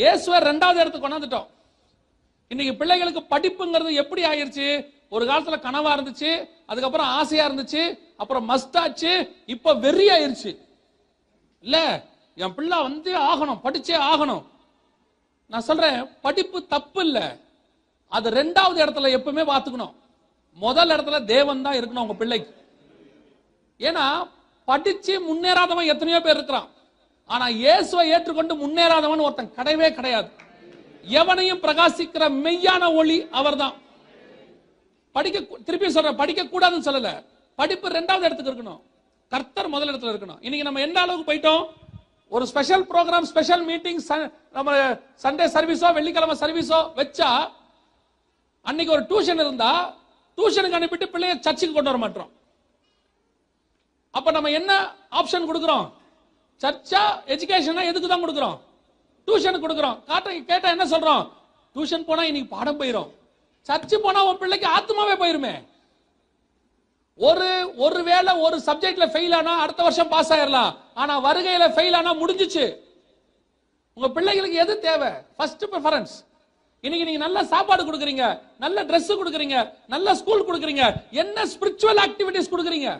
இயேசுவை 0.00 0.38
ரெண்டாவது 0.48 0.80
இடத்துக்கு 0.80 1.04
கொண்டாந்துட்டோம். 1.04 1.46
இன்னைக்கு 2.52 2.72
பிள்ளைகளுக்கு 2.80 3.22
படிப்புங்கிறது 3.30 3.92
எப்படி 4.02 4.22
ஆயிருச்சு? 4.30 4.66
ஒரு 5.14 5.24
காலத்துல 5.30 5.56
கனவா 5.66 5.90
இருந்துச்சு 5.96 6.30
அதுக்கப்புறம் 6.70 7.08
ஆசையா 7.18 7.44
இருந்துச்சு 7.48 7.82
அப்புறம் 8.22 8.44
மஸ்டாச்சு 8.50 9.12
இப்ப 9.54 9.74
வெறி 9.84 10.06
ஆயிருச்சு. 10.16 10.52
இல்ல 11.66 11.78
என் 12.42 12.54
பிள்ளை 12.58 12.78
வந்து 12.88 13.10
ஆகணும் 13.30 13.62
படிச்சே 13.66 13.96
ஆகணும். 14.12 14.44
நான் 15.52 15.66
சொல்றேன் 15.68 15.98
படிப்பு 16.26 16.58
தப்பு 16.74 17.00
இல்ல. 17.06 17.18
அது 18.16 18.30
ரெண்டாவது 18.40 18.78
இடத்துல 18.84 19.14
எப்பவுமே 19.16 19.44
பாத்துக்கணும் 19.52 19.94
முதல் 20.64 20.92
இடத்துல 20.96 21.24
தேவன் 21.34 21.64
தான் 21.66 21.78
இருக்கணும் 21.80 22.04
உங்க 22.06 22.16
பிள்ளைக்கு. 22.22 22.52
ஏன்னா 23.88 24.04
படிச்சு 24.70 25.14
முன்னேறாதவன் 25.28 25.92
எத்தனையோ 25.94 26.20
பேர் 26.20 26.38
இருக்கிறான். 26.38 26.68
ஆனா 27.34 27.46
இயேசுவை 27.62 28.04
ஏற்றுக்கொண்டு 28.14 28.54
முன்னேறாதவன் 28.62 29.24
ஒருத்தன் 29.26 29.54
கிடையவே 29.56 29.88
கிடையாது. 29.96 30.28
எவனையும் 31.20 31.62
பிரகாசிக்கிற 31.64 32.24
மெய்யான 32.44 32.82
ஒளி 33.00 33.16
அவர்தான். 33.40 33.74
படிக்க 35.16 35.58
திருப்பி 35.66 35.88
சொல்றேன் 35.96 36.20
படிக்க 36.20 36.42
கூடாதுன்னு 36.52 36.86
சொல்லல. 36.88 37.10
படிப்பு 37.60 37.96
ரெண்டாவது 37.98 38.26
இடத்துக்கு 38.28 38.52
இருக்கணும். 38.52 38.80
கர்த்தர் 39.32 39.72
முதல் 39.74 39.90
இடத்துல 39.90 40.12
இருக்கணும். 40.12 40.40
இன்னைக்கு 40.46 40.68
நம்ம 40.68 40.82
எந்த 40.86 40.98
அளவுக்கு 41.04 41.28
போயிட்டோம்? 41.30 41.64
ஒரு 42.34 42.44
ஸ்பெஷல் 42.50 42.84
ப்ரோக்ராம் 42.92 43.26
ஸ்பெஷல் 43.32 43.64
மீட்டிங் 43.70 44.00
நம்ம 44.56 44.70
சண்டே 45.24 45.46
சர்வீஸோ 45.56 45.90
வெள்ளிக்கிழமை 45.98 46.36
சர்வீஸோ 46.42 46.78
வச்சா 47.00 47.30
அன்னைக்கு 48.68 48.94
ஒரு 48.96 49.04
டியூஷன் 49.10 49.42
இருந்தா 49.44 49.70
டியூஷனுக்கு 50.38 50.78
அனுப்பிட்டு 50.78 51.12
பிள்ளைய 51.12 51.34
சர்ச்சுக்கு 51.46 51.76
கொண்டு 51.76 51.90
வர 51.90 52.00
மாட்டோம். 52.04 52.30
அப்ப 54.18 54.30
நம்ம 54.36 54.50
என்ன 54.60 54.72
ஆப்ஷன் 55.20 55.48
கொடுக்குறோம்? 55.50 55.86
சர்ச்சா 56.62 57.02
எஜுகேஷனா 57.34 57.82
எதுக்கு 57.90 58.08
தான் 58.10 58.22
கொடுக்குறோம்? 58.24 58.56
டியூஷன் 59.28 59.62
கொடுக்குறோம். 59.64 59.96
காட்ட 60.10 60.34
கேட்டா 60.50 60.68
என்ன 60.74 60.84
சொல்றோம்? 60.92 61.24
டியூஷன் 61.74 62.06
போனா 62.08 62.22
இன்னைக்கு 62.30 62.54
பாடம் 62.56 62.78
போயிரும். 62.80 63.08
சர்ச்சு 63.68 63.96
போனா 64.04 64.20
உன் 64.28 64.40
பிள்ளைக்கு 64.42 64.68
ஆத்மாவே 64.76 65.14
போயிருமே. 65.22 65.54
ஒரு 67.18 67.48
ஒரு 67.84 68.00
வேளை 68.08 68.32
ஒரு 68.46 68.56
சப்ஜெக்ட்ல 68.68 69.06
ஃபெயில் 69.12 69.34
ஆனா 69.38 69.52
அடுத்த 69.64 69.82
வருஷம் 69.86 70.10
பாஸ் 70.14 70.32
ஆயிரலாம். 70.36 70.72
ஆனா 71.02 71.14
வருகையில 71.26 71.66
ஃபெயில் 71.76 71.96
ஆனா 72.00 72.10
முடிஞ்சுச்சு. 72.22 72.64
உங்க 73.96 74.08
பிள்ளைகளுக்கு 74.16 74.62
எது 74.64 74.74
தேவை? 74.86 75.10
ஃபர்ஸ்ட் 75.36 75.64
ப்ரிஃபரன்ஸ் 75.72 76.14
இன்னைக்கு 76.84 77.06
நீங்க 77.08 77.22
நல்ல 77.26 77.38
சாப்பாடு 77.52 77.82
கொடுக்குறீங்க 77.84 78.24
நல்ல 78.64 78.78
ட்ரெஸ் 78.88 79.12
கொடுக்குறீங்க 79.20 79.58
நல்ல 79.94 80.14
ஸ்கூல் 80.20 80.46
கொடுக்குறீங்க 80.48 80.84
என்ன 81.22 81.46
ஸ்பிரிச்சுவல் 81.52 82.00
ஆக்டிவிட்டிஸ் 82.06 82.52
கொடுக்குறீங்க? 82.54 82.90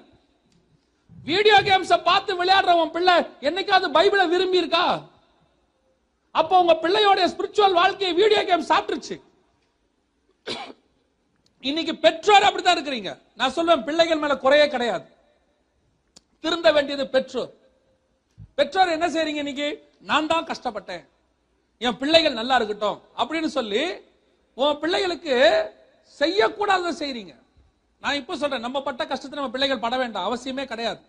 வீடியோ 1.30 1.56
கேம்ஸ் 1.68 1.92
பார்த்து 2.08 2.32
விளையாடுற 2.40 2.72
உன் 2.80 2.94
பிள்ளை 2.96 3.14
என்னைக்காவது 3.48 3.88
பைபிளை 3.96 4.24
விரும்பி 4.32 4.62
இருக்கா 4.62 4.84
அப்போ 6.40 6.54
உங்க 6.62 6.74
பிள்ளையோட 6.84 7.20
ஸ்பிரிச்சுவல் 7.32 7.78
வாழ்க்கையை 7.80 8.12
வீடியோ 8.20 8.40
கேம் 8.48 8.70
சாப்பிட்டுருச்சு. 8.70 9.16
இன்னைக்கு 11.68 11.92
பெற்றோர் 12.04 12.46
அப்படித்தான் 12.48 12.76
இருக்கிறீங்க. 12.78 13.12
நான் 13.38 13.54
சொல்லுவேன் 13.56 13.84
பிள்ளைகள் 13.86 14.20
மேல 14.22 14.34
குறையே 14.42 14.66
கிடையாது. 14.74 15.06
திருந்த 16.44 16.68
வேண்டியது 16.76 17.04
பெற்றோர். 17.14 17.52
பெற்றோர் 18.58 18.94
என்ன 18.96 19.06
செய்றீங்க 19.14 19.40
இன்னைக்கு? 19.44 19.68
நான் 20.10 20.30
தான் 20.32 20.48
கஷ்டப்பட்டேன். 20.50 21.02
என் 21.86 21.98
பிள்ளைகள் 22.02 22.38
நல்லா 22.40 22.56
இருக்கட்டும் 22.58 22.98
அப்படின்னு 23.20 23.50
சொல்லி 23.58 23.82
உன் 24.58 24.80
பிள்ளைகளுக்கு 24.82 25.34
செய்யக்கூடாததை 26.20 26.94
செய்றீங்க. 27.02 27.34
நான் 28.02 28.18
இப்போ 28.20 28.34
சொல்றேன் 28.40 28.64
நம்ம 28.66 28.78
பட்ட 28.86 29.02
கஷ்டத்தை 29.10 29.36
நம்ம 29.38 29.52
பிள்ளைகள் 29.54 29.84
பட 29.84 29.96
வேண்டாம். 30.02 30.26
அவசியமே 30.28 30.64
கிடையாது. 30.72 31.00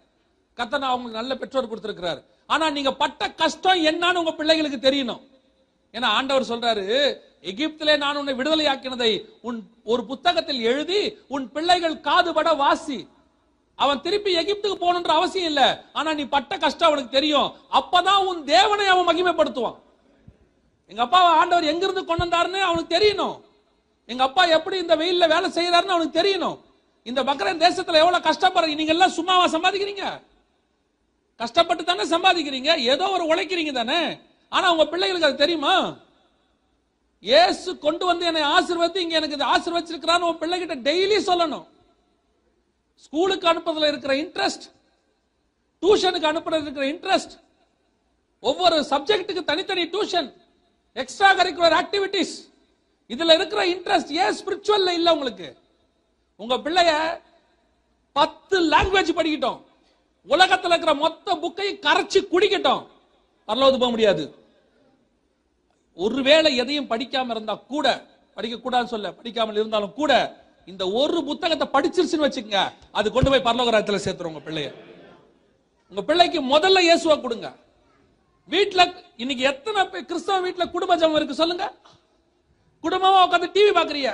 கத்தனை 0.59 0.85
அவங்களுக்கு 0.91 1.21
நல்ல 1.21 1.35
பெற்றோர் 1.41 1.71
கொடுத்திருக்கிறாரு. 1.71 2.21
ஆனா 2.53 2.65
நீங்க 2.75 2.91
பட்ட 3.01 3.23
கஷ்டம் 3.41 3.83
என்னன்னு 3.89 4.21
உங்க 4.21 4.33
பிள்ளைகளுக்கு 4.39 4.79
தெரியணும். 4.87 5.21
ஏன்னா 5.95 6.07
ஆண்டவர் 6.17 6.49
சொல்றாரு 6.51 6.85
எகிப்திலே 7.49 7.93
நான் 8.03 8.19
உன்னை 8.21 8.33
விடுதலையாக்கினதை 8.39 9.11
உன் 9.47 9.59
ஒரு 9.91 10.01
புத்தகத்தில் 10.11 10.61
எழுதி 10.71 11.01
உன் 11.35 11.45
பிள்ளைகள் 11.55 11.95
காதுபட 12.07 12.49
வாசி. 12.63 12.99
அவன் 13.83 14.01
திருப்பி 14.05 14.31
எகிப்துக்கு 14.41 14.77
போகணுன்ற 14.83 15.11
அவசியம் 15.19 15.49
இல்ல. 15.51 15.63
ஆனா 15.97 16.09
நீ 16.19 16.23
பட்ட 16.35 16.53
கஷ்டம் 16.63 16.89
அவனுக்கு 16.89 17.17
தெரியும். 17.17 17.49
அப்பதான் 17.79 18.23
உன் 18.29 18.39
தேவனை 18.53 18.87
அவன் 18.93 19.07
மகிமைப்படுத்துவான். 19.09 19.77
எங்க 20.91 21.01
அப்பா 21.05 21.19
ஆண்டவர் 21.39 21.69
எங்கிருந்து 21.71 22.03
கொண்டு 22.05 22.23
வந்தாருன்னு 22.25 22.59
அவனுக்கு 22.69 22.95
தெரியணும். 22.97 23.35
எங்க 24.11 24.23
அப்பா 24.23 24.43
எப்படி 24.57 24.77
இந்த 24.83 24.95
வெயில்ல 25.01 25.25
வேலை 25.33 25.47
செய்யறாருன்னு 25.57 25.95
அவனுக்கு 25.95 26.19
தெரியணும். 26.21 26.57
இந்த 27.09 27.21
பக்ரைன் 27.29 27.63
தேசத்துல 27.65 28.01
எவ்வளவு 28.03 28.27
கஷ்டப்படுறீங்க 28.29 28.81
நீங்க 28.81 28.95
எல்லாம் 28.95 29.15
சும்மாவா 29.17 29.45
சம்பாதிக்கிறீங்க? 29.55 30.05
கஷ்டப்பட்டு 31.39 31.83
தானே 31.83 32.03
சம்பாதிக்கிறீங்க? 32.03 32.77
ஏதோ 32.77 33.09
ஒரு 33.09 33.23
உழைக்கிறீங்க 33.31 33.73
தானே? 33.73 34.19
ஆனா 34.49 34.71
உங்க 34.71 34.85
பிள்ளைகளுக்கு 34.85 35.27
அது 35.27 35.35
தெரியுமா? 35.35 35.97
ஏசு 37.21 37.77
கொண்டு 37.77 38.05
வந்து 38.05 38.25
என்னை 38.25 38.41
ஆசிர்வதி 38.41 38.97
இங்க 38.97 39.15
எனக்கு 39.15 39.37
ஆசிர்வச்சிருக்கிறான்னு 39.55 40.27
உன் 40.29 40.41
பிள்ளைகிட்ட 40.41 40.75
டெய்லி 40.87 41.17
சொல்லணும். 41.29 41.65
ஸ்கூலுக்கு 42.95 43.47
அனுப்புறதுல 43.53 43.87
இருக்கிற 43.87 44.13
இன்ட்ரெஸ்ட் 44.13 44.65
டியூஷனுக்கு 45.81 46.29
அனுப்புறது 46.31 46.61
இருக்கிற 46.61 46.85
இன்ட்ரெஸ்ட் 46.87 47.35
ஒவ்வொரு 48.39 48.79
சப்ஜெக்ட்டுக்கு 48.89 49.43
தனித்தனி 49.43 49.83
டியூஷன் 49.83 50.29
எக்ஸ்ட்ரா 50.93 51.35
கரிக்குலர் 51.35 51.77
ஆக்டிவிட்டிஸ் 51.81 52.35
இதுல 53.09 53.33
இருக்கிற 53.33 53.65
இன்ட்ரெஸ்ட் 53.65 54.11
ஏன் 54.23 54.35
ஸ்பிரிச்சுவல்ல 54.39 54.89
இல்ல 54.89 55.13
உங்களுக்கு? 55.13 55.57
உங்க 56.35 56.55
பிள்ளைய 56.55 57.21
பத்து 58.11 58.69
லாங்குவேஜ் 58.69 59.17
படிக்கட்டும். 59.19 59.59
உலகத்துல 60.33 60.73
இருக்கிற 60.73 60.93
மொத்த 61.03 61.35
புக்கையும் 61.43 61.81
கரைச்சு 61.85 62.19
குடிக்கட்டும். 62.33 62.81
பரலோது 63.47 63.77
போக 63.81 63.89
முடியாது. 63.95 64.23
ஒருவேளை 66.05 66.49
எதையும் 66.61 66.89
படிக்காம 66.89 67.33
இருந்தா 67.35 67.55
கூட 67.73 67.85
படிக்க 68.35 68.55
கூடாதுன்னு 68.57 68.93
சொல்ல 68.95 69.11
படிக்காமல் 69.19 69.59
இருந்தாலும் 69.59 69.93
கூட 69.99 70.11
இந்த 70.71 70.83
ஒரு 70.99 71.19
புத்தகத்தை 71.29 71.67
படிச்சிருச்சுன்னு 71.75 72.25
வச்சுக்கோங்க 72.25 72.61
அது 72.91 73.07
கொண்டு 73.11 73.29
போய் 73.31 73.45
பரலோக 73.47 73.97
சேர்த்துரும் 74.05 74.31
உங்க 74.31 74.43
பிள்ளைய. 74.47 74.69
உங்க 75.91 76.01
பிள்ளைக்கு 76.09 76.39
முதல்ல 76.53 76.83
இயேசுவா 76.87 77.15
கொடுங்க. 77.21 77.49
வீட்டுல 78.53 78.81
இன்னைக்கு 79.23 79.43
எத்தனை 79.51 79.81
பேர் 79.93 80.05
கிறிஸ்தவ 80.09 80.37
வீட்டுல 80.47 80.65
குடும்ப 80.75 80.95
ஜபம் 80.95 81.17
இருக்கு 81.19 81.41
சொல்லுங்க. 81.41 81.65
குடும்பமா 82.83 83.19
உட்காந்து 83.25 83.49
டிவி 83.55 83.71
பாக்குறீங்க 83.79 84.11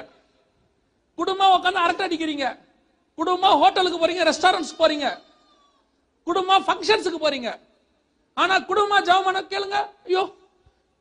குடும்பமா 1.18 1.48
உட்காந்து 1.56 1.84
அரட்டை 1.86 2.04
அடிக்கிறீங்க. 2.08 2.46
குடும்பமா 3.18 3.52
ஹோட்டலுக்கு 3.62 4.02
போறீங்க 4.04 4.24
ரெஸ்டாரண்ட்ஸ் 4.30 4.80
போறீங்க. 4.80 5.08
குடும்பம் 6.28 6.66
ஃபங்க்ஷன்ஸுக்கு 6.68 7.20
போறீங்க. 7.26 7.52
ஆனா 8.34 8.56
குடும்பமா 8.70 8.98
ஜெபம் 9.08 9.28
பண்ண 9.28 9.42
கேளுங்க. 9.54 9.78
ஐயோ 10.08 10.24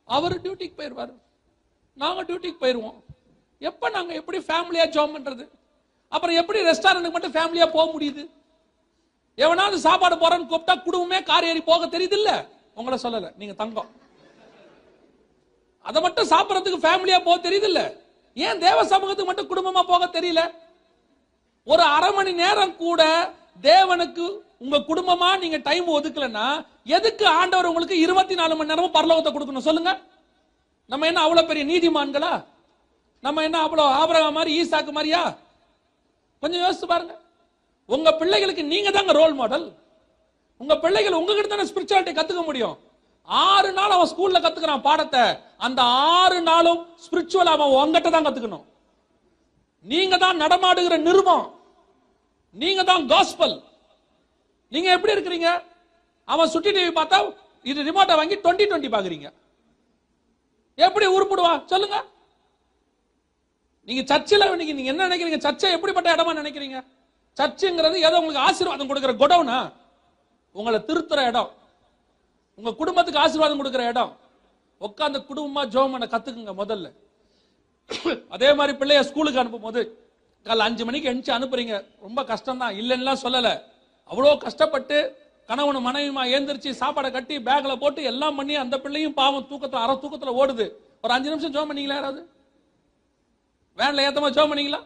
அவர் 0.09 0.35
டியூட்டிக்கு 0.45 0.79
போயிருவாரு. 0.81 1.15
நாங்க 2.03 2.23
டியூட்டிக்கு 2.29 2.63
போயிருவோம். 2.63 2.97
எப்ப 3.71 3.91
நாங்க 3.97 4.13
எப்படி 4.21 4.39
ஃபேமிலியா 4.49 4.85
ஜெபம் 4.95 5.15
பண்றது? 5.17 5.45
அப்புறம் 6.15 6.39
எப்படி 6.41 6.61
ரெஸ்டாரண்ட்டுக்கு 6.71 7.17
மட்டும் 7.17 7.37
ஃபேமிலியா 7.37 7.67
போக 7.77 7.87
முடியுது? 7.93 8.23
எவனாவது 9.45 9.77
சாப்பாடு 9.87 10.17
போறேன்னு 10.23 10.51
கூப்பிட்டா 10.51 10.75
குடும்பமே 10.87 11.19
கார் 11.29 11.47
ஏறி 11.51 11.63
போக 11.69 11.87
தெரியுது 11.87 12.17
இல்ல 12.21 12.31
உங்களை 12.79 12.97
சொல்லல. 13.05 13.29
நீங்க 13.41 13.55
தங்கம். 13.63 13.91
அதை 15.89 15.99
மட்டும் 16.03 16.31
சாப்பிடறதுக்கு 16.33 16.85
ஃபேமிலியா 16.85 17.19
போக 17.29 17.37
தெரியுது 17.47 17.69
இல்ல 17.71 17.81
ஏன் 18.47 18.61
தேவ 18.67 18.85
சமூகத்துக்கு 18.93 19.31
மட்டும் 19.31 19.51
குடும்பமா 19.53 19.83
போக 19.93 20.05
தெரியல? 20.19 20.43
ஒரு 21.73 21.83
அரை 21.97 22.11
மணி 22.19 22.33
நேரம் 22.43 22.77
கூட 22.85 23.03
தேவனுக்கு 23.61 24.25
உங்க 24.59 24.77
குடும்பமா 24.89 25.39
நீங்க 25.39 25.57
டைம் 25.57 25.89
ஒதுக்கலன்னா 25.89 26.47
எதுக்கு 26.97 27.27
ஆண்டவர் 27.27 27.69
உங்களுக்கு 27.71 27.97
இருபத்தி 27.99 28.35
நாலு 28.35 28.57
மணி 28.57 28.71
நேரமும் 28.71 28.97
பரலோகத்தை 28.97 29.33
கொடுக்கணும் 29.33 29.69
சொல்லுங்க. 29.69 29.93
நம்ம 30.87 31.07
என்ன 31.07 31.21
அவ்வளவு 31.23 31.49
பெரிய 31.49 31.65
நீதிமான்களா? 31.73 32.33
நம்ம 33.21 33.43
என்ன 33.43 33.59
அவ்வளவு 33.61 33.95
ஆபரகம் 34.01 34.37
மாதிரி 34.39 34.53
ஈசாக்கு 34.61 34.93
மாதிரியா? 34.93 35.23
கொஞ்சம் 36.43 36.63
யோசிச்சு 36.65 36.87
பாருங்க. 36.93 37.15
உங்க 37.87 38.09
பிள்ளைகளுக்கு 38.21 38.65
நீங்க 38.65 38.91
தாங்க 38.91 39.13
ரோல் 39.13 39.35
மாடல் 39.35 39.67
உங்க 40.61 40.75
பிள்ளைகள் 40.79 41.19
உங்ககிட்ட 41.21 41.49
தானே 41.49 41.69
ஸ்பிரிச்சுவாலிட்டி 41.71 42.13
கத்துக்க 42.17 42.45
முடியும். 42.45 42.77
ஆறு 43.29 43.73
நாள் 43.73 43.95
அவன் 43.97 44.11
ஸ்கூல்ல 44.13 44.39
கத்துக்கிறான் 44.43 44.87
பாடத்தை. 44.89 45.25
அந்த 45.59 45.83
ஆறு 46.19 46.41
நாளும் 46.43 46.81
ஸ்பிரிச்சுவல் 47.05 47.53
அவன் 47.55 47.75
உங்ககிட்ட 47.81 48.11
தான் 48.11 48.27
கத்துக்கணும். 48.27 48.65
நீங்க 49.85 50.17
தான் 50.19 50.37
நடமாடுகிற 50.37 50.97
நிருபம். 50.97 51.45
நீங்க 52.61 52.81
தான் 52.91 53.05
காஸ்பல் 53.13 53.55
நீங்க 54.73 54.89
எப்படி 54.97 55.15
இருக்கிறீங்க? 55.15 55.49
அவன் 56.33 56.51
சுட்டி 56.55 56.71
டிவி 56.77 56.93
பார்த்தா 56.99 57.19
இது 57.71 57.87
ரிமோட்டை 57.89 58.15
வாங்கி 58.21 58.37
டுவெண்ட்டி 58.45 58.67
டுவெண்ட்டி 58.71 58.91
பாக்குறீங்க 58.95 59.29
எப்படி 60.87 61.07
உருப்பிடுவா 61.15 61.53
சொல்லுங்க. 61.73 61.97
நீங்க 63.89 64.03
சர்ச்சில் 64.11 64.45
நீங்க 64.61 64.75
நீங்க 64.79 64.91
என்ன 64.93 65.07
நினைக்கிறீங்க? 65.09 65.39
சர்ச்சை 65.47 65.71
எப்படிப்பட்ட 65.77 66.09
இடமா 66.15 66.33
நினைக்கிறீங்க? 66.41 66.79
சர்ச்சுங்கிறது 67.39 67.97
ஏதோ 68.09 68.19
உங்களுக்கு 68.21 68.45
ஆசீர்வாதம் 68.49 68.91
கொடுக்குற 68.91 69.13
குடவுனா 69.23 69.59
உங்களை 70.55 70.79
திருத்துற 70.89 71.21
இடம். 71.31 71.51
உங்க 72.59 72.71
குடும்பத்துக்கு 72.81 73.23
ஆசீர்வாதம் 73.25 73.61
கொடுக்குற 73.61 73.85
இடம். 73.93 74.13
உட்காந்து 74.81 75.19
குடும்பமா 75.31 75.63
ஜோம் 75.75 75.93
பண்ண 75.95 76.07
கத்துக்குங்க 76.15 76.55
முதல்ல. 76.63 76.89
அதே 78.35 78.51
மாதிரி 78.59 78.73
பிள்ளைய 78.81 79.01
ஸ்கூலுக்கு 79.09 79.41
அனுப்பும் 79.43 79.67
போது 79.67 79.81
காலை 80.47 80.63
அஞ்சு 80.67 80.85
மணிக்கு 80.85 81.11
எந்திச்சு 81.11 81.35
அனுப்புறீங்க. 81.39 81.75
ரொம்ப 82.01 82.25
கஷ்டம் 82.25 82.63
தான் 82.63 82.75
இல்லைன்னா 82.75 83.15
சொல்லல. 83.25 83.51
அவ்வளோ 84.11 84.39
கஷ்டப்பட்டு 84.39 84.97
கணவன் 85.49 85.87
மனைவிமா 85.87 86.23
ஏந்திரிச்சு 86.35 86.71
சாப்பாடை 86.81 87.11
கட்டி 87.13 87.37
பேக்கில் 87.41 87.81
போட்டு 87.83 88.03
எல்லாம் 88.03 88.37
பண்ணி 88.37 88.55
அந்த 88.55 88.81
பிள்ளையும் 88.81 89.15
பாவம் 89.15 89.47
தூக்கத்தில் 89.49 89.81
அரை 89.81 89.95
தூக்கத்தில் 89.99 90.39
ஓடுது. 90.41 90.67
ஒரு 91.03 91.13
அஞ்சு 91.13 91.31
நிமிஷம் 91.31 91.55
ஜோம் 91.55 91.71
பண்ணீங்களா 91.71 91.99
யாராவது? 91.99 92.23
வேன்ல 93.79 94.07
ஏத்தமா 94.09 94.31
ஜோம் 94.31 94.51
பண்ணீங்களா? 94.53 94.81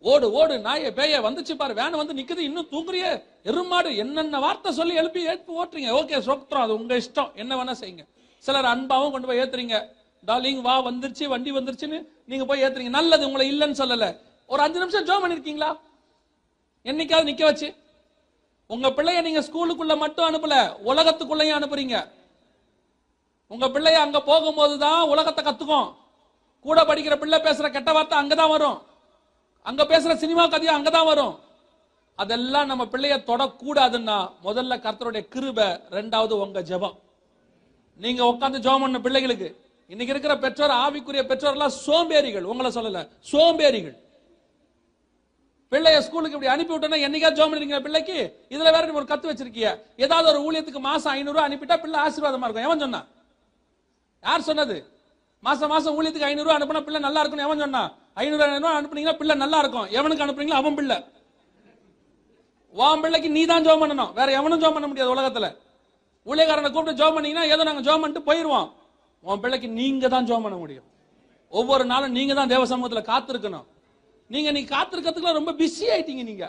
ஓடு 0.00 0.32
ஓடு 0.32 0.54
நாயே 0.58 0.90
பேய 0.98 1.20
வந்துச்சு 1.26 1.54
பாரு. 1.54 1.74
வேன் 1.74 2.00
வந்து 2.00 2.14
நிக்குது. 2.14 2.38
இன்னும் 2.38 2.68
தூங்குறியே. 2.70 3.22
எருமாடு 3.44 3.96
என்னென்ன 3.96 4.38
வார்த்தை 4.38 4.72
சொல்லி 4.72 4.94
எழுப்பி 4.94 5.20
ஏற்பு 5.24 5.64
ஓட்டுறீங்க? 5.64 5.90
ஓகே 5.90 6.18
சொத்துறோம் 6.28 6.64
அது 6.66 6.74
உங்க 6.74 6.94
இஷ்டம். 6.96 7.30
என்ன 7.34 7.64
வேணா 7.64 7.74
செய்யுங்க. 7.80 8.04
சிலர் 8.38 8.64
அன்பாவும் 8.64 9.10
கொண்டு 9.10 9.26
போய் 9.26 9.38
ஏத்துறீங்க. 9.38 9.78
டார்லிங் 10.26 10.60
வா 10.60 10.90
வந்துருச்சு 10.90 11.24
வண்டி 11.24 11.52
வந்துருச்சுன்னு 11.52 12.08
நீங்க 12.26 12.44
போய் 12.44 12.62
ஏத்துறீங்க. 12.62 12.88
நல்லது 12.88 13.26
உங்களை 13.26 13.46
இல்லைன்னு 13.54 13.80
சொல்லல. 13.82 14.06
ஒரு 14.46 14.62
அஞ்சு 14.62 14.78
நிமிஷம் 14.78 15.06
ஜோம் 15.08 15.22
பண்ணிருக்கீங்களா? 15.24 15.78
என்னைக்காவது 16.84 17.28
நிக்க 17.30 17.42
வச்சு. 17.42 17.74
உங்க 18.66 18.88
பிள்ளைய 18.88 19.22
நீங்க 19.22 19.40
ஸ்கூலுக்குள்ள 19.40 19.96
மட்டும் 19.96 20.26
அனுப்பல 20.28 20.54
உலகத்துக்குள்ளேயும் 20.90 21.58
அனுப்புறீங்க. 21.58 22.10
உங்க 23.46 23.66
பிள்ளைய 23.68 23.92
அங்க 23.92 24.22
போகும்போது 24.22 24.78
தான் 24.78 25.08
உலகத்தை 25.08 25.44
கத்துக்கும். 25.44 25.94
கூட 26.60 26.82
படிக்கிற 26.82 27.18
பிள்ளை 27.18 27.38
பேசுற 27.38 27.70
கெட்ட 27.70 27.92
வார்த்தை 27.92 28.18
அங்கதான் 28.18 28.48
வரும். 28.48 28.82
அங்க 29.62 29.84
பேசுற 29.84 30.14
சினிமா 30.14 30.46
கதையும் 30.46 30.84
அங்கதான் 30.84 31.04
வரும். 31.04 31.40
அதெல்லாம் 32.16 32.66
நம்ம 32.66 32.84
பிள்ளைய 32.84 33.14
தொடக்கூடாதுன்னா 33.30 34.30
முதல்ல 34.44 34.78
கர்த்தருடைய 34.84 35.28
கிருபை 35.28 35.64
ரெண்டாவது 35.90 36.30
உங்க 36.30 36.60
ஜெபம். 36.60 36.96
நீங்க 37.96 38.24
உட்காந்து 38.24 38.58
ஜபம் 38.58 38.80
பண்ண 38.80 39.00
பிள்ளைகளுக்கு 39.00 39.62
இன்னைக்கு 39.88 40.14
இருக்கிற 40.14 40.38
பெற்றோர் 40.38 40.70
ஆவிக்குரிய 40.70 41.22
பெற்றோர்லாம் 41.30 41.76
சோம்பேறிகள். 41.86 42.42
உங்களை 42.42 42.70
சொல்லல 42.70 43.08
சோம்பேறிகள். 43.20 44.03
பிள்ளைய 45.74 46.00
ஸ்கூலுக்கு 46.06 46.36
இப்படி 46.36 46.52
அனுப்பி 46.54 46.72
விட்டோன்னா 46.74 46.98
என்னைக்கா 47.06 47.30
ஜோம் 47.36 47.50
பண்ணிருக்கீங்க 47.50 47.84
பிள்ளைக்கு? 47.86 48.18
இதுல 48.54 48.68
வேற 48.74 48.82
நீ 48.88 48.92
ஒரு 49.00 49.08
கத்து 49.12 49.30
வச்சிருக்கிய. 49.30 49.68
ஏதாவது 50.04 50.28
ஒரு 50.32 50.40
ஊழியத்துக்கு 50.46 50.82
மாசம் 50.90 51.12
ஐநூறு 51.18 51.40
அனுப்பிட்டா 51.46 51.76
பிள்ளை 51.84 51.98
ஆசீர்வாதமா 52.04 52.46
இருக்கும். 52.48 52.66
எவன் 52.68 52.82
சொன்னா 52.84 53.00
யார் 54.28 54.48
சொன்னது? 54.50 54.76
மாசம் 55.46 55.72
மாசம் 55.74 55.96
ஊழியத்துக்கு 55.98 56.28
ஐநூறு 56.30 56.50
அனுப்பினா 56.56 56.60
அனுப்புனா 56.60 56.86
பிள்ளை 56.86 57.00
நல்லா 57.06 57.20
இருக்கும் 57.22 57.44
எவன் 57.46 57.62
சொன்னா 57.64 57.82
ஐநூறு 58.22 58.44
ஐநூறு 58.46 58.76
அனுப்புனீங்கன்னா 58.78 59.18
பிள்ளை 59.20 59.34
நல்லா 59.42 59.58
இருக்கும். 59.62 59.86
எவனுக்கு 59.98 60.24
அனுப்புறீங்களோ 60.26 60.60
அவன் 60.60 60.78
பிள்ளை. 60.78 60.96
உன் 62.74 63.02
பிள்ளைக்கு 63.02 63.28
நீ 63.36 63.42
தான் 63.50 63.66
ஜோம் 63.66 63.82
பண்ணணும். 63.82 64.12
வேற 64.18 64.28
எவனும் 64.38 64.62
ஜோம் 64.62 64.76
பண்ண 64.76 64.86
முடியாது 64.90 65.14
உலகத்துல. 65.16 65.48
ஊழியக்காரனை 66.30 66.70
கூப்பிட்டு 66.70 67.00
ஜோம் 67.00 67.14
பண்ணீங்கன்னா 67.16 67.50
ஏதோ 67.54 67.62
நாங்க 67.68 67.82
ஜோம் 67.88 68.02
பண்ணிட்டு 68.02 68.26
போயிருவோம். 68.28 68.68
உன் 69.28 69.42
பிள்ளைக்கு 69.42 69.68
நீங்க 69.80 70.08
தான் 70.14 70.26
ஜோம் 70.30 70.44
பண்ண 70.46 70.56
முடியும். 70.62 70.88
ஒவ்வொரு 71.58 71.84
நாளும் 71.92 72.16
நீங்க 72.18 72.34
தான் 72.38 72.52
தேவ 72.52 72.64
சமூகத்துல 72.72 73.02
காத்திருக்கணும். 73.12 73.66
நீங்க 74.32 74.50
நீ 74.50 74.60
காத்திருக்கிறதுக்குலாம் 74.64 75.38
ரொம்ப 75.40 75.52
பிஸி 75.52 75.86
ஆயிட்டீங்க 75.94 76.22
நீங்க. 76.30 76.46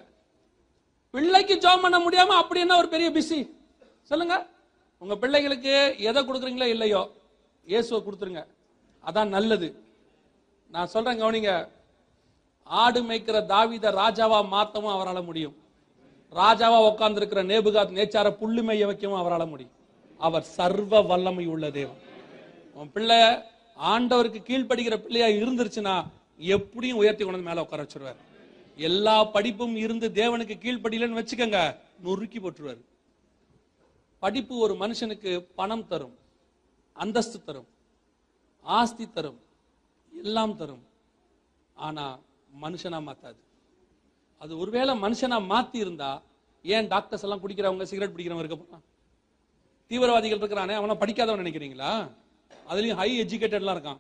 பிள்ளைக்கு 1.10 1.56
ஜோம் 1.56 1.82
பண்ண 1.82 1.98
முடியாம 2.06 2.36
அப்படி 2.42 2.60
என்ன 2.60 2.78
ஒரு 2.78 2.88
பெரிய 2.88 3.10
பிஸி 3.10 3.40
சொல்லுங்க. 4.02 4.36
உங்க 4.98 5.16
பிள்ளைகளுக்கு 5.16 5.74
எதை 6.10 6.22
கொடுக்குறீங்களோ 6.24 6.68
இல்லையோ 6.76 7.02
இயேசுவை 7.68 8.00
கொடுத்துருங்க. 8.06 8.44
அதான் 9.04 9.28
நல்லது. 9.28 9.68
நான் 10.74 10.92
சொல்றேன் 10.94 11.22
கவனிங்க. 11.22 11.52
ஆடு 12.64 13.00
மேய்க்கிற 13.02 13.40
தாவித 13.54 13.92
ராஜாவா 14.02 14.40
மாத்தவும் 14.54 14.94
அவரால் 14.96 15.28
முடியும். 15.30 15.56
ராஜாவா 16.32 16.78
உட்கார்ந்து 16.90 17.20
இருக்கிற 17.22 17.42
நேபுகாத் 17.44 17.98
நேச்சார 17.98 18.32
புள்ளி 18.32 18.62
மெய்ய 18.62 18.86
வைக்கவும் 18.86 19.20
அவரால் 19.20 19.52
முடியும். 19.54 19.74
அவர் 20.18 20.46
சர்வ 20.58 21.02
வல்லமை 21.02 21.46
உள்ள 21.46 21.66
தேவன். 21.72 22.00
உன் 22.74 22.92
பிள்ளை 22.92 23.20
ஆண்டவருக்கு 23.92 24.40
கீழ்ப்படுகிற 24.50 24.96
பிள்ளையா 25.06 25.28
இருந்துருச்சுன்னா 25.28 25.96
எப்படியும் 26.38 26.98
உயர்த்தி 26.98 27.24
கொண்டு 27.24 27.38
வந்து 27.38 27.50
மேல 27.50 27.66
உட்கார 27.66 27.84
வச்சிருவார். 27.84 28.20
எல்லா 28.76 29.24
படிப்பும் 29.24 29.76
இருந்து 29.76 30.10
தேவனுக்கு 30.10 30.56
கீழ்ப்படியலன்னு 30.64 31.20
வச்சுக்கோங்க 31.22 31.60
நொறுக்கி 32.02 32.40
போட்டுருவாரு. 32.40 32.82
படிப்பு 34.20 34.58
ஒரு 34.58 34.74
மனுஷனுக்கு 34.74 35.32
பணம் 35.56 35.88
தரும் 35.88 36.18
அந்தஸ்து 36.94 37.44
தரும் 37.44 37.68
ஆஸ்தி 38.62 39.06
தரும் 39.12 39.40
எல்லாம் 40.14 40.56
தரும். 40.58 40.84
ஆனா 41.74 42.20
மனுஷனா 42.62 43.00
மாத்தாது. 43.08 43.40
அது 44.38 44.58
ஒருவேளை 44.58 45.02
மனுஷனா 45.02 45.38
மாத்தி 45.52 45.76
இருந்தா 45.76 46.22
ஏன் 46.64 46.88
டாக்டர்ஸ் 46.88 47.24
எல்லாம் 47.24 47.42
குடிக்கிறவங்க 47.44 47.84
சிகரெட் 47.84 48.14
பிடிக்கிறவங்க 48.16 48.44
இருக்க 48.44 48.58
போறான்? 48.58 48.84
தீவிரவாதிகள் 49.88 50.38
இருக்கிறானே 50.38 50.74
அவனை 50.74 50.96
படிக்காதவன் 50.96 51.46
நினைக்கிறீங்களா? 51.46 52.12
அதுலயும் 52.70 53.00
ஹை 53.02 53.10
எஜுகேட்டட்லாம் 53.22 53.78
இருக்கான். 53.78 54.00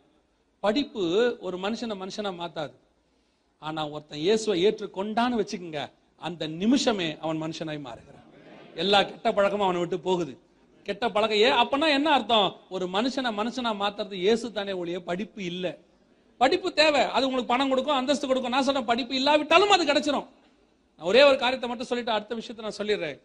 படிப்பு 0.66 1.04
ஒரு 1.48 1.58
மனுஷனை 1.66 1.96
மனுஷனா 2.04 2.32
மாத்தாது. 2.42 2.76
ஆனா 3.62 3.82
ஒருத்தன் 3.94 4.24
இயேசுவை 4.26 4.56
ஏற்றுக்கொண்டான்னு 4.66 5.40
வச்சுக்கோங்க 5.42 5.82
அந்த 6.28 6.44
நிமிஷமே 6.62 7.08
அவன் 7.24 7.42
மனுஷனாய் 7.44 7.86
மாறுகிறான். 7.88 8.26
எல்லா 8.84 9.00
கெட்ட 9.10 9.28
பழக்கமும் 9.38 9.68
அவனை 9.68 9.82
விட்டு 9.82 9.98
போகுது. 10.08 10.34
கெட்ட 10.88 11.06
பழக்கம் 11.16 11.42
ஏ 11.44 11.50
அப்பனா 11.62 11.88
என்ன 11.98 12.10
அர்த்தம்? 12.18 12.48
ஒரு 12.76 12.86
மனுஷனை 12.96 13.30
மனுஷனா 13.40 13.72
மாத்துறது 13.82 14.16
இயேசு 14.26 14.52
தானே 14.58 14.74
ஒழிய 14.82 14.98
படிப்பு 15.10 15.42
இல்லை. 15.52 15.72
படிப்பு 16.42 16.70
தேவை. 16.80 17.04
அது 17.16 17.28
உங்களுக்கு 17.28 17.52
பணம் 17.54 17.72
கொடுக்கும் 17.72 17.98
அந்தஸ்து 18.00 18.30
கொடுக்கும். 18.30 18.54
நான் 18.56 18.66
சொல்றேன் 18.68 18.90
படிப்பு 18.92 19.14
இல்லாவிட்டாலும் 19.20 19.74
அது 19.76 19.84
கிடைச்சிரும். 19.92 20.28
நான் 20.98 21.08
ஒரே 21.12 21.22
ஒரு 21.30 21.38
காரியத்தை 21.44 21.70
மட்டும் 21.70 21.90
சொல்லிட்டு 21.92 22.16
அடுத்த 22.18 22.36
விஷயத்தை 22.40 22.64
நான் 22.68 22.80
சொல்லிடுறேன். 22.80 23.18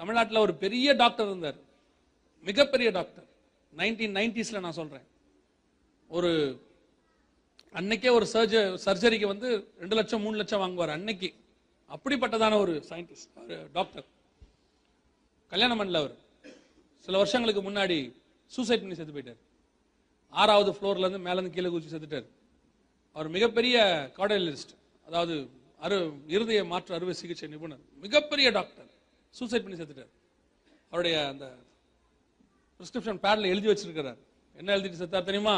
தமிழ்நாட்டில் 0.00 0.44
ஒரு 0.46 0.54
பெரிய 0.64 0.92
டாக்டர் 1.02 1.28
இருந்தார். 1.30 1.58
மிகப்பெரிய 2.48 2.90
டாக்டர். 2.98 3.26
நைன்டீன் 3.72 4.16
நைன்டிஸ்ல 4.18 4.60
நான் 4.66 4.78
சொல்றேன். 4.80 5.06
ஒரு 6.16 6.30
அன்னைக்கே 7.78 8.10
ஒரு 8.18 8.26
சர்ஜ 8.32 8.54
சர்ஜரிக்கு 8.84 9.26
வந்து 9.32 9.48
ரெண்டு 9.80 9.96
லட்சம் 9.98 10.22
மூணு 10.24 10.36
லட்சம் 10.40 10.62
வாங்குவார் 10.62 10.92
அன்னைக்கு. 10.96 11.28
அப்படிப்பட்டதான 11.94 12.54
ஒரு 12.62 12.72
சயின்டிஸ்ட் 12.88 13.70
டாக்டர் 13.76 14.06
கல்யாணம் 15.52 15.80
பண்ணல 15.80 16.00
அவர். 16.02 16.14
சில 17.06 17.16
வருஷங்களுக்கு 17.16 17.62
முன்னாடி 17.68 17.98
சூசைட் 18.54 18.82
பண்ணி 18.82 18.96
செத்து 18.98 19.14
போயிட்டார். 19.16 19.40
ஆறாவது 20.42 20.70
ஃப்ளோர்ல 20.76 21.08
இருந்து 21.08 21.54
கீழே 21.56 21.68
குதிச்சு 21.68 21.94
செத்துட்டார். 21.94 22.28
அவர் 23.16 23.28
மிகப்பெரிய 23.36 23.76
கார்டியலிஸ்ட் 24.18 24.74
அதாவது 25.06 25.36
அரு 25.86 25.98
இருதய 26.34 26.62
மாற்று 26.72 26.94
அறுவை 26.94 27.14
சிகிச்சை 27.20 27.48
நிபுணர். 27.48 27.84
மிகப்பெரிய 28.06 28.50
டாக்டர் 28.58 28.90
சூசைட் 29.38 29.64
பண்ணி 29.66 29.78
செத்துட்டார். 29.80 30.12
அவருடைய 30.88 31.16
அந்த 31.32 31.46
பிரிஸ்கிரிப்ஷன் 32.78 33.22
பேட்ல 33.24 33.52
எழுதி 33.54 33.68
வச்சிருக்கிறார். 33.72 34.20
என்ன 34.60 34.76
எழுதிட்டு 34.76 35.00
செத்தார் 35.02 35.28
தெரியுமா? 35.28 35.56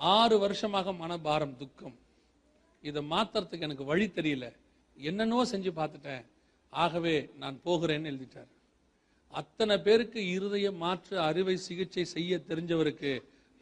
ஆறு 0.00 0.36
வருஷமாக 0.38 0.92
மனபாரம் 0.92 1.56
துக்கம். 1.62 1.96
இதை 2.84 3.00
மாத்துறதுக்கு 3.12 3.66
எனக்கு 3.68 3.84
வழி 3.90 4.06
தெரியல. 4.18 4.46
என்னென்னவோ 4.96 5.42
செஞ்சு 5.52 5.70
பார்த்துட்டேன். 5.78 6.22
ஆகவே 6.72 7.14
நான் 7.42 7.56
போகிறேன்னு 7.64 8.10
எழுதிட்டார். 8.12 8.50
அத்தனை 9.32 9.74
பேருக்கு 9.86 10.20
இருதய 10.36 10.68
மாற்று 10.82 11.16
அறுவை 11.26 11.56
சிகிச்சை 11.66 12.04
செய்ய 12.14 12.38
தெரிஞ்சவருக்கு 12.50 13.12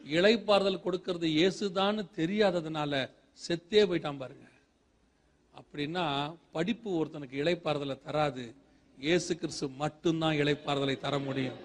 இலைப்பாறுதல் 0.01 0.85
கொடுக்கறது 0.85 1.29
இயேசுதான்னு 1.39 2.03
தெரியாததுனால 2.21 2.93
செத்தே 3.41 3.83
போயிட்டான் 3.89 4.21
பாருங்க. 4.23 4.47
அப்படின்னா 5.55 6.05
படிப்பு 6.57 6.89
ஒருத்தனுக்கு 6.99 7.41
இலைப்பாறுதலை 7.43 7.97
தராது. 8.07 8.45
இயேசு 8.99 9.33
கிறிஸ்து 9.41 9.67
மட்டும்தான் 9.83 10.39
இலைப்பாறுதலை 10.43 10.97
தர 11.07 11.19
முடியும். 11.19 11.59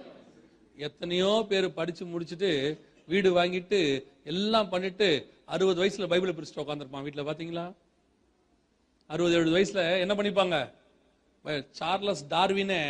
எத்தனையோ 0.78 1.32
பேர் 1.52 1.68
படிச்சு 1.78 2.04
முடிச்சுட்டு 2.06 2.52
வீடு 3.12 3.30
வாங்கிட்டு 3.38 3.80
எல்லாம் 4.32 4.72
பண்ணிட்டு 4.74 5.08
அறுபது 5.54 5.80
வயசுல 5.82 6.08
பைபிளை 6.12 6.34
பிரிச்சுட்டு 6.36 6.64
உட்காந்துருப்பான் 6.64 7.06
வீட்டில் 7.06 7.28
பாத்தீங்களா? 7.30 7.66
அறுபது 9.10 9.36
எழுபது 9.38 9.56
வயசுல 9.58 9.82
என்ன 10.04 10.14
பண்ணிப்பாங்க? 10.20 10.58
சார்லஸ் 11.80 12.24
டார்வினே 12.34 12.82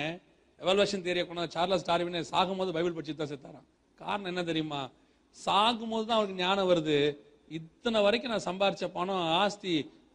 எவல்வேஷன் 0.64 1.05
தேரிய 1.05 1.23
கொண்டு 1.27 1.53
சார்லஸ் 1.55 1.88
டார்வினே 1.89 2.19
சாகும்போது 2.31 2.76
பைபிள் 2.76 2.95
படிச்சு 2.97 3.15
தான் 3.22 3.31
செத்தாராம். 3.31 3.68
காரணம் 4.01 4.30
என்ன 4.31 4.43
தெரியுமா? 4.49 4.81
சாகும்போது 5.38 6.05
தான் 6.10 6.18
அவருக்கு 6.19 6.41
ஞானம் 6.43 6.69
வருது. 6.72 6.97
இத்தனை 7.57 7.99
வரைக்கும் 8.05 8.34
நான் 8.34 8.47
சம்பாரிச்ச 8.49 8.85
பணம் 8.97 9.26
ஆஸ்தி 9.41 9.73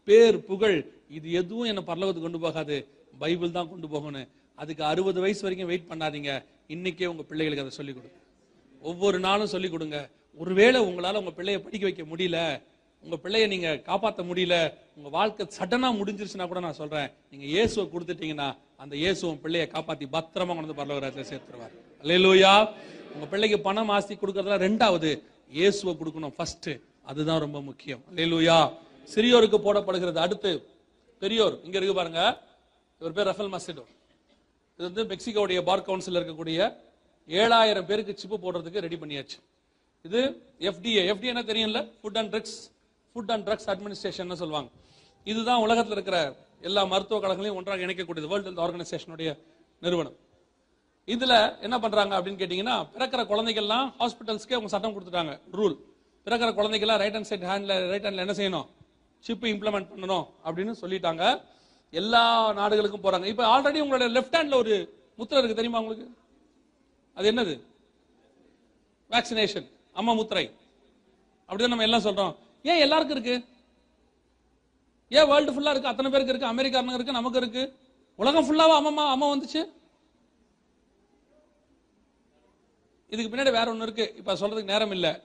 பேர் 0.08 0.38
புகழ் 0.50 0.78
இது 1.16 1.28
எதுவும் 1.40 1.70
என்ன 1.72 1.82
பரலோகத்துக்கு 1.90 2.28
கொண்டு 2.28 2.44
போகாது. 2.46 2.76
பைபிள் 3.22 3.56
தான் 3.56 3.70
கொண்டு 3.72 3.88
போகணும். 3.94 4.28
அதுக்கு 4.62 4.82
அறுபது 4.90 5.18
வயசு 5.24 5.44
வரைக்கும் 5.46 5.70
வெயிட் 5.70 5.90
பண்ணாதீங்க. 5.90 6.30
இன்னைக்கே 6.74 7.10
உங்க 7.12 7.24
பிள்ளைகளுக்கு 7.30 7.64
அதை 7.64 7.74
சொல்லிக் 7.78 7.98
கொடுங்க. 7.98 8.16
ஒவ்வொரு 8.82 9.18
நாளும் 9.26 9.52
சொல்லிக் 9.54 9.74
கொடுங்க. 9.74 9.98
ஒருவேளை 10.40 10.78
உங்களால 10.88 11.20
உங்க 11.22 11.32
பிள்ளைய 11.38 11.58
படிக்க 11.66 11.84
வைக்க 11.88 12.04
முடியல 12.12 12.38
உங்க 13.04 13.16
பிள்ளைய 13.24 13.44
நீங்க 13.52 13.68
காப்பாற்ற 13.88 14.22
முடியல 14.30 14.56
உங்க 14.96 15.08
வாழ்க்கை 15.16 15.44
சடனா 15.56 15.88
முடிஞ்சிருச்சுன்னா 15.98 16.46
கூட 16.50 16.60
நான் 16.66 16.78
சொல்றேன் 16.80 17.08
நீங்க 17.30 17.44
இயேசுவை 17.54 17.84
கொடுத்துட்டீங்கன்னா 17.92 18.48
அந்த 18.82 18.94
இயேசு 19.02 19.22
உன் 19.30 19.42
பிள்ளைய 19.44 19.64
காப்பாத்தி 19.74 20.06
பத்திரமா 20.16 20.52
கொண்டு 20.54 20.68
வந்து 20.68 20.80
பரலோகராஜ்ல 20.80 21.24
சேர்த்துருவார். 21.30 21.74
அல்லேலூயா 22.02 22.52
உங்க 23.14 23.26
பிள்ளைக்கு 23.32 23.58
பணம் 23.68 23.92
ஆஸ்தி 23.96 24.14
கொடுக்கறதுல 24.22 24.58
ரெண்டாவது 24.66 25.10
இயேசுவை 25.58 25.94
கொடுக்கணும் 26.00 26.34
ஃபர்ஸ்ட் 26.38 26.70
அதுதான் 27.10 27.42
ரொம்ப 27.44 27.58
முக்கியம். 27.68 28.02
அல்லேலூயா 28.10 28.58
சிறியோருக்கு 29.14 29.58
போடப்படுகிறது. 29.66 30.18
அடுத்து 30.26 30.50
பெரியோர் 31.22 31.54
இங்க 31.66 31.76
இருக்கு 31.78 31.94
பாருங்க. 32.00 32.22
இவர் 33.00 33.14
பேர் 33.16 33.28
ரஃபல் 33.30 33.52
மசிடோ 33.54 33.84
இது 34.78 34.86
வந்து 34.88 35.04
மெக்சிகோடைய 35.12 35.60
பார் 35.68 35.86
கவுன்சில் 35.86 36.18
இருக்கக்கூடிய 36.18 36.58
ஏழாயிரம் 37.28 37.88
பேருக்கு 37.88 38.20
சிப்பு 38.20 38.36
போடுறதுக்கு 38.44 38.84
ரெடி 38.84 38.98
பண்ணியாச்சு. 39.00 39.38
இது 40.08 40.20
எஃப்டிஏ 40.68 41.00
எஃப்டிஏ 41.12 41.30
என்ன 41.34 41.42
தெரியும்ல? 41.48 41.80
Food 42.00 42.18
and 42.20 42.30
drugs 42.34 42.58
food 43.12 43.32
and 43.34 43.44
drugs 43.48 43.68
administration 43.72 44.40
சொல்லுவாங்க. 44.42 44.68
இதுதான் 45.30 45.62
உலகத்தில் 45.64 45.96
இருக்கிற 45.96 46.18
எல்லா 46.68 46.82
மருத்துவ 46.92 47.18
கழகங்களையும் 47.22 47.58
ஒன்றாக 47.58 47.84
இணைக்கக்கூடியது. 47.86 48.30
வேர்ல்டு 48.32 48.50
ஹெல்த் 48.50 48.62
ஆர்கனைசேஷனுடைய 48.66 49.30
நிறுவனம். 49.84 50.16
இதுல 51.14 51.34
என்ன 51.66 51.76
பண்றாங்க 51.84 52.14
அப்படின்னு 52.18 52.40
கேட்டீங்கன்னா 52.42 52.76
பிறக்கிற 52.94 53.20
குழந்தைகள்லாம் 53.32 53.86
ஹாஸ்பிட்டல்ஸ்க்கே 54.00 54.56
அவங்க 54.56 54.70
சட்டம் 54.74 54.94
கொடுத்துட்டாங்க. 54.94 55.34
ரூல் 55.58 55.76
பிறக்கிற 56.26 56.48
குழந்தைகள்லாம் 56.58 57.00
ரைட் 57.02 57.16
ஹேண்ட் 57.16 57.30
சைட் 57.30 57.46
ஹேண்ட்ல 57.50 57.76
ரைட் 57.92 58.06
ஹேண்ட்ல 58.06 58.24
என்ன 58.26 58.36
செய்யணும்? 58.40 58.66
சிப் 59.24 59.46
இம்ப்ளிமெண்ட் 59.52 59.88
பண்ணணும் 59.92 60.26
அப்படின்னு 60.46 60.74
சொல்லிட்டாங்க. 60.82 61.24
எல்லா 62.00 62.24
நாடுகளுக்கும் 62.60 63.04
போறாங்க. 63.06 63.26
இப்போ 63.32 63.44
ஆல்ரெடி 63.54 63.80
உங்களோட 63.84 64.06
லெஃப்ட் 64.16 64.36
ஹேண்ட்ல 64.38 64.58
ஒரு 64.64 64.74
முத்திரை 65.16 65.40
இருக்கு 65.42 65.60
தெரியுமா 65.60 65.80
உங்களுக்கு? 65.82 66.06
அது 67.18 67.32
என்னது? 67.32 67.54
வேக்சினேஷன் 69.14 69.68
அம்மா 69.98 70.12
முத்திரை. 70.12 70.56
அப்படிதான் 71.48 71.68
நம்ம 71.68 71.82
எல்லாம் 71.82 72.02
சொல்றோம். 72.02 72.36
ஏன் 72.62 72.78
எல்லாருக்கும் 72.78 73.24
இருக்கு? 73.24 73.48
ஏன் 75.08 75.28
வேர்ல்டு 75.28 75.52
ஃபுல்லா 75.52 75.70
இருக்கு? 75.70 75.88
அத்தனை 75.88 76.10
பேருக்கு 76.10 76.34
இருக்கு? 76.34 76.54
அமெரிக்காரனுக்கு 76.54 76.94
இருக்கு? 76.94 77.12
நமக்கு 77.12 77.38
இருக்கு? 77.38 77.76
உலகம் 78.16 78.44
ஃபுல்லாவா 78.44 78.74
அம்மா 78.74 79.10
அம்மா 79.10 79.34
வந்துச்சு? 79.34 79.72
இதுக்கு 83.08 83.36
பின்னாடி 83.36 83.50
வேற 83.52 83.64
ஒண்ணு 83.64 83.82
இருக்கு. 83.82 84.14
இப்ப 84.16 84.34
சொல்றதுக்கு 84.34 84.64
நேரம் 84.64 84.90
இல்ல. 84.90 85.20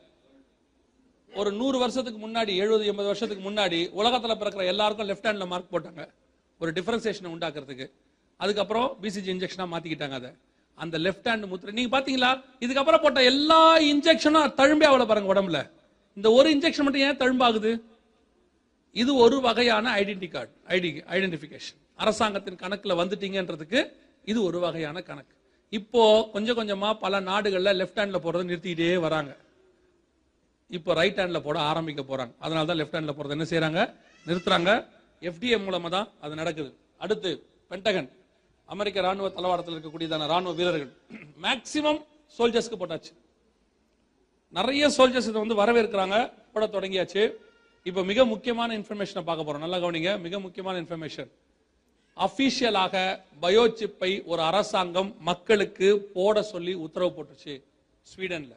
ஒரு 1.36 1.52
நூறு 1.52 1.80
வருஷத்துக்கு 1.80 2.28
முன்னாடி 2.28 2.56
எழுபது 2.56 2.86
எண்பது 2.86 3.08
வருஷத்துக்கு 3.08 3.52
முன்னாடி 3.52 4.02
உலகத்துல 4.02 4.36
பிறக்கிற 4.36 4.66
எல்லாருக்கும் 4.66 5.10
லெஃப்ட் 5.10 5.26
ஹேண்ட்ல 5.26 5.48
மார்க் 5.48 5.74
போட்டாங்க. 5.74 6.14
ஒரு 6.60 6.72
டிஃபரன்சியேஷனை 6.72 7.30
உண்டாக்குறதுக்கு. 7.36 7.92
அதுக்கப்புறம் 8.38 8.98
பிசிஜி 9.02 9.32
இன்ஜெக்ஷனா 9.36 9.68
மாத்திக்கிட்டாங்க 9.72 10.12
அதை. 10.12 10.36
அந்த 10.78 10.96
லெஃப்ட் 11.06 11.28
ஹேண்ட் 11.30 11.48
முத்திரை. 11.52 11.74
நீங்க 11.78 11.92
பாத்தீங்களா? 11.96 12.32
இதுக்கப்புறம் 12.64 13.04
போட்ட 13.04 13.20
எல்லா 13.32 13.62
இன்ஜெக்ஷனும் 13.92 14.54
தழும்பே 14.60 14.88
அவளை 14.92 15.06
பாருங்க 15.12 15.30
உடம்புல. 15.34 15.60
இந்த 16.18 16.28
ஒரு 16.38 16.48
இன்ஜெக்ஷன் 16.56 16.86
மட்டும் 16.86 17.06
ஏன் 17.08 17.22
தழும்பாகுது? 17.24 17.72
இது 19.02 19.12
ஒரு 19.26 19.38
வகையான 19.48 19.86
ஐடென்டி 20.02 20.28
கார்டு 20.34 20.52
ஐடி 20.76 20.90
ஐடென்டிபிகேஷன் 21.16 21.80
அரசாங்கத்தின் 22.04 22.60
கணக்குல 22.64 22.94
வந்துட்டீங்கன்றதுக்கு 23.02 23.80
இது 24.32 24.40
ஒரு 24.50 24.60
வகையான 24.66 24.98
கணக்கு. 25.10 25.34
இப்போ 25.78 26.02
கொஞ்சம் 26.34 26.58
கொஞ்சமா 26.58 26.90
பல 27.04 27.20
நாடுகள்ல 27.30 27.72
லெஃப்ட் 27.80 28.00
ஹேண்ட்ல 28.02 28.20
போறதை 28.26 28.44
நிறுத்திக்கிட்டே 28.50 28.96
வராங்க. 29.06 29.32
இப்போ 30.70 30.92
ரைட் 31.00 31.20
ஹேண்ட்ல 31.22 31.40
போட 31.48 31.58
ஆரம்பிக்க 31.72 32.02
போறாங்க. 32.12 32.34
அதனால 32.46 32.66
தான் 32.70 32.80
லெஃப்ட் 32.82 32.98
ஹேண்ட்ல 32.98 33.14
போறது 33.18 33.36
என்ன 33.38 33.48
செய்யறாங்க 33.52 33.80
நிறுத்துறாங்க. 34.28 34.72
எஃப்டிஏ 35.30 35.58
மூலமா 35.66 35.90
தான் 35.96 36.08
அது 36.24 36.34
நடக்குது. 36.42 36.72
அடுத்து 37.04 37.30
பென்டகன் 37.72 38.10
அமெரிக்க 38.74 39.02
ராணுவ 39.08 39.28
தளவாடத்தில் 39.38 39.76
இருக்கக்கூடியதான 39.76 40.28
ராணுவ 40.34 40.54
வீரர்கள். 40.60 40.92
மேக்சிமம் 41.46 42.00
சோல்ஜர்ஸ்க்கு 42.38 42.78
போட்டாச்சு. 42.82 43.14
நிறைய 44.58 44.88
சோல்ஜர்ஸ் 44.98 45.30
இதை 45.32 45.40
வந்து 45.44 45.60
வரவேற்கிறாங்க. 45.62 46.18
போட 46.54 46.66
தொடங்கியாச்சு. 46.76 47.24
இப்போ 47.90 48.02
மிக 48.12 48.26
முக்கியமான 48.34 48.70
இன்ஃபர்மேஷனை 48.80 49.24
பார்க்க 49.30 49.48
போறோம். 49.48 49.64
நல்லா 49.66 49.80
கவனிங்க. 49.84 50.12
மிக 50.26 50.40
முக்கியமான 50.46 50.76
இன்ஃபர்மேஷன் 50.84 51.32
அபிஷியலாக 52.26 52.96
பயோசிப்பை 53.44 54.12
ஒரு 54.32 54.42
அரசாங்கம் 54.50 55.10
மக்களுக்கு 55.30 55.88
போட 56.16 56.44
சொல்லி 56.52 56.74
உத்தரவு 56.86 57.12
போட்டுச்சு 57.16 57.54
ஸ்வீடன்ல 58.12 58.54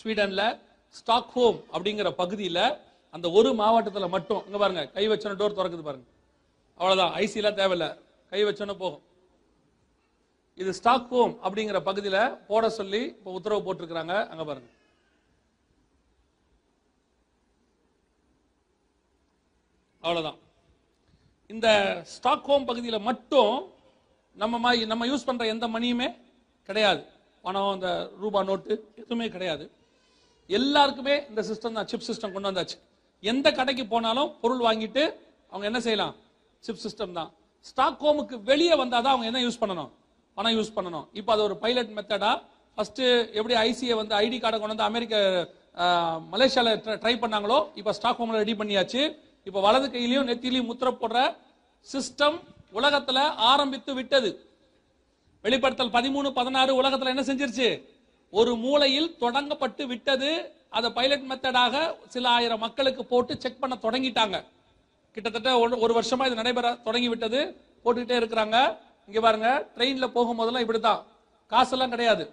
ஸ்வீடன்ல 0.00 0.42
ஸ்டாக்ஹோம் 0.98 1.58
அப்படிங்கிற 1.74 2.08
பகுதியில் 2.22 2.64
அந்த 3.14 3.26
ஒரு 3.38 3.50
மாவட்டத்தில் 3.60 4.12
மட்டும் 4.16 4.42
இங்க 4.46 4.58
பாருங்க 4.62 4.82
கை 4.96 5.04
வச்சோன்னு 5.12 5.40
டோர் 5.40 5.58
திறக்குது 5.58 5.86
பாருங்க. 5.88 6.06
அவ்வளவுதான். 6.80 7.12
ஐசி 7.22 7.38
எல்லாம் 7.42 7.58
தேவையில்ல. 7.62 7.86
கை 8.30 8.44
வச்சோன்னு 8.44 8.74
போகும். 8.74 9.02
இது 10.54 10.74
ஸ்டாக் 10.74 11.08
ஹோம் 11.08 11.38
அப்படிங்கிற 11.42 11.80
பகுதியில் 11.80 12.30
போட 12.30 12.70
சொல்லி 12.70 13.02
இப்போ 13.02 13.32
உத்தரவு 13.32 13.74
போட்டிருக்கிறாங்க. 13.74 14.26
அங்க 14.26 14.44
பாருங்க. 14.44 14.68
அவ்வளோதான் 20.02 20.38
இந்த 21.46 22.00
ஸ்டாக் 22.04 22.44
ஹோம் 22.44 22.64
பகுதியில் 22.64 22.98
மட்டும் 22.98 23.72
நம்ம 24.34 24.74
மா- 24.74 24.86
நம்ம 24.86 25.06
யூஸ் 25.06 25.26
பண்ணுற 25.26 25.46
எந்த 25.46 25.68
மணியுமே 25.68 26.16
கிடையாது. 26.62 27.04
பணம் 27.42 27.74
இந்த 27.74 28.10
ரூபா 28.16 28.42
நோட்டு 28.42 28.92
எதுவுமே 28.96 29.28
கிடையாது. 29.28 29.70
எல்லாருக்குமே 30.46 31.26
இந்த 31.28 31.42
சிஸ்டம் 31.42 31.72
தான் 31.72 31.86
சிப் 31.86 32.02
சிஸ்டம் 32.06 32.32
கொண்டு 32.32 32.50
வந்தாச்சு. 32.52 32.78
எந்த 33.20 33.52
கடைக்கு 33.52 33.86
போனாலும் 33.86 34.40
பொருள் 34.40 34.58
வாங்கிட்டு 34.58 35.14
அவங்க 35.46 35.66
என்ன 35.66 35.80
செய்யலாம்? 35.80 36.14
சிப் 36.58 36.78
சிஸ்டம் 36.84 37.12
தான். 37.12 37.32
ஸ்டாக்ஹோமுக்கு 37.68 38.36
வெளியே 38.50 38.74
வந்தால் 38.82 39.04
தான் 39.04 39.14
அவங்க 39.14 39.28
என்ன 39.30 39.42
யூஸ் 39.46 39.62
பண்ணணும்? 39.62 39.90
பணம் 40.36 40.56
யூஸ் 40.58 40.74
பண்ணணும். 40.76 41.06
இப்போ 41.20 41.30
அது 41.34 41.42
ஒரு 41.48 41.56
பைலட் 41.64 41.92
மெத்தடா 41.98 42.32
ஃபர்ஸ்ட் 42.76 43.02
எப்படி 43.38 43.54
ஐசிஐ 43.66 43.94
வந்து 44.00 44.14
ஐடி 44.24 44.38
கார்டை 44.40 44.58
கொண்டு 44.58 44.74
வந்து 44.74 44.88
அமெரிக்க 44.90 45.14
மலேசியாவில் 46.34 46.98
ட்ரை 47.02 47.14
பண்ணாங்களோ? 47.22 47.58
இப்போ 47.80 47.92
ஸ்டாக்ஹோம்ல 47.98 48.42
ரெடி 48.42 48.54
பண்ணியாச்சு. 48.60 49.02
இப்போ 49.48 49.60
வலது 49.66 49.86
கையிலையும் 49.94 50.28
நெத்திலையும் 50.30 50.68
முத்திரை 50.70 50.92
போடுற 51.00 51.20
சிஸ்டம் 51.92 52.36
உலகத்தில் 52.78 53.22
ஆரம்பித்து 53.50 53.92
விட்டது. 53.98 54.30
வெளிப்படுத்தல் 55.44 55.94
பதிமூணு 55.96 56.28
பதினாறு 56.38 56.72
உலகத்தில் 56.80 57.12
என்ன 57.14 57.24
செஞ்சிருச்சு? 57.30 57.68
ஒரு 58.38 58.52
மூலையில் 58.64 59.08
தொடங்கப்பட்டு 59.22 59.82
விட்டது. 59.92 60.30
அதை 60.76 60.88
பைலட் 60.96 61.26
மெத்தடாக 61.30 61.74
சில 62.14 62.24
ஆயிரம் 62.36 62.62
மக்களுக்கு 62.64 63.02
போட்டு 63.12 63.32
செக் 63.42 63.60
பண்ண 63.62 63.74
தொடங்கிட்டாங்க. 63.84 64.36
கிட்டத்தட்ட 65.16 65.68
ஒரு- 65.68 65.78
ஒரு 65.78 66.00
வருஷமா 66.00 66.26
இது 66.26 66.34
நடைபெற 66.34 66.74
தொடங்கி 66.74 67.08
விட்டது 67.08 67.56
போட்டுக்கிட்டே 67.84 68.20
இருக்கிறாங்க. 68.22 68.76
இங்க 69.06 69.20
பாருங்க 69.20 69.68
ட்ரெயின்ல 69.76 70.10
போகும்போதெல்லாம் 70.14 70.60
இப்படித்தான். 70.60 71.06
காசெல்லாம் 71.46 71.90
கிடையாது. 71.90 72.30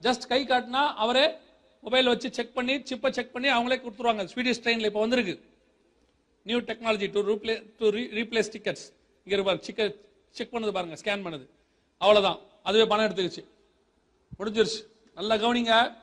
ஜஸ்ட் 0.00 0.26
கை 0.28 0.44
காட்டினா 0.44 0.94
அவரே 0.94 1.36
மொபைல் 1.80 2.06
வச்சு 2.06 2.32
செக் 2.32 2.54
பண்ணி 2.54 2.74
சிப்பை 2.74 3.10
செக் 3.10 3.32
பண்ணி 3.32 3.48
அவங்களே 3.48 3.80
கொடுத்துருவாங்க. 3.80 4.28
ஸ்வீடிஷ் 4.34 4.60
ட்ரெயின்ல 4.62 4.84
இப்போ 4.84 5.00
வந்திருக்கு. 5.00 5.44
New 6.42 6.58
technology 6.58 7.10
to 7.12 7.20
replay 7.20 7.66
to 7.78 7.88
replace 7.88 8.52
tickets 8.58 8.92
இங்க 9.24 9.52
இருப்பாரு 9.52 9.58
சிக்க 9.58 9.92
செக் 10.30 10.54
பண்ணது 10.54 10.72
பாருங்க 10.72 10.96
ஸ்கேன் 11.04 11.20
பண்ணது. 11.20 11.48
அவ்வளவுதான். 11.98 12.38
அதுவே 12.62 12.84
பணம் 12.86 13.14
எடுத்துக்கிச்சு. 13.14 13.44
முடிஞ்சிருச்சு. 14.38 14.86
நல்லா 15.14 15.34
கவனிங்க. 15.34 15.94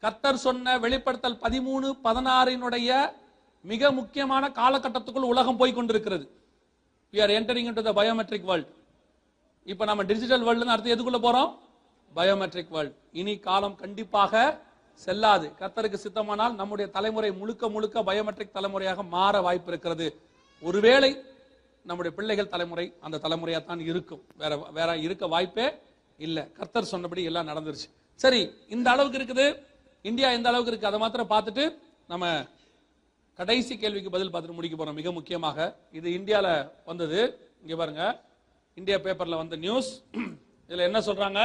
கர்த்தர் 0.00 0.36
சொன்ன 0.36 0.78
வெளிப்படுத்தல் 0.78 1.38
பதிமூணு 1.42 1.98
பதினாறினுடைய 2.04 3.12
மிக 3.70 3.90
முக்கியமான 3.98 4.44
காலகட்டத்துக்குள் 4.60 5.30
உலகம் 5.32 5.58
போய் 5.60 5.76
கொண்டிருக்கிறது. 5.76 6.24
We 7.12 7.18
are 7.24 7.32
entering 7.38 7.68
into 7.78 7.84
the 7.88 7.92
biometric 8.00 8.48
world 8.50 8.70
இப்போ 9.72 9.84
நம்ம 9.90 10.02
டிஜிட்டல் 10.10 10.44
வேர்ல்டு 10.46 10.72
அடுத்து 10.74 10.94
எதுக்குள்ள 10.94 11.20
போறோம்? 11.26 11.50
பயோமெட்ரிக் 12.18 12.72
வேர்ல்ட் 12.76 12.96
இனி 13.20 13.34
காலம் 13.46 13.76
கண்டிப்பாக 13.82 14.42
செல்லாது. 15.04 15.46
கர்த்தருக்கு 15.60 15.98
சித்தமானால் 16.02 16.58
நம்முடைய 16.60 16.86
தலைமுறை 16.96 17.30
முழுக்க 17.40 17.68
முழுக்க 17.76 18.02
பயோமெட்ரிக் 18.08 18.56
தலைமுறையாக 18.56 19.02
மாற 19.14 19.40
வாய்ப்பு 19.46 19.70
இருக்கிறது. 19.72 20.08
ஒருவேளை 20.62 21.10
நம்முடைய 21.88 22.12
பிள்ளைகள் 22.18 22.52
தலைமுறை 22.52 22.86
அந்த 23.06 23.16
தலைமுறையா 23.24 23.58
தான் 23.70 23.82
இருக்கும். 23.90 24.22
வேற 24.42 24.52
வேற 24.78 24.90
இருக்க 25.06 25.24
வாய்ப்பே 25.34 25.66
இல்லை. 26.26 26.44
கர்த்தர் 26.58 26.92
சொன்னபடி 26.92 27.22
எல்லாம் 27.30 27.48
நடந்துருச்சு. 27.50 27.88
சரி 28.24 28.40
இந்த 28.74 28.88
அளவுக்கு 28.94 29.18
இருக்குது. 29.20 29.46
இந்தியா 30.10 30.28
இந்த 30.38 30.48
அளவுக்கு 30.50 30.72
இருக்கு? 30.72 30.90
அதை 30.90 31.00
மாத்திரம் 31.04 31.32
பார்த்துட்டு 31.34 31.64
நம்ம 32.12 32.26
கடைசி 33.38 33.74
கேள்விக்கு 33.82 34.10
பதில் 34.14 34.30
பார்த்துட்டு 34.32 34.58
முடிக்க 34.58 34.76
போறோம். 34.78 34.98
மிக 35.00 35.12
முக்கியமாக 35.18 35.58
இது 35.98 36.08
இந்தியாவில் 36.18 36.52
வந்தது. 36.90 37.20
இங்க 37.62 37.76
பாருங்க. 37.76 38.04
இந்தியா 38.80 38.96
பேப்பர்ல 39.04 39.36
வந்த 39.40 39.56
நியூஸ். 39.64 39.90
இதுல 40.66 40.84
என்ன 40.88 41.00
சொல்றாங்க? 41.08 41.40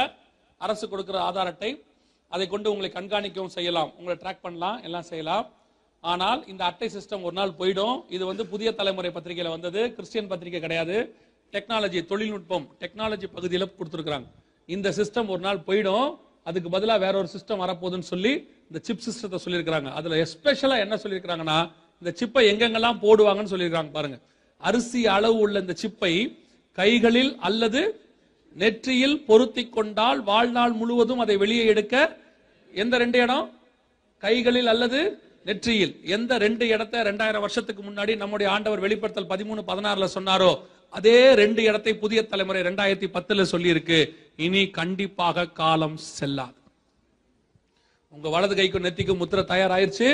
அரசு 0.66 0.84
கொடுக்கிற 0.88 1.18
ஆதார் 1.28 1.50
அட்டை 1.52 1.70
அதை 2.34 2.44
கொண்டு 2.52 2.70
உங்களை 2.72 2.90
கண்காணிக்கவும் 2.94 3.54
செய்யலாம். 3.56 3.90
உங்களை 3.98 4.16
ட்ராக் 4.22 4.44
பண்ணலாம் 4.44 4.78
எல்லாம் 4.86 5.08
செய்யலாம். 5.10 5.46
ஆனால் 6.00 6.40
இந்த 6.52 6.62
அட்டை 6.70 6.88
சிஸ்டம் 6.96 7.24
ஒரு 7.28 7.34
நாள் 7.40 7.56
போயிடும். 7.60 7.96
இது 8.16 8.24
வந்து 8.30 8.44
புதிய 8.52 8.68
தலைமுறை 8.74 9.10
பத்திரிகையில 9.16 9.50
வந்தது. 9.56 9.80
கிறிஸ்டியன் 9.96 10.30
பத்திரிகை 10.32 10.60
கிடையாது. 10.60 10.96
டெக்னாலஜி 11.54 12.00
தொழில்நுட்பம் 12.10 12.66
டெக்னாலஜி 12.82 13.26
பகுதியில 13.36 13.66
கொடுத்துருக்காங்க 13.78 14.28
இந்த 14.68 14.88
சிஸ்டம் 14.98 15.30
ஒரு 15.34 15.42
நாள் 15.46 15.64
போயிடும். 15.68 16.08
அதுக்கு 16.48 16.68
பதிலாக 16.74 17.00
வேற 17.04 17.14
ஒரு 17.22 17.28
சிஸ்டம் 17.32 17.62
வரப்போகுதுன்னு 17.64 18.10
சொல்லி 18.12 18.32
இந்த 18.68 18.78
சிப் 18.86 19.04
சிஸ்டத்தை 19.06 19.38
சொல்லியிருக்கிறாங்க. 19.44 19.88
அதில் 19.98 20.20
எஸ்பெஷலாக 20.24 20.84
என்ன 20.84 20.94
சொல்லியிருக்கிறாங்கன்னா 21.02 21.58
இந்த 22.02 22.10
சிப்பை 22.20 22.42
எங்கெங்கெல்லாம் 22.50 23.00
போடுவாங்கன்னு 23.04 23.52
சொல்லியிருக்காங்க 23.52 23.92
பாருங்க. 23.96 24.18
அரிசி 24.68 25.00
அளவு 25.16 25.38
உள்ள 25.44 25.56
இந்த 25.64 25.74
சிப்பை 25.82 26.12
கைகளில் 26.78 27.32
அல்லது 27.48 27.80
நெற்றியில் 28.56 29.16
பொருத்தி 29.28 29.62
கொண்டால் 29.68 30.20
வாழ்நாள் 30.30 30.72
முழுவதும் 30.80 31.22
அதை 31.24 31.36
வெளியே 31.42 31.64
எடுக்க 31.72 31.94
எந்த 32.74 32.94
ரெண்டு 33.02 33.18
இடம்? 33.24 33.46
கைகளில் 34.22 34.70
அல்லது 34.72 35.00
நெற்றியில். 35.48 35.94
எந்த 36.16 36.32
ரெண்டு 36.44 36.64
இடத்தை 36.74 36.98
ரெண்டாயிரம் 37.10 37.44
வருஷத்துக்கு 37.44 37.82
முன்னாடி 37.82 38.12
நம்முடைய 38.22 38.48
ஆண்டவர் 38.54 38.84
வெளிப்படுத்தல் 38.86 39.30
பதிமூணு 39.32 39.60
பதினாறுல 39.70 40.08
சொன்னாரோ 40.16 40.50
அதே 40.98 41.18
ரெண்டு 41.42 41.60
இடத்தை 41.68 41.92
புதிய 42.02 42.20
தலைமுறை 42.22 42.62
ரெண்டாயிரத்தி 42.68 43.08
பத்துல 43.16 43.42
சொல்லி 43.52 43.68
இருக்கு 43.68 44.00
இனி 44.46 44.62
கண்டிப்பாக 44.80 45.48
காலம் 45.60 45.96
செல்லாது. 46.18 46.58
உங்க 48.14 48.28
வலது 48.28 48.54
கைக்கும் 48.54 48.86
நெத்திக்கும் 48.86 49.20
முத்திரை 49.22 49.44
தயாராயிருச்சு. 49.54 50.08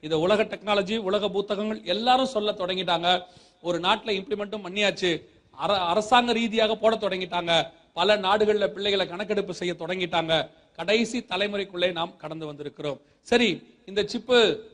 இதை 0.00 0.18
உலக 0.18 0.44
டெக்னாலஜி 0.44 0.96
உலக 0.98 1.28
புத்தகங்கள் 1.28 1.82
எல்லாரும் 1.84 2.26
சொல்ல 2.26 2.52
தொடங்கிட்டாங்க. 2.52 3.24
ஒரு 3.62 3.80
நாட்டில் 3.80 4.22
இம்ப்ளிமெண்ட்டும் 4.22 4.66
பண்ணியாச்சு. 4.66 5.24
அர- 5.50 5.86
அரசாங்க 5.86 6.32
ரீதியாக 6.32 6.74
போட 6.74 6.96
தொடங்கிட்டாங்க. 6.96 7.70
பல 7.92 8.16
நாடுகளில் 8.16 8.72
பிள்ளைகளை 8.72 9.08
கணக்கெடுப்பு 9.08 9.54
செய்ய 9.54 9.74
தொடங்கிட்டாங்க. 9.78 10.50
கடைசி 10.72 11.18
தலைமுறைக்குள்ளே 11.18 11.92
நாம் 11.92 12.16
கடந்து 12.16 12.52
வந்திருக்கிறோம். 12.52 13.00
சரி 13.22 13.76
இந்த 13.86 14.02
சிப்பு 14.02 14.64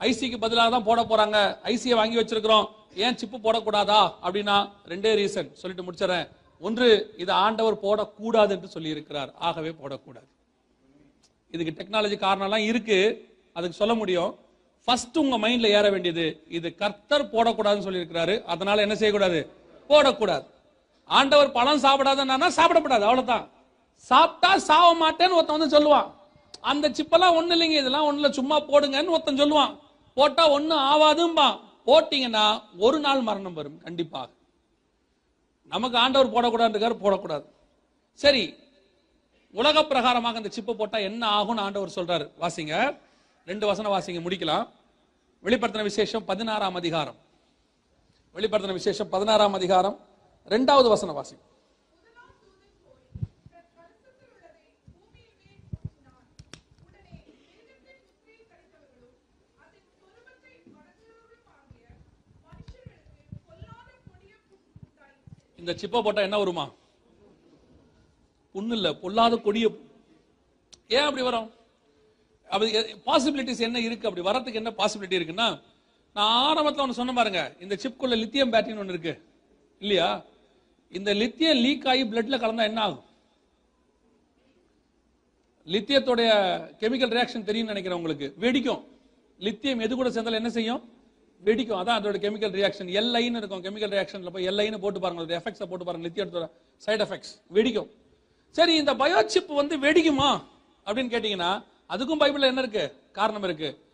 ஐசிக்கு 0.00 0.38
பதிலாக 0.38 0.70
தான் 0.70 0.84
போட 0.84 1.02
போறாங்க. 1.02 1.66
ஐசியை 1.68 1.94
வாங்கி 1.94 2.20
வச்சிருக்கிறோம். 2.20 2.66
ஏன் 2.94 3.16
சிப்பு 3.16 3.38
போடக்கூடாதா? 3.38 4.12
அப்படின்னா 4.22 4.70
ரெண்டே 4.88 5.14
ரீசன் 5.14 5.52
சொல்லிட்டு 5.52 5.92
முடிச்சிடறேன். 5.92 6.28
ஒன்று 6.60 7.14
இது 7.16 7.32
ஆண்டவர் 7.32 7.80
போடக்கூடாது 7.80 8.50
என்று 8.50 8.68
சொல்லி 8.68 8.88
இருக்கிறார் 8.88 9.34
ஆகவே 9.38 9.68
போடக்கூடாது. 9.68 10.28
இதுக்கு 11.50 11.82
டெக்னாலஜி 11.82 12.18
காரணம்லாம் 12.20 12.56
இருக்கு. 12.56 13.28
அதுக்கு 13.56 13.80
சொல்ல 13.82 13.94
முடியும். 14.00 14.32
ஃபர்ஸ்ட் 14.86 15.18
உங்க 15.22 15.36
மைண்ட்ல 15.42 15.68
ஏற 15.78 15.86
வேண்டியது 15.94 16.24
இது 16.56 16.68
கர்த்தர் 16.80 17.30
போடக்கூடாதுன்னு 17.34 17.86
சொல்லியிருக்கிறாரு. 17.86 18.34
அதனால 18.54 18.84
என்ன 18.86 18.94
செய்யக்கூடாது? 19.00 19.40
போடக்கூடாது. 19.90 20.44
ஆண்டவர் 21.18 21.56
பழம் 21.56 21.84
சாப்பிடாதன்னா 21.86 22.48
சாப்பிடக்கூடாது 22.58 23.04
அவ்வளவுதான். 23.08 23.44
சாப்பிட்டா 24.10 24.50
சாவ 24.68 24.88
மாட்டேன்னு 25.02 25.36
ஒருத்தன் 25.38 25.58
வந்து 25.58 25.74
சொல்லுவான். 25.76 26.08
அந்த 26.72 26.86
சிப்பெல்லாம் 26.98 27.36
ஒண்ணு 27.38 27.54
இல்லைங்க 27.56 27.78
இதெல்லாம் 27.82 28.06
ஒண்ணுல 28.08 28.30
சும்மா 28.38 28.56
போடுங்கன்னு 28.60 29.14
ஒருத்தன் 29.16 29.40
சொல்லுவான். 29.42 29.72
போட்டா 30.18 30.44
ஒண்ணும் 30.56 30.84
ஆவாதும்பா 30.92 31.48
போட்டீங்கன்னா 31.88 32.44
ஒரு 32.86 32.98
நாள் 33.06 33.26
மரணம் 33.28 33.58
வரும் 33.58 33.80
கண்டிப்பாக. 33.86 34.28
நமக்கு 35.74 35.96
ஆண்டவர் 36.04 36.32
போடக்கூடாதுக்காரு 36.34 36.96
போடக்கூடாது. 37.04 37.46
சரி 38.24 38.44
உலக 39.60 39.80
பிரகாரமாக 39.80 40.40
அந்த 40.40 40.50
சிப்பை 40.56 40.74
போட்டா 40.80 40.98
என்ன 41.08 41.22
ஆகும்னு 41.38 41.64
ஆண்டவர் 41.66 41.96
சொல்றாரு. 41.98 42.26
வாசிங்க. 42.42 42.74
ரெண்டு 43.50 43.66
வசன 43.66 43.90
வாசிங்க 43.94 44.20
முடிக்கலாம். 44.26 44.64
வெளிப்படுத்தின 45.46 45.82
விசேஷம் 45.88 46.24
பதினாறாம் 46.30 46.78
அதிகாரம். 46.80 47.18
வெளிப்படுத்தின 48.36 48.72
விசேஷம் 48.78 49.12
பதினாறாம் 49.12 49.58
அதிகாரம். 49.58 49.98
ரெண்டாவது 50.54 50.88
வசன 50.94 51.12
வாசி 51.18 51.36
இந்த 65.60 65.74
சிப்பை 65.80 66.00
போட்டா 66.02 66.22
என்ன 66.26 66.38
வருமா? 66.38 66.64
புண்ணு 68.54 68.74
இல்ல 68.78 68.88
பொல்லாத 69.04 69.36
கொடிய 69.36 69.66
ஏன் 70.96 71.06
அப்படி 71.08 71.22
வரும்? 71.28 71.48
அது 72.48 72.98
பாசிபிலிட்டிஸ் 73.06 73.58
என்ன 73.58 73.80
இருக்கு? 73.80 74.08
அப்படி 74.08 74.28
வரத்துக்கு 74.28 74.54
என்ன 74.54 74.70
பாசிபிலிட்டி 74.70 75.18
இருக்குன்னா 75.18 75.60
நான் 76.14 76.42
ஆரம்பத்தில் 76.42 76.82
ஒன்று 76.82 76.94
சொன்ன 76.94 77.12
பாருங்க 77.12 77.54
இந்த 77.60 77.76
சிப்குள்ள 77.82 78.16
லித்தியம் 78.16 78.52
பேட்டரின்னு 78.52 78.78
ஒன்று 78.78 78.92
இருக்கு. 78.92 79.22
இல்லையா? 79.78 80.24
இந்த 80.90 81.14
லித்தியம் 81.14 81.56
லீக் 81.56 81.86
ஆகி 81.86 82.04
பிளட்ல 82.04 82.38
கலந்தா 82.38 82.62
என்ன 82.62 82.80
ஆகும்? 82.80 83.04
லித்தியத்துடைய 85.66 86.30
கெமிக்கல் 86.80 87.14
ரியாக்ஷன் 87.16 87.44
தெரியும் 87.44 87.66
நினைக்கிறேன் 87.66 87.98
உங்களுக்கு. 87.98 88.34
வெடிக்கும். 88.40 88.84
லித்தியம் 89.38 89.78
எது 89.78 89.94
கூட 89.94 90.10
சேர்ந்தாலும் 90.10 90.40
என்ன 90.40 90.52
செய்யும்? 90.52 90.90
வெடிக்கும். 91.44 91.80
அதான் 91.82 91.98
அதோட 91.98 92.16
கெமிக்கல் 92.24 92.54
ரியாக்ஷன் 92.58 92.90
எல்ஐன்னு 93.00 93.36
இருக்கும். 93.36 93.64
கெமிக்கல் 93.64 93.94
ரியாக்ஷன்ல 93.94 94.30
போய் 94.30 94.48
எல்ஐன்னு 94.48 94.78
போட்டு 94.78 95.00
பாருங்க. 95.00 95.22
அதோட 95.22 95.40
எஃபெக்ட்ஸை 95.40 95.66
போட்டு 95.66 95.84
பாருங்க. 95.84 96.08
லித்தியத்தோட 96.08 96.50
சைடு 96.86 97.04
எஃபெக்ட்ஸ் 97.04 97.32
வெடிக்கும். 97.52 97.88
சரி 98.50 98.74
இந்த 98.74 98.94
பயோசிப் 98.94 99.54
வந்து 99.54 99.78
வெடிக்குமா? 99.78 100.42
அப்படின்னு 100.86 101.12
கேட்டீங்கன்னா 101.14 101.64
அதுக்கும் 101.88 102.20
பைபிள்ல 102.20 102.40
என்ன 102.40 102.60
இருக்கு? 102.60 103.02
காரணம் 103.12 103.42
இருக்கு. 103.42 103.84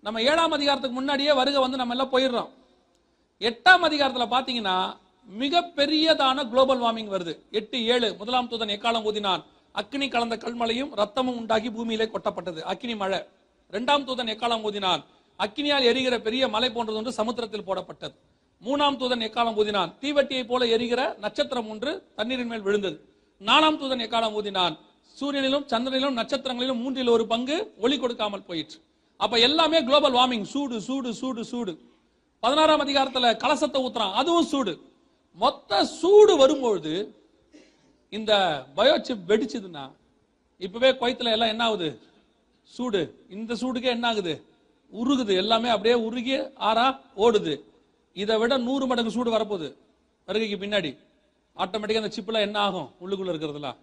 நம்ம 0.00 0.22
ஏழாம் 0.22 0.52
அதிகாரத்துக்கு 0.52 0.96
முன்னாடியே 0.96 1.32
வருகை 1.32 1.60
வந்து 1.60 1.76
நம்ம 1.76 1.94
எல்லாம் 1.94 2.12
போயிடுறோம். 2.12 2.50
எட்டாம் 3.38 3.84
அதிகாரத்தில் 3.88 4.62
பார்த்தீங்கன்னா 4.62 4.96
மிக 5.26 5.60
பெரியதான 5.76 6.48
குளோபல் 6.48 6.80
வார்மிங் 6.80 7.10
வருது. 7.10 7.38
எட்டு 7.50 7.86
ஏழு 7.86 8.14
முதலாம் 8.18 8.50
தூதன் 8.50 8.74
எக்காலம் 8.76 9.06
ஊதினான்? 9.10 9.44
அக்னி 9.74 10.10
கலந்த 10.10 10.36
கல்மழையும் 10.36 10.94
ரத்தமும் 10.94 11.36
உண்டாகி 11.36 11.70
பூமியிலே 11.70 12.04
கொட்டப்பட்டது. 12.04 12.62
அக்னி 12.72 12.96
மழை. 12.96 13.22
இரண்டாம் 13.68 14.06
தூதன் 14.06 14.30
எக்காலம் 14.30 14.64
ஊதினான்? 14.64 15.04
அக்னியால் 15.38 15.82
எரிகிற 15.82 16.18
பெரிய 16.18 16.48
மலை 16.48 16.70
போன்றது 16.70 16.98
ஒன்று 16.98 17.12
சமுத்திரத்தில் 17.12 17.66
போடப்பட்டது. 17.66 18.14
மூணாம் 18.64 18.96
தூதன் 18.96 19.22
எக்காலம் 19.22 19.56
ஊதினான்? 19.60 19.94
தீவட்டியை 20.00 20.46
போல 20.46 20.66
எரிகிற 20.66 21.16
நட்சத்திரம் 21.18 21.68
ஒன்று 21.68 22.08
தண்ணீரின் 22.16 22.46
மேல் 22.46 22.60
விழுந்தது. 22.60 23.04
நாலாம் 23.40 23.78
தூதன் 23.78 24.04
எக்காலம் 24.06 24.36
ஊதினான்? 24.42 24.78
சூரியனிலும் 25.20 25.66
சந்திரனிலும் 25.66 26.18
நட்சத்திரங்களிலும் 26.20 26.80
மூன்றில் 26.80 27.08
ஒரு 27.08 27.26
பங்கு 27.26 27.74
ஒளி 27.78 27.98
கொடுக்காமல் 27.98 28.42
போயிற்று. 28.42 28.80
அப்ப 29.16 29.38
எல்லாமே 29.38 29.84
குளோபல் 29.84 30.12
வார்மிங் 30.12 30.42
சூடு 30.42 30.80
சூடு 30.80 31.14
சூடு 31.14 31.44
சூடு. 31.44 31.78
பதினாறாம் 32.40 32.80
அதிகாரத்துல 32.80 33.36
கலசத்தை 33.36 33.78
ஊத்துறான். 33.86 34.12
அதுவும் 34.12 34.44
சூடு. 34.44 34.80
மொத்த 35.34 35.84
சூடு 35.84 36.36
வரும்பொழுது 36.36 37.14
இந்த 38.10 38.64
பயோசிப் 38.76 39.24
வெடிச்சதுன்னா 39.28 39.92
இப்பவே 40.58 40.90
குவைத்துல 40.90 41.32
எல்லாம் 41.32 41.48
என்ன 41.48 41.64
ஆகுது? 41.64 42.00
சூடு. 42.62 43.26
இந்த 43.28 43.54
சூடுக்கே 43.54 43.82
என்ன 43.82 44.08
ஆகுது? 44.08 44.44
உருகுது. 44.92 45.36
எல்லாமே 45.36 45.68
அப்படியே 45.68 45.94
உருகி 45.94 46.36
ஆறா 46.40 47.00
ஓடுது. 47.16 47.60
இதை 48.12 48.38
விட 48.38 48.56
நூறு 48.56 48.86
மடங்கு 48.86 49.10
சூடு 49.10 49.30
வரப்போகுது. 49.30 49.76
வருகைக்கு 50.26 50.66
பின்னாடி. 50.66 50.98
ஆட்டோமேட்டிக்காக 51.56 52.02
அந்த 52.02 52.16
சிப்பில் 52.16 52.40
என்ன 52.40 52.58
ஆகும்? 52.58 52.90
உள்ளுக்குள்ள 53.00 53.32
இருக்கிறதுலாம் 53.32 53.76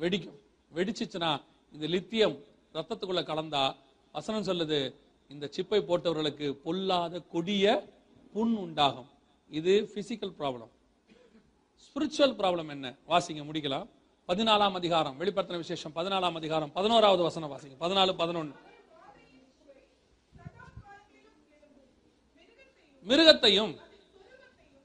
வெடிக்கும். 0.00 0.38
வெடிச்சிச்சுன்னா 0.74 1.42
இந்த 1.72 1.86
லித்தியம் 1.86 2.36
ரத்தத்துக்குள்ள 2.74 3.22
கலந்தா 3.22 3.76
வசனம் 4.12 4.44
சொல்லுது 4.44 4.94
இந்த 5.28 5.50
சிப்பை 5.56 5.80
போட்டவர்களுக்கு 5.80 6.52
பொல்லாத 6.52 7.20
கொடிய 7.20 7.86
புண் 8.32 8.54
உண்டாகும். 8.54 9.08
இது 9.50 9.90
பிசிக்கல் 9.94 10.32
ப்ராப்ளம் 10.38 10.68
ஸ்பிரிச்சுவல் 11.84 12.34
ப்ராப்ளம் 12.34 12.68
என்ன? 12.68 12.94
வாசிங்க 13.08 13.44
முடிக்கலாம். 13.44 13.88
பதினாலாம் 14.28 14.72
அதிகாரம் 14.72 15.20
வெளிப்படுத்தின 15.20 15.56
விசேஷம் 15.56 15.92
பதினாலாம் 15.94 16.32
அதிகாரம் 16.32 16.72
பதினோராவது 16.72 17.22
வசனம் 17.22 17.50
வாசிங்க. 17.52 17.82
பதினாலு 17.82 18.14
பதினொன்னு. 18.18 18.54
மிருகத்தையும் 23.06 23.78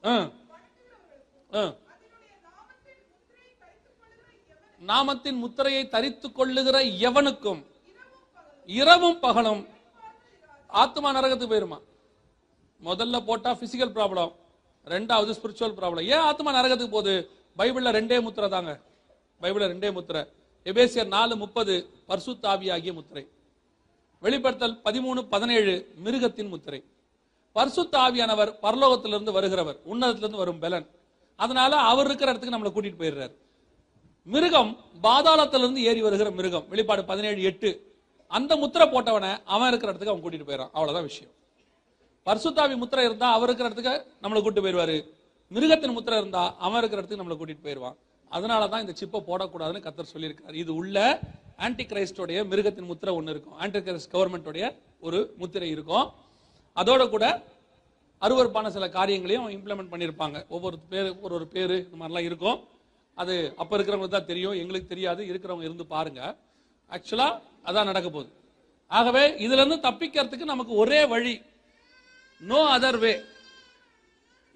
ஆ, 0.04 0.30
ஆ. 1.54 1.74
நாமத்தின் 4.86 5.36
முத்திரையை 5.36 5.88
தரித்துக் 5.88 6.34
கொள்ளுகிற 6.34 6.84
எவனுக்கும் 6.84 7.64
இரவும் 8.66 9.20
பகலும் 9.20 9.66
ஆத்மா 10.66 11.14
நரகத்துக்கு 11.14 11.52
போயிருமா? 11.52 11.78
முதல்ல 12.84 13.24
போட்டா 13.24 13.50
பிசிக்கல் 13.50 13.94
ப்ராப்ளம் 13.96 14.32
ரெண்டாவது 14.84 15.30
ஸ்பிரிச்சுவல் 15.30 15.74
ப்ராப்ளம் 15.78 16.04
ஏன் 16.04 16.18
ஆத்மா 16.18 16.52
நரகத்துக்கு 16.52 16.90
போகுது? 16.90 17.30
பைபிள்ல 17.58 17.90
ரெண்டே 17.90 18.22
முத்திரை 18.22 18.50
தாங்க. 18.50 18.80
பைபிள்ல 19.40 19.70
ரெண்டே 19.72 19.92
முத்திரை. 19.92 20.26
எபேசியர் 20.64 21.06
நாலு 21.06 21.36
முப்பது 21.36 21.88
பர்சுத்தாவி 22.08 22.72
ஆகிய 22.72 22.92
முத்திரை. 22.92 23.28
வெளிப்படுத்தல் 24.20 24.80
பதிமூணு 24.84 25.28
பதினேழு 25.28 25.92
மிருகத்தின் 26.04 26.48
முத்திரை. 26.48 26.84
பரிசுத்த 27.52 27.98
ஆவியானவர் 27.98 28.54
பரலோகத்திலிருந்து 28.62 29.32
வருகிறவர். 29.32 29.78
உன்னதத்திலிருந்து 29.92 30.36
வரும் 30.36 30.58
பலன். 30.58 30.88
அதனால 31.36 31.76
அவர் 31.76 32.06
இருக்கிற 32.06 32.30
இடத்துக்கு 32.30 32.56
நம்மளை 32.56 32.72
கூட்டிட்டு 32.72 33.02
போயிடுறாரு. 33.02 33.34
மிருகம் 34.32 34.78
பாதாளத்திலிருந்து 35.02 35.74
ஏறி 35.74 36.02
வருகிற 36.02 36.30
மிருகம். 36.30 36.68
வெளிப்பாடு 36.68 37.04
பதினேழு 37.04 37.42
எட்டு. 37.42 37.96
அந்த 38.28 38.56
முத்திரை 38.56 38.88
போட்டவனை 38.88 39.42
அவன் 39.44 39.68
இருக்கிற 39.68 39.92
இடத்துக்கு 39.92 40.08
அவன் 40.08 40.22
கூட்டிட்டு 40.22 40.48
போயிடறான். 40.48 40.72
அவ்வளவுதான் 40.72 41.06
விஷயம். 41.06 41.32
பர்சுத்தாவி 42.26 42.76
முத்திரை 42.76 43.04
இருந்தா 43.04 43.32
அவர் 43.32 43.48
இருக்கிற 43.48 43.68
இடத்துக்கு 43.68 44.28
நம்மளை 44.28 44.40
கூட்டிட்டு 44.42 44.66
போயிடுவாரு. 44.66 45.08
மிருகத்தின் 45.48 45.92
முத்திரை 45.92 46.18
இருந்தா 46.18 46.56
அவன் 46.56 46.78
இருக்கிற 46.78 47.02
இடத்துக்கு 47.02 47.24
நம்மளை 47.24 47.36
கூட்டிட்டு 47.36 47.62
போயிடுவான். 47.62 47.96
அதனாலதான் 48.30 48.80
இந்த 48.80 48.94
சிப்பை 49.00 49.22
போடக்கூடாதுன்னு 49.22 49.88
கத்தர் 49.88 50.14
சொல்லியிருக்காரு. 50.14 50.54
இது 50.54 50.74
உள்ள 50.74 51.20
ஆன்டி 51.56 51.84
கிரைஸ்டோடைய 51.84 52.48
மிருகத்தின் 52.48 52.84
முத்திரை 52.84 53.14
ஒண்ணு 53.14 53.30
இருக்கும். 53.30 53.58
ஆன்டி 53.58 53.78
கிரைஸ்ட் 53.78 54.12
கவர்மெண்டோடைய 54.12 54.78
ஒரு 55.00 55.34
முத்திரை 55.38 55.70
இருக்கும். 55.70 56.12
அதோட 56.76 57.08
கூட 57.08 57.44
அருவருப்பான 58.20 58.68
சில 58.68 58.88
காரியங்களையும் 58.88 59.50
இம்ப்ளிமெண்ட் 59.50 59.92
பண்ணியிருப்பாங்க. 59.92 60.48
ஒவ்வொரு 60.48 60.78
பேரு 60.78 61.20
ஒரு 61.20 61.34
ஒரு 61.34 61.46
பேரு 61.46 61.88
இந்த 61.92 62.08
மாதிரிலாம் 62.08 62.24
இருக்கும். 62.24 62.68
அது 63.22 63.34
அப்ப 63.62 63.72
இருக்கிறவங்களுக்கு 63.76 64.16
தான் 64.16 64.30
தெரியும் 64.32 64.58
எங்களுக்கு 64.62 64.92
தெரியாது 64.92 65.22
இருக்கிறவங்க 65.30 65.66
இருந்து 65.68 65.84
பாருங்க. 65.94 66.20
ஆக்சுவலா 66.96 67.28
அதான் 67.68 67.88
நடக்க 67.90 68.08
போகுது. 68.16 68.30
ஆகவே 68.98 69.24
இதுல 69.44 69.60
இருந்து 69.62 69.78
தப்பிக்கிறதுக்கு 69.86 70.52
நமக்கு 70.52 70.74
ஒரே 70.82 71.00
வழி 71.12 71.34
நோ 72.40 72.60
அதர் 72.76 73.00
வே 73.04 73.12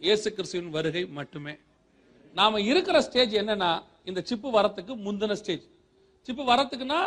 இயேசு 0.01 0.29
கிறிஸ்துவின் 0.37 0.75
வருகை 0.77 1.03
மட்டுமே. 1.19 1.55
நாம 2.39 2.61
இருக்கிற 2.71 2.97
ஸ்டேஜ் 3.07 3.35
என்னன்னா 3.41 3.71
இந்த 4.11 4.21
சிப்பு 4.29 4.49
வரத்துக்கு 4.59 4.93
முந்தின 5.07 5.37
ஸ்டேஜ் 5.41 5.67
சிப்பு 6.27 6.43
வரத்துக்குன்னா 6.53 7.01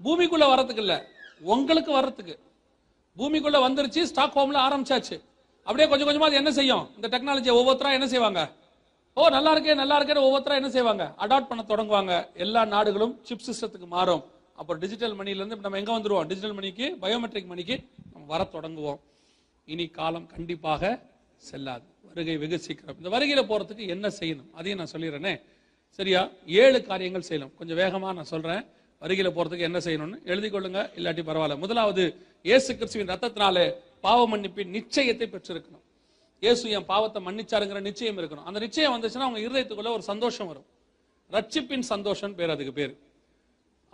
பூமிக்குள்ள 0.00 0.46
வரத்துக்கு 0.52 0.82
இல்ல 0.84 0.94
உங்களுக்கு 1.54 1.90
வரத்துக்கு. 1.98 2.34
பூமிக்குள்ள 3.18 3.58
வந்துருச்சு 3.66 4.02
ஸ்டாக் 4.10 4.38
ஹோம்ல 4.38 4.58
ஆரம்பிச்சாச்சு. 4.66 5.16
அப்படியே 5.66 5.86
கொஞ்சம் 5.90 6.08
கொஞ்சமா 6.08 6.28
அது 6.28 6.40
என்ன 6.42 6.50
செய்யும்? 6.58 6.84
இந்த 6.96 7.06
டெக்னாலஜி 7.14 7.50
ஒவ்வொருத்தரா 7.58 7.92
என்ன 7.98 8.06
செய்வாங்க? 8.12 8.40
ஓ 9.14 9.28
நல்லா 9.28 9.58
இருக்கே 9.58 9.74
நல்லா 9.74 10.02
இருக்கே 10.02 10.14
ஒவ்வொருத்தரா 10.26 10.54
என்ன 10.54 10.70
செய்வாங்க? 10.70 11.14
அடாப்ட் 11.18 11.48
பண்ண 11.50 11.64
தொடங்குவாங்க. 11.68 12.34
எல்லா 12.34 12.64
நாடுகளும் 12.64 13.20
சிப் 13.22 13.40
சிஸ்டத்துக்கு 13.46 13.86
மாறும். 13.86 14.24
அப்புறம் 14.54 14.80
டிஜிட்டல் 14.80 15.16
மணிலேருந்து 15.16 15.58
நம்ம 15.60 15.78
எங்க 15.78 15.98
வந்துருவோம்? 15.98 16.26
டிஜிட்டல் 16.26 16.52
மணிக்கு 16.52 16.96
பயோமெட்ரிக் 17.00 17.46
மணிக்கு 17.46 17.80
நம்ம 18.12 18.26
வர 18.26 18.44
தொடங்குவோம். 18.44 19.00
இனி 19.64 19.86
காலம் 19.86 20.26
கண்டிப்பாக 20.26 21.02
செல்லாது. 21.36 21.84
வருகை 22.06 22.36
வெகு 22.36 22.58
சீக்கிரம். 22.58 22.96
இந்த 22.96 23.08
வருகையில் 23.08 23.48
போறதுக்கு 23.50 23.88
என்ன 23.88 24.08
செய்யணும்? 24.08 24.50
அதையும் 24.52 24.78
நான் 24.78 24.92
சொல்லிடுறேனே. 24.92 25.40
சரியா? 25.90 26.28
ஏழு 26.46 26.84
காரியங்கள் 26.84 27.22
செய்யலாம் 27.22 27.54
கொஞ்சம் 27.56 27.76
வேகமாக 27.76 28.12
நான் 28.12 28.32
சொல்றேன். 28.34 28.64
வருகையில் 28.98 29.36
போறதுக்கு 29.36 29.68
என்ன 29.68 29.78
செய்யணும்னு 29.78 30.22
எழுதி 30.24 30.48
கொள்ளுங்க. 30.48 30.80
இல்லாட்டி 30.98 31.22
பரவாயில்ல. 31.28 31.58
முதலாவது 31.58 32.16
இயேசு 32.42 32.76
கிறிஸ்துவின் 32.76 33.08
ரத்தத்தினாலே 33.08 33.74
பாவ 34.00 34.36
மன்னிப்பின் 34.36 34.74
நிச்சயத்தை 34.76 35.28
பெற்றிருக்கணும். 35.28 35.79
இயேசு 36.44 36.64
என் 36.76 36.86
பாவத்தை 36.90 37.20
மன்னிச்சாருங்கிற 37.26 37.80
நிச்சயம் 37.88 38.18
இருக்கணும். 38.20 38.46
அந்த 38.48 38.58
நிச்சயம் 38.64 38.94
வந்துச்சுன்னா 38.94 39.26
அவங்க 39.28 39.40
இருதயத்துக்குள்ள 39.46 39.90
ஒரு 39.96 40.04
சந்தோஷம் 40.10 40.48
வரும். 40.50 40.66
ரட்சிப்பின் 41.36 41.86
சந்தோஷம் 41.92 42.34
பேர் 42.38 42.52
அதுக்கு 42.54 42.72
பேர். 42.78 42.94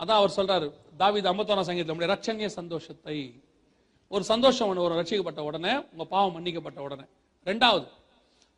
அதான் 0.01 0.19
அவர் 0.21 0.35
சொல்றாரு 0.39 0.67
தாவித 1.01 1.27
ஐம்பத்தோராம் 1.33 1.67
சங்கீதத்தில் 1.69 1.93
நம்முடைய 1.93 2.11
ரட்சணிய 2.15 2.49
சந்தோஷத்தை. 2.61 3.17
ஒரு 4.15 4.25
சந்தோஷம் 4.33 4.69
ஒன்று 4.71 4.85
ஒரு 4.87 4.95
ரட்சிக்கப்பட்ட 5.01 5.41
உடனே 5.49 5.73
உங்க 5.93 6.05
பாவம் 6.15 6.35
மன்னிக்கப்பட்ட 6.37 6.79
உடனே. 6.87 7.07
ரெண்டாவது 7.47 7.87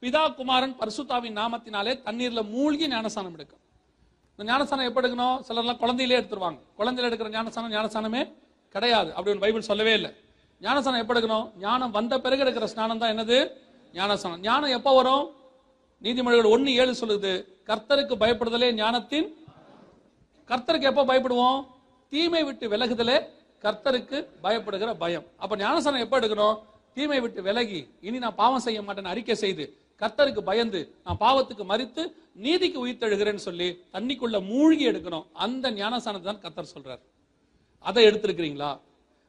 பிதா 0.03 0.23
குமாரன் 0.41 0.75
பரிசுத்தாவின் 0.81 1.39
நாமத்தினாலே 1.41 1.93
தண்ணீர்ல 2.09 2.41
மூழ்கி 2.55 2.87
ஞானசானம் 2.95 3.35
எடுக்கும். 3.37 3.63
இந்த 4.35 4.45
ஞானசானம் 4.51 4.89
எப்படி 4.89 5.05
எடுக்கணும்? 5.05 5.39
சிலர்லாம் 5.47 5.81
குழந்தையிலே 5.85 6.19
எடுத்துருவாங்க. 6.21 6.61
குழந்தையில 6.79 7.09
எடுக்கிற 7.11 7.31
ஞானசானம் 7.37 7.73
ஞானசானமே 7.77 8.23
கிடையாது 8.75 9.11
அப்படி 9.17 9.39
பைபிள் 9.45 9.69
சொல்லவே 9.71 9.95
இல்லை. 9.99 10.11
ஞானசானம் 10.67 11.03
எப்படி 11.03 11.19
எடுக்கணும்? 11.19 11.49
ஞானம் 11.65 11.95
வந்த 11.99 12.15
பிறகு 12.27 12.45
எடுக்கிற 12.45 12.69
ஸ்நானம் 12.75 13.01
தான் 13.03 13.13
என்னது? 13.15 13.39
ஞானஸ்தானம். 13.95 14.41
ஞானம் 14.41 14.75
எப்போ 14.79 14.91
வரும்? 14.95 15.25
நீதிமொழிகள் 16.03 16.53
ஒன்னு 16.55 16.75
ஏழு 16.75 16.95
சொல்லுது. 17.01 17.33
கர்த்தருக்கு 17.71 18.15
பயப்படுதலே 18.23 18.69
ஞானத்தின் 18.83 19.29
கர்த்தருக்கு 20.51 20.91
எப்போ 20.91 21.05
பயப்படுவோம்? 21.11 21.59
தீமை 22.13 22.45
விட்டு 22.45 22.69
விலகுதலே 22.75 23.17
கர்த்தருக்கு 23.65 24.19
பயப்படுகிற 24.45 24.91
பயம். 25.03 25.27
அப்ப 25.43 25.57
ஞானஸ்தானம் 25.57 26.05
எப்போ 26.05 26.19
எடுக்கணும்? 26.21 26.57
தீமை 26.95 27.21
விட்டு 27.21 27.43
விலகி. 27.43 27.81
இனி 28.01 28.19
நான் 28.25 28.39
பாவம் 28.43 28.65
செய்ய 28.67 28.81
மாட்டேன்னு 28.83 29.13
அறிக்கை 29.15 29.37
செய்து 29.45 29.65
கர்த்தருக்கு 30.03 30.43
பயந்து 30.49 30.81
நான் 31.05 31.21
பாவத்துக்கு 31.23 31.65
மறித்து 31.71 32.03
நீதிக்கு 32.45 32.79
உயிர்த்தெழுகிறேன்னு 32.85 33.43
சொல்லி 33.47 33.69
தண்ணிக்குள்ள 33.95 34.37
மூழ்கி 34.51 34.85
எடுக்கணும். 34.91 35.25
அந்த 35.33 35.71
ஞானஸ்தானத்தை 35.71 36.29
தான் 36.31 36.43
கர்த்தர் 36.45 36.73
சொல்றார். 36.75 37.01
அதை 37.89 38.03
எடுத்திருக்கிறீங்களா? 38.09 38.71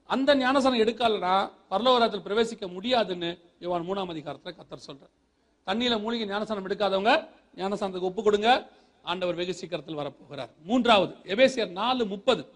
அந்த 0.09 0.35
ஞானசனம் 0.35 0.79
எடுக்கலனா 0.79 1.51
பரலோகராஜத்தில் 1.69 2.27
பிரவேசிக்க 2.27 2.71
முடியாதுன்னு 2.71 3.39
இவன் 3.59 3.89
மூணாம் 3.89 4.09
அதிகாரத்தில் 4.09 4.53
கத்தர் 4.53 4.87
சொல்றார். 4.87 5.13
தண்ணியில 5.67 6.01
மூழ்கி 6.01 6.25
ஞானசனம் 6.25 6.67
எடுக்காதவங்க 6.67 7.27
ஞானசனத்துக்கு 7.55 7.99
ஒப்பு 7.99 8.23
கொடுங்க. 8.23 8.69
ஆண்டவர் 9.03 9.35
வெகு 9.35 9.53
சீக்கிரத்தில் 9.53 9.97
வரப்போகிறார். 9.97 10.49
மூன்றாவது 10.63 11.15
எபேசியர் 11.23 11.69
நாலு 11.69 12.05
முப்பது. 12.05 12.47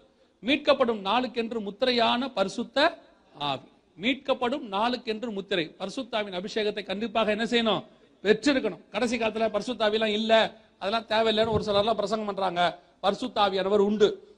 மீட்கப்படும் 0.42 1.04
நாளுக்கென்று 1.04 1.60
முத்திரையான 1.60 2.32
பரிசுத்த 2.32 2.98
ஆவி. 3.38 3.68
மீட்கப்படும் 4.00 4.72
நாளுக்கென்று 4.72 5.32
முத்திரை. 5.32 5.74
பரிசுத்தாவின் 5.78 6.36
அபிஷேகத்தை 6.40 6.84
கண்டிப்பாக 6.84 7.30
என்ன 7.30 7.44
செய்யணும்? 7.44 7.84
பெற்றிருக்கணும். 8.22 8.88
கடைசி 8.88 9.18
காலத்துல 9.18 9.52
பரிசுத்தாவிலாம் 9.56 10.14
இல்ல. 10.18 10.60
அதெல்லாம் 10.78 11.06
தேவையில்லைன்னு 11.06 11.52
ஒரு 11.52 11.64
சிலர்லாம் 11.64 11.94
பிரசங்கம் 11.94 12.34
பண்றாங்க. 12.34 12.82
பரிசுத்தாவியானவர் 13.02 13.84
உண்டு. 13.88 14.36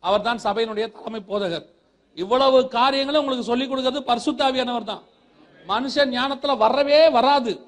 அவர்தான் 0.00 0.38
சபையினுடைய 0.44 0.92
தலைமை 0.92 1.22
போதகர். 1.28 1.71
இவ்வளவு 2.14 2.68
காரியங்களை 2.68 3.20
உங்களுக்கு 3.20 3.46
சொல்லிக் 3.46 3.70
கொடுக்கிறது 3.70 4.00
பரிசுத்தாவியானவர் 4.10 4.84
தான். 4.84 5.02
மனுஷன் 5.68 6.10
ஞானத்துல 6.18 6.56
வரவே 6.56 7.08
வராது. 7.08 7.66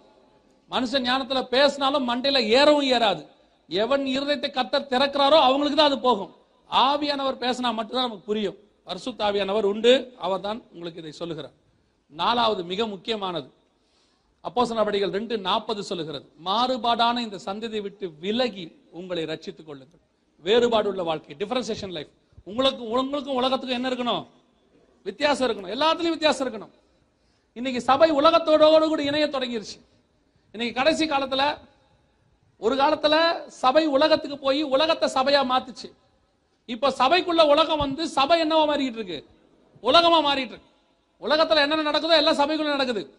மனுஷன் 0.70 1.06
ஞானத்துல 1.08 1.42
பேசினாலும் 1.42 2.08
மண்டையில 2.08 2.38
ஏறவும் 2.56 2.88
ஏறாது. 2.96 3.26
எவன் 3.68 4.04
இருதயத்தை 4.04 4.50
கத்த 4.56 4.80
திறக்கிறாரோ 4.92 5.38
அவங்களுக்கு 5.48 5.78
தான் 5.78 5.90
அது 5.90 5.98
போகும். 5.98 6.34
ஆவியானவர் 6.70 7.42
பேசினா 7.44 7.72
மட்டும்தான் 7.78 8.06
நமக்கு 8.06 8.24
புரியும். 8.24 8.56
பரிசுத்தாவியானவர் 8.86 9.62
உண்டு 9.62 10.14
அவர் 10.18 10.40
தான் 10.40 10.62
உங்களுக்கு 10.72 11.00
இதை 11.00 11.12
சொல்லுகிறார். 11.12 11.52
நாலாவது 12.08 12.64
மிக 12.64 12.86
முக்கியமானது. 12.86 13.48
அப்போசன 14.44 14.76
நடவடிக்கைகள் 14.78 15.18
ரெண்டு 15.18 15.38
நாற்பது 15.38 15.82
சொல்லுகிறது. 15.84 16.26
மாறுபாடான 16.44 17.18
இந்த 17.18 17.38
சந்ததியை 17.46 17.80
விட்டு 17.80 18.12
விலகி 18.20 18.76
உங்களை 18.90 19.24
ரட்சித்துக் 19.24 19.64
கொள்ளுங்கள். 19.64 20.00
வேறுபாடு 20.42 20.88
உள்ள 20.88 21.02
வாழ்க்கை 21.02 21.36
டிஃபரன்சியேஷன் 21.38 21.90
லைஃப் 21.90 22.12
உங்களுக்கு 22.44 22.88
உங்களுக்கும் 22.88 23.34
உலகத்துக்கும் 23.34 23.84
என்ன 23.84 23.88
இருக்கணும்? 23.88 24.26
வித்தியாசம் 25.04 25.48
இருக்கணும். 25.48 25.70
எல்லாத்துலயும் 25.70 26.16
வித்தியாசம் 26.16 26.48
இருக்கணும். 26.48 26.70
இன்னைக்கு 27.52 27.80
சபை 27.80 28.12
உலகத்தோட 28.12 28.88
கூட 28.88 29.02
இணைய 29.02 29.26
தொடங்கிருச்சு. 29.26 29.80
இன்னைக்கு 30.52 30.82
கடைசி 30.82 31.06
காலத்துல 31.06 31.58
ஒரு 32.58 32.76
காலத்துல 32.76 33.46
சபை 33.46 33.86
உலகத்துக்கு 33.86 34.38
போய் 34.38 34.62
உலகத்தை 34.62 35.08
சபையா 35.14 35.42
மாத்துச்சு. 35.44 35.92
இப்ப 36.66 36.90
சபைக்குள்ள 36.90 37.48
உலகம் 37.48 37.78
வந்து 37.78 38.08
சபை 38.08 38.42
என்னவா 38.42 38.68
மாறிட்டு 38.70 38.96
இருக்கு? 39.00 39.26
உலகமா 39.80 40.32
மாறிட்டு 40.32 40.54
இருக்கு. 40.54 40.72
உலகத்துல 41.20 41.56
என்னென்ன 41.56 41.90
நடக்குதோ 41.90 42.16
எல்லாம் 42.16 42.38
சபைக்குள்ள 42.38 42.64
நடக்குது. 42.64 43.14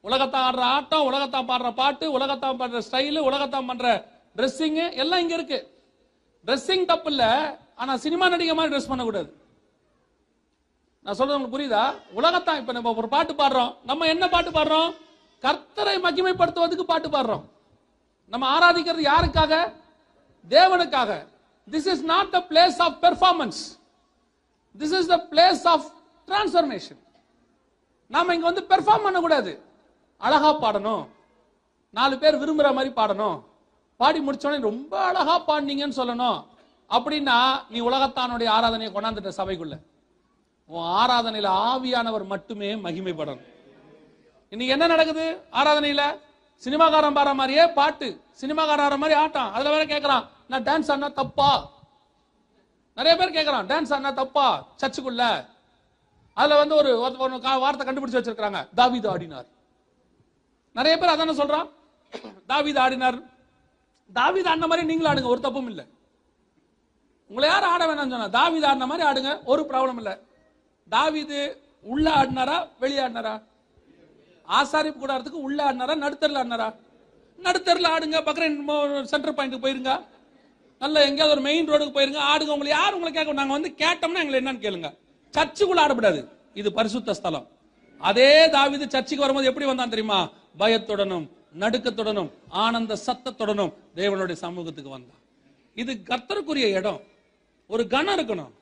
உலகத்தான் 0.00 0.54
ஆடுற 0.54 0.58
ஆட்டம் 0.58 1.04
உலகத்தான் 1.04 1.48
பாடுற 1.48 1.74
பாட்டு 1.74 2.12
உலகத்தான் 2.12 2.56
பண்ற 2.56 2.82
ஸ்டைலு 2.90 3.18
உலகத்தான் 3.18 3.66
பண்ற 3.66 4.08
ட்ரெஸ்ஸிங்கு 4.36 4.94
எல்லாம் 4.94 5.20
இங்க 5.20 5.34
இருக்கு. 5.34 5.82
ட்ரெஸ்ஸிங் 6.46 6.84
தப்பு 6.84 7.10
இல்லை. 7.10 7.26
ஆனா 7.74 7.96
சினிமா 7.96 8.28
நடிகை 8.28 8.54
மாதிரி 8.54 8.76
ட்ரெஸ் 8.76 8.88
பண்ணக்கூடாது. 8.88 9.36
நான் 11.00 11.14
சொல்றது 11.14 11.40
உங்களுக்கு 11.40 11.74
புரியுதா? 11.74 12.12
உலகத்தான் 12.12 12.58
இப்ப 12.58 12.72
நம்ம 12.72 12.94
ஒரு 12.94 13.08
பாட்டு 13.08 13.32
பாடுறோம். 13.32 13.76
நம்ம 13.84 14.06
என்ன 14.06 14.28
பாட்டு 14.28 14.50
பாடுறோம்? 14.50 14.94
கர்த்தரை 15.40 15.96
மகிமைப்படுத்துவதற்கு 16.00 16.82
பாட்டு 16.82 17.08
பாடுறோம். 17.08 17.44
நம்ம 18.28 18.58
ஆராதிக்கிறது 18.58 19.08
யாருக்காக? 19.08 19.72
தேவனுக்காக. 20.48 21.26
This 21.70 21.86
is 21.86 22.04
not 22.04 22.30
the 22.30 22.38
place 22.48 22.78
of 22.78 23.04
performance 23.04 23.60
this 24.78 24.98
is 24.98 25.06
the 25.06 25.26
place 25.30 25.64
of 25.64 25.84
transformation 26.26 27.00
நாம 28.08 28.34
இங்க 28.34 28.50
வந்து 28.50 28.66
பெர்ஃபார்ம் 28.68 29.02
பண்ணக்கூடாது. 29.02 29.62
அழகா 30.18 30.60
பாடணும். 30.60 31.06
நாலு 31.90 32.18
பேர் 32.18 32.34
விரும்புற 32.34 32.74
மாதிரி 32.74 32.94
பாடணும். 32.94 33.42
பாடி 33.96 34.18
முடிச்ச 34.18 34.46
உடனே 34.46 34.62
ரொம்ப 34.62 35.04
அழகா 35.04 35.40
பாடினீங்கன்னு 35.40 35.98
சொல்லணும். 36.00 36.44
அப்படின்னா 36.92 37.64
நீ 37.68 37.80
உலகத்தானுடைய 37.80 38.48
ஆராதனையை 38.48 38.90
கொண்டாந்துட்ட 38.90 39.32
சபைக்குள்ள. 39.36 39.78
உன் 40.66 40.84
ஆராதனையில 40.84 41.46
ஆவியானவர் 41.48 42.26
மட்டுமே 42.26 42.74
மகிமைப்படணும். 42.74 43.50
இன்னைக்கு 44.50 44.72
என்ன 44.72 44.86
நடக்குது? 44.86 45.42
ஆராதனையில 45.52 46.18
சினிமாக்காரன் 46.64 47.14
பாடுற 47.14 47.34
மாதிரியே 47.34 47.66
பாட்டு 47.66 48.20
சினிமாக்காரன் 48.40 48.86
ஆடுற 48.86 48.96
மாதிரி 48.96 49.12
ஆட்டம். 49.12 49.52
அதுல 49.52 49.70
வேற 49.70 49.84
கேட்கறான் 49.84 50.26
நான் 50.48 50.62
டான்ஸ் 50.62 50.90
ஆடினா 50.90 51.12
தப்பா? 51.12 51.70
நிறைய 52.94 53.26
பேர் 53.26 53.30
கேட்கறான் 53.30 53.66
டான்ஸ் 53.66 53.92
ஆடினா 53.92 54.12
தப்பா? 54.12 54.66
சர்ச்சுக்குள்ள. 54.80 55.46
அதுல 56.34 56.56
வந்து 56.56 56.74
ஒரு 56.74 57.14
ஒரு- 57.18 57.58
வார்த்தை 57.58 57.86
கண்டுபிடிச்சு 57.86 58.22
வச்சிருக்காங்க 58.22 58.68
தாவிது 58.76 59.08
ஆடினார். 59.08 59.46
நிறைய 60.72 60.98
பேர் 60.98 61.10
அதான 61.10 61.32
சொல்றான்? 61.32 61.70
தாவிது 62.48 62.78
ஆடினார். 62.78 63.30
தாவிது 64.14 64.46
ஆடின 64.46 64.66
மாதிரி 64.66 64.86
நீங்களும் 64.86 65.12
ஆடுங்க 65.12 65.28
ஒரு 65.28 65.40
தப்பும் 65.40 65.68
இல்லை. 65.68 65.86
உங்களை 67.32 67.48
யார் 67.48 67.64
ஆட 67.72 67.82
வேணாம்னு 67.86 68.14
சொன்னா? 68.14 68.28
தாவிது 68.28 68.64
ஆடின 68.70 68.86
மாதிரி 68.86 69.08
ஆடுங்க. 69.08 69.38
ஒரு 69.44 69.62
ப்ராப்ளம் 69.68 69.96
இல்ல. 69.96 70.18
தாவிது 70.90 71.56
உள்ள 71.82 72.06
ஆடினாரா? 72.10 72.56
வெளியாடினாரா 72.80 73.34
ஆசாரிப்பு 74.58 75.00
கூடாரத்துக்கு 75.02 75.40
உள்ள 75.46 75.58
ஆடினாரா? 75.64 75.94
நடுத்தரில் 76.04 76.40
ஆடினாரா? 76.40 76.74
நடுத்தரில் 77.42 77.88
ஆடுங்க. 77.94 78.18
பக்கத்துல 78.26 79.02
சென்டர் 79.02 79.34
பாயிண்ட்டுக்கு 79.34 79.64
போயிருங்க. 79.64 80.04
நல்ல 80.78 81.04
எங்கேயாவது 81.04 81.30
ஒரு 81.30 81.40
மெயின் 81.40 81.68
ரோடுக்கு 81.68 81.96
போயிருங்க. 81.96 82.20
ஆடுங்க. 82.32 82.52
உங்களை 82.56 82.72
யார் 82.72 82.96
உங்களை 82.98 83.12
கேட்க 83.12 83.32
நாங்கள் 83.32 83.60
வந்து 83.60 83.70
கேட்டோம்னா 83.84 84.22
எங்களை 84.24 84.40
என்னன்னு 84.40 84.64
கேளுங்க. 84.64 84.88
சர்ச்சுக்குள்ள 85.36 85.80
ஆடக்கூடாது 85.84 86.28
இது 86.54 86.72
பரிசுத்த 86.72 87.14
ஸ்தலம். 87.14 87.46
அதே 87.98 88.46
தாவிது 88.46 88.86
சர்ச்சுக்கு 88.88 89.24
வரும்போது 89.24 89.48
எப்படி 89.48 89.66
வந்தான் 89.66 89.88
தெரியுமா? 89.88 90.28
பயத்துடனும் 90.58 91.26
நடுக்கத்துடனும் 91.58 92.30
ஆனந்த 92.48 92.96
சத்தத்துடனும் 93.06 93.72
தேவனுடைய 93.96 94.32
சமூகத்துக்கு 94.32 94.90
வந்தான். 94.90 95.20
இது 95.74 95.92
கர்த்தருக்குரிய 96.04 96.70
இடம். 96.80 97.00
ஒரு 97.72 97.84
கணம் 97.92 98.16
இருக்கணும். 98.16 98.52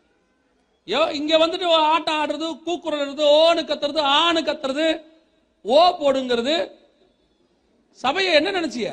இங்க 1.19 1.33
வந்துட்டு 1.43 1.67
ஆட்டம் 1.95 2.21
ஆடுறது 2.21 2.47
கூக்குறது 2.67 3.25
ஓனு 3.39 3.63
கத்துறது 3.71 4.01
ஆணு 4.19 4.41
கத்துறது 4.49 4.85
ஓ 5.63 5.79
போடுங்கிறது. 6.01 6.55
சபையை 8.03 8.35
என்ன 8.39 8.51
நினைச்சிய? 8.59 8.89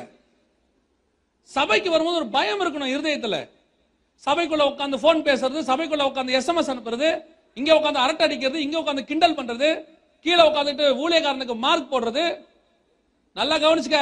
சபைக்கு 1.56 1.90
வரும்போது 1.90 2.18
ஒரு 2.20 2.28
பயம் 2.36 2.62
இருக்கணும் 2.62 2.92
இருதயத்துல. 2.94 3.36
சபைக்குள்ள 4.26 4.62
உட்காந்து 4.70 4.96
போன் 5.04 5.22
பேசுறது 5.28 5.60
சபைக்குள்ள 5.70 6.04
உட்காந்து 6.08 6.36
எஸ்எம்எஸ் 6.38 6.72
அனுப்புறது 6.72 7.08
இங்க 7.60 7.70
உட்காந்து 7.74 8.02
அரட்டை 8.04 8.26
அடிக்கிறது 8.26 8.58
இங்க 8.66 8.78
உட்காந்து 8.80 9.04
கிண்டல் 9.10 9.38
பண்றது 9.38 9.68
கீழே 10.24 10.42
உட்காந்துட்டு 10.48 10.84
ஊழியக்காரனுக்கு 11.02 11.56
மார்க் 11.64 11.92
போடுறது. 11.92 12.24
நல்லா 13.38 13.56
கவனிச்சுக்க. 13.56 14.00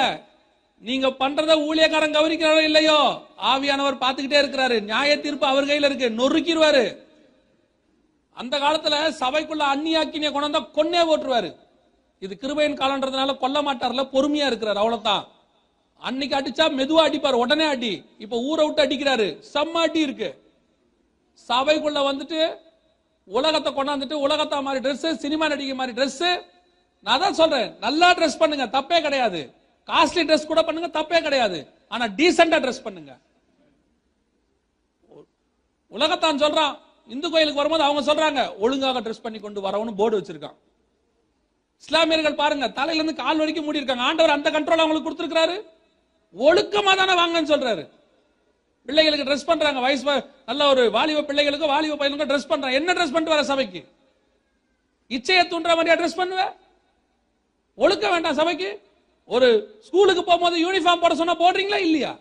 நீங்க 0.79 1.09
பண்றத 1.09 1.53
ஊழியக்காரன் 1.69 2.17
கவனிக்கிறாரோ 2.17 2.63
இல்லையோ? 2.63 3.27
ஆவியானவர் 3.51 4.03
பார்த்துக்கிட்டே 4.03 4.39
இருக்கிறாரு. 4.43 4.83
நியாய 4.83 5.21
தீர்ப்பு 5.21 5.47
அவர் 5.47 5.65
கையில 5.65 5.89
இருக்கு. 5.91 6.09
நொறுக்கிடுவாரு. 6.11 7.05
அந்த 8.33 8.59
காலத்துல 8.59 8.97
சபைக்குள்ள 9.21 9.63
அந்நியாக்கினிய 9.75 10.31
கொண்டாந்தா 10.33 10.61
கொன்னே 10.79 11.03
போட்டுருவாரு 11.09 11.57
இது 12.21 12.39
கிருபையின் 12.41 12.79
காலன்றதுனால 12.81 13.39
கொல்ல 13.39 13.63
மாட்டார்ல 13.63 14.03
பொறுமையா 14.13 14.47
இருக்கிறார் 14.47 14.77
அவ்வளவுதான். 14.77 15.27
அன்னைக்கு 15.99 16.37
அடிச்சா 16.37 16.65
மெதுவா 16.79 17.03
அடிப்பார் 17.09 17.43
உடனே 17.43 17.65
அடி. 17.65 18.05
இப்ப 18.19 18.41
ஊரை 18.41 18.67
விட்டு 18.67 18.85
அடிக்கிறாரு. 18.85 19.43
செம்ம 19.55 19.73
அடி 19.73 20.01
இருக்கு. 20.01 20.31
சபைக்குள்ள 21.49 21.99
வந்துட்டு 22.11 22.59
உலகத்தை 23.25 23.73
கொண்டாந்துட்டு 23.73 24.17
உலகத்தா 24.27 24.63
மாதிரி 24.63 24.89
ட்ரெஸ் 24.89 25.15
சினிமா 25.15 25.49
நடிகை 25.49 25.75
மாதிரி 25.75 26.01
ட்ரெஸ் 26.01 26.43
நான் 27.01 27.21
தான் 27.21 27.35
சொல்றேன். 27.35 27.77
நல்லா 27.81 28.15
ட்ரெஸ் 28.15 28.39
பண்ணுங்க. 28.39 28.67
தப்பே 28.79 29.01
கிடையாது. 29.01 29.56
காஸ்ட்லி 29.89 30.23
ட்ரெஸ் 30.29 30.51
கூட 30.51 30.61
பண்ணுங்க 30.67 30.89
தப்பே 30.99 31.19
கிடையாது. 31.27 31.59
ஆனா 31.95 32.05
டீசெண்டா 32.19 32.59
ட்ரெஸ் 32.65 32.85
பண்ணுங்க. 32.87 33.13
உலகத்தான் 35.97 36.43
சொல்றான் 36.45 36.73
இந்து 37.15 37.29
கோயிலுக்கு 37.33 37.61
வரும்போது 37.61 37.85
அவங்க 37.89 38.03
சொல்றாங்க 38.09 38.41
ஒழுங்காக 38.65 39.01
ட்ரெஸ் 39.07 39.25
பண்ணி 39.25 39.39
கொண்டு 39.41 39.61
வரவனு 39.67 39.93
போர்டு 40.01 40.19
வச்சிருக்கான். 40.19 40.57
இஸ்லாமியர்கள் 41.83 42.41
பாருங்க 42.41 42.67
தலையில 42.79 43.01
இருந்து 43.01 43.21
கால் 43.23 43.41
வரைக்கும் 43.43 43.67
மூடி 43.67 43.81
இருக்காங்க 43.81 44.05
ஆண்டவர் 44.09 44.37
அந்த 44.37 44.49
கண்ட்ரோல் 44.55 44.83
அவங்களுக்கு 44.83 45.09
கொடுத்திருக்காரு 45.09 45.57
ஒழுக்கமா 46.35 46.93
தானே 47.01 47.15
வாங்கன்னு 47.21 47.53
சொல்றாரு. 47.53 47.85
பிள்ளைகளுக்கு 48.89 49.27
ட்ரெஸ் 49.29 49.49
பண்றாங்க 49.51 49.81
வயசு 49.85 50.17
நல்ல 50.49 50.63
ஒரு 50.73 50.83
வாலிப 50.97 51.25
பிள்ளைகளுக்கு 51.29 51.73
வாலிப 51.75 51.97
பையனுக்கும் 52.01 52.31
ட்ரெஸ் 52.33 52.51
பண்றாங்க 52.53 52.79
என்ன 52.81 52.93
ட்ரெஸ் 52.97 53.15
பண்ணிட்டு 53.15 53.35
வர 53.35 53.45
சபைக்கு? 53.53 53.81
இச்சையை 55.17 55.45
தூண்டுற 55.53 55.73
மாதிரியா 55.79 55.97
ட்ரெஸ் 56.01 56.21
பண்ணுவ? 56.21 56.43
ஒழுக்க 57.85 58.05
வேண்டாம் 58.15 58.39
சபைக்கு. 58.41 58.71
ஒரு 59.35 59.49
ஸ்கூலுக்கு 59.87 60.23
போகும்போது 60.25 60.57
யூனிஃபார்ம் 60.65 61.03
போட 61.05 61.15
சொன்னா 61.21 61.35
போடுறீங்களா 61.43 61.79
இல்லையா? 61.87 62.13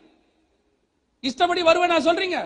இஷ்டப்படி 1.30 1.62
வருவேன் 1.68 1.94
நான் 1.94 2.08
சொல்றீங்க. 2.08 2.40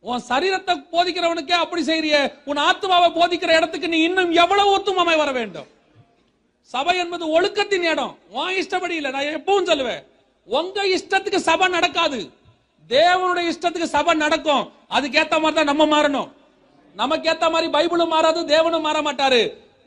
உன் 0.00 0.24
சரீரத்தை 0.30 0.74
போதிக்கிறவனுக்கே 0.94 1.56
அப்படி 1.64 1.82
செய்றிய 1.90 2.16
உன் 2.50 2.60
ஆத்மாவை 2.68 3.08
போதிக்கிற 3.18 3.50
இடத்துக்கு 3.58 3.88
நீ 3.94 3.98
இன்னும் 4.08 4.32
எவ்வளவு 4.42 4.72
ஒத்துமாமை 4.76 5.16
வர 5.22 5.30
வேண்டும்? 5.38 5.68
சபை 6.74 6.94
என்பது 7.02 7.24
ஒழுக்கத்தின் 7.36 7.86
இடம். 7.92 8.14
உன் 8.38 8.56
இஷ்டப்படி 8.60 8.94
இல்லை 8.98 9.10
நான் 9.16 9.34
எப்பவும் 9.38 9.68
சொல்லுவேன். 9.70 10.02
உங்க 10.58 10.86
இஷ்டத்துக்கு 10.96 11.40
சபை 11.48 11.66
நடக்காது. 11.76 12.20
தேவனுடைய 12.88 13.52
இஷ்டத்துக்கு 13.52 13.94
சபை 13.96 14.14
நடக்கும். 14.24 14.64
அதுக்கேத்த 14.96 15.34
மாதிரி 15.42 15.58
தான் 15.58 15.70
நம்ம 15.72 15.84
மாறணும். 15.94 16.30
நமக்கு 17.00 17.28
ஏத்த 17.32 17.46
மாதிரி 17.52 17.68
பைபிளும் 17.76 18.12
மாறாது 18.14 18.40
தேவனும் 18.54 18.86
மாற 18.86 18.98
மாட்டாரு. 19.02 19.42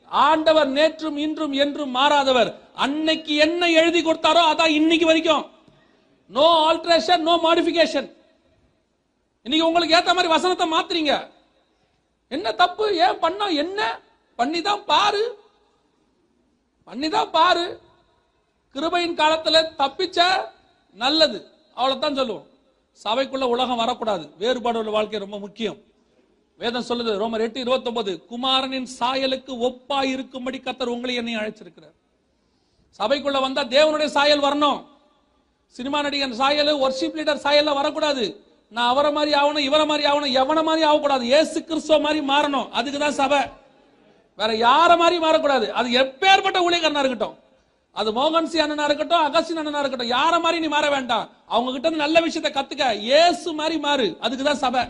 ஆண்டவர் 0.09 0.69
நேற்றும் 0.69 1.17
இன்றும் 1.17 1.53
என்றும் 1.53 1.95
மாறாதவர். 1.95 2.59
அன்னைக்கு 2.75 3.35
என்ன 3.35 3.69
எழுதி 3.69 4.01
கொடுத்தாரோ 4.01 4.41
அதான் 4.51 4.75
இன்னைக்கு 4.79 5.05
வரைக்கும். 5.05 5.51
நோ 6.27 6.69
ஆல்ட்ரேஷன் 6.69 7.21
நோ 7.21 7.37
மாடிபிகேஷன் 7.37 8.13
இன்னைக்கு 9.45 9.67
உங்களுக்கு 9.67 9.95
ஏத்த 9.95 10.05
மாதிரி 10.05 10.27
வசனத்தை 10.27 10.71
மாத்துறீங்க. 10.71 11.31
என்ன 12.27 12.51
தப்பு? 12.51 12.95
ஏன் 12.95 13.19
பண்ண? 13.19 13.47
என்ன? 13.47 14.01
பண்ணி 14.35 14.61
தான் 14.61 14.85
பாரு. 14.85 15.37
பண்ணி 16.83 17.09
தான் 17.09 17.31
பாரு. 17.31 17.81
கிருபையின் 18.75 19.19
காலத்துல 19.21 19.75
தப்பிச்ச 19.77 20.49
நல்லது. 20.93 21.51
அவ்வளவுதான் 21.73 22.15
சொல்லுவோம். 22.15 22.47
சபைக்குள்ள 23.03 23.43
உலகம் 23.43 23.77
வரக்கூடாது. 23.77 24.33
வேறுபாடு 24.37 24.79
உள்ள 24.79 24.91
வாழ்க்கை 24.91 25.19
ரொம்ப 25.19 25.39
முக்கியம். 25.39 25.77
வேதம் 26.57 26.85
சொல்லுது 26.89 27.13
ரோமர் 27.21 27.39
எட்டு 27.39 27.59
இருபத்தி 27.59 28.19
குமாரனின் 28.19 28.87
சாயலுக்கு 28.99 29.53
ஒப்பா 29.67 30.03
இருக்கும்படி 30.03 30.61
கத்தர் 30.63 30.85
உங்களை 30.85 31.15
என்னை 31.15 31.35
அழைச்சிருக்கிறார். 31.35 31.95
சபைக்குள்ள 32.99 33.41
வந்தா 33.41 33.63
தேவனுடைய 33.63 34.05
சாயல் 34.05 34.41
வரணும். 34.41 34.85
சினிமா 35.67 36.01
நடிகன் 36.01 36.31
சாயல் 36.31 36.75
ஒர்ஷிப் 36.75 37.17
லீடர் 37.17 37.43
சாயல்ல 37.43 37.73
வரக்கூடாது. 37.73 38.45
நான் 38.69 38.87
அவரை 38.87 39.11
மாதிரி 39.11 39.37
ஆகணும் 39.39 39.57
இவரை 39.57 39.85
மாதிரி 39.85 40.09
ஆகணும் 40.09 40.43
எவனை 40.43 40.63
மாதிரி 40.63 40.85
ஆகக்கூடாது. 40.85 41.29
ஏசு 41.29 41.63
கிறிஸ்துவ 41.63 41.99
மாதிரி 41.99 42.27
மாறணும். 42.27 42.69
அதுக்கு 42.69 42.99
தான் 42.99 43.11
சபை. 43.11 43.39
வேற 44.35 44.53
யார 44.53 44.97
மாதிரி 44.97 45.25
மாறக்கூடாது. 45.25 45.67
அது 45.69 45.89
எப்பேற்பட்ட 45.89 46.57
ஊழியக்காரனா 46.69 47.03
இருக்கட்டும். 47.03 47.37
அது 47.91 48.11
மோகன் 48.11 48.43
சி 48.43 48.59
அண்ணனா 48.59 48.83
இருக்கட்டும் 48.83 49.23
அகஸ்டின் 49.27 49.59
அண்ணனா 49.61 49.79
இருக்கட்டும் 49.79 50.11
யார 50.11 50.41
மாதிரி 50.41 50.59
நீ 50.59 50.67
மாற 50.67 50.89
வேண்டாம். 50.89 51.29
அவங்க 51.47 51.71
கிட்ட 51.71 51.89
நல்ல 51.89 52.19
விஷயத்தை 52.19 52.63
கத்துக்க. 52.63 53.01
ஏசு 53.01 53.53
மாதிரி 53.53 53.77
மாறு. 53.79 54.17
அதுக்கு 54.19 54.45
தான் 54.45 54.63
சபை. 54.65 54.83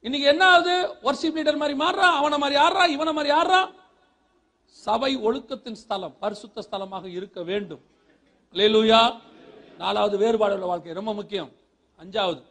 இன்னைக்கு 0.00 0.28
என்ன 0.28 0.44
ஆகுது? 0.46 0.74
ஒர்ஷிப் 1.02 1.38
லீடர் 1.38 1.56
மாதிரி 1.56 1.78
மாறுறான் 1.78 2.16
அவனை 2.20 2.38
மாதிரி 2.38 2.60
ஆடுறான் 2.60 2.88
இவனை 2.88 3.12
மாதிரி 3.12 3.34
ஆடுறான் 3.34 3.74
சபை 4.68 5.16
ஒழுக்கத்தின் 5.16 5.72
ஸ்தலம் 5.72 6.16
பரிசுத்த 6.20 6.64
ஸ்தலமாக 6.70 7.06
இருக்க 7.06 7.42
வேண்டும். 7.42 7.80
லேலூயா 8.52 9.20
நாலாவது 9.78 10.18
வேறுபாடு 10.18 10.54
உள்ள 10.54 10.66
வாழ்க்கை 10.66 10.92
ரொம்ப 10.92 11.14
முக்கியம். 11.14 11.52
அஞ்சாவது 12.02 12.42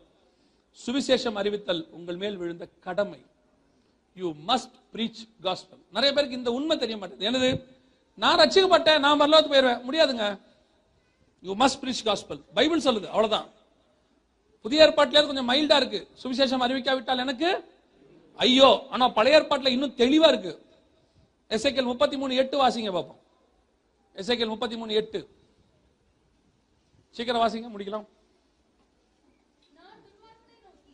சுவிசேஷம் 0.85 1.33
அறிவித்தல் 1.33 1.87
உங்கள் 1.91 2.15
மேல் 2.15 2.37
விழுந்த 2.37 2.67
கடமை. 2.79 3.25
யூ 4.15 4.33
மஸ்ட் 4.47 4.75
பிரீச் 4.93 5.23
காஸ்பல் 5.41 5.83
நிறைய 5.91 6.15
பேருக்கு 6.15 6.37
இந்த 6.37 6.51
உண்மை 6.51 6.77
தெரிய 6.77 6.97
மாட்டேங்குது. 6.97 7.29
என்னது? 7.29 7.63
நான் 8.15 8.37
ரச்சிக்கப்பட்டேன் 8.37 8.99
நான் 8.99 9.21
பரலோகத்துக்கு 9.21 9.53
போயிடுவேன் 9.53 9.81
முடியாதுங்க. 9.89 10.39
You 11.41 11.55
must 11.55 11.79
preach 11.81 12.05
gospel 12.05 12.41
Bible 12.53 12.81
சொல்லுது 12.81 13.07
அவ்வளவுதான். 13.07 13.47
புதிய 14.61 14.85
ஏற்பாட்டிலேயே 14.85 15.25
கொஞ்சம் 15.25 15.49
மைல்டா 15.49 15.75
இருக்கு. 15.75 16.07
சுவிசேஷம் 16.23 16.63
அறிவிக்காவிட்டால் 16.65 17.17
எனக்கு 17.17 17.75
ஐயோ 18.35 18.87
ஆனா 18.89 19.07
பழைய 19.07 19.37
ஏற்பாட்டில் 19.37 19.71
இன்னும் 19.71 19.95
தெளிவா 19.95 20.27
இருக்கு. 20.27 20.65
எஸ்ஐக்கல் 21.49 21.83
முப்பத்தி 21.83 22.17
மூணு 22.17 22.35
எட்டு 22.35 22.67
வாசிங்க 22.67 22.91
பார்ப்போம் 22.91 23.19
எஸ்ஐக்கல் 24.15 24.47
முப்பத்தி 24.47 24.77
மூணு 24.77 24.93
எட்டு. 24.93 25.29
சீக்கிரம் 27.09 27.41
வாசிங்க 27.41 27.79
முடிக்கலாம். 27.79 28.05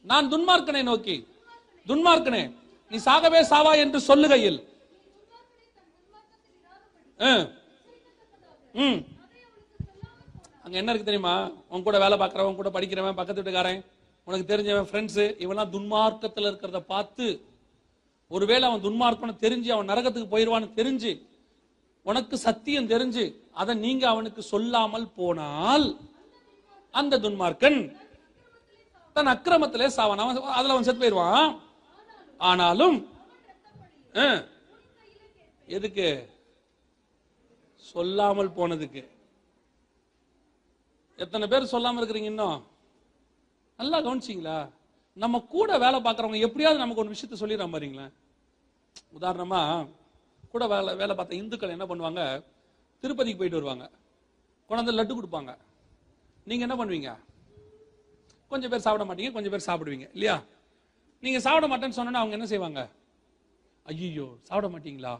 நான் 0.01 0.31
துன்மார்க்கனை 0.31 0.83
நோக்கி. 0.83 1.27
துன்மார்க்கனே 1.87 2.55
நீ 2.89 2.97
சாகவே 2.97 3.41
சாவா 3.49 3.75
என்று 3.75 3.99
சொல்லுகையில். 3.99 4.67
ஆ. 7.19 7.47
ம். 8.73 9.12
அங்க 10.65 10.75
என்ன 10.77 10.91
இருக்கு 10.91 11.09
தெரியுமா? 11.09 11.33
உன் 11.69 11.83
கூட 11.83 11.97
வேலை 11.97 12.17
பார்க்கறவன் 12.17 12.55
கூட 12.55 12.69
படிக்கிறவன் 12.69 13.17
பக்கத்து 13.17 13.41
வீட்டுக்காரன் 13.41 13.81
உனக்கு 14.27 14.45
தெரிஞ்சவன் 14.51 14.87
ஃப்ரெண்ட்ஸ் 14.89 15.23
இவெல்லாம் 15.43 15.71
துன்மார்க்கத்துல 15.73 16.49
இருக்கிறத 16.51 16.79
பார்த்து 16.85 17.25
ஒருவேளை 18.31 18.65
அவன் 18.69 18.85
துன்மார்க்கம்னு 18.85 19.43
தெரிஞ்சு 19.43 19.69
அவன் 19.71 19.89
நரகத்துக்கு 19.91 20.33
போயிடுவான்னு 20.33 20.69
தெரிஞ்சு 20.73 21.11
உனக்கு 22.05 22.35
சத்தியம் 22.39 22.87
தெரிஞ்சு 22.87 23.25
அதை 23.53 23.73
நீங்க 23.77 24.03
அவனுக்கு 24.07 24.41
சொல்லாமல் 24.43 25.11
போனால் 25.11 25.85
அந்த 26.93 27.19
துன்மார்க்கன் 27.19 27.79
தன் 29.15 29.31
அக்கிரமத்திலே 29.33 29.87
சாவான். 29.95 30.21
அவன் 30.23 30.37
அதுல 30.53 30.73
அவன் 30.73 30.87
செத்து 30.87 31.01
போயிடுவான் 31.01 31.49
ஆனாலும் 32.39 32.97
ஆ, 34.15 34.25
எதுக்கு? 35.67 36.07
சொல்லாமல் 37.83 38.55
போனதுக்கு. 38.55 39.01
எத்தனை 41.17 41.47
பேர் 41.47 41.71
சொல்லாம 41.71 41.99
இருக்கிறீங்க 41.99 42.29
இன்னும்? 42.33 42.63
நல்லா 43.77 44.01
கவனிச்சிங்களா? 44.01 44.69
நம்ம 45.13 45.39
கூட 45.39 45.77
வேலை 45.77 45.99
பார்க்கறவங்க 45.99 46.39
எப்படியாவது 46.39 46.79
நமக்கு 46.79 47.01
ஒரு 47.01 47.11
விஷயத்த 47.11 47.41
சொல்லிடுற 47.41 47.71
பாருங்களேன் 47.71 48.13
உதாரணமா 49.17 49.87
கூட 50.51 50.67
வேலை 50.67 50.95
வேலை 50.95 51.15
பார்த்த 51.15 51.35
இந்துக்கள் 51.35 51.69
என்ன 51.69 51.85
பண்ணுவாங்க? 51.85 52.43
திருப்பதிக்கு 53.01 53.39
போயிட்டு 53.39 53.59
வருவாங்க. 53.59 53.91
கொண்டாந்து 54.69 54.97
லட்டு 54.97 55.13
கொடுப்பாங்க. 55.19 55.57
நீங்க 56.43 56.67
என்ன 56.67 56.85
பண்ணுவீங்க? 56.85 57.17
கொஞ்சம் 58.47 58.69
பேர் 58.69 58.79
சாப்பிட 58.79 59.13
மாட்டீங்க 59.13 59.31
கொஞ்சம் 59.31 59.51
பேர் 59.51 59.67
சாப்பிடுவீங்க 59.67 60.09
இல்லையா? 60.13 60.43
நீங்க 61.19 61.39
சாப்பிட 61.39 61.67
மாட்டேன்னு 61.67 61.97
சொன்னா 61.99 62.19
அவங்க 62.19 62.35
என்ன 62.35 62.45
செய்வாங்க? 62.45 62.89
ஐயோ 63.83 64.37
சாப்பிட 64.41 64.77
மாட்டீங்களா? 64.77 65.19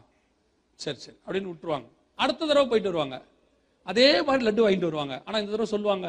சரி 0.74 0.98
சரி 0.98 1.16
அப்படின்னு 1.26 1.50
விட்டுருவாங்க. 1.52 1.88
அடுத்த 2.14 2.46
தடவை 2.46 2.68
போயிட்டு 2.68 2.92
வருவாங்க. 2.92 3.24
அதே 3.84 4.22
மாதிரி 4.22 4.42
லட்டு 4.46 4.64
வாங்கிட்டு 4.66 4.88
வருவாங்க. 4.90 5.22
ஆனா 5.24 5.38
இந்த 5.38 5.50
தடவை 5.50 5.66
சொல்லுவாங்க 5.66 6.08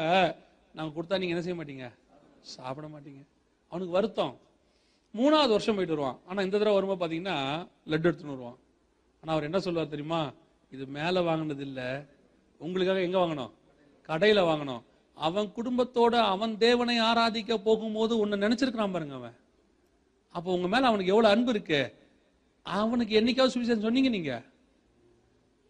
நாங்க 0.74 1.02
கொடுத்தா 1.02 1.18
நீங்க 1.18 1.34
என்ன 1.34 1.40
செய்ய 1.40 1.56
மாட்டீங்க? 1.62 1.94
சாப்பிட 2.40 2.86
மாட்டீங்க. 2.86 3.26
அவனுக்கு 3.68 3.94
வருத்தம். 3.94 4.38
மூணாவது 5.14 5.48
வருஷம் 5.48 5.74
போயிட்டு 5.74 5.96
வருவான். 5.96 6.18
ஆனா 6.26 6.42
இந்த 6.42 6.58
தடவை 6.58 6.80
வரும்போது 6.80 7.00
பாத்தீங்கன்னா 7.02 7.36
லட்டு 7.86 8.08
எடுத்துன்னு 8.08 8.34
வருவான். 8.34 8.58
ஆனா 9.20 9.32
அவர் 9.32 9.42
என்ன 9.42 9.58
சொல்லுவார் 9.58 9.88
தெரியுமா? 9.88 10.32
இது 10.70 10.86
மேல 10.86 11.22
வாங்கினது 11.22 11.64
இல்ல. 11.64 12.06
உங்களுக்காக 12.58 13.00
எங்க 13.00 13.18
வாங்கணும்? 13.18 13.52
கடையில 14.08 14.40
வாங்கணும். 14.50 14.82
அவன் 15.14 15.52
குடும்பத்தோட 15.56 16.14
அவன் 16.14 16.58
தேவனை 16.58 16.98
ஆராதிக்க 16.98 17.56
போகும்போது 17.56 18.18
உன்னை 18.18 18.38
நினைச்சிருக்கிறான் 18.38 18.92
பாருங்க 18.92 19.14
அவன். 19.14 19.36
அப்போ 20.30 20.52
உங்க 20.52 20.68
மேல 20.68 20.86
அவனுக்கு 20.86 21.12
எவ்வளவு 21.12 21.34
அன்பு 21.34 21.50
இருக்கு? 21.50 21.94
அவனுக்கு 22.62 23.20
என்னைக்காவது 23.20 23.54
சுவிசேஷம் 23.54 23.80
சொன்னீங்க 23.80 24.08
நீங்க. 24.08 24.42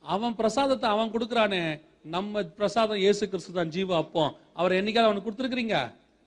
அவன் 0.00 0.34
பிரசாதத்தை 0.34 0.90
அவன் 0.90 1.12
கொடுக்குறானே. 1.12 1.80
நம்ம 2.14 2.42
பிரசாதம் 2.58 3.02
இயேசு 3.04 3.28
கிறிஸ்து 3.28 3.52
தான் 3.52 3.70
ஜீவ 3.74 3.96
அப்போ 3.96 4.22
அவர் 4.60 4.72
என்னைக்காவது 4.72 5.08
அவனுக்கு 5.08 5.28
கொடுத்துருக்கீங்க 5.28 5.78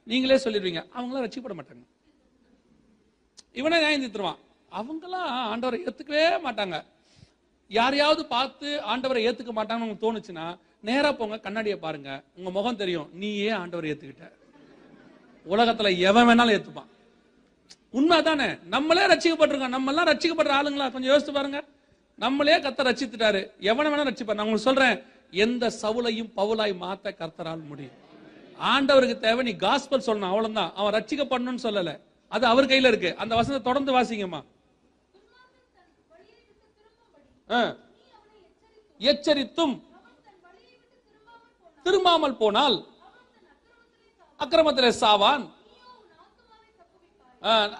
நீங்களே 0.03 0.37
சொல்லிடுவீங்க. 0.43 0.81
அவங்களாம் 0.97 1.25
ரட்சிக்கப்பட 1.25 1.55
மாட்டாங்க 1.59 1.83
இவனே 3.59 3.77
நியாயம் 3.79 4.03
தீர்த்துருவான். 4.03 4.39
அவங்களாம் 4.79 5.29
ஆண்டவரை 5.51 5.77
ஏத்துக்கவே 5.85 6.25
மாட்டாங்க. 6.47 6.77
யாரையாவது 7.67 8.25
பார்த்து 8.25 8.69
ஆண்டவரை 8.91 9.21
ஏத்துக்க 9.29 9.53
மாட்டாங்கன்னு 9.57 9.85
உங்களுக்கு 9.85 10.05
தோணுச்சுன்னா 10.07 10.45
நேரா 10.87 11.11
போங்க 11.11 11.37
கண்ணாடியை 11.39 11.77
பாருங்க. 11.85 12.09
உங்க 12.37 12.49
முகம் 12.57 12.79
தெரியும். 12.81 13.09
நீயே 13.21 13.51
ஆண்டவரை 13.61 13.89
ஏத்துக்கிட்ட. 13.93 14.27
உலகத்துல 15.53 15.97
எவன் 16.09 16.27
வேணாலும் 16.29 16.55
ஏத்துப்பான். 16.57 16.89
உண்மைதானே? 17.99 18.49
நம்மளே 18.75 19.05
ரசிக்கப்பட்டிருக்கோம். 19.13 19.75
நம்ம 19.75 19.91
எல்லாம் 19.91 20.07
ரட்சிக்கப்படுற 20.07 20.53
ஆளுங்களா? 20.59 20.91
கொஞ்சம் 20.91 21.11
யோசிச்சு 21.13 21.33
பாருங்க. 21.37 21.61
நம்மளே 22.15 22.57
கத்த 22.65 22.81
ரசித்துட்டாரு. 22.89 23.41
எவனை 23.71 23.89
வேணா 23.91 24.07
ரசிப்பாரு. 24.09 24.39
நான் 24.39 24.47
உங்களுக்கு 24.47 24.69
சொல்றேன். 24.69 24.97
எந்த 25.43 25.71
சவுலையும் 25.81 26.31
பவுலாய் 26.37 26.73
மாத்த 26.83 27.11
கர்த்தரால் 27.19 27.67
முடியும். 27.69 27.97
ஆண்டவருக்கு 28.71 29.17
தேவை 29.25 29.43
நீ 29.47 29.53
காஸ்பல் 29.65 30.05
சொல்லணும் 30.07 30.31
அவ்வளவுதான். 30.31 30.71
அவன் 30.79 30.95
ரட்சிக்க 30.97 31.23
பண்ணணும்னு 31.33 31.65
சொல்லல. 31.67 31.91
அது 32.35 32.45
அவர் 32.51 32.69
கையில 32.71 32.91
இருக்கு. 32.91 33.11
அந்த 33.21 33.33
வசனத்தை 33.39 33.61
தொடர்ந்து 33.67 33.95
வாசிங்கம்மா. 33.97 34.41
எச்சரித்தும் 39.11 39.75
திரும்பாமல் 41.85 42.39
போனால் 42.41 42.77
அக்கிரமத்தில் 44.39 44.99
சாவான். 45.03 45.45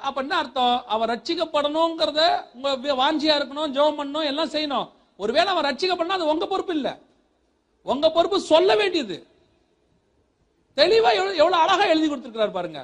அப்ப 0.08 0.18
என்ன 0.22 0.38
அர்த்தம்? 0.42 0.78
அவன் 0.94 1.10
ரட்சிக்கப்படணுங்கிறத 1.12 2.22
உங்க 2.54 2.96
வாஞ்சியா 3.04 3.36
இருக்கணும் 3.40 3.76
ஜோம் 3.78 4.00
பண்ணணும் 4.00 4.30
எல்லாம் 4.32 4.54
செய்யணும். 4.56 4.90
ஒருவேளை 5.24 5.50
அவன் 5.54 5.68
ரட்சிக்கப்படணும் 5.70 6.18
அது 6.18 6.32
உங்க 6.34 6.48
பொறுப்பு 6.48 6.74
இல்லை. 6.80 6.94
உங்க 7.86 8.12
பொறுப்பு 8.12 8.40
சொல்ல 8.40 8.76
வேண்டியது. 8.76 9.18
தெளிவா 10.78 11.12
எவ்வளவு 11.16 11.62
அழகா 11.64 11.86
எழுதி 11.94 12.08
கொடுத்திருக்கிறார் 12.08 12.58
பாருங்க. 12.58 12.82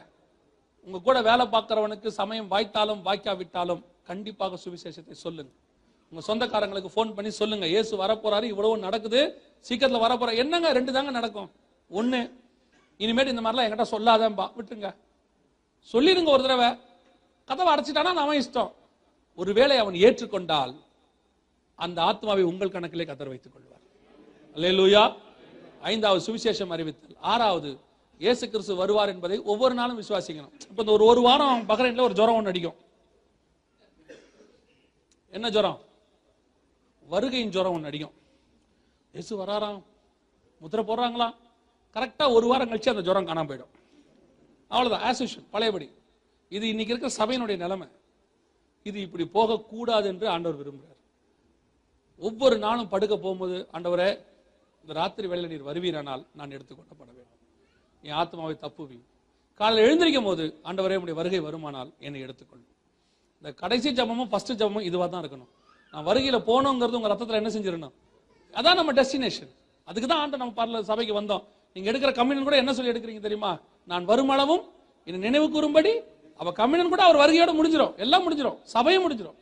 உங்க 0.88 1.00
கூட 1.00 1.22
வேலை 1.22 1.46
பார்க்கிறவனுக்கு 1.54 2.08
சமயம் 2.22 2.50
வாய்த்தாலும் 2.52 3.04
வாய்க்காவிட்டாலும் 3.08 3.84
கண்டிப்பாக 4.10 4.58
சுவிசேஷத்தை 4.64 5.16
சொல்லுங்க. 5.26 5.52
உங்க 6.12 6.22
சொந்தக்காரங்களுக்கு 6.28 6.92
ஃபோன் 6.96 7.14
பண்ணி 7.14 7.32
சொல்லுங்க. 7.32 7.66
இயேசு 7.68 7.94
வரப்போறாரு 8.04 8.44
இவ்வளவு 8.54 8.78
நடக்குது 8.78 9.22
சீக்கிரத்துல 9.68 10.02
வரப்போற 10.06 10.32
என்னங்க 10.42 10.72
ரெண்டு 10.72 10.92
தாங்க 10.98 11.12
நடக்கும்? 11.12 11.50
ஒண்ணு 11.92 12.20
இனிமேட்டு 13.00 13.34
இந்த 13.34 13.44
மாதிரிலாம் 13.46 13.68
என்கிட்ட 13.68 13.86
சொல்லாதேன்பா 13.94 14.46
விட்டுருங்க. 14.58 14.92
சொல்லிருங்க 15.94 16.30
ஒரு 16.36 16.44
தடவை. 16.44 16.70
கதவை 17.46 17.70
அடைச்சிட்டானா 17.74 18.14
அவன் 18.26 18.42
இஷ்டம். 18.42 18.72
ஒருவேளை 19.36 19.78
அவன் 19.78 19.94
ஏற்றுக்கொண்டால் 19.94 20.74
அந்த 21.76 22.02
ஆத்மாவை 22.02 22.44
உங்கள் 22.44 22.74
கணக்கிலே 22.76 23.06
கதர் 23.08 23.32
வைத்துக் 23.32 23.54
கொள்வார். 23.54 23.75
அல்லேலூயா. 24.56 25.04
ஐந்தாவது 25.92 26.22
சுவிசேஷம் 26.28 26.72
அறிவித்தல். 26.76 27.18
ஆறாவது 27.32 27.70
இயேசு 28.24 28.44
கிறிஸ்து 28.52 28.76
வருவார் 28.76 29.12
என்பதை 29.14 29.38
ஒவ்வொரு 29.52 29.74
நாளும் 29.80 29.98
விசுவாசிக்கணும். 30.02 30.54
இப்ப 30.70 30.80
இந்த 30.84 30.92
ஒரு 30.98 31.06
ஒரு 31.12 31.22
வாரம் 31.22 31.64
பஹ்ரைன்ல 31.70 32.06
ஒரு 32.08 32.16
ஜுரம் 32.20 32.38
ஒன்று 32.40 32.52
அடிக்கும். 32.52 32.78
என்ன 35.34 35.50
ஜுரம்? 35.56 35.80
வருகையின் 37.14 37.54
ஜுரம் 37.56 37.74
ஒன்று 37.78 37.90
அடிக்கும். 37.92 38.14
இயேசு 39.14 39.32
வராராம் 39.42 39.82
முத்திரை 40.62 40.84
போடுறாங்களா? 40.90 41.28
கரெக்டா 41.96 42.26
ஒரு 42.38 42.48
வாரம் 42.52 42.70
கழிச்சு 42.72 42.94
அந்த 42.94 43.04
ஜுரம் 43.08 43.28
காணாம 43.28 43.48
போயிடும். 43.50 43.74
அவ்வளவுதான் 44.72 45.04
ஆஸ் 45.08 45.22
யூஷுவல் 45.24 45.52
பழையபடி. 45.56 45.88
இது 46.50 46.66
இன்னைக்கு 46.68 46.94
இருக்கிற 46.94 47.12
சபையினுடைய 47.20 47.58
நிலைமை. 47.58 47.88
இது 48.90 48.98
இப்படி 49.02 49.26
போகக்கூடாது 49.38 50.08
என்று 50.14 50.28
ஆண்டவர் 50.36 50.60
விரும்புகிறார் 50.62 51.02
ஒவ்வொரு 52.28 52.58
நாளும் 52.66 52.90
படுக்க 52.90 53.14
போகும்போது 53.18 53.58
ஆண்டவரை 53.76 54.08
இந்த 54.88 55.00
ராத்திரி 55.00 55.28
வேலையில் 55.28 55.62
நீர் 55.62 55.74
வருவீரானால் 55.74 56.26
நான் 56.36 56.50
எடுத்துக்கொள்ளப்பட 56.50 57.06
வேண்டும். 57.06 57.40
என் 58.02 58.12
ஆத்மாவை 58.12 58.58
தப்புவி. 58.62 59.02
காலையில் 59.54 59.84
எழுந்திருக்கும் 59.84 60.24
போது 60.24 60.60
ஆண்டவரே 60.64 60.96
உடைய 60.96 61.14
வருகை 61.14 61.42
வருமானால் 61.42 61.98
என்னை 62.00 62.22
எடுத்துக்கொள்ளும் 62.22 62.70
இந்த 63.36 63.54
கடைசி 63.54 63.92
ஜபமும் 63.92 64.30
ஃபர்ஸ்ட் 64.30 64.64
ஜபமும் 64.64 64.84
இதுவாக 64.84 65.10
தான் 65.10 65.24
இருக்கணும். 65.24 65.48
நான் 65.92 66.04
வருகையில் 66.04 66.42
போகணுங்கிறது 66.42 66.92
உங்கள் 66.92 67.12
ரத்தத்தில் 67.12 67.44
என்ன 67.44 67.50
செஞ்சிடணும்? 67.50 67.92
அதான் 68.52 68.74
நம்ம 68.74 68.94
டெஸ்டினேஷன் 68.94 69.50
அதுக்கு 69.84 70.08
தான் 70.08 70.20
ஆண்டு 70.20 70.38
நம்ம 70.38 70.66
பார்ல 70.66 70.82
சபைக்கு 70.82 71.22
வந்தோம். 71.22 71.44
நீங்கள் 71.74 71.94
எடுக்கிற 71.94 72.14
கம்யூனன் 72.14 72.44
கூட 72.44 72.56
என்ன 72.56 72.74
சொல்லி 72.74 72.92
எடுக்கிறீங்க 72.92 73.20
தெரியுமா? 73.20 73.60
நான் 73.86 74.08
வருமளவும் 74.08 74.64
என்னை 75.06 75.22
நினைவு 75.22 75.50
கூறும்படி 75.50 76.00
அவ 76.38 76.52
கம்யூனன் 76.52 76.90
கூட 76.90 77.04
அவர் 77.04 77.30
வருகையோட 77.30 77.54
முடிஞ்சிடும் 77.54 77.96
எல்லாம் 77.96 78.24
முடிஞ்சிடும் 78.24 78.62
சபையும் 78.64 79.10
முடிஞ்சிடும் 79.10 79.36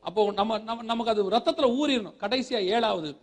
அப்போ 0.00 0.32
நம்ம 0.32 0.58
நம்ம- 0.58 0.82
நமக்கு 0.82 1.12
அது 1.12 1.28
ரத்தத்தில் 1.28 1.66
ஊறிடணும். 1.66 2.16
கடைசியாக 2.16 2.64
ஏழாவது 2.64 3.16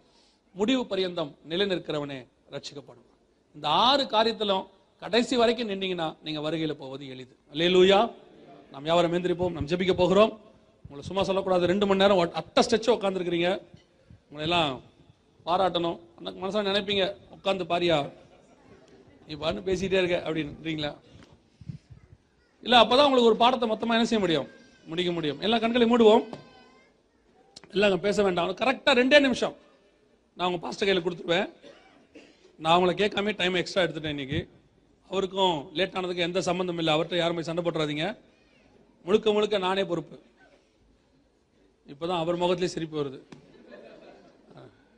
முடிவு 0.53 0.85
பரியந்தம் 0.85 1.35
நிலைநிற்கிறவனே 1.49 2.27
ரட்சிக்கப்படுவான் 2.51 3.15
இந்த 3.55 3.67
ஆறு 3.67 4.03
காரியத்திலும் 4.03 4.67
கடைசி 4.99 5.35
வரைக்கும் 5.37 5.69
நின்னீங்கன்னா 5.69 6.17
நீங்க 6.23 6.51
வருகையில 6.51 6.73
போவது 6.73 7.07
எளிது. 7.07 7.35
அல்லேலூயா. 7.51 8.13
நாம் 8.71 8.85
யாவரும் 8.85 9.13
எந்திரிப்போம் 9.13 9.51
நம்ம 9.51 9.69
ஜெபிக்க 9.69 9.93
போகிறோம். 9.93 10.39
உங்களை 10.81 11.05
சும்மா 11.05 11.23
சொல்லக்கூடாது. 11.23 11.67
ரெண்டு 11.67 11.87
மணி 11.87 11.99
நேரம் 11.99 12.33
அட்ட 12.33 12.61
ஸ்டெச்சு 12.61 12.95
உட்காந்துருக்கிறீங்க 12.95 13.61
உங்களை 14.29 14.49
எல்லாம் 14.49 14.81
பாராட்டணும். 15.45 15.99
அந்த 16.17 16.31
மனசா 16.31 16.63
நினைப்பீங்க 16.63 17.15
உட்காந்து 17.35 17.63
பாரியா 17.71 18.11
நீ 19.27 19.33
பாட்டு 19.33 19.73
பேசிட்டே 19.73 20.03
இருக்க 20.03 20.31
அப்படின்றீங்களா? 20.31 20.95
இல்ல 22.61 22.81
அப்பதான் 22.81 23.07
உங்களுக்கு 23.07 23.23
ஒரு 23.23 23.35
பாடத்தை 23.35 23.69
மொத்தமா 23.69 23.97
என்ன 23.97 24.05
செய்ய 24.05 24.19
முடியும்? 24.19 24.47
முடிக்க 24.85 25.11
முடியும். 25.11 25.41
எல்லா 25.41 25.57
கண்களையும் 25.57 25.99
மூடுவோம். 25.99 26.25
இல்லைங்க 27.71 27.97
பேச 27.97 28.23
வேண்டாம். 28.23 28.49
கரெக்டா 28.49 28.91
ரெண்டே 28.99 29.19
நிமிஷம். 29.19 29.55
நான் 30.37 30.47
உங்கள் 30.47 30.61
பாஸ்டர் 30.61 30.87
கையில் 30.87 31.03
கொடுத்துருவேன். 31.03 31.53
நான் 32.57 32.81
அவங்கள 32.81 32.85
கேட்காம 32.85 33.35
டைம் 33.35 33.53
எக்ஸ்ட்ரா 33.53 33.81
எடுத்துட்டேன் 33.81 34.09
இன்னைக்கு. 34.09 34.49
அவருக்கும் 35.09 35.73
லேட் 35.73 35.95
ஆனதுக்கு 35.95 36.21
எந்த 36.21 36.41
சம்மந்தம் 36.41 36.77
இல்லை. 36.77 36.93
அவர்கிட்ட 36.93 37.15
யாரும் 37.15 37.35
போய் 37.35 37.43
சண்டை 37.43 37.63
போட்டுறாதீங்க. 37.63 38.17
முழுக்க 39.03 39.31
முழுக்க 39.31 39.57
நானே 39.57 39.83
பொறுப்பு. 39.83 40.19
இப்போதான் 41.87 42.17
அவர் 42.17 42.35
முகத்திலே 42.35 42.67
சிரிப்பு 42.67 43.03
வருது. 43.03 43.21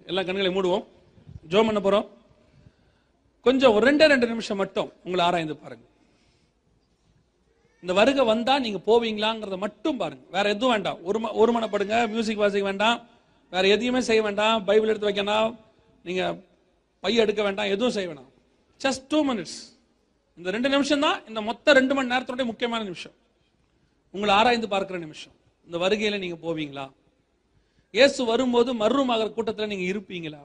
எல்லா 0.06 0.24
கண்களையும் 0.24 0.64
மூடுவோம். 0.64 0.86
ஜோம் 1.50 1.66
பண்ண 1.66 1.74
போகிறோம் 1.74 2.10
கொஞ்சம் 3.42 3.74
ஒரு 3.74 3.96
ரெண்டே 3.96 4.06
ரெண்டு 4.06 4.28
நிமிஷம் 4.28 4.58
மட்டும் 4.58 4.94
உங்களை 5.04 5.26
ஆராய்ந்து 5.26 5.56
பாருங்க. 5.56 5.86
இந்த 7.82 7.94
வருகை 7.94 8.26
வந்தா 8.26 8.60
நீங்க 8.60 8.78
போவீங்களாங்கிறத 8.78 9.58
மட்டும் 9.58 9.98
பாருங்க. 9.98 10.26
வேற 10.32 10.50
எதுவும் 10.50 10.70
வேண்டாம். 10.70 11.04
ஒரு 11.04 11.20
ம- 11.20 11.34
ஒரு 11.34 11.60
மனப்படுங்க. 11.60 12.08
மியூசிக் 12.08 12.38
வாசிக்க 12.38 12.64
வேண்டாம். 12.64 13.18
வேற 13.54 13.64
எதையுமே 13.76 14.02
செய்ய 14.10 14.22
வேண்டாம். 14.28 14.58
பைபிள் 14.68 14.92
எடுத்து 14.92 15.10
வைக்கணும் 15.10 15.52
நீங்க 16.08 16.24
பைய 17.04 17.26
எடுக்க 17.26 17.42
வேண்டாம். 17.48 17.72
எதுவும் 17.76 17.96
செய்ய 17.96 18.08
வேண்டாம் 18.10 18.32
ஜஸ்ட் 18.84 19.04
டூ 19.12 19.20
மினிட்ஸ் 19.30 19.58
இந்த 20.38 20.50
ரெண்டு 20.56 20.70
நிமிஷம் 20.74 21.04
தான் 21.06 21.18
இந்த 21.30 21.40
மொத்த 21.48 21.74
ரெண்டு 21.80 21.94
மணி 21.96 22.12
நேரத்தோட 22.14 22.44
முக்கியமான 22.52 22.82
நிமிஷம். 22.90 23.16
உங்களை 24.14 24.32
ஆராய்ந்து 24.40 24.68
பார்க்கிற 24.74 25.00
நிமிஷம். 25.06 25.34
இந்த 25.68 25.78
வருகையில 25.84 26.20
நீங்க 26.24 26.38
போவீங்களா? 26.46 26.86
இயேசு 27.98 28.20
வரும்போது 28.32 28.70
மர்மமாகிற 28.82 29.28
கூட்டத்தில் 29.38 29.72
நீங்க 29.72 29.86
இருப்பீங்களா? 29.94 30.42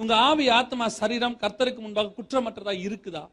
உங்க 0.00 0.12
ஆவி 0.28 0.44
ஆத்மா 0.58 0.86
சரீரம் 1.00 1.36
கர்த்தருக்கு 1.42 1.80
முன்பாக 1.84 2.12
குற்றமற்றதா 2.18 2.74
இருக்குதா? 2.86 3.24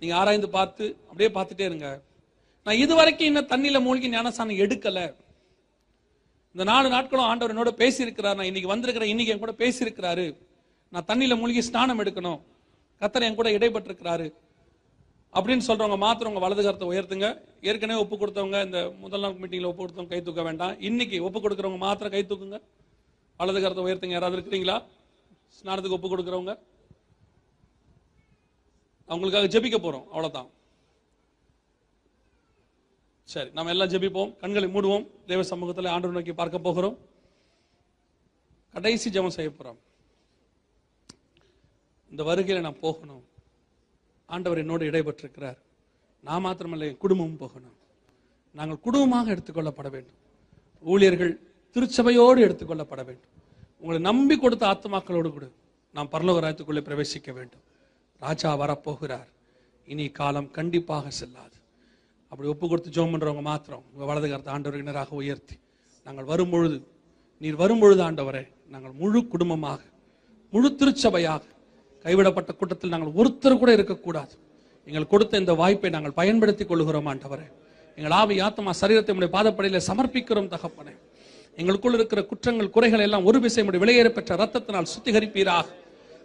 நீங்க 0.00 0.14
ஆராய்ந்து 0.20 0.48
பார்த்து 0.56 0.84
அப்படியே 1.08 1.30
பார்த்துட்டே 1.36 1.64
இருங்க. 1.70 1.88
நான் 2.66 2.82
இதுவரைக்கும் 2.84 3.28
இன்னும் 3.30 3.50
தண்ணியில 3.52 3.78
மூழ்கி 3.86 4.08
ஞானசானம் 4.14 4.60
எடுக்கலை. 4.64 5.06
இந்த 6.52 6.64
நாலு 6.70 6.88
நாட்களும் 6.88 7.24
ஆண்டவர் 7.24 7.54
என்னோட 7.54 7.70
பேசியிருக்கிறார். 7.80 8.38
நான் 8.38 8.50
இன்னைக்கு 8.50 8.72
வந்திருக்கிறேன் 8.74 9.10
இன்னைக்கு 9.10 9.32
என் 9.34 9.42
கூட 9.44 9.52
பேசியிருக்கிறாரு. 9.52 10.26
நான் 10.90 11.04
தண்ணியில 11.06 11.38
மூழ்கி 11.38 11.62
ஸ்நானம் 11.62 12.00
எடுக்கணும். 12.02 12.40
கத்தர் 13.00 13.26
என் 13.26 13.34
கூட 13.34 13.50
இடைப்பட்டிருக்கிறாரு. 13.50 14.32
அப்படின்னு 15.32 15.66
சொல்றவங்க 15.66 15.96
மாத்திரம் 15.96 16.32
உங்க 16.32 16.46
வலது 16.46 16.62
கரத்தை 16.66 16.86
உயர்த்துங்க. 16.92 17.28
ஏற்கனவே 17.60 18.00
ஒப்பு 18.00 18.16
கொடுத்தவங்க 18.16 18.64
இந்த 18.64 18.94
முதல் 18.98 19.20
நாள் 19.20 19.34
மீட்டிங்ல 19.34 19.64
ஒப்பு 19.64 19.82
கொடுத்தவங்க 19.82 20.08
கை 20.08 20.22
தூக்க 20.22 20.42
வேண்டாம். 20.42 20.80
இன்னைக்கு 20.80 21.24
ஒப்பு 21.24 21.40
கொடுக்குறவங்க 21.40 21.78
மாத்திரம் 21.78 22.12
கை 22.12 22.24
தூக்குங்க. 22.28 22.60
வலது 23.36 23.60
கரத்தை 23.60 23.86
உயர்த்துங்க. 23.86 24.16
யாராவது 24.18 24.38
இருக்கிறீங்களா? 24.38 24.76
ஸ்நானத்துக்கு 25.58 25.98
ஒப்பு 25.98 26.16
கொடுக்குறவங்க. 26.16 26.58
அவங்களுக்காக 29.08 29.50
ஜெபிக்க 29.54 29.78
போறோம். 29.84 30.06
அவ்வளவுதான். 30.14 30.48
சரி 33.32 33.50
நம்ம 33.56 33.70
எல்லாம் 33.70 33.88
ஜெபிப்போம். 33.88 34.36
கண்களை 34.36 34.68
மூடுவோம். 34.74 35.06
தேவ 35.26 35.42
சமூகத்தில் 35.42 35.86
ஆண்டு 35.94 36.08
நோக்கி 36.08 36.32
பார்க்க 36.32 36.58
போகிறோம். 36.58 36.98
கடைசி 38.72 39.10
ஜெபம் 39.10 39.36
செய்ய 39.36 39.50
போறோம். 39.50 39.78
இந்த 42.10 42.22
வருகையில 42.22 42.60
நான் 42.60 42.80
போகணும். 42.80 43.24
ஆண்டவர் 44.26 44.58
என்னோடு 44.58 44.90
இடைபெற்றிருக்கிறார் 44.90 45.58
நான் 46.22 46.44
மாத்திரமல்ல 46.44 46.86
என் 46.88 46.96
குடும்பமும் 46.96 47.36
போகணும். 47.36 47.76
நாங்கள் 48.52 48.80
குடும்பமாக 48.80 49.34
எடுத்துக்கொள்ளப்பட 49.34 49.90
வேண்டும். 49.90 50.18
ஊழியர்கள் 50.80 51.34
திருச்சபையோடு 51.72 52.40
எடுத்துக்கொள்ளப்பட 52.48 53.04
வேண்டும். 53.10 53.34
உங்களை 53.78 54.00
நம்பி 54.00 54.38
கொடுத்த 54.38 54.66
ஆத்மாக்களோடு 54.66 55.32
கூட 55.32 55.48
நாம் 55.92 56.12
பரலோக 56.12 56.42
ராஜ்யத்துக்குள்ளே 56.46 56.86
பிரவேசிக்க 56.88 57.32
வேண்டும். 57.32 57.64
ராஜா 58.18 58.56
வரப்போகிறார். 58.56 59.28
இனி 59.86 60.08
காலம் 60.08 60.50
கண்டிப்பாக 60.50 61.10
செல்லாது. 61.10 61.57
அப்படி 62.32 62.48
ஒப்பு 62.52 62.66
கொடுத்து 62.70 62.90
ஜோம் 62.96 63.12
பண்ணுறவங்க 63.12 63.42
மாத்திரம் 63.50 63.84
உங்கள் 63.92 64.08
வலது 64.10 64.26
கருத்து 64.30 64.50
ஆண்டவர் 64.54 64.80
இணராக 64.80 65.14
உயர்த்தி. 65.20 65.54
நாங்கள் 66.06 66.26
வரும்பொழுது 66.32 66.76
நீர் 67.40 67.60
வரும்பொழுது 67.62 68.02
ஆண்டவரே 68.08 68.42
நாங்கள் 68.74 68.94
முழு 69.00 69.20
குடும்பமாக 69.32 69.80
முழு 70.52 70.68
திருச்சபையாக 70.80 71.42
கைவிடப்பட்ட 72.04 72.50
கூட்டத்தில் 72.58 72.92
நாங்கள் 72.94 73.16
ஒருத்தர் 73.20 73.60
கூட 73.62 73.70
இருக்கக்கூடாது. 73.78 74.34
எங்கள் 74.88 75.10
கொடுத்த 75.12 75.42
இந்த 75.42 75.54
வாய்ப்பை 75.60 75.90
நாங்கள் 75.96 76.16
பயன்படுத்திக் 76.20 76.70
கொள்கிறோம் 76.70 77.08
ஆண்டவரே. 77.12 77.46
எங்கள் 77.98 78.14
ஆவி 78.20 78.34
ஆத்மா 78.46 78.72
சரீரத்தை 78.80 79.14
உடைய 79.18 79.30
பாதப்படையில் 79.36 79.86
சமர்ப்பிக்கிறோம் 79.88 80.50
தகப்பனே. 80.54 80.94
எங்களுக்குள் 81.60 81.96
இருக்கிற 81.98 82.20
குற்றங்கள் 82.30 82.74
குறைகள் 82.76 83.04
எல்லாம் 83.06 83.26
ஒரு 83.28 83.38
விசை 83.44 83.64
உடைய 83.68 83.80
விலையேற 83.84 84.08
பெற்ற 84.16 84.36
ரத்தத்தினால் 84.42 84.90
சுத்திகரிப்பீராக. 84.94 85.66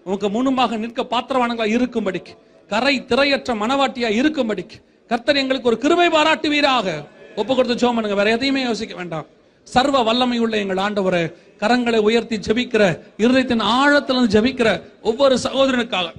உமக்கு 0.07 0.27
முன்னுமாக 0.35 0.77
நிற்க 0.83 1.01
பாத்திரவானங்களாக 1.13 1.75
இருக்கும்படிக்கு 1.77 2.33
கரை 2.71 2.95
திரையற்ற 3.11 3.51
மனவாட்டியா 3.63 4.09
இருக்கும்படிக்கு 4.21 4.77
கர்த்தர் 5.09 5.35
எங்களுக்கு 5.35 5.67
ஒரு 5.67 5.77
கிருபை 5.77 6.07
பாராட்டுவீராக. 6.07 6.87
ஒப்பு 7.35 7.55
கொடுத்து 7.55 7.75
ஜோம் 7.81 7.93
பண்ணுங்க. 7.93 8.15
வேற 8.15 8.29
எதையுமே 8.35 8.61
யோசிக்க 8.61 8.95
வேண்டாம். 8.95 9.25
சர்வ 9.63 10.03
வல்லமை 10.03 10.39
உள்ள 10.39 10.57
எங்கள் 10.57 10.77
ஆண்டவரை 10.77 11.23
கரங்களை 11.59 11.97
உயர்த்தி 11.97 12.37
ஜெபிக்கிற 12.37 12.83
இருதயத்தின் 13.17 13.63
ஆழத்திலிருந்து 13.77 14.33
ஜெபிக்கிற 14.35 14.69
ஒவ்வொரு 15.01 15.35
சகோதரனுக்காக 15.43 16.11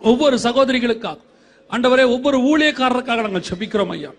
ஒவ்வொரு 0.00 0.36
சகோதரிகளுக்காக 0.42 1.18
ஆண்டவரே 1.70 2.04
ஒவ்வொரு 2.14 2.38
ஊழியக்காரருக்காக 2.50 3.20
நாங்கள் 3.26 3.46
ஜபிக்கிறோம் 3.50 3.88
ஐயா. 3.88 4.10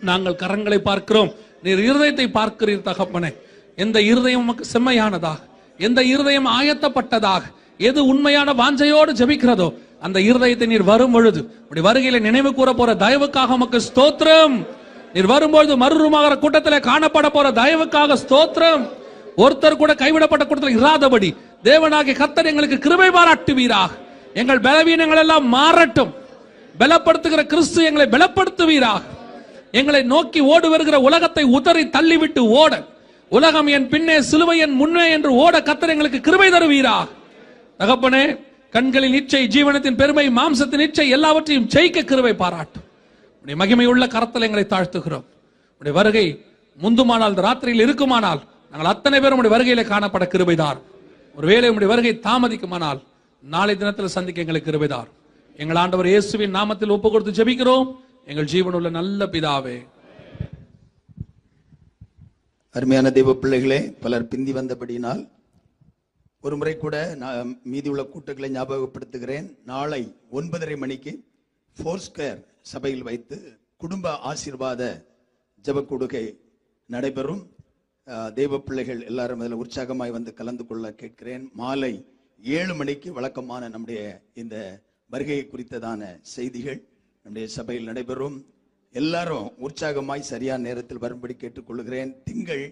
நாங்கள் 0.00 0.40
கரங்களை 0.42 0.78
பார்க்கிறோம். 0.78 1.30
நீர் 1.62 1.78
இருதயத்தை 1.78 2.26
பார்க்கிறீர் 2.38 2.86
தகப்பனே. 2.88 3.30
எந்த 3.76 4.02
இருதயம் 4.02 4.40
உமக்கு 4.40 4.64
செம்மையானதாக 4.72 5.40
எந்த 5.78 6.00
இருதயம் 6.04 6.46
ஆயத்தப்பட்டதாக 6.46 7.42
எது 7.78 8.06
உண்மையான 8.06 8.52
வாஞ்சையோடு 8.52 9.12
ஜபிக்கிறதோ 9.20 9.68
அந்த 10.00 10.18
இருதயத்தை 10.20 10.66
நீர் 10.66 10.90
வரும் 10.92 11.14
பொழுது 11.14 11.40
அப்படி 11.62 11.80
வருகையில 11.86 12.20
நினைவு 12.20 12.54
கூற 12.54 12.72
போற 12.72 12.94
தயவுக்காக 12.94 13.56
உமக்கு 13.58 13.80
ஸ்தோத்திரம். 13.88 14.66
நீர் 15.14 15.26
வரும்பொழுது 15.26 15.76
மறுரூமாகிற 15.76 16.38
கூட்டத்திலே 16.38 16.78
காணப்பட 16.88 17.26
போற 17.28 17.50
தயவுக்காக 17.50 18.16
ஸ்தோத்திரம். 18.24 18.82
ஒருத்தர் 19.36 19.80
கூட 19.82 19.94
கைவிடப்பட்ட 19.94 20.46
கூட்டத்தில் 20.46 20.80
இராதபடி 20.82 21.30
தேவனாகிய 21.64 22.14
கத்தர் 22.22 22.50
எங்களுக்கு 22.50 22.78
கிருபை 22.78 23.08
பாராட்டுவீராக. 23.08 23.90
எங்கள் 24.34 24.60
பலவீனங்கள் 24.60 25.22
எல்லாம் 25.24 25.46
மாறட்டும். 25.54 26.12
பலப்படுத்துகிற 26.80 27.42
கிறிஸ்து 27.52 27.84
எங்களை 27.84 28.06
பலப்படுத்துவீராக. 28.14 29.02
எங்களை 29.70 30.02
நோக்கி 30.02 30.40
ஓடு 30.40 30.68
வருகிற 30.70 31.00
உலகத்தை 31.00 31.44
உதறி 31.44 31.84
தள்ளிவிட்டு 31.86 32.38
ஓட. 32.38 32.72
உலகம் 33.28 33.66
என் 33.66 33.88
பின்னே 33.88 34.16
சிலுவை 34.20 34.58
என் 34.58 34.76
முன்னே 34.80 35.10
என்று 35.10 35.30
ஓட 35.32 35.60
கத்தர் 35.60 35.92
எங்களுக்கு 35.94 36.20
கிருபை 36.20 36.48
தருவீரா 36.50 36.96
தகப்பனே 37.80 38.24
கண்களின் 38.74 39.16
இச்சை 39.18 39.42
ஜீவனத்தின் 39.54 39.98
பெருமை 40.00 40.26
மாம்சத்தின் 40.38 40.84
இச்சை 40.86 41.06
எல்லாவற்றையும் 41.16 41.68
ஜெயிக்க 41.74 41.98
கிருவை 42.10 42.32
பாராட்டும். 42.42 42.84
உடைய 43.42 43.56
மகிமையுள்ள 43.62 44.04
கரத்தில் 44.14 44.46
எங்களை 44.46 44.64
தாழ்த்துகிறோம். 44.72 45.26
உடைய 45.80 45.94
வருகை 45.98 46.26
முந்துமானால் 46.84 47.36
ராத்திரியில் 47.46 47.84
இருக்குமானால் 47.86 48.40
நாங்கள் 48.70 48.90
அத்தனை 48.92 49.18
பேரும் 49.20 49.40
உடைய 49.40 49.52
வருகையில 49.54 49.82
காணப்பட 49.92 50.24
கிருபைதார். 50.32 50.80
ஒருவேளை 51.38 51.68
உடைய 51.76 51.90
வருகை 51.92 52.12
தாமதிக்குமானால் 52.26 53.00
நாளை 53.42 53.74
தினத்தில் 53.76 54.14
சந்திக்க 54.16 54.44
எங்களுக்கு 54.44 54.70
கிருபைதார். 54.70 55.08
எங்கள் 55.62 55.80
ஆண்டவர் 55.82 56.10
இயேசுவின் 56.12 56.56
நாமத்தில் 56.58 56.94
ஒப்பு 56.96 57.08
கொடுத்து 57.10 57.36
ஜெபிக்கிறோம். 57.38 57.88
எங்கள் 58.30 58.50
ஜீவனுள்ள 58.52 58.90
நல்ல 58.98 59.26
பிதாவே. 59.34 59.76
அருமையான 62.76 63.10
தெய்வ 63.16 63.34
பிள்ளைகளே 63.42 63.80
பலர் 64.04 64.28
பிந்தி 64.32 64.52
வந்தபடியினால் 64.52 65.22
ஒரு 66.46 66.56
முறை 66.58 66.72
கூட 66.76 66.96
நான் 67.20 67.48
மீதி 67.72 67.88
உள்ள 67.92 68.02
கூட்டங்களை 68.10 68.48
ஞாபகப்படுத்துகிறேன். 68.56 69.46
நாளை 69.70 70.02
ஒன்பதரை 70.38 70.76
மணிக்கு 70.82 71.12
ஃபோர் 71.76 72.02
ஸ்கொயர் 72.06 72.40
சபையில் 72.72 73.06
வைத்து 73.08 73.36
குடும்ப 73.82 74.12
ஆசீர்வாத 74.30 74.82
ஜெபக்கூடுகை 75.64 76.24
நடைபெறும். 76.88 77.42
தெய்வ 78.38 78.60
பிள்ளைகள் 78.66 79.00
எல்லாரும் 79.10 79.40
அதில் 79.42 79.60
உற்சாகமாய் 79.62 80.14
வந்து 80.16 80.32
கலந்து 80.40 80.66
கொள்ள 80.68 80.92
கேட்கிறேன். 81.02 81.44
மாலை 81.60 81.92
ஏழு 82.58 82.74
மணிக்கு 82.80 83.08
வழக்கமான 83.18 83.68
நம்முடைய 83.74 84.00
இந்த 84.42 84.56
வருகை 85.10 85.40
குறித்ததான 85.52 86.02
செய்திகள் 86.36 86.80
நம்முடைய 87.24 87.48
சபையில் 87.58 87.88
நடைபெறும். 87.90 88.38
எல்லாரும் 88.94 89.48
உற்சாகமாய் 89.66 90.30
சரியான 90.32 90.64
நேரத்தில் 90.68 91.04
வரும்படி 91.06 91.36
கேட்டுக்கொள்கிறேன். 91.42 92.12
திங்கள் 92.28 92.66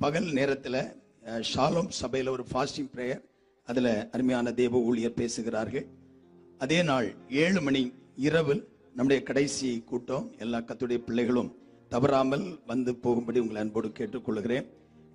பகல் 0.00 0.30
நேரத்தில் 0.38 0.82
ஷாலோம் 1.22 1.88
சபையில் 1.88 2.28
ஒரு 2.28 2.44
ஃபாஸ்டிங் 2.50 2.90
ப்ரேயர் 2.94 3.22
அதில் 3.68 4.10
அருமையான 4.10 4.52
தேவ 4.52 4.78
ஊழியர் 4.78 5.18
பேசுகிறார்கள். 5.20 5.86
அதே 6.58 6.82
நாள் 6.82 7.08
ஏழு 7.42 7.60
மணி 7.60 7.82
இரவில் 8.16 8.62
நம்முடைய 8.94 9.22
கடைசி 9.22 9.68
கூட்டம். 9.90 10.34
எல்லா 10.38 10.58
கத்துடைய 10.58 10.98
பிள்ளைகளும் 11.06 11.50
தவறாமல் 11.88 12.60
வந்து 12.66 12.94
போகும்படி 12.94 13.38
உங்களை 13.38 13.62
அன்போடு 13.62 13.88
கேட்டுக்கொள்கிறேன். 13.88 14.66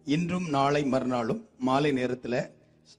இன்றும் 0.06 0.48
நாளை 0.50 0.84
மறுநாளும் 0.84 1.42
மாலை 1.60 1.92
நேரத்தில் 1.92 2.40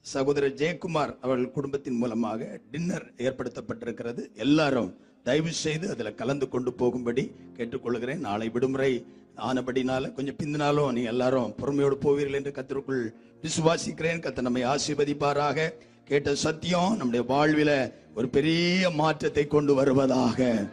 சகோதரர் 0.00 0.58
ஜெயக்குமார் 0.60 1.12
அவர்கள் 1.20 1.54
குடும்பத்தின் 1.56 1.98
மூலமாக 2.02 2.60
டின்னர் 2.70 3.06
ஏற்படுத்தப்பட்டிருக்கிறது. 3.16 4.22
எல்லாரும் 4.34 4.90
தயவு 5.22 5.52
செய்து 5.52 5.90
அதில் 5.90 6.14
கலந்து 6.14 6.48
கொண்டு 6.48 6.72
போகும்படி 6.72 7.24
கேட்டுக்கொள்கிறேன். 7.56 8.24
நாளை 8.28 8.48
விடுமுறை 8.48 8.92
ஆனபடினால 9.36 10.12
கொஞ்சம் 10.12 10.36
பிந்தினாலும் 10.42 10.92
நீ 10.92 11.02
எல்லாரும் 11.02 11.54
பொறுமையோடு 11.56 11.96
போவீர்கள் 12.02 12.32
என்று 12.32 12.50
கத்திற்குள் 12.50 13.14
விசுவாசிக்கிறேன். 13.42 14.20
கத்த 14.20 14.40
நம்மை 14.40 14.64
ஆசீர்வதிப்பாராக. 14.64 15.72
கேட்ட 16.04 16.34
சத்தியம் 16.34 16.96
நம்முடைய 16.96 17.24
வாழ்வில 17.28 17.92
ஒரு 18.16 18.28
பெரிய 18.28 18.90
மாற்றத்தை 18.90 19.46
கொண்டு 19.46 19.74
வருவதாக. 19.74 20.66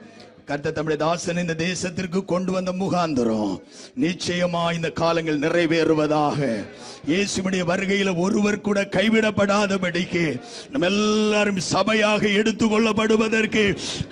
கர்த்த 0.47 0.71
தம்முடைய 0.75 0.99
தாசன் 1.01 1.41
இந்த 1.41 1.53
தேசத்திற்கு 1.67 2.19
கொண்டு 2.31 2.51
வந்த 2.55 2.71
முகாந்திரம் 2.79 3.51
நிச்சயமா 4.03 4.63
இந்த 4.77 4.89
காலங்கள் 5.01 5.43
நிறைவேறுவதாக. 5.43 6.39
இயேசுடைய 7.11 7.63
வருகையில 7.69 8.09
ஒருவர் 8.23 8.57
கூட 8.65 8.79
கைவிடப்படாதபடிக்கு 8.95 10.25
நம்ம 10.71 10.89
எல்லாரும் 10.91 11.61
சபையாக 11.69 12.23
எடுத்துக்கொள்ளப்படுவதற்கு 12.39 13.63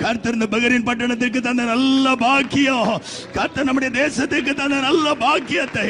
கர்த்தர் 0.03 0.38
இந்த 0.38 0.48
பகரின் 0.56 0.88
பட்டணத்திற்கு 0.90 1.41
தந்த 1.41 1.66
நல்ல 1.74 2.16
பாக்கியம். 2.26 2.94
கர்த்தர் 3.38 3.68
நம்முடைய 3.70 3.91
தேசத்துக்கு 4.02 4.53
தந்த 4.62 4.80
நல்ல 4.88 5.16
பாக்கியத்தை. 5.26 5.90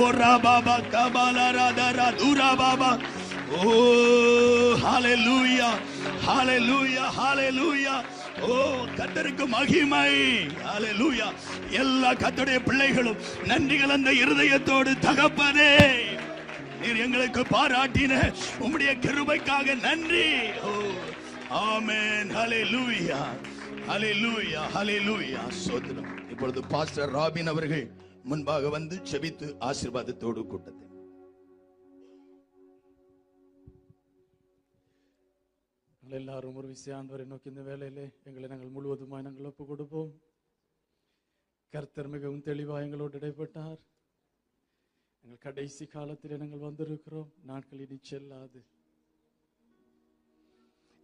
ஓ 0.00 0.10
ரா 0.20 0.34
பாபா 0.46 0.76
கபாலா 0.96 1.46
ராதா 1.58 2.08
தூரா 2.22 2.50
பாபா 2.62 2.90
ஓ 3.56 3.72
ஹாலே 4.84 5.14
லூயா 5.26 5.70
ஹாலே 6.26 6.58
லூயா 6.68 7.04
ஹாலே 7.18 7.48
லூயா 7.60 7.96
ஓ 8.42 8.54
கத்தருக்கு 8.96 9.46
மகிமை. 9.46 10.10
ஹalleluya 10.64 11.26
எல்லா 11.70 12.12
கத்தருடைய 12.12 12.58
பிள்ளைகளும் 12.64 13.16
நன்றி 13.44 13.78
கலந்த 13.78 14.12
இருதயத்தோடு 14.12 14.92
தகப்பனே. 15.00 15.72
நீர் 16.80 16.96
எங்களுக்கு 16.96 17.42
பாராட்டின 17.42 18.32
உம்முடைய 18.60 18.92
கிருபைக்காக 19.04 19.80
நன்றி. 19.80 20.26
ஓ 20.62 20.72
ஆமென். 21.48 22.30
ஹalleluya 22.30 23.20
ஹalleluya 23.88 24.62
ஹalleluya 24.74 25.42
சோதனம் 25.48 26.30
இப்பொழுது 26.30 26.62
பாஸ்டர் 26.66 27.10
ராபின் 27.10 27.46
அவர்கள் 27.46 27.90
முன்பாக 28.22 28.68
வந்து 28.68 29.02
செபித்து 29.10 29.54
ஆசீர்வாதத்தோடு 29.60 30.46
கூட்டத்தை 30.46 30.85
நாங்கள் 36.06 36.24
எல்லாரும் 36.24 36.54
ஒரு 36.54 36.68
விசையாண்டவரை 36.68 37.24
நோக்கி 37.26 37.48
இந்த 37.48 37.62
வேலையிலே 37.62 38.10
எங்களை 38.24 38.48
நாங்கள் 38.48 38.70
முழுவதுமாய் 38.74 39.22
நாங்கள் 39.22 39.44
ஒப்பு 39.44 39.66
கொடுப்போம் 39.66 40.10
கர்த்தர் 41.72 42.08
மிகவும் 42.08 42.42
தெளிவாக 42.42 42.84
எங்களோடு 42.84 43.18
இடைப்பட்டார். 43.18 43.80
எங்கள் 45.22 45.38
கடைசி 45.38 45.86
காலத்தில் 45.86 46.36
நாங்கள் 46.36 46.62
வந்திருக்கிறோம். 46.66 47.30
நாட்கள் 47.44 47.78
இனி 47.78 47.98
செல்லாது. 48.00 48.64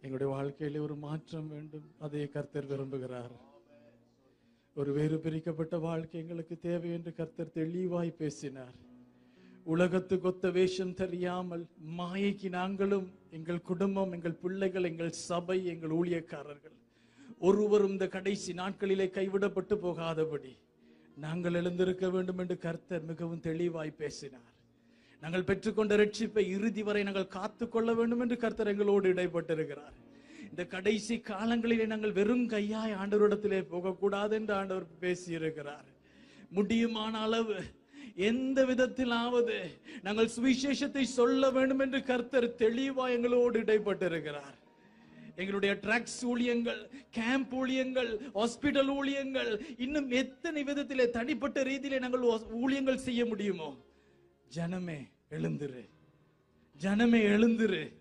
எங்களுடைய 0.01 0.29
வாழ்க்கையில 0.35 0.79
ஒரு 0.79 0.95
மாற்றம் 0.95 1.47
வேண்டும். 1.47 1.95
அதை 1.99 2.29
கர்த்தர் 2.29 2.71
விரும்புகிறார். 2.71 3.35
ஒரு 4.75 4.93
வேறு 4.93 5.19
பிரிக்கப்பட்ட 5.19 5.77
வாழ்க்கை 5.77 6.21
எங்களுக்கு 6.21 6.59
தேவை 6.59 6.91
என்று 6.91 7.13
கர்த்தர் 7.13 7.51
தெளிவாய் 7.51 8.19
பேசினார். 8.23 8.82
உலகத்து 9.65 10.15
கொத்த 10.23 10.45
வேஷம் 10.51 10.93
தெரியாமல் 11.01 11.63
மாயைக்கு 11.97 12.49
நாங்களும் 12.59 13.05
எங்கள் 13.37 13.65
குடும்பம் 13.69 14.11
எங்கள் 14.15 14.39
பிள்ளைகள் 14.41 14.87
எங்கள் 14.89 15.11
சபை 15.27 15.57
எங்கள் 15.73 15.93
ஊழியக்காரர்கள் 15.99 16.77
ஒருவரும் 17.47 17.93
இந்த 17.95 18.07
கடைசி 18.07 18.51
நாட்களிலே 18.53 19.07
கைவிடப்பட்டு 19.17 19.75
போகாதபடி 19.85 20.53
நாங்கள் 21.23 21.57
எழுந்திருக்க 21.59 22.05
வேண்டும் 22.09 22.41
என்று 22.43 22.55
கர்த்தர் 22.65 23.07
மிகவும் 23.09 23.43
தெளிவாய் 23.47 23.99
பேசினார். 24.01 24.49
நாங்கள் 25.21 25.47
பெற்றுக்கொண்ட 25.49 25.95
ரட்சிப்பை 26.01 26.43
இறுதி 26.55 26.83
வரை 26.87 27.03
நாங்கள் 27.07 27.33
காத்துக்கொள்ள 27.35 27.93
வேண்டும் 27.99 28.23
என்று 28.25 28.37
கர்த்தர் 28.43 28.71
எங்களோடு 28.71 29.07
இடைப்பட்டிருக்கிறார். 29.13 29.95
இந்த 30.49 30.63
கடைசி 30.73 31.15
காலங்களிலே 31.29 31.85
நாங்கள் 31.93 32.17
வெறும் 32.19 32.45
கையாய் 32.55 32.97
ஆண்டவரிடத்திலே 33.01 33.61
போகக்கூடாது 33.73 34.35
என்று 34.39 34.53
ஆண்டவர் 34.59 34.87
பேசியிருக்கிறார். 35.05 35.87
முடியுமான 36.57 37.13
அளவு 37.27 37.55
எந்த 38.15 38.65
விதத்திலாவது 38.65 39.79
நாங்கள் 40.01 40.29
சுவிசேஷத்தை 40.35 41.01
சொல்ல 41.01 41.51
வேண்டும் 41.51 41.79
என்று 41.79 42.03
கர்த்தர் 42.03 42.55
தெளிவா 42.55 43.09
எங்களோடு 43.09 43.61
இடைப்பட்டிருக்கிறார். 43.61 44.61
எங்களுடைய 45.35 45.75
ட்ரக்ஸ் 45.75 46.21
ஊழியங்கள் 46.21 46.89
கேம்ப் 47.11 47.55
ஊழியங்கள் 47.55 48.17
ஹாஸ்பிட்டல் 48.33 48.91
ஊழியங்கள் 48.93 49.65
இன்னும் 49.77 50.09
எத்தனை 50.09 50.63
விதத்திலே 50.63 51.09
தனிப்பட்ட 51.09 51.63
ரீதியிலே 51.63 51.99
நாங்கள் 51.99 52.21
ஊழியங்கள் 52.53 52.95
செய்ய 52.95 53.25
முடியுமோ? 53.25 53.77
ஜனமே 54.55 55.09
எழுந்துரு. 55.29 55.89
ஜனமே 56.81 57.21
எழுந்துரு. 57.35 57.93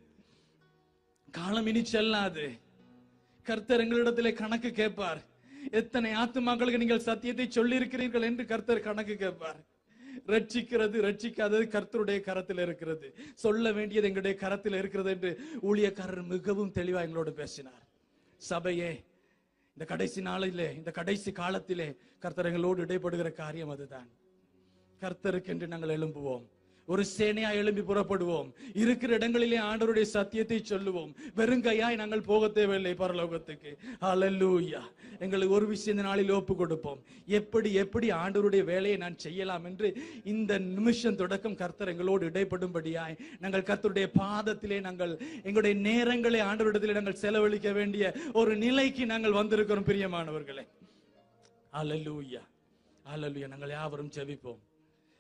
காலம் 1.30 1.66
இனி 1.66 1.84
செல்லாது. 1.84 2.58
கர்த்தர் 3.42 3.80
எங்களிடத்திலே 3.80 4.32
கணக்கு 4.32 4.72
கேட்பார். 4.72 5.20
எத்தனை 5.70 6.12
ஆத்துமாக்களுக்கு 6.12 6.76
நீங்கள் 6.76 6.98
சத்தியத்தை 6.98 7.50
சொல்லி 7.50 7.76
இருக்கிறீர்கள் 7.76 8.22
என்று 8.22 8.46
கர்த்தர் 8.46 8.80
கணக்கு 8.80 9.16
கேட்பார். 9.16 9.70
ரட்சிக்கிறது 10.26 10.96
ரட்சிக்காதது 11.06 11.64
கர்த்தருடைய 11.74 12.20
கரத்தில் 12.20 12.58
இருக்கிறது. 12.58 13.14
சொல்ல 13.34 13.72
வேண்டியது 13.72 14.06
எங்களுடைய 14.06 14.36
கரத்தில் 14.36 14.72
இருக்கிறது 14.72 15.10
என்று 15.10 15.40
ஊழியக்காரர் 15.62 16.26
மிகவும் 16.26 16.72
தெளிவா 16.72 17.00
எங்களோடு 17.00 17.32
பேசினார். 17.32 17.88
சபையே 18.50 19.04
இந்த 19.68 19.84
கடைசி 19.86 20.20
நாளிலே 20.20 20.74
இந்த 20.74 20.90
கடைசி 20.90 21.32
காலத்திலே 21.32 21.96
கர்த்தர் 22.18 22.46
எங்களோடு 22.46 22.84
இடைப்படுகிற 22.84 23.32
காரியம் 23.32 23.68
அதுதான். 23.68 24.10
கர்த்தருக்கு 25.00 25.46
என்று 25.46 25.66
நாங்கள் 25.66 25.96
எழும்புவோம். 25.98 26.46
ஒரு 26.92 27.04
சேனையா 27.16 27.50
எழும்பி 27.60 27.82
புறப்படுவோம். 27.88 28.48
இருக்கிற 28.82 29.10
இடங்களிலே 29.18 29.58
ஆண்டவருடைய 29.68 30.06
சத்தியத்தை 30.16 30.58
சொல்லுவோம். 30.70 31.12
வெறுங்கையாய் 31.38 32.00
நாங்கள் 32.00 32.26
போக 32.30 32.48
தேவையில்லை 32.58 32.92
பரலோகத்துக்கு. 33.02 33.70
அலல்லூயா 34.10 34.82
எங்களுக்கு 35.24 35.56
ஒரு 35.58 35.66
விஷயம் 35.72 35.96
இந்த 35.96 36.06
நாளில் 36.08 36.32
ஒப்பு 36.38 36.54
கொடுப்போம். 36.60 37.00
எப்படி 37.38 37.70
எப்படி 37.82 38.06
ஆண்டவருடைய 38.22 38.62
வேலையை 38.72 38.96
நான் 39.04 39.18
செய்யலாம் 39.26 39.64
என்று 39.70 39.88
இந்த 40.32 40.52
நிமிஷம் 40.78 41.18
தொடக்கம் 41.20 41.58
கர்த்தர் 41.62 41.92
எங்களோடு 41.92 42.30
இடைப்படும்படியாய் 42.30 43.16
நாங்கள் 43.44 43.66
கர்த்தருடைய 43.70 44.08
பாதத்திலே 44.20 44.80
நாங்கள் 44.88 45.14
எங்களுடைய 45.48 45.74
நேரங்களை 45.88 46.40
ஆண்டவரிடத்திலே 46.50 46.96
நாங்கள் 46.98 47.20
செலவழிக்க 47.24 47.70
வேண்டிய 47.78 48.04
ஒரு 48.40 48.54
நிலைக்கு 48.64 49.06
நாங்கள் 49.12 49.38
வந்திருக்கிறோம் 49.40 49.88
பிரியமானவர்களே. 49.90 50.66
அலல்லூயா 51.80 52.42
அலல்லூயா 53.14 53.48
நாங்கள் 53.54 53.74
யாவரும் 53.78 54.12
ஜெபிப்போம். 54.16 54.60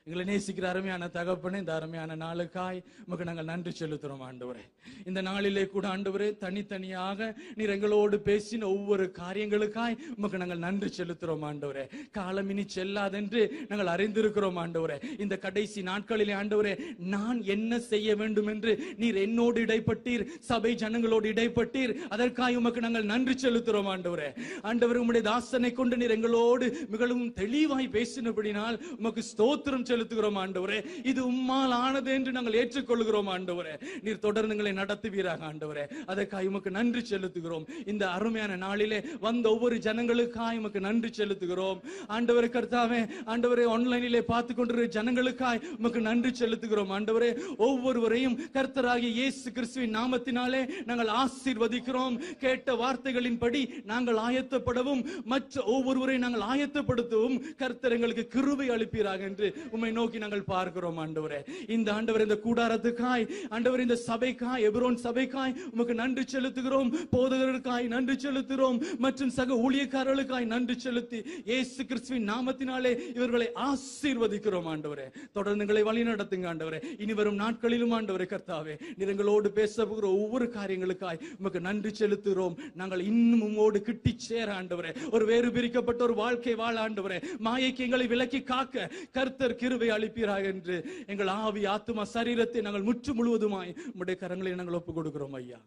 எங்களை 0.06 0.22
நேசிக்கிற 0.28 0.66
அருமையான 0.70 1.06
தகப்பனே 1.16 1.58
இந்த 1.62 1.72
அருமையான 1.78 2.14
நாளுக்காய் 2.22 2.78
உமக்கு 3.02 3.26
நாங்கள் 3.26 3.46
நன்றி 3.50 3.72
செலுத்துறோம் 3.80 4.22
ஆண்டவரே. 4.28 4.62
இந்த 5.08 5.20
நாளிலே 5.28 5.62
கூட 5.74 5.84
ஆண்டவரே 5.94 6.28
தனித்தனியாக 6.40 7.28
நீர் 7.58 7.72
எங்களோடு 7.74 8.16
பேசின 8.28 8.66
ஒவ்வொரு 8.76 9.04
காரியங்களுக்காய் 9.18 9.94
உமக்கு 10.16 10.40
நாங்கள் 10.42 10.62
நன்றி 10.64 10.90
செலுத்துறோம் 10.96 11.44
ஆண்டவரே. 11.50 11.84
காலம் 12.18 12.50
இனி 12.54 12.64
செல்லாதென்று 12.76 13.42
நாங்கள் 13.68 13.92
அறிந்திருக்கிறோம் 13.94 14.58
ஆண்டவரே. 14.64 14.96
இந்த 15.24 15.38
கடைசி 15.44 15.82
நாட்களிலே 15.90 16.34
ஆண்டவரே 16.40 16.72
நான் 17.14 17.40
என்ன 17.56 17.78
செய்ய 17.92 18.16
வேண்டும் 18.22 18.50
என்று 18.54 18.74
நீர் 19.04 19.20
என்னோடு 19.26 19.64
இடைப்பட்டீர் 19.68 20.26
சபை 20.50 20.74
ஜனங்களோடு 20.82 21.32
இடைப்பட்டீர் 21.34 21.94
அதற்காய் 22.16 22.60
உமக்கு 22.62 22.84
நாங்கள் 22.88 23.08
நன்றி 23.12 23.36
செலுத்துறோம் 23.44 23.92
ஆண்டவரே. 23.94 24.32
ஆண்டவர் 24.72 25.00
உம்முடைய 25.04 25.26
தாசனை 25.30 25.72
கொண்டு 25.80 26.02
நீர் 26.02 26.16
எங்களோடு 26.18 26.68
மிகவும் 26.96 27.32
தெளிவாய் 27.40 27.90
பேசினபடினால் 27.96 28.82
உமக்கு 29.00 29.24
ஸ்தோத்திரம் 29.32 29.88
செலுத்துகிறோம் 29.92 30.40
ஆண்டவரே. 30.44 30.80
இது 31.12 31.20
உம்மால் 31.30 31.74
ஆனது 31.84 32.12
என்று 32.18 32.32
நாங்கள் 32.38 32.58
ஏற்றுக்கொள்கிறோம் 32.62 33.30
ஆண்டவரே. 33.36 33.74
நீர் 34.04 34.24
தொடர்ந்து 34.26 34.54
எங்களை 34.56 34.72
நடத்துவீராக 34.82 35.44
ஆண்டவரே. 35.50 35.84
அதற்காக 36.12 36.50
உமக்கு 36.52 36.70
நன்றி 36.78 37.00
செலுத்துகிறோம். 37.10 37.64
இந்த 37.92 38.04
அருமையான 38.16 38.56
நாளிலே 38.66 38.98
வந்த 39.26 39.46
ஒவ்வொரு 39.54 39.76
ஜனங்களுக்காக 39.86 40.60
உமக்கு 40.60 40.80
நன்றி 40.88 41.10
செலுத்துகிறோம். 41.18 41.78
ஆண்டவரை 42.16 42.48
கர்த்தாவே 42.56 43.00
ஆண்டவரை 43.32 43.64
ஆன்லைனிலே 43.74 44.22
பார்த்து 44.30 44.52
கொண்டிருக்கிற 44.54 44.88
ஜனங்களுக்காய் 44.96 45.62
உமக்கு 45.78 46.00
நன்றி 46.08 46.30
செலுத்துகிறோம் 46.40 46.92
ஆண்டவரே. 46.96 47.30
ஒவ்வொருவரையும் 47.66 48.36
கர்த்தராகிய 48.56 49.10
இயேசு 49.20 49.52
கிறிஸ்துவின் 49.56 49.96
நாமத்தினாலே 49.98 50.62
நாங்கள் 50.90 51.12
ஆசீர்வதிக்கிறோம். 51.22 52.16
கேட்ட 52.44 52.76
வார்த்தைகளின்படி 52.82 53.62
நாங்கள் 53.92 54.20
ஆயத்தப்படவும் 54.26 55.02
மற்ற 55.32 55.64
ஒவ்வொருவரையும் 55.74 56.24
நாங்கள் 56.26 56.46
ஆயத்தப்படுத்தவும் 56.52 57.36
கர்த்தர் 57.62 57.96
எங்களுக்கு 57.96 58.26
கிருபை 58.34 58.68
அளிப்பீராக 58.76 59.22
என்று 59.30 59.48
உம்மை 59.82 59.94
நோக்கி 59.94 60.18
நாங்கள் 60.22 60.42
பார்க்கிறோம் 60.50 60.98
ஆண்டவரே. 61.02 61.38
இந்த 61.76 61.88
ஆண்டவர் 61.92 62.24
இந்த 62.24 62.36
கூடாரத்துக்காய் 62.44 63.24
ஆண்டவர் 63.54 63.80
இந்த 63.84 63.96
சபைக்காய் 64.08 64.64
எபிரோன் 64.68 64.98
சபைக்காய் 65.06 65.54
உமக்கு 65.72 65.94
நன்றி 66.00 66.24
செலுத்துகிறோம். 66.34 66.90
போதகர்களுக்காய் 67.14 67.86
நன்றி 67.94 68.14
செலுத்துகிறோம். 68.24 68.78
மற்றும் 69.04 69.32
சக 69.38 69.56
ஊழியக்காரர்களுக்காய் 69.64 70.46
நன்றி 70.52 70.76
செலுத்தி 70.84 71.18
ஏசு 71.56 71.86
கிறிஸ்துவின் 71.86 72.28
நாமத்தினாலே 72.30 72.92
இவர்களை 73.16 73.48
ஆசீர்வதிக்கிறோம் 73.68 74.68
ஆண்டவரே. 74.74 75.06
தொடர்ந்து 75.32 75.64
எங்களை 75.66 75.82
வழி 75.88 76.04
நடத்துங்க 76.10 76.48
ஆண்டவரே. 76.52 76.80
இனி 76.98 77.16
வரும் 77.22 77.40
நாட்களிலும் 77.42 77.96
ஆண்டவரே 77.98 78.28
கர்த்தாவே 78.34 78.76
நிறங்களோடு 79.00 79.10
எங்களோடு 79.12 79.50
பேச 79.50 79.84
போகிற 79.86 80.06
ஒவ்வொரு 80.22 80.46
காரியங்களுக்காய் 80.54 81.20
உமக்கு 81.38 81.60
நன்றி 81.66 81.90
செலுத்துகிறோம். 81.98 82.54
நாங்கள் 82.80 83.02
இன்னும் 83.10 83.44
உம்மோடு 83.48 83.78
கிட்டி 83.88 84.12
சேர 84.28 84.48
ஆண்டவரே. 84.60 84.90
ஒரு 85.10 85.24
வேறு 85.26 85.48
பிரிக்கப்பட்ட 85.52 86.00
ஒரு 86.02 86.14
வாழ்க்கை 86.14 86.54
வாழ 86.62 86.74
ஆண்டவரே. 86.86 87.18
மாயைக்கு 87.46 87.84
எங்களை 87.86 88.06
விலக்கி 88.12 88.40
காக்க 88.50 88.90
கர்த்தர் 89.18 89.58
கிரு 89.60 89.71
கிருபை 89.72 89.90
அளிப்பீராக 89.96 90.44
என்று 90.54 90.78
எங்கள் 91.12 91.30
ஆவி 91.42 91.62
ஆத்துமா 91.74 92.04
சரீரத்தை 92.14 92.60
நாங்கள் 92.68 92.88
முற்று 92.88 93.12
முழுவதுமாய் 93.18 93.76
உம்முடைய 93.90 94.16
கரங்களை 94.22 94.54
நாங்கள் 94.60 94.78
ஒப்புக் 94.78 94.98
கொடுக்கிறோம் 94.98 95.36
ஐயா. 95.38 95.60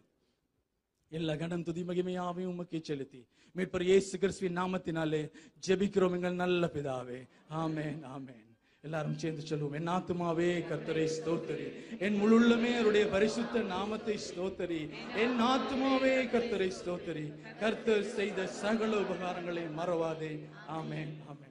எல்லா 1.12 1.34
கணம் 1.40 1.64
துதி 1.66 1.82
மகிமையாவையும் 1.88 2.52
உமக்கு 2.52 2.78
செலுத்தி 2.88 3.20
மீட்பர் 3.56 3.84
இயேசு 3.88 4.18
கிறிஸ்துவின் 4.22 4.58
நாமத்தினாலே 4.60 5.20
ஜெபிக்கிறோம் 5.66 6.16
எங்கள் 6.18 6.42
நல்ல 6.42 6.70
பிதாவே. 6.74 7.20
ஆமேன் 7.62 8.00
ஆமேன். 8.16 8.42
எல்லாரும் 8.84 9.18
சேர்ந்து 9.22 9.42
சொல்லுவோம் 9.50 9.76
என் 9.78 9.90
ஆத்துமாவே 9.94 10.48
கர்த்தரை 10.70 11.06
ஸ்தோத்தரி. 11.16 11.68
என் 12.06 12.18
முழுள்ளமே 12.22 12.70
அவருடைய 12.76 13.06
பரிசுத்த 13.14 13.62
நாமத்தை 13.74 14.16
ஸ்தோத்தரி. 14.28 14.82
என் 15.24 15.38
ஆத்துமாவே 15.52 16.14
கர்த்தரை 16.34 16.70
ஸ்தோத்தரி. 16.78 17.26
கர்த்தர் 17.64 18.06
செய்த 18.18 18.46
சகல 18.62 18.92
உபகாரங்களை 19.04 19.66
மறவாதே. 19.80 20.32
ஆமேன் 20.78 21.12
ஆமேன். 21.32 21.45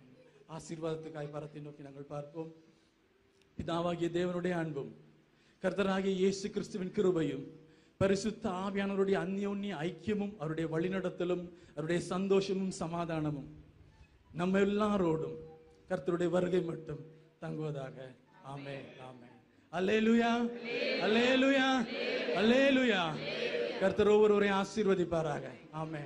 ஆசீர்வாதத்துக்காய் 0.50 1.32
பரத்தை 1.32 1.62
நோக்கி 1.62 1.84
நாங்கள் 1.84 2.04
பார்ப்போம். 2.04 2.52
பிதாவாகிய 3.58 4.08
தேவனுடைய 4.18 4.52
அன்பும் 4.52 4.92
கர்த்தராகிய 5.62 6.14
இயேசு 6.22 6.50
கிறிஸ்துவின் 6.50 6.92
கிருபையும் 6.96 7.46
பரிசுத்த 7.98 8.50
ஆவியானவருடைய 8.50 9.18
அந்யோன்ய 9.26 9.74
ஐக்கியமும் 9.88 10.36
அவருடைய 10.38 10.68
வழிநடத்தலும் 10.76 11.44
அவருடைய 11.72 12.02
சந்தோஷமும் 12.02 12.72
சமாதானமும் 12.72 13.50
நம்ம 14.34 14.60
எல்லாரோடும் 14.60 15.38
கர்த்தருடைய 15.90 16.30
வருகை 16.30 16.62
மட்டும் 16.62 17.02
தங்குவதாக. 17.42 17.98
ஆமே 18.56 18.78
ஆமே 19.08 19.30
அல்லேலுயா. 19.72 20.32
அல்லேலுயா. 21.06 21.70
அல்லேலுயா. 22.40 23.02
கர்த்தர் 23.80 24.08
ஒவ்வொருவரையும் 24.08 24.60
ஆசீர்வதிப்பாராக. 24.64 25.46
ஆமே 25.74 26.04